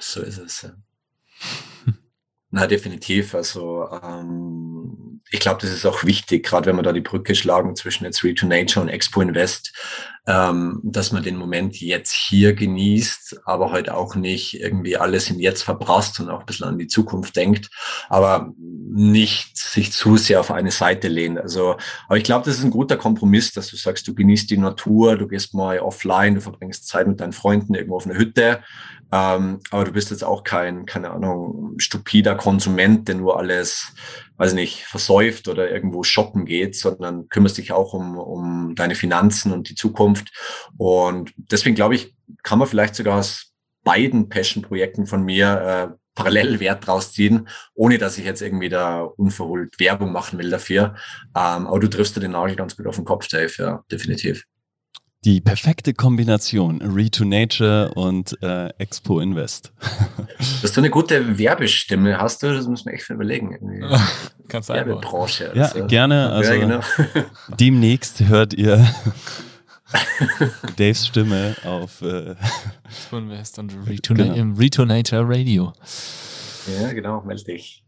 So 0.01 0.23
ist 0.23 0.39
es. 0.39 0.63
Ja. 0.63 0.73
Na, 2.51 2.67
definitiv. 2.67 3.35
Also 3.35 3.87
ähm, 4.03 5.06
ich 5.31 5.41
glaube, 5.41 5.61
das 5.61 5.71
ist 5.71 5.85
auch 5.85 6.05
wichtig, 6.05 6.45
gerade 6.45 6.67
wenn 6.67 6.77
wir 6.77 6.83
da 6.83 6.93
die 6.93 7.01
Brücke 7.01 7.35
schlagen 7.35 7.75
zwischen 7.75 8.05
jetzt 8.05 8.23
Read 8.23 8.39
to 8.39 8.47
Nature 8.47 8.85
und 8.85 8.89
Expo 8.89 9.21
Invest, 9.21 9.73
ähm, 10.29 10.81
dass 10.85 11.11
man 11.11 11.23
den 11.23 11.37
Moment 11.37 11.81
jetzt 11.81 12.13
hier 12.13 12.53
genießt, 12.53 13.41
aber 13.45 13.67
heute 13.67 13.91
halt 13.91 13.91
auch 13.91 14.15
nicht 14.15 14.61
irgendwie 14.61 14.97
alles 14.97 15.29
im 15.31 15.41
Jetzt 15.41 15.63
verprasst 15.63 16.21
und 16.21 16.31
auch 16.31 16.41
ein 16.41 16.47
bisschen 16.47 16.67
an 16.67 16.79
die 16.79 16.87
Zukunft 16.87 17.35
denkt, 17.37 17.71
aber 18.09 18.53
nicht 18.59 19.57
sich 19.57 19.93
zu 19.93 20.17
sehr 20.17 20.41
auf 20.41 20.51
eine 20.51 20.71
Seite 20.71 21.09
lehnt. 21.09 21.39
Also, 21.39 21.77
aber 22.07 22.17
ich 22.17 22.25
glaube, 22.25 22.45
das 22.45 22.59
ist 22.59 22.65
ein 22.65 22.71
guter 22.71 22.97
Kompromiss, 22.97 23.53
dass 23.53 23.69
du 23.69 23.77
sagst, 23.77 24.07
du 24.07 24.15
genießt 24.15 24.51
die 24.51 24.59
Natur, 24.59 25.17
du 25.17 25.27
gehst 25.27 25.55
mal 25.55 25.81
offline, 25.81 26.37
du 26.37 26.41
verbringst 26.41 26.87
Zeit 26.87 27.07
mit 27.07 27.21
deinen 27.21 27.33
Freunden 27.33 27.75
irgendwo 27.75 27.97
auf 27.97 28.07
einer 28.07 28.19
Hütte, 28.19 28.61
ähm, 29.17 29.61
aber 29.71 29.85
du 29.85 29.93
bist 29.93 30.11
jetzt 30.11 30.25
auch 30.25 30.45
kein, 30.45 30.85
keine 30.85 31.11
Ahnung, 31.11 31.79
stupider 31.79 32.35
Konsument, 32.35 33.09
der 33.09 33.15
nur 33.15 33.39
alles, 33.39 33.95
weiß 34.37 34.53
nicht, 34.53 34.85
versäuft 34.85 35.49
oder 35.49 35.71
irgendwo 35.71 36.03
shoppen 36.03 36.45
geht, 36.45 36.77
sondern 36.77 37.29
kümmerst 37.31 37.57
dich 37.57 37.73
auch 37.73 37.95
um, 37.95 38.19
um 38.19 38.75
deine 38.75 38.95
Finanzen 38.95 39.53
und 39.53 39.71
die 39.71 39.75
Zukunft. 39.75 40.29
Und 40.77 41.33
deswegen 41.37 41.75
glaube 41.75 41.95
ich, 41.95 42.15
kann 42.43 42.59
man 42.59 42.69
vielleicht 42.69 42.95
sogar 42.95 43.19
aus 43.19 43.55
beiden 43.85 44.29
Passion-Projekten 44.29 45.07
von 45.07 45.23
mir 45.23 45.93
äh, 45.93 45.97
parallel 46.15 46.61
Wert 46.61 46.87
draus 46.87 47.13
ziehen, 47.13 47.49
ohne 47.75 47.97
dass 47.97 48.19
ich 48.19 48.25
jetzt 48.27 48.43
irgendwie 48.43 48.69
da 48.69 49.01
unverholt 49.01 49.81
Werbung 49.81 50.13
machen 50.13 50.39
will 50.39 50.51
dafür. 50.51 50.95
Ähm, 51.35 51.67
aber 51.67 51.81
du 51.81 51.89
triffst 51.89 52.21
den 52.21 52.33
Nagel 52.33 52.57
ganz 52.57 52.77
gut 52.77 52.87
auf 52.87 52.97
den 52.97 53.05
Kopf, 53.07 53.29
Dave, 53.29 53.53
ja, 53.57 53.85
definitiv 53.91 54.45
die 55.27 55.41
perfekte 55.41 55.93
Kombination 55.93 56.81
Re 56.81 57.11
to 57.11 57.25
Nature 57.25 57.93
und 57.95 58.41
äh, 58.45 58.69
Expo 58.79 59.19
Invest. 59.19 59.73
Dass 60.63 60.73
du 60.73 60.81
eine 60.81 60.89
gute 60.89 61.37
Werbestimme 61.37 62.17
hast, 62.17 62.45
du, 62.45 62.55
das 62.55 62.69
muss 62.69 62.85
man 62.85 62.95
echt 62.95 63.11
überlegen. 63.11 63.59
Kannst 64.49 64.69
Werbebranche. 64.69 65.51
Ja, 65.53 65.65
also. 65.65 65.87
gerne. 65.89 66.31
Also 66.31 66.53
ja, 66.53 66.61
genau. 66.61 66.81
demnächst 67.59 68.21
hört 68.21 68.55
ihr 68.55 68.87
Daves 70.77 71.09
Stimme 71.09 71.57
auf 71.65 72.03
äh, 72.03 72.37
Expo 72.89 73.19
Invest 73.19 73.59
und 73.59 73.75
Retona 73.85 74.23
genau. 74.23 74.37
im 74.37 74.55
Retonator 74.55 75.25
Radio. 75.25 75.73
Ja, 76.81 76.93
genau, 76.93 77.23
melde 77.23 77.43
dich. 77.43 77.83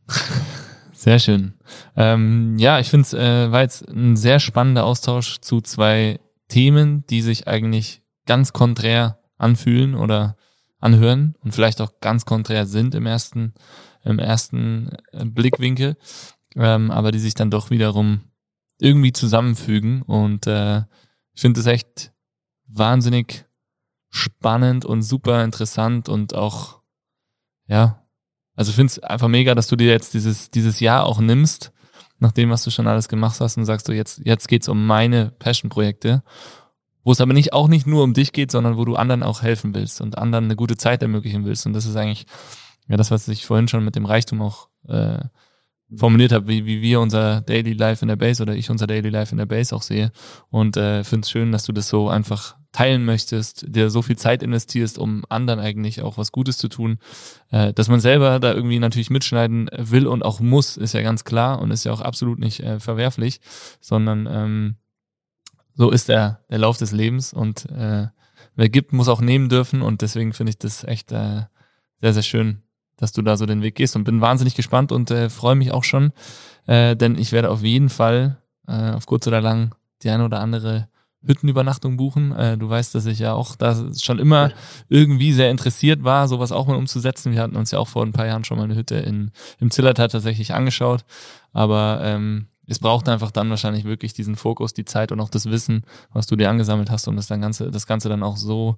Sehr 0.92 1.20
schön. 1.20 1.54
Ähm, 1.96 2.56
ja, 2.58 2.80
ich 2.80 2.90
finde 2.90 3.06
es 3.06 3.14
äh, 3.14 3.52
war 3.52 3.62
jetzt 3.62 3.88
ein 3.88 4.16
sehr 4.16 4.40
spannender 4.40 4.84
Austausch 4.84 5.38
zu 5.40 5.60
zwei 5.60 6.18
Themen, 6.48 7.06
die 7.06 7.22
sich 7.22 7.46
eigentlich 7.46 8.02
ganz 8.26 8.52
konträr 8.52 9.20
anfühlen 9.36 9.94
oder 9.94 10.36
anhören 10.80 11.34
und 11.40 11.52
vielleicht 11.52 11.80
auch 11.80 12.00
ganz 12.00 12.24
konträr 12.24 12.66
sind 12.66 12.94
im 12.94 13.06
ersten, 13.06 13.54
im 14.04 14.18
ersten 14.18 14.90
äh, 15.12 15.24
Blickwinkel, 15.24 15.96
ähm, 16.56 16.90
aber 16.90 17.12
die 17.12 17.18
sich 17.18 17.34
dann 17.34 17.50
doch 17.50 17.70
wiederum 17.70 18.22
irgendwie 18.78 19.12
zusammenfügen. 19.12 20.02
Und 20.02 20.46
äh, 20.46 20.78
ich 21.34 21.40
finde 21.40 21.60
es 21.60 21.66
echt 21.66 22.12
wahnsinnig 22.66 23.46
spannend 24.10 24.84
und 24.84 25.02
super 25.02 25.44
interessant 25.44 26.08
und 26.08 26.34
auch, 26.34 26.80
ja, 27.66 28.04
also 28.54 28.70
ich 28.70 28.76
finde 28.76 28.90
es 28.90 28.98
einfach 29.00 29.28
mega, 29.28 29.54
dass 29.54 29.68
du 29.68 29.76
dir 29.76 29.90
jetzt 29.90 30.14
dieses, 30.14 30.50
dieses 30.50 30.80
Jahr 30.80 31.04
auch 31.04 31.20
nimmst 31.20 31.72
nach 32.18 32.32
dem, 32.32 32.50
was 32.50 32.64
du 32.64 32.70
schon 32.70 32.86
alles 32.86 33.08
gemacht 33.08 33.40
hast 33.40 33.56
und 33.56 33.64
sagst 33.64 33.88
du, 33.88 33.92
jetzt, 33.92 34.20
jetzt 34.24 34.48
geht's 34.48 34.68
um 34.68 34.86
meine 34.86 35.30
Passion-Projekte, 35.38 36.22
wo 37.04 37.12
es 37.12 37.20
aber 37.20 37.32
nicht 37.32 37.52
auch 37.52 37.68
nicht 37.68 37.86
nur 37.86 38.02
um 38.02 38.14
dich 38.14 38.32
geht, 38.32 38.50
sondern 38.50 38.76
wo 38.76 38.84
du 38.84 38.96
anderen 38.96 39.22
auch 39.22 39.42
helfen 39.42 39.74
willst 39.74 40.00
und 40.00 40.18
anderen 40.18 40.44
eine 40.44 40.56
gute 40.56 40.76
Zeit 40.76 41.02
ermöglichen 41.02 41.44
willst. 41.44 41.66
Und 41.66 41.72
das 41.72 41.86
ist 41.86 41.96
eigentlich 41.96 42.26
ja 42.88 42.96
das, 42.96 43.10
was 43.10 43.28
ich 43.28 43.46
vorhin 43.46 43.68
schon 43.68 43.84
mit 43.84 43.96
dem 43.96 44.04
Reichtum 44.04 44.42
auch 44.42 44.68
äh, 44.88 45.20
formuliert 45.94 46.32
habe, 46.32 46.48
wie, 46.48 46.66
wie 46.66 46.82
wir 46.82 47.00
unser 47.00 47.40
Daily 47.40 47.72
Life 47.72 48.02
in 48.02 48.08
der 48.08 48.16
Base 48.16 48.42
oder 48.42 48.54
ich 48.54 48.70
unser 48.70 48.86
Daily 48.86 49.08
Life 49.08 49.32
in 49.32 49.38
der 49.38 49.46
Base 49.46 49.74
auch 49.74 49.82
sehe. 49.82 50.12
Und 50.50 50.76
äh, 50.76 51.02
finde 51.04 51.24
es 51.24 51.30
schön, 51.30 51.52
dass 51.52 51.64
du 51.64 51.72
das 51.72 51.88
so 51.88 52.08
einfach 52.08 52.56
teilen 52.72 53.04
möchtest, 53.04 53.64
dir 53.74 53.88
so 53.88 54.02
viel 54.02 54.16
Zeit 54.16 54.42
investierst, 54.42 54.98
um 54.98 55.24
anderen 55.28 55.58
eigentlich 55.58 56.02
auch 56.02 56.18
was 56.18 56.32
Gutes 56.32 56.58
zu 56.58 56.68
tun. 56.68 56.98
Äh, 57.50 57.72
dass 57.72 57.88
man 57.88 58.00
selber 58.00 58.38
da 58.40 58.52
irgendwie 58.52 58.78
natürlich 58.78 59.10
mitschneiden 59.10 59.70
will 59.76 60.06
und 60.06 60.22
auch 60.22 60.40
muss, 60.40 60.76
ist 60.76 60.94
ja 60.94 61.02
ganz 61.02 61.24
klar 61.24 61.60
und 61.60 61.70
ist 61.70 61.84
ja 61.84 61.92
auch 61.92 62.02
absolut 62.02 62.38
nicht 62.38 62.60
äh, 62.60 62.78
verwerflich, 62.78 63.40
sondern 63.80 64.28
ähm, 64.30 64.76
so 65.74 65.90
ist 65.90 66.08
der, 66.08 66.44
der 66.50 66.58
Lauf 66.58 66.76
des 66.76 66.92
Lebens 66.92 67.32
und 67.32 67.66
äh, 67.70 68.08
wer 68.54 68.68
gibt, 68.68 68.92
muss 68.92 69.08
auch 69.08 69.20
nehmen 69.20 69.48
dürfen 69.48 69.80
und 69.80 70.02
deswegen 70.02 70.32
finde 70.34 70.50
ich 70.50 70.58
das 70.58 70.84
echt 70.84 71.12
äh, 71.12 71.44
sehr, 72.00 72.12
sehr 72.12 72.22
schön, 72.22 72.62
dass 72.98 73.12
du 73.12 73.22
da 73.22 73.36
so 73.36 73.46
den 73.46 73.62
Weg 73.62 73.76
gehst 73.76 73.96
und 73.96 74.04
bin 74.04 74.20
wahnsinnig 74.20 74.54
gespannt 74.54 74.92
und 74.92 75.10
äh, 75.10 75.30
freue 75.30 75.54
mich 75.54 75.72
auch 75.72 75.84
schon, 75.84 76.12
äh, 76.66 76.94
denn 76.94 77.16
ich 77.16 77.32
werde 77.32 77.50
auf 77.50 77.62
jeden 77.62 77.88
Fall 77.88 78.36
äh, 78.66 78.90
auf 78.90 79.06
kurz 79.06 79.26
oder 79.26 79.40
lang 79.40 79.74
die 80.02 80.10
eine 80.10 80.24
oder 80.24 80.40
andere 80.40 80.88
Hüttenübernachtung 81.24 81.96
buchen. 81.96 82.32
Äh, 82.32 82.56
du 82.56 82.68
weißt, 82.68 82.94
dass 82.94 83.06
ich 83.06 83.18
ja 83.18 83.32
auch 83.32 83.56
da 83.56 83.76
schon 83.96 84.18
immer 84.18 84.52
irgendwie 84.88 85.32
sehr 85.32 85.50
interessiert 85.50 86.04
war, 86.04 86.28
sowas 86.28 86.52
auch 86.52 86.66
mal 86.66 86.76
umzusetzen. 86.76 87.32
Wir 87.32 87.42
hatten 87.42 87.56
uns 87.56 87.70
ja 87.70 87.78
auch 87.78 87.88
vor 87.88 88.04
ein 88.04 88.12
paar 88.12 88.26
Jahren 88.26 88.44
schon 88.44 88.58
mal 88.58 88.64
eine 88.64 88.76
Hütte 88.76 88.96
in, 88.96 89.30
im 89.58 89.70
Zillertal 89.70 90.08
tatsächlich 90.08 90.54
angeschaut. 90.54 91.04
Aber 91.52 92.00
ähm, 92.02 92.46
es 92.66 92.78
braucht 92.78 93.08
einfach 93.08 93.30
dann 93.30 93.50
wahrscheinlich 93.50 93.84
wirklich 93.84 94.12
diesen 94.12 94.36
Fokus, 94.36 94.74
die 94.74 94.84
Zeit 94.84 95.10
und 95.10 95.20
auch 95.20 95.30
das 95.30 95.46
Wissen, 95.46 95.82
was 96.12 96.26
du 96.26 96.36
dir 96.36 96.50
angesammelt 96.50 96.90
hast, 96.90 97.08
um 97.08 97.16
das, 97.16 97.26
dann 97.26 97.40
Ganze, 97.40 97.70
das 97.70 97.86
Ganze 97.86 98.08
dann 98.08 98.22
auch 98.22 98.36
so 98.36 98.76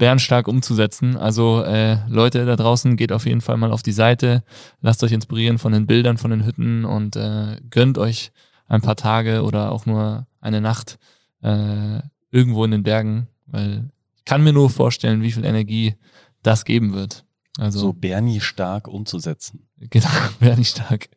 bärenstark 0.00 0.48
umzusetzen. 0.48 1.18
Also 1.18 1.62
äh, 1.62 1.98
Leute 2.08 2.46
da 2.46 2.56
draußen, 2.56 2.96
geht 2.96 3.12
auf 3.12 3.26
jeden 3.26 3.42
Fall 3.42 3.58
mal 3.58 3.70
auf 3.70 3.82
die 3.82 3.92
Seite, 3.92 4.42
lasst 4.80 5.04
euch 5.04 5.12
inspirieren 5.12 5.58
von 5.58 5.72
den 5.72 5.86
Bildern 5.86 6.16
von 6.16 6.30
den 6.30 6.46
Hütten 6.46 6.86
und 6.86 7.16
äh, 7.16 7.60
gönnt 7.68 7.98
euch 7.98 8.32
ein 8.66 8.80
paar 8.80 8.96
Tage 8.96 9.42
oder 9.42 9.70
auch 9.70 9.84
nur 9.84 10.26
eine 10.40 10.62
Nacht 10.62 10.98
äh, 11.42 12.00
irgendwo 12.30 12.64
in 12.64 12.70
den 12.70 12.82
Bergen, 12.82 13.28
weil 13.44 13.90
ich 14.16 14.24
kann 14.24 14.42
mir 14.42 14.54
nur 14.54 14.70
vorstellen, 14.70 15.20
wie 15.20 15.32
viel 15.32 15.44
Energie 15.44 15.96
das 16.42 16.64
geben 16.64 16.94
wird. 16.94 17.26
Also 17.58 17.78
so 17.78 17.92
Bernie 17.92 18.40
stark 18.40 18.88
umzusetzen. 18.88 19.66
Genau, 19.88 20.08
Bernie 20.38 20.64
stark. 20.64 21.08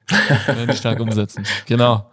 Bernie 0.46 0.74
stark 0.74 1.02
umsetzen. 1.02 1.44
Genau. 1.66 2.10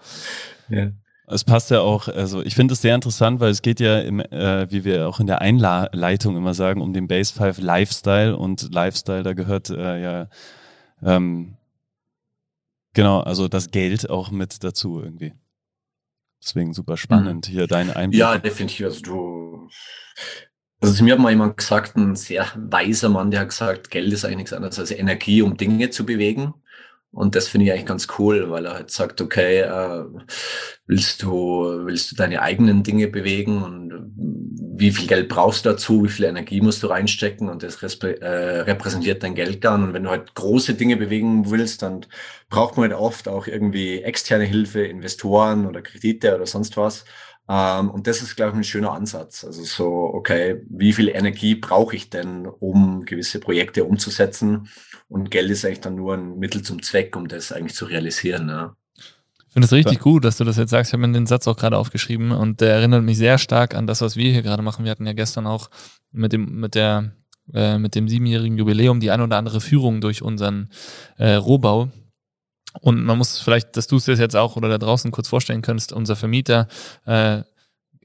Ja. 0.68 0.90
Es 1.30 1.44
passt 1.44 1.70
ja 1.70 1.80
auch, 1.80 2.08
also 2.08 2.42
ich 2.42 2.54
finde 2.54 2.74
es 2.74 2.82
sehr 2.82 2.94
interessant, 2.94 3.40
weil 3.40 3.50
es 3.50 3.62
geht 3.62 3.80
ja, 3.80 4.00
im, 4.00 4.20
äh, 4.20 4.70
wie 4.70 4.84
wir 4.84 5.08
auch 5.08 5.20
in 5.20 5.26
der 5.26 5.40
Einleitung 5.40 6.36
immer 6.36 6.54
sagen, 6.54 6.80
um 6.80 6.92
den 6.92 7.08
Base 7.08 7.32
5 7.32 7.58
Lifestyle 7.58 8.36
und 8.36 8.72
Lifestyle, 8.72 9.22
da 9.22 9.32
gehört 9.32 9.70
äh, 9.70 10.02
ja 10.02 10.28
ähm, 11.02 11.56
genau, 12.94 13.20
also 13.20 13.48
das 13.48 13.70
Geld 13.70 14.10
auch 14.10 14.30
mit 14.30 14.62
dazu 14.64 15.00
irgendwie. 15.00 15.34
Deswegen 16.42 16.72
super 16.72 16.96
spannend 16.96 17.48
mhm. 17.48 17.52
hier 17.52 17.66
deine 17.66 17.96
Einblick. 17.96 18.20
Ja, 18.20 18.38
definitiv. 18.38 18.86
Also 18.86 19.02
du, 19.02 19.68
also 20.80 21.04
mir 21.04 21.12
hat 21.12 21.20
mal 21.20 21.30
jemand 21.30 21.56
gesagt, 21.56 21.96
ein 21.96 22.16
sehr 22.16 22.46
weiser 22.56 23.10
Mann, 23.10 23.30
der 23.30 23.40
hat 23.40 23.50
gesagt, 23.50 23.90
Geld 23.90 24.12
ist 24.12 24.24
eigentlich 24.24 24.38
nichts 24.38 24.52
anderes 24.52 24.78
als 24.78 24.90
Energie, 24.90 25.42
um 25.42 25.56
Dinge 25.56 25.90
zu 25.90 26.06
bewegen. 26.06 26.54
Und 27.12 27.34
das 27.34 27.48
finde 27.48 27.66
ich 27.66 27.72
eigentlich 27.72 27.86
ganz 27.86 28.06
cool, 28.18 28.50
weil 28.50 28.66
er 28.66 28.74
halt 28.74 28.90
sagt, 28.90 29.20
okay, 29.20 29.60
äh, 29.60 30.04
willst 30.86 31.22
du, 31.22 31.82
willst 31.84 32.12
du 32.12 32.16
deine 32.16 32.40
eigenen 32.40 32.84
Dinge 32.84 33.08
bewegen 33.08 33.62
und 33.62 33.90
wie 34.80 34.92
viel 34.92 35.06
Geld 35.06 35.28
brauchst 35.28 35.64
du 35.64 35.70
dazu, 35.70 36.04
wie 36.04 36.08
viel 36.08 36.24
Energie 36.24 36.60
musst 36.60 36.82
du 36.82 36.86
reinstecken 36.86 37.48
und 37.48 37.62
das 37.62 37.82
äh, 37.82 38.60
repräsentiert 38.60 39.22
dein 39.22 39.34
Geld 39.34 39.64
dann. 39.64 39.84
Und 39.84 39.92
wenn 39.92 40.04
du 40.04 40.10
halt 40.10 40.34
große 40.34 40.74
Dinge 40.74 40.96
bewegen 40.96 41.50
willst, 41.50 41.82
dann 41.82 42.06
braucht 42.48 42.76
man 42.76 42.90
halt 42.90 43.00
oft 43.00 43.28
auch 43.28 43.46
irgendwie 43.46 44.02
externe 44.02 44.44
Hilfe, 44.44 44.82
Investoren 44.82 45.66
oder 45.66 45.82
Kredite 45.82 46.34
oder 46.34 46.46
sonst 46.46 46.76
was. 46.76 47.04
Ähm, 47.52 47.90
und 47.90 48.06
das 48.06 48.22
ist, 48.22 48.36
glaube 48.36 48.52
ich, 48.52 48.58
ein 48.58 48.64
schöner 48.64 48.92
Ansatz. 48.92 49.44
Also 49.44 49.64
so, 49.64 49.88
okay, 50.14 50.62
wie 50.68 50.92
viel 50.92 51.08
Energie 51.08 51.56
brauche 51.56 51.96
ich 51.96 52.08
denn, 52.08 52.46
um 52.46 53.04
gewisse 53.04 53.40
Projekte 53.40 53.84
umzusetzen? 53.84 54.68
Und 55.08 55.32
Geld 55.32 55.50
ist 55.50 55.64
eigentlich 55.64 55.80
dann 55.80 55.96
nur 55.96 56.14
ein 56.14 56.38
Mittel 56.38 56.62
zum 56.62 56.80
Zweck, 56.80 57.16
um 57.16 57.26
das 57.26 57.50
eigentlich 57.50 57.74
zu 57.74 57.86
realisieren. 57.86 58.48
Ja. 58.48 58.76
Ich 58.96 59.52
finde 59.52 59.66
es 59.66 59.72
richtig 59.72 59.94
ja. 59.94 60.00
gut, 60.00 60.24
dass 60.24 60.36
du 60.36 60.44
das 60.44 60.58
jetzt 60.58 60.70
sagst. 60.70 60.90
Ich 60.90 60.92
habe 60.92 61.04
mir 61.04 61.12
den 61.12 61.26
Satz 61.26 61.48
auch 61.48 61.56
gerade 61.56 61.76
aufgeschrieben 61.76 62.30
und 62.30 62.60
der 62.60 62.74
erinnert 62.74 63.02
mich 63.02 63.18
sehr 63.18 63.36
stark 63.36 63.74
an 63.74 63.88
das, 63.88 64.00
was 64.00 64.14
wir 64.14 64.30
hier 64.30 64.42
gerade 64.42 64.62
machen. 64.62 64.84
Wir 64.84 64.92
hatten 64.92 65.06
ja 65.06 65.12
gestern 65.12 65.48
auch 65.48 65.70
mit 66.12 66.32
dem, 66.32 66.60
mit 66.60 66.76
der, 66.76 67.10
äh, 67.52 67.78
mit 67.78 67.96
dem 67.96 68.08
siebenjährigen 68.08 68.58
Jubiläum 68.58 69.00
die 69.00 69.10
ein 69.10 69.20
oder 69.20 69.38
andere 69.38 69.60
Führung 69.60 70.00
durch 70.00 70.22
unseren 70.22 70.70
äh, 71.18 71.32
Rohbau. 71.32 71.90
Und 72.80 73.02
man 73.04 73.18
muss 73.18 73.40
vielleicht, 73.40 73.76
dass 73.76 73.86
du 73.86 73.96
es 73.96 74.04
dir 74.04 74.14
jetzt 74.14 74.36
auch 74.36 74.56
oder 74.56 74.68
da 74.68 74.78
draußen 74.78 75.10
kurz 75.10 75.28
vorstellen 75.28 75.62
könntest, 75.62 75.92
unser 75.92 76.16
Vermieter 76.16 76.68
äh, 77.04 77.42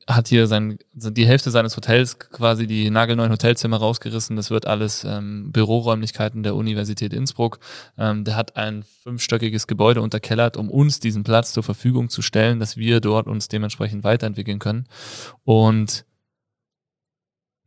hat 0.07 0.27
hier 0.27 0.45
sein, 0.45 0.77
die 0.93 1.25
Hälfte 1.25 1.49
seines 1.49 1.75
Hotels 1.75 2.19
quasi 2.19 2.67
die 2.67 2.91
nagelneuen 2.91 3.31
Hotelzimmer 3.31 3.77
rausgerissen. 3.77 4.35
Das 4.35 4.51
wird 4.51 4.67
alles 4.67 5.03
ähm, 5.03 5.51
Büroräumlichkeiten 5.51 6.43
der 6.43 6.55
Universität 6.55 7.11
Innsbruck. 7.11 7.59
Ähm, 7.97 8.23
der 8.23 8.35
hat 8.35 8.55
ein 8.55 8.83
fünfstöckiges 9.03 9.65
Gebäude 9.65 10.01
unterkellert, 10.01 10.57
um 10.57 10.69
uns 10.69 10.99
diesen 10.99 11.23
Platz 11.23 11.53
zur 11.53 11.63
Verfügung 11.63 12.09
zu 12.09 12.21
stellen, 12.21 12.59
dass 12.59 12.77
wir 12.77 12.99
dort 12.99 13.27
uns 13.27 13.47
dementsprechend 13.47 14.03
weiterentwickeln 14.03 14.59
können. 14.59 14.85
Und 15.43 16.04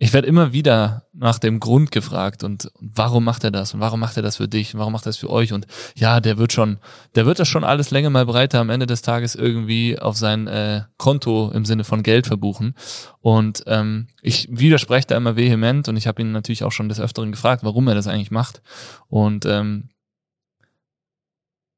ich 0.01 0.13
werde 0.13 0.29
immer 0.29 0.53
wieder 0.53 1.09
nach 1.13 1.41
dem 1.41 1.59
Grund 1.59 1.91
gefragt 1.91 2.45
und 2.45 2.71
warum 2.79 3.25
macht 3.25 3.43
er 3.43 3.51
das 3.51 3.75
und 3.75 3.81
warum 3.81 3.99
macht 3.99 4.17
er 4.17 4.23
das 4.23 4.37
für 4.37 4.47
dich 4.47 4.73
und 4.73 4.79
warum 4.79 4.93
macht 4.93 5.07
er 5.07 5.11
das 5.11 5.17
für 5.17 5.29
euch? 5.29 5.53
Und 5.53 5.67
ja, 5.97 6.21
der 6.21 6.39
wird 6.39 6.53
schon, 6.53 6.79
der 7.17 7.27
wird 7.27 7.41
das 7.41 7.49
schon 7.49 7.65
alles 7.65 7.91
länger 7.91 8.09
mal 8.09 8.25
breiter 8.25 8.61
am 8.61 8.71
Ende 8.71 8.87
des 8.87 9.03
Tages 9.03 9.35
irgendwie 9.35 9.99
auf 9.99 10.17
sein 10.17 10.47
äh, 10.47 10.83
Konto 10.99 11.51
im 11.51 11.65
Sinne 11.65 11.83
von 11.83 12.05
Geld 12.05 12.29
verbuchen. 12.29 12.75
Und 13.21 13.65
ähm, 13.67 14.07
ich 14.23 14.49
widerspreche 14.53 15.09
da 15.09 15.17
immer 15.17 15.35
vehement 15.35 15.89
und 15.89 15.97
ich 15.97 16.07
habe 16.07 16.23
ihn 16.23 16.31
natürlich 16.31 16.63
auch 16.63 16.73
schon 16.73 16.89
des 16.89 17.01
Öfteren 17.01 17.33
gefragt, 17.33 17.65
warum 17.65 17.89
er 17.89 17.97
das 17.97 18.07
eigentlich 18.07 18.31
macht. 18.31 18.63
Und 19.09 19.47
ähm, 19.47 19.89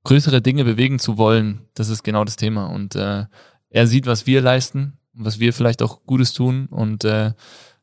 größere 0.05 0.42
Dinge 0.42 0.64
bewegen 0.64 0.98
zu 0.98 1.16
wollen, 1.16 1.62
das 1.72 1.88
ist 1.88 2.02
genau 2.02 2.24
das 2.24 2.36
Thema. 2.36 2.66
Und 2.66 2.97
äh, 2.97 3.24
er 3.70 3.86
sieht, 3.86 4.05
was 4.06 4.26
wir 4.26 4.42
leisten, 4.42 4.98
was 5.14 5.40
wir 5.40 5.55
vielleicht 5.55 5.80
auch 5.80 6.05
Gutes 6.05 6.34
tun. 6.34 6.66
Und 6.66 7.05
äh, 7.05 7.32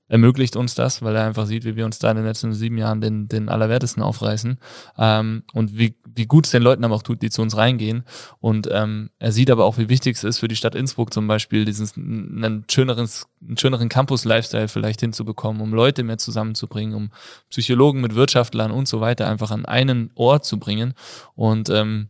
ermöglicht 0.08 0.56
uns 0.56 0.76
das, 0.76 1.02
weil 1.02 1.16
er 1.16 1.26
einfach 1.26 1.46
sieht, 1.46 1.66
wie 1.66 1.76
wir 1.76 1.86
uns 1.86 2.00
da 2.00 2.10
in 2.12 2.18
den 2.18 2.26
letzten 2.26 2.54
sieben 2.54 2.78
Jahren 2.78 3.02
den, 3.02 3.28
den 3.28 3.50
Allerwertesten 3.50 4.02
aufreißen 4.02 4.58
ähm, 4.98 5.44
und 5.54 5.78
wie, 5.78 5.96
wie 6.06 6.26
gut 6.26 6.46
es 6.46 6.52
den 6.52 6.64
Leuten 6.64 6.84
aber 6.84 6.96
auch 6.96 7.04
tut, 7.04 7.22
die 7.22 7.30
zu 7.30 7.42
uns 7.42 7.58
reingehen. 7.58 8.04
Und 8.40 8.70
ähm, 8.72 9.10
er 9.20 9.32
sieht 9.32 9.52
aber 9.52 9.66
auch, 9.66 9.78
wie 9.78 9.90
wichtig 9.90 10.16
es 10.16 10.24
ist 10.24 10.40
für 10.40 10.48
die 10.48 10.56
Stadt 10.56 10.76
Innsbruck 10.76 11.14
zum 11.14 11.28
Beispiel, 11.28 11.66
dieses 11.66 11.98
einen 11.98 12.66
schöneren, 12.70 13.10
einen 13.42 13.58
schöneren 13.58 13.90
Campus-Lifestyle 13.90 14.68
vielleicht 14.68 15.02
hinzubekommen, 15.02 15.62
um 15.62 15.74
Leute 15.74 16.04
mehr 16.04 16.18
zusammenzubringen, 16.18 16.96
um 16.96 17.12
Psychologen 17.50 18.02
mit 18.02 18.16
Wirtschaftlern 18.16 18.72
und 18.72 18.88
so 18.88 19.02
weiter 19.02 19.28
einfach 19.28 19.52
an 19.52 19.66
einen 19.66 20.12
Ort 20.16 20.46
zu 20.46 20.58
bringen. 20.58 20.94
Und 21.36 21.70
ähm, 21.70 22.10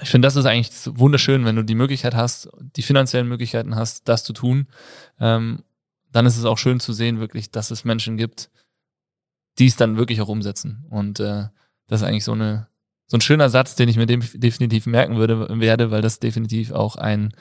ich 0.00 0.10
finde, 0.10 0.26
das 0.26 0.36
ist 0.36 0.46
eigentlich 0.46 0.72
wunderschön, 0.84 1.44
wenn 1.44 1.56
du 1.56 1.64
die 1.64 1.74
Möglichkeit 1.74 2.14
hast, 2.14 2.48
die 2.76 2.82
finanziellen 2.82 3.26
Möglichkeiten 3.26 3.74
hast, 3.74 4.08
das 4.08 4.22
zu 4.22 4.32
tun 4.32 4.68
ähm, 5.18 5.64
dann 6.12 6.26
ist 6.26 6.36
es 6.36 6.44
auch 6.44 6.58
schön 6.58 6.80
zu 6.80 6.92
sehen, 6.92 7.20
wirklich, 7.20 7.50
dass 7.50 7.70
es 7.70 7.84
Menschen 7.84 8.16
gibt, 8.16 8.50
die 9.58 9.66
es 9.66 9.76
dann 9.76 9.96
wirklich 9.96 10.20
auch 10.20 10.28
umsetzen. 10.28 10.86
Und 10.90 11.20
äh, 11.20 11.48
das 11.86 12.02
ist 12.02 12.06
eigentlich 12.06 12.24
so 12.24 12.32
eine 12.32 12.68
so 13.08 13.16
ein 13.16 13.22
schöner 13.22 13.48
Satz, 13.48 13.74
den 13.74 13.88
ich 13.88 13.96
mir 13.96 14.06
definitiv 14.06 14.86
merken 14.86 15.16
würde 15.16 15.60
werde, 15.60 15.90
weil 15.90 16.02
das 16.02 16.20
definitiv 16.20 16.72
auch 16.72 16.96
ein 16.96 17.32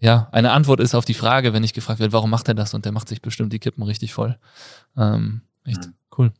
ja 0.00 0.28
eine 0.32 0.52
Antwort 0.52 0.80
ist 0.80 0.94
auf 0.94 1.04
die 1.04 1.14
Frage, 1.14 1.52
wenn 1.52 1.62
ich 1.62 1.74
gefragt 1.74 2.00
werde, 2.00 2.14
warum 2.14 2.30
macht 2.30 2.48
er 2.48 2.54
das? 2.54 2.72
Und 2.72 2.86
der 2.86 2.92
macht 2.92 3.08
sich 3.08 3.20
bestimmt 3.20 3.52
die 3.52 3.58
Kippen 3.58 3.82
richtig 3.82 4.14
voll. 4.14 4.38
Ähm, 4.96 5.42
echt 5.64 5.86
mhm. 5.86 5.94
cool. 6.16 6.32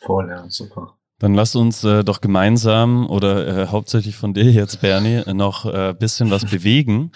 Voll, 0.00 0.28
ja, 0.28 0.44
super. 0.48 0.96
Dann 1.20 1.34
lass 1.34 1.54
uns 1.54 1.84
äh, 1.84 2.02
doch 2.02 2.20
gemeinsam 2.22 3.08
oder 3.08 3.46
äh, 3.46 3.66
hauptsächlich 3.68 4.16
von 4.16 4.34
dir 4.34 4.50
jetzt, 4.50 4.80
Bernie, 4.80 5.22
noch 5.34 5.66
äh, 5.66 5.94
bisschen 5.96 6.30
was 6.30 6.44
bewegen. 6.50 7.12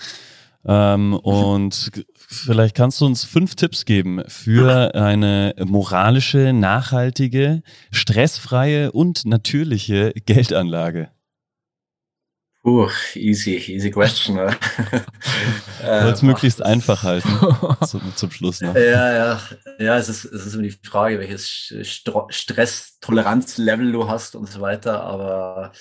Ähm, 0.64 1.14
und 1.22 1.90
Vielleicht 2.28 2.74
kannst 2.74 3.00
du 3.00 3.06
uns 3.06 3.24
fünf 3.24 3.54
Tipps 3.54 3.84
geben 3.84 4.22
für 4.28 4.94
eine 4.94 5.54
moralische, 5.64 6.52
nachhaltige, 6.52 7.62
stressfreie 7.90 8.92
und 8.92 9.24
natürliche 9.24 10.12
Geldanlage. 10.26 11.10
Uh, 12.66 12.88
easy, 13.14 13.56
easy 13.56 13.90
question. 13.90 14.36
Ne? 14.36 14.56
äh, 15.82 16.08
es 16.08 16.22
möglichst 16.22 16.62
einfach 16.62 17.02
halten 17.02 17.28
zum, 17.86 18.16
zum 18.16 18.30
Schluss 18.30 18.62
noch. 18.62 18.74
Ja, 18.74 19.12
ja, 19.12 19.40
ja. 19.78 19.98
Es 19.98 20.08
ist, 20.08 20.24
es 20.24 20.46
ist 20.46 20.54
immer 20.54 20.62
die 20.62 20.70
Frage, 20.70 21.18
welches 21.18 21.74
Stresstoleranzlevel 22.30 23.92
du 23.92 24.08
hast 24.08 24.34
und 24.34 24.48
so 24.48 24.62
weiter. 24.62 25.02
Aber 25.02 25.72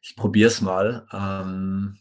ich 0.00 0.14
probiere 0.14 0.46
es 0.46 0.60
mal. 0.60 1.08
Ähm, 1.12 1.98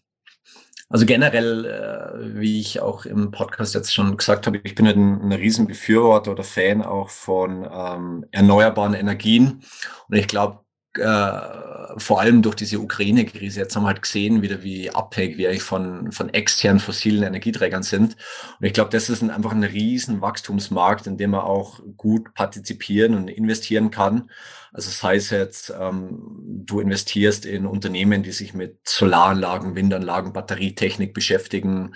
also 0.90 1.06
generell, 1.06 1.66
äh, 1.66 2.40
wie 2.40 2.60
ich 2.60 2.80
auch 2.80 3.06
im 3.06 3.32
Podcast 3.32 3.76
jetzt 3.76 3.94
schon 3.94 4.16
gesagt 4.16 4.48
habe, 4.48 4.60
ich 4.64 4.76
bin 4.76 4.88
ein, 4.88 5.22
ein 5.22 5.32
riesen 5.34 5.68
Befürworter 5.68 6.32
oder 6.32 6.44
Fan 6.44 6.82
auch 6.82 7.10
von 7.10 7.68
ähm, 7.70 8.26
erneuerbaren 8.32 8.94
Energien. 8.94 9.64
Und 10.08 10.18
ich 10.18 10.28
glaube, 10.28 10.60
äh, 11.00 12.00
vor 12.00 12.22
allem 12.22 12.42
durch 12.42 12.56
diese 12.56 12.80
Ukraine-Krise, 12.80 13.60
jetzt 13.60 13.76
haben 13.76 13.84
wir 13.84 13.88
halt 13.88 14.02
gesehen, 14.02 14.42
wieder 14.42 14.64
wie 14.64 14.90
abhängig 14.92 15.38
wir 15.38 15.50
eigentlich 15.50 15.64
von, 15.64 16.12
von 16.12 16.30
externen 16.34 16.80
fossilen 16.80 17.24
Energieträgern 17.24 17.84
sind. 17.84 18.16
Und 18.60 18.66
ich 18.66 18.74
glaube, 18.74 18.92
das 18.92 19.10
ist 19.10 19.22
ein, 19.22 19.32
einfach 19.32 19.52
ein 19.52 19.64
riesen 19.64 20.22
Wachstumsmarkt, 20.22 21.08
in 21.08 21.18
dem 21.18 21.32
man 21.32 21.42
auch 21.42 21.80
gut 21.96 22.34
partizipieren 22.34 23.16
und 23.16 23.30
investieren 23.30 23.90
kann. 23.90 24.30
Also 24.74 24.90
das 24.90 25.02
heißt 25.02 25.32
jetzt, 25.32 25.74
ähm, 25.80 26.40
du 26.66 26.80
investierst 26.80 27.46
in 27.46 27.66
Unternehmen, 27.66 28.22
die 28.22 28.32
sich 28.32 28.54
mit 28.54 28.78
Solaranlagen, 28.88 29.76
Windanlagen, 29.76 30.34
Batterietechnik 30.34 31.14
beschäftigen, 31.14 31.96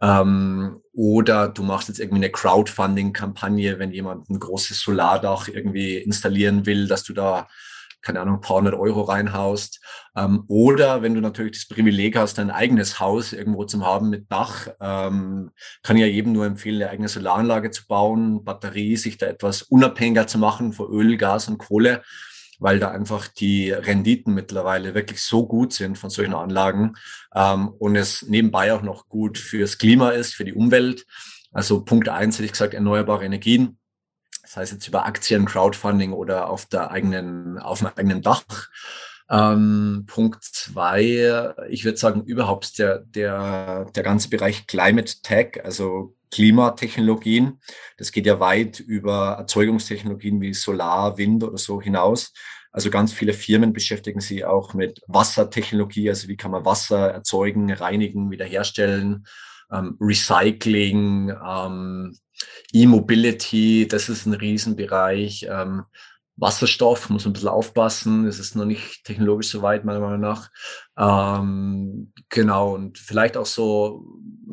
ähm, 0.00 0.80
oder 0.92 1.48
du 1.48 1.62
machst 1.62 1.88
jetzt 1.88 1.98
irgendwie 1.98 2.24
eine 2.24 2.30
Crowdfunding-Kampagne, 2.30 3.78
wenn 3.78 3.92
jemand 3.92 4.30
ein 4.30 4.38
großes 4.38 4.80
Solardach 4.80 5.48
irgendwie 5.48 5.96
installieren 5.96 6.66
will, 6.66 6.86
dass 6.86 7.02
du 7.04 7.12
da 7.12 7.48
keine 8.02 8.20
Ahnung, 8.20 8.36
ein 8.36 8.40
paar 8.40 8.56
hundert 8.58 8.74
Euro 8.74 9.02
reinhaust. 9.02 9.80
Ähm, 10.16 10.44
oder 10.48 11.02
wenn 11.02 11.14
du 11.14 11.20
natürlich 11.20 11.52
das 11.52 11.68
Privileg 11.68 12.16
hast, 12.16 12.38
ein 12.38 12.50
eigenes 12.50 13.00
Haus 13.00 13.32
irgendwo 13.32 13.64
zu 13.64 13.84
haben 13.84 14.10
mit 14.10 14.30
Dach, 14.30 14.68
ähm, 14.80 15.50
kann 15.82 15.96
ich 15.96 16.02
ja 16.02 16.08
jedem 16.08 16.32
nur 16.32 16.46
empfehlen, 16.46 16.82
eine 16.82 16.90
eigene 16.90 17.08
Solaranlage 17.08 17.70
zu 17.70 17.86
bauen, 17.86 18.44
Batterie, 18.44 18.96
sich 18.96 19.18
da 19.18 19.26
etwas 19.26 19.62
unabhängiger 19.62 20.26
zu 20.26 20.38
machen 20.38 20.72
von 20.72 20.90
Öl, 20.90 21.16
Gas 21.16 21.48
und 21.48 21.58
Kohle, 21.58 22.02
weil 22.58 22.78
da 22.78 22.90
einfach 22.90 23.28
die 23.28 23.70
Renditen 23.70 24.34
mittlerweile 24.34 24.94
wirklich 24.94 25.22
so 25.22 25.46
gut 25.46 25.72
sind 25.72 25.98
von 25.98 26.10
solchen 26.10 26.34
Anlagen 26.34 26.94
ähm, 27.34 27.68
und 27.68 27.96
es 27.96 28.22
nebenbei 28.22 28.72
auch 28.72 28.82
noch 28.82 29.08
gut 29.08 29.38
fürs 29.38 29.78
Klima 29.78 30.10
ist, 30.10 30.34
für 30.34 30.44
die 30.44 30.54
Umwelt. 30.54 31.06
Also 31.52 31.84
Punkt 31.84 32.08
eins 32.08 32.36
hätte 32.36 32.46
ich 32.46 32.52
gesagt, 32.52 32.74
erneuerbare 32.74 33.24
Energien. 33.24 33.78
Das 34.48 34.56
heißt 34.56 34.72
jetzt 34.72 34.88
über 34.88 35.04
Aktien, 35.04 35.44
Crowdfunding 35.44 36.14
oder 36.14 36.48
auf 36.48 36.64
der 36.64 36.90
eigenen, 36.90 37.58
auf 37.58 37.80
dem 37.80 37.88
eigenen 37.88 38.22
Dach. 38.22 38.70
Ähm, 39.28 40.04
Punkt 40.06 40.42
zwei, 40.42 41.52
ich 41.68 41.84
würde 41.84 41.98
sagen, 41.98 42.22
überhaupt 42.24 42.78
der, 42.78 43.00
der, 43.00 43.84
der 43.94 44.02
ganze 44.02 44.30
Bereich 44.30 44.66
Climate 44.66 45.16
Tech, 45.22 45.62
also 45.62 46.16
Klimatechnologien. 46.30 47.60
Das 47.98 48.10
geht 48.10 48.24
ja 48.24 48.40
weit 48.40 48.80
über 48.80 49.32
Erzeugungstechnologien 49.32 50.40
wie 50.40 50.54
Solar, 50.54 51.18
Wind 51.18 51.44
oder 51.44 51.58
so 51.58 51.82
hinaus. 51.82 52.32
Also 52.72 52.88
ganz 52.88 53.12
viele 53.12 53.34
Firmen 53.34 53.74
beschäftigen 53.74 54.20
sich 54.20 54.46
auch 54.46 54.72
mit 54.72 55.02
Wassertechnologie, 55.08 56.08
also 56.08 56.26
wie 56.26 56.38
kann 56.38 56.52
man 56.52 56.64
Wasser 56.64 57.10
erzeugen, 57.10 57.70
reinigen, 57.70 58.30
wiederherstellen, 58.30 59.26
ähm, 59.70 59.98
Recycling, 60.00 61.34
ähm, 61.46 62.16
E-Mobility, 62.72 63.88
das 63.88 64.08
ist 64.08 64.26
ein 64.26 64.34
Riesenbereich. 64.34 65.46
Ähm, 65.48 65.84
Wasserstoff, 66.38 67.10
muss 67.10 67.24
man 67.24 67.30
ein 67.30 67.32
bisschen 67.34 67.48
aufpassen, 67.48 68.26
es 68.26 68.38
ist 68.38 68.54
noch 68.54 68.64
nicht 68.64 69.04
technologisch 69.04 69.48
so 69.48 69.60
weit, 69.62 69.84
meiner 69.84 69.98
Meinung 69.98 70.20
nach. 70.20 70.50
Ähm, 70.96 72.12
genau, 72.28 72.74
und 72.74 72.96
vielleicht 72.96 73.36
auch 73.36 73.46
so 73.46 74.04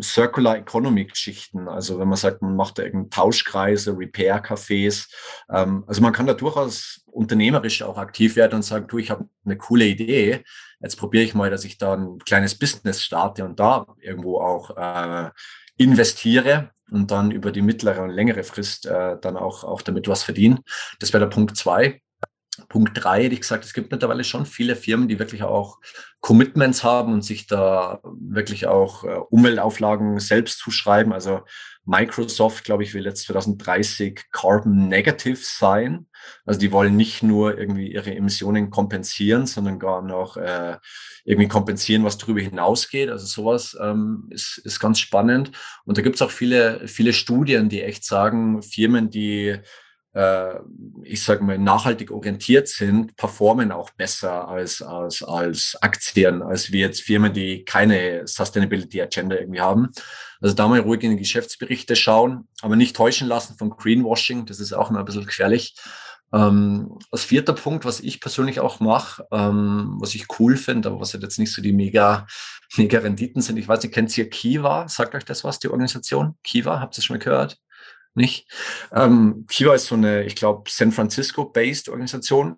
Circular 0.01 0.57
Economy 0.57 1.05
Geschichten, 1.05 1.67
also 1.67 1.99
wenn 1.99 2.07
man 2.07 2.17
sagt, 2.17 2.41
man 2.41 2.55
macht 2.55 2.79
da 2.79 2.83
irgendeinen 2.83 3.11
Tauschkreise, 3.11 3.95
Repair-Cafés, 3.95 5.09
ähm, 5.49 5.83
also 5.85 6.01
man 6.01 6.11
kann 6.11 6.25
da 6.25 6.33
durchaus 6.33 7.03
unternehmerisch 7.05 7.83
auch 7.83 7.97
aktiv 7.97 8.35
werden 8.35 8.55
und 8.55 8.63
sagen, 8.63 8.87
du, 8.87 8.97
ich 8.97 9.11
habe 9.11 9.29
eine 9.45 9.57
coole 9.57 9.85
Idee, 9.85 10.43
jetzt 10.81 10.97
probiere 10.97 11.23
ich 11.23 11.35
mal, 11.35 11.51
dass 11.51 11.65
ich 11.65 11.77
da 11.77 11.93
ein 11.93 12.17
kleines 12.17 12.57
Business 12.57 13.03
starte 13.03 13.45
und 13.45 13.59
da 13.59 13.85
irgendwo 14.01 14.39
auch 14.41 14.75
äh, 14.75 15.29
investiere 15.77 16.72
und 16.91 17.11
dann 17.11 17.31
über 17.31 17.52
die 17.52 17.61
mittlere 17.61 18.02
und 18.02 18.10
längere 18.10 18.43
Frist 18.43 18.85
äh, 18.85 19.18
dann 19.19 19.38
auch, 19.38 19.64
auch 19.64 19.81
damit 19.81 20.07
was 20.07 20.23
verdienen. 20.23 20.60
Das 20.99 21.14
wäre 21.14 21.26
der 21.26 21.34
Punkt 21.34 21.56
zwei. 21.57 22.02
Punkt 22.69 22.91
drei, 22.94 23.23
hätte 23.23 23.34
ich 23.34 23.41
gesagt, 23.41 23.65
es 23.65 23.73
gibt 23.73 23.91
mittlerweile 23.91 24.23
schon 24.23 24.45
viele 24.45 24.76
Firmen, 24.76 25.07
die 25.07 25.19
wirklich 25.19 25.44
auch 25.44 25.80
Commitments 26.19 26.84
haben 26.84 27.14
und 27.14 27.22
sich 27.22 27.48
da 27.48 27.99
wirklich 28.03 28.68
auch 28.68 29.03
äh, 29.03 29.18
Umweltauflagen 29.30 30.19
selbst 30.19 30.60
zuschreiben. 30.60 31.14
Also 31.14 31.41
Microsoft, 31.86 32.64
glaube 32.64 32.84
ich, 32.84 32.94
will 32.94 33.06
jetzt 33.06 33.23
2030 33.23 34.26
Carbon 34.32 34.88
Negative 34.88 35.38
sein. 35.40 36.07
Also 36.45 36.60
die 36.60 36.72
wollen 36.72 36.95
nicht 36.95 37.22
nur 37.22 37.57
irgendwie 37.57 37.91
ihre 37.91 38.15
Emissionen 38.15 38.72
kompensieren, 38.72 39.45
sondern 39.45 39.77
gar 39.77 40.02
noch 40.02 40.38
äh, 40.38 40.77
irgendwie 41.26 41.48
kompensieren, 41.48 42.03
was 42.03 42.18
darüber 42.18 42.41
hinausgeht. 42.41 43.10
Also 43.10 43.27
sowas 43.27 43.77
ähm, 43.80 44.27
ist, 44.32 44.57
ist 44.64 44.80
ganz 44.80 44.99
spannend. 44.99 45.52
Und 45.86 45.98
da 45.98 46.02
gibt 46.02 46.15
es 46.15 46.22
auch 46.23 46.32
viele, 46.32 46.88
viele 46.88 47.14
Studien, 47.14 47.69
die 47.69 47.84
echt 47.84 48.03
sagen, 48.03 48.64
Firmen, 48.64 49.11
die 49.11 49.60
ich 51.03 51.23
sage 51.23 51.43
mal, 51.43 51.57
nachhaltig 51.57 52.09
orientiert 52.09 52.69
sind, 52.69 53.17
performen 53.17 53.71
auch 53.73 53.89
besser 53.91 54.47
als, 54.47 54.81
als, 54.81 55.21
als 55.21 55.77
Aktien, 55.81 56.41
als 56.41 56.71
wie 56.71 56.79
jetzt 56.79 57.01
Firmen, 57.01 57.33
die 57.33 57.65
keine 57.65 58.25
Sustainability 58.25 59.01
Agenda 59.01 59.35
irgendwie 59.35 59.59
haben. 59.59 59.89
Also 60.39 60.55
da 60.55 60.67
mal 60.67 60.79
ruhig 60.79 61.03
in 61.03 61.11
die 61.11 61.17
Geschäftsberichte 61.17 61.95
schauen, 61.95 62.47
aber 62.61 62.75
nicht 62.75 62.95
täuschen 62.95 63.27
lassen 63.27 63.57
von 63.57 63.71
Greenwashing, 63.71 64.45
das 64.45 64.59
ist 64.59 64.73
auch 64.73 64.89
immer 64.89 64.99
ein 64.99 65.05
bisschen 65.05 65.25
gefährlich. 65.25 65.75
Ähm, 66.33 66.97
als 67.11 67.23
vierter 67.23 67.53
Punkt, 67.53 67.85
was 67.85 67.99
ich 67.99 68.19
persönlich 68.19 68.59
auch 68.59 68.79
mache, 68.79 69.25
ähm, 69.31 69.97
was 69.99 70.15
ich 70.15 70.27
cool 70.39 70.57
finde, 70.57 70.89
aber 70.89 70.99
was 70.99 71.13
jetzt 71.13 71.39
nicht 71.39 71.53
so 71.53 71.61
die 71.61 71.73
mega, 71.73 72.25
mega 72.77 72.99
Renditen 72.99 73.41
sind. 73.41 73.57
Ich 73.57 73.67
weiß 73.67 73.83
nicht, 73.83 73.93
kennt 73.93 74.17
ihr 74.17 74.29
Kiva? 74.29 74.87
Sagt 74.87 75.13
euch 75.13 75.25
das 75.25 75.43
was, 75.43 75.59
die 75.59 75.69
Organisation? 75.69 76.37
Kiva, 76.43 76.79
habt 76.79 76.97
ihr 76.97 77.03
schon 77.03 77.17
mal 77.17 77.23
gehört? 77.23 77.57
Nicht. 78.15 78.47
Ähm, 78.93 79.45
Kiva 79.49 79.75
ist 79.75 79.87
so 79.87 79.95
eine, 79.95 80.23
ich 80.23 80.35
glaube, 80.35 80.69
San 80.69 80.91
Francisco-based 80.91 81.89
Organisation. 81.89 82.57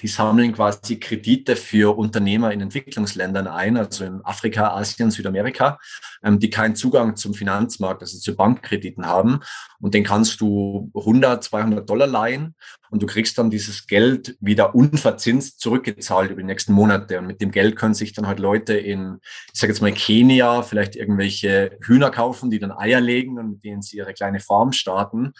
Die 0.00 0.08
sammeln 0.08 0.52
quasi 0.52 0.98
Kredite 0.98 1.56
für 1.56 1.96
Unternehmer 1.96 2.52
in 2.52 2.60
Entwicklungsländern 2.60 3.46
ein, 3.46 3.76
also 3.76 4.04
in 4.04 4.20
Afrika, 4.24 4.74
Asien, 4.76 5.10
Südamerika, 5.10 5.78
ähm, 6.22 6.38
die 6.38 6.50
keinen 6.50 6.76
Zugang 6.76 7.16
zum 7.16 7.34
Finanzmarkt, 7.34 8.02
also 8.02 8.18
zu 8.18 8.36
Bankkrediten 8.36 9.06
haben. 9.06 9.40
Und 9.80 9.94
den 9.94 10.04
kannst 10.04 10.40
du 10.40 10.90
100, 10.94 11.42
200 11.42 11.88
Dollar 11.88 12.06
leihen 12.06 12.54
und 12.90 13.02
du 13.02 13.06
kriegst 13.06 13.38
dann 13.38 13.50
dieses 13.50 13.86
Geld 13.86 14.36
wieder 14.40 14.74
unverzinst 14.74 15.60
zurückgezahlt 15.60 16.30
über 16.30 16.40
die 16.40 16.46
nächsten 16.46 16.72
Monate. 16.72 17.18
Und 17.18 17.26
mit 17.26 17.40
dem 17.40 17.50
Geld 17.50 17.76
können 17.76 17.94
sich 17.94 18.12
dann 18.12 18.26
halt 18.26 18.38
Leute 18.38 18.74
in, 18.74 19.18
ich 19.52 19.60
sage 19.60 19.72
jetzt 19.72 19.82
mal 19.82 19.92
Kenia, 19.92 20.62
vielleicht 20.62 20.96
irgendwelche 20.96 21.78
Hühner 21.82 22.10
kaufen, 22.10 22.50
die 22.50 22.58
dann 22.58 22.72
Eier 22.72 23.00
legen 23.00 23.38
und 23.38 23.50
mit 23.50 23.64
denen 23.64 23.82
sie 23.82 23.98
ihre 23.98 24.14
kleine 24.14 24.40
Farm 24.40 24.72
starten. 24.72 25.32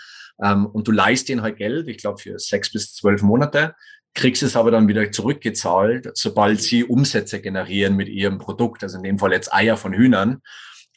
Ähm, 0.42 0.66
und 0.66 0.86
du 0.86 0.92
leist 0.92 1.28
ihnen 1.28 1.42
halt 1.42 1.56
Geld, 1.56 1.88
ich 1.88 1.98
glaube 1.98 2.18
für 2.18 2.38
sechs 2.38 2.70
bis 2.72 2.94
zwölf 2.94 3.22
Monate 3.22 3.74
kriegst 4.18 4.42
es 4.42 4.56
aber 4.56 4.72
dann 4.72 4.88
wieder 4.88 5.10
zurückgezahlt, 5.12 6.10
sobald 6.14 6.60
sie 6.60 6.84
Umsätze 6.84 7.40
generieren 7.40 7.94
mit 7.94 8.08
ihrem 8.08 8.38
Produkt, 8.38 8.82
also 8.82 8.96
in 8.98 9.04
dem 9.04 9.18
Fall 9.18 9.32
jetzt 9.32 9.54
Eier 9.54 9.76
von 9.76 9.94
Hühnern. 9.94 10.42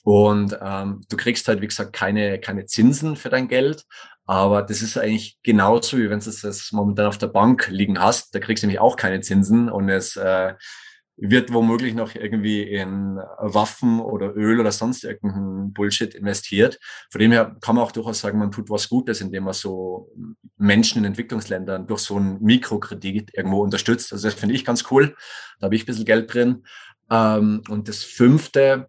Und 0.04 0.58
ähm, 0.60 1.02
du 1.08 1.18
kriegst 1.18 1.48
halt, 1.48 1.62
wie 1.62 1.68
gesagt, 1.68 1.94
keine, 1.94 2.40
keine 2.40 2.66
Zinsen 2.66 3.16
für 3.16 3.30
dein 3.30 3.48
Geld. 3.48 3.84
Aber 4.26 4.64
das 4.64 4.82
ist 4.82 4.98
eigentlich 4.98 5.38
genauso, 5.44 6.00
wie 6.00 6.10
wenn 6.10 6.20
du 6.20 6.30
es 6.30 6.72
momentan 6.72 7.06
auf 7.06 7.20
der 7.20 7.28
Bank 7.28 7.68
liegen 7.70 8.00
hast. 8.00 8.34
Da 8.34 8.40
kriegst 8.40 8.64
du 8.64 8.68
nämlich 8.68 8.82
auch 8.82 8.96
keine 8.96 9.22
Zinsen 9.22 9.70
und 9.70 9.90
es 9.90 10.16
äh, 10.16 10.56
wird 11.18 11.54
womöglich 11.54 11.94
noch 11.94 12.16
irgendwie 12.16 12.64
in 12.64 13.18
Waffen 13.38 14.00
oder 14.00 14.36
Öl 14.36 14.60
oder 14.60 14.72
sonst 14.72 15.04
irgendeinen 15.04 15.74
Bullshit 15.74 16.16
investiert. 16.16 16.80
Von 17.12 17.20
dem 17.20 17.32
her 17.32 17.56
kann 17.62 17.76
man 17.76 17.84
auch 17.84 17.92
durchaus 17.92 18.22
sagen, 18.22 18.40
man 18.40 18.50
tut 18.52 18.72
was 18.72 18.90
Gutes, 18.90 19.22
indem 19.22 19.44
man 19.44 19.54
so 19.54 20.10
Menschen 20.62 21.00
in 21.00 21.06
Entwicklungsländern 21.06 21.88
durch 21.88 22.02
so 22.02 22.18
einen 22.18 22.42
Mikrokredit 22.42 23.32
irgendwo 23.34 23.62
unterstützt. 23.62 24.14
Also 24.14 24.28
das 24.28 24.40
finde 24.40 24.56
ich 24.56 24.66
ganz 24.66 24.86
cool. 24.92 25.16
Da 25.60 25.66
habe 25.66 25.76
ich 25.76 25.84
ein 25.84 25.88
bisschen 25.88 26.06
Geld 26.06 26.34
drin. 26.34 26.64
Ähm, 27.10 27.62
und 27.70 27.88
das 27.88 28.04
fünfte, 28.04 28.88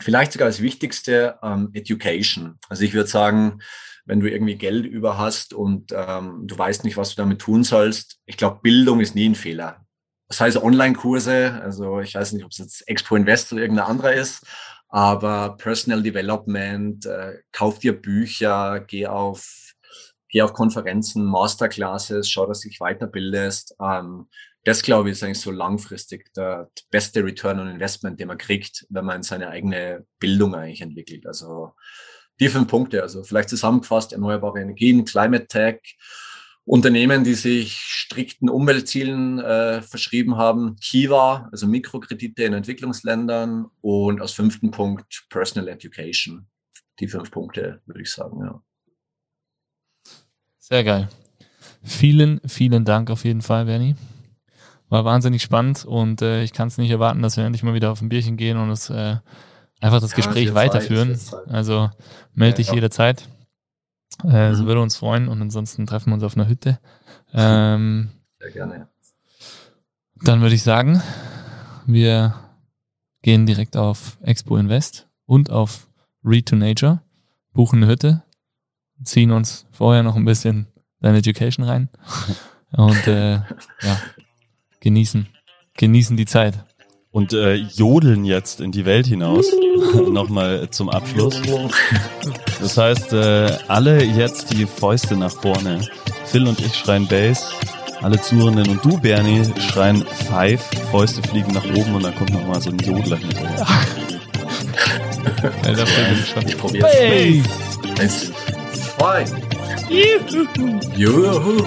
vielleicht 0.00 0.32
sogar 0.32 0.48
das 0.48 0.60
wichtigste, 0.60 1.38
ähm, 1.42 1.70
Education. 1.72 2.58
Also 2.68 2.84
ich 2.84 2.94
würde 2.94 3.08
sagen, 3.08 3.60
wenn 4.04 4.20
du 4.20 4.30
irgendwie 4.30 4.56
Geld 4.56 4.86
über 4.86 5.18
hast 5.18 5.54
und 5.54 5.92
ähm, 5.92 6.42
du 6.44 6.56
weißt 6.56 6.84
nicht, 6.84 6.96
was 6.96 7.10
du 7.10 7.16
damit 7.16 7.40
tun 7.40 7.64
sollst, 7.64 8.18
ich 8.26 8.36
glaube, 8.36 8.60
Bildung 8.62 9.00
ist 9.00 9.14
nie 9.14 9.28
ein 9.28 9.34
Fehler 9.34 9.86
das 10.28 10.40
heißt 10.40 10.56
Online-Kurse, 10.56 11.60
also 11.62 12.00
ich 12.00 12.14
weiß 12.14 12.32
nicht, 12.32 12.44
ob 12.44 12.50
es 12.50 12.58
jetzt 12.58 12.88
Expo 12.88 13.16
Invest 13.16 13.52
oder 13.52 13.62
irgendein 13.62 13.86
anderer 13.86 14.12
ist, 14.12 14.44
aber 14.88 15.56
Personal 15.56 16.02
Development, 16.02 17.04
äh, 17.06 17.38
kauf 17.52 17.78
dir 17.78 18.00
Bücher, 18.00 18.80
geh 18.80 19.06
auf, 19.06 19.65
geh 20.36 20.42
auf 20.42 20.52
Konferenzen, 20.52 21.24
Masterclasses, 21.24 22.28
schau, 22.28 22.44
dass 22.44 22.60
du 22.60 22.68
dich 22.68 22.78
weiterbildest. 22.78 23.74
Ähm, 23.80 24.28
das, 24.64 24.82
glaube 24.82 25.08
ich, 25.08 25.12
ist 25.14 25.22
eigentlich 25.22 25.40
so 25.40 25.50
langfristig 25.50 26.30
der 26.34 26.68
beste 26.90 27.24
Return 27.24 27.58
on 27.58 27.70
Investment, 27.70 28.20
den 28.20 28.28
man 28.28 28.36
kriegt, 28.36 28.84
wenn 28.90 29.06
man 29.06 29.22
seine 29.22 29.48
eigene 29.48 30.04
Bildung 30.18 30.54
eigentlich 30.54 30.82
entwickelt. 30.82 31.26
Also 31.26 31.72
die 32.38 32.48
fünf 32.48 32.68
Punkte, 32.68 33.00
also 33.00 33.22
vielleicht 33.22 33.48
zusammengefasst, 33.48 34.12
erneuerbare 34.12 34.60
Energien, 34.60 35.06
Climate 35.06 35.46
Tech, 35.46 35.96
Unternehmen, 36.66 37.24
die 37.24 37.32
sich 37.32 37.78
strikten 37.78 38.50
Umweltzielen 38.50 39.38
äh, 39.38 39.80
verschrieben 39.80 40.36
haben, 40.36 40.76
Kiva, 40.82 41.48
also 41.50 41.66
Mikrokredite 41.66 42.44
in 42.44 42.52
Entwicklungsländern 42.52 43.70
und 43.80 44.20
als 44.20 44.32
fünften 44.32 44.70
Punkt 44.70 45.24
Personal 45.30 45.68
Education. 45.68 46.46
Die 47.00 47.08
fünf 47.08 47.30
Punkte, 47.30 47.80
würde 47.86 48.02
ich 48.02 48.10
sagen, 48.10 48.40
ja. 48.42 48.62
Sehr 50.68 50.82
geil. 50.82 51.08
Vielen, 51.84 52.40
vielen 52.44 52.84
Dank 52.84 53.08
auf 53.12 53.24
jeden 53.24 53.40
Fall, 53.40 53.66
Bernie. 53.66 53.94
War 54.88 55.04
wahnsinnig 55.04 55.40
spannend 55.40 55.84
und 55.84 56.22
äh, 56.22 56.42
ich 56.42 56.52
kann 56.52 56.66
es 56.66 56.76
nicht 56.76 56.90
erwarten, 56.90 57.22
dass 57.22 57.36
wir 57.36 57.44
endlich 57.44 57.62
mal 57.62 57.74
wieder 57.74 57.92
auf 57.92 58.02
ein 58.02 58.08
Bierchen 58.08 58.36
gehen 58.36 58.56
und 58.56 58.70
es, 58.70 58.90
äh, 58.90 59.18
einfach 59.80 60.00
das 60.00 60.10
ja, 60.10 60.16
Gespräch 60.16 60.54
weiterführen. 60.54 61.14
Zeit, 61.14 61.46
also 61.46 61.88
melde 62.34 62.54
ja, 62.54 62.56
dich 62.56 62.66
ja. 62.68 62.74
jederzeit. 62.74 63.28
Äh, 64.24 64.50
mhm. 64.50 64.54
So 64.56 64.66
würde 64.66 64.80
uns 64.80 64.96
freuen 64.96 65.28
und 65.28 65.40
ansonsten 65.40 65.86
treffen 65.86 66.10
wir 66.10 66.14
uns 66.14 66.24
auf 66.24 66.36
einer 66.36 66.48
Hütte. 66.48 66.80
Ähm, 67.32 68.10
Sehr 68.40 68.50
gerne. 68.50 68.88
Dann 70.16 70.40
würde 70.40 70.56
ich 70.56 70.64
sagen, 70.64 71.00
wir 71.86 72.34
gehen 73.22 73.46
direkt 73.46 73.76
auf 73.76 74.18
Expo 74.20 74.56
Invest 74.56 75.06
und 75.26 75.48
auf 75.48 75.86
Read 76.24 76.48
to 76.48 76.56
Nature, 76.56 77.02
buchen 77.52 77.84
eine 77.84 77.92
Hütte, 77.92 78.24
ziehen 79.02 79.30
uns 79.30 79.66
vorher 79.70 80.02
noch 80.02 80.16
ein 80.16 80.24
bisschen 80.24 80.68
deine 81.00 81.18
Education 81.18 81.64
rein 81.64 81.88
und 82.72 83.06
äh, 83.06 83.34
ja, 83.34 84.00
genießen, 84.80 85.26
genießen 85.76 86.16
die 86.16 86.26
Zeit 86.26 86.64
und 87.16 87.32
äh, 87.32 87.54
jodeln 87.54 88.26
jetzt 88.26 88.60
in 88.60 88.72
die 88.72 88.84
Welt 88.84 89.06
hinaus. 89.06 89.46
Nochmal 90.10 90.68
zum 90.68 90.90
Abschluss. 90.90 91.40
Das 92.60 92.76
heißt, 92.76 93.14
äh, 93.14 93.56
alle 93.68 94.04
jetzt 94.04 94.52
die 94.52 94.66
Fäuste 94.66 95.16
nach 95.16 95.30
vorne. 95.30 95.80
Phil 96.26 96.46
und 96.46 96.60
ich 96.60 96.74
schreien 96.74 97.08
Bass. 97.08 97.54
Alle 98.02 98.20
Zuhörenden 98.20 98.68
und 98.68 98.84
du, 98.84 99.00
Bernie, 99.00 99.44
schreien 99.58 100.04
Five. 100.28 100.62
Fäuste 100.90 101.22
fliegen 101.22 101.54
nach 101.54 101.64
oben 101.64 101.94
und 101.94 102.04
dann 102.04 102.14
kommt 102.14 102.34
nochmal 102.34 102.60
so 102.60 102.68
ein 102.68 102.78
Jodler 102.80 103.16
hinterher. 103.16 103.66
Alter, 105.64 105.86
ich, 106.46 106.58
probier's. 106.58 106.84
Bass. 106.84 107.98
Eins, 107.98 108.32
Juhu. 108.98 110.80
Juhu. 110.96 111.62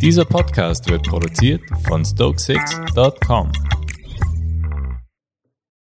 Dieser 0.00 0.24
Podcast 0.24 0.88
wird 0.90 1.02
produziert 1.08 1.62
von 1.86 2.04
Stokesix.com. 2.04 3.50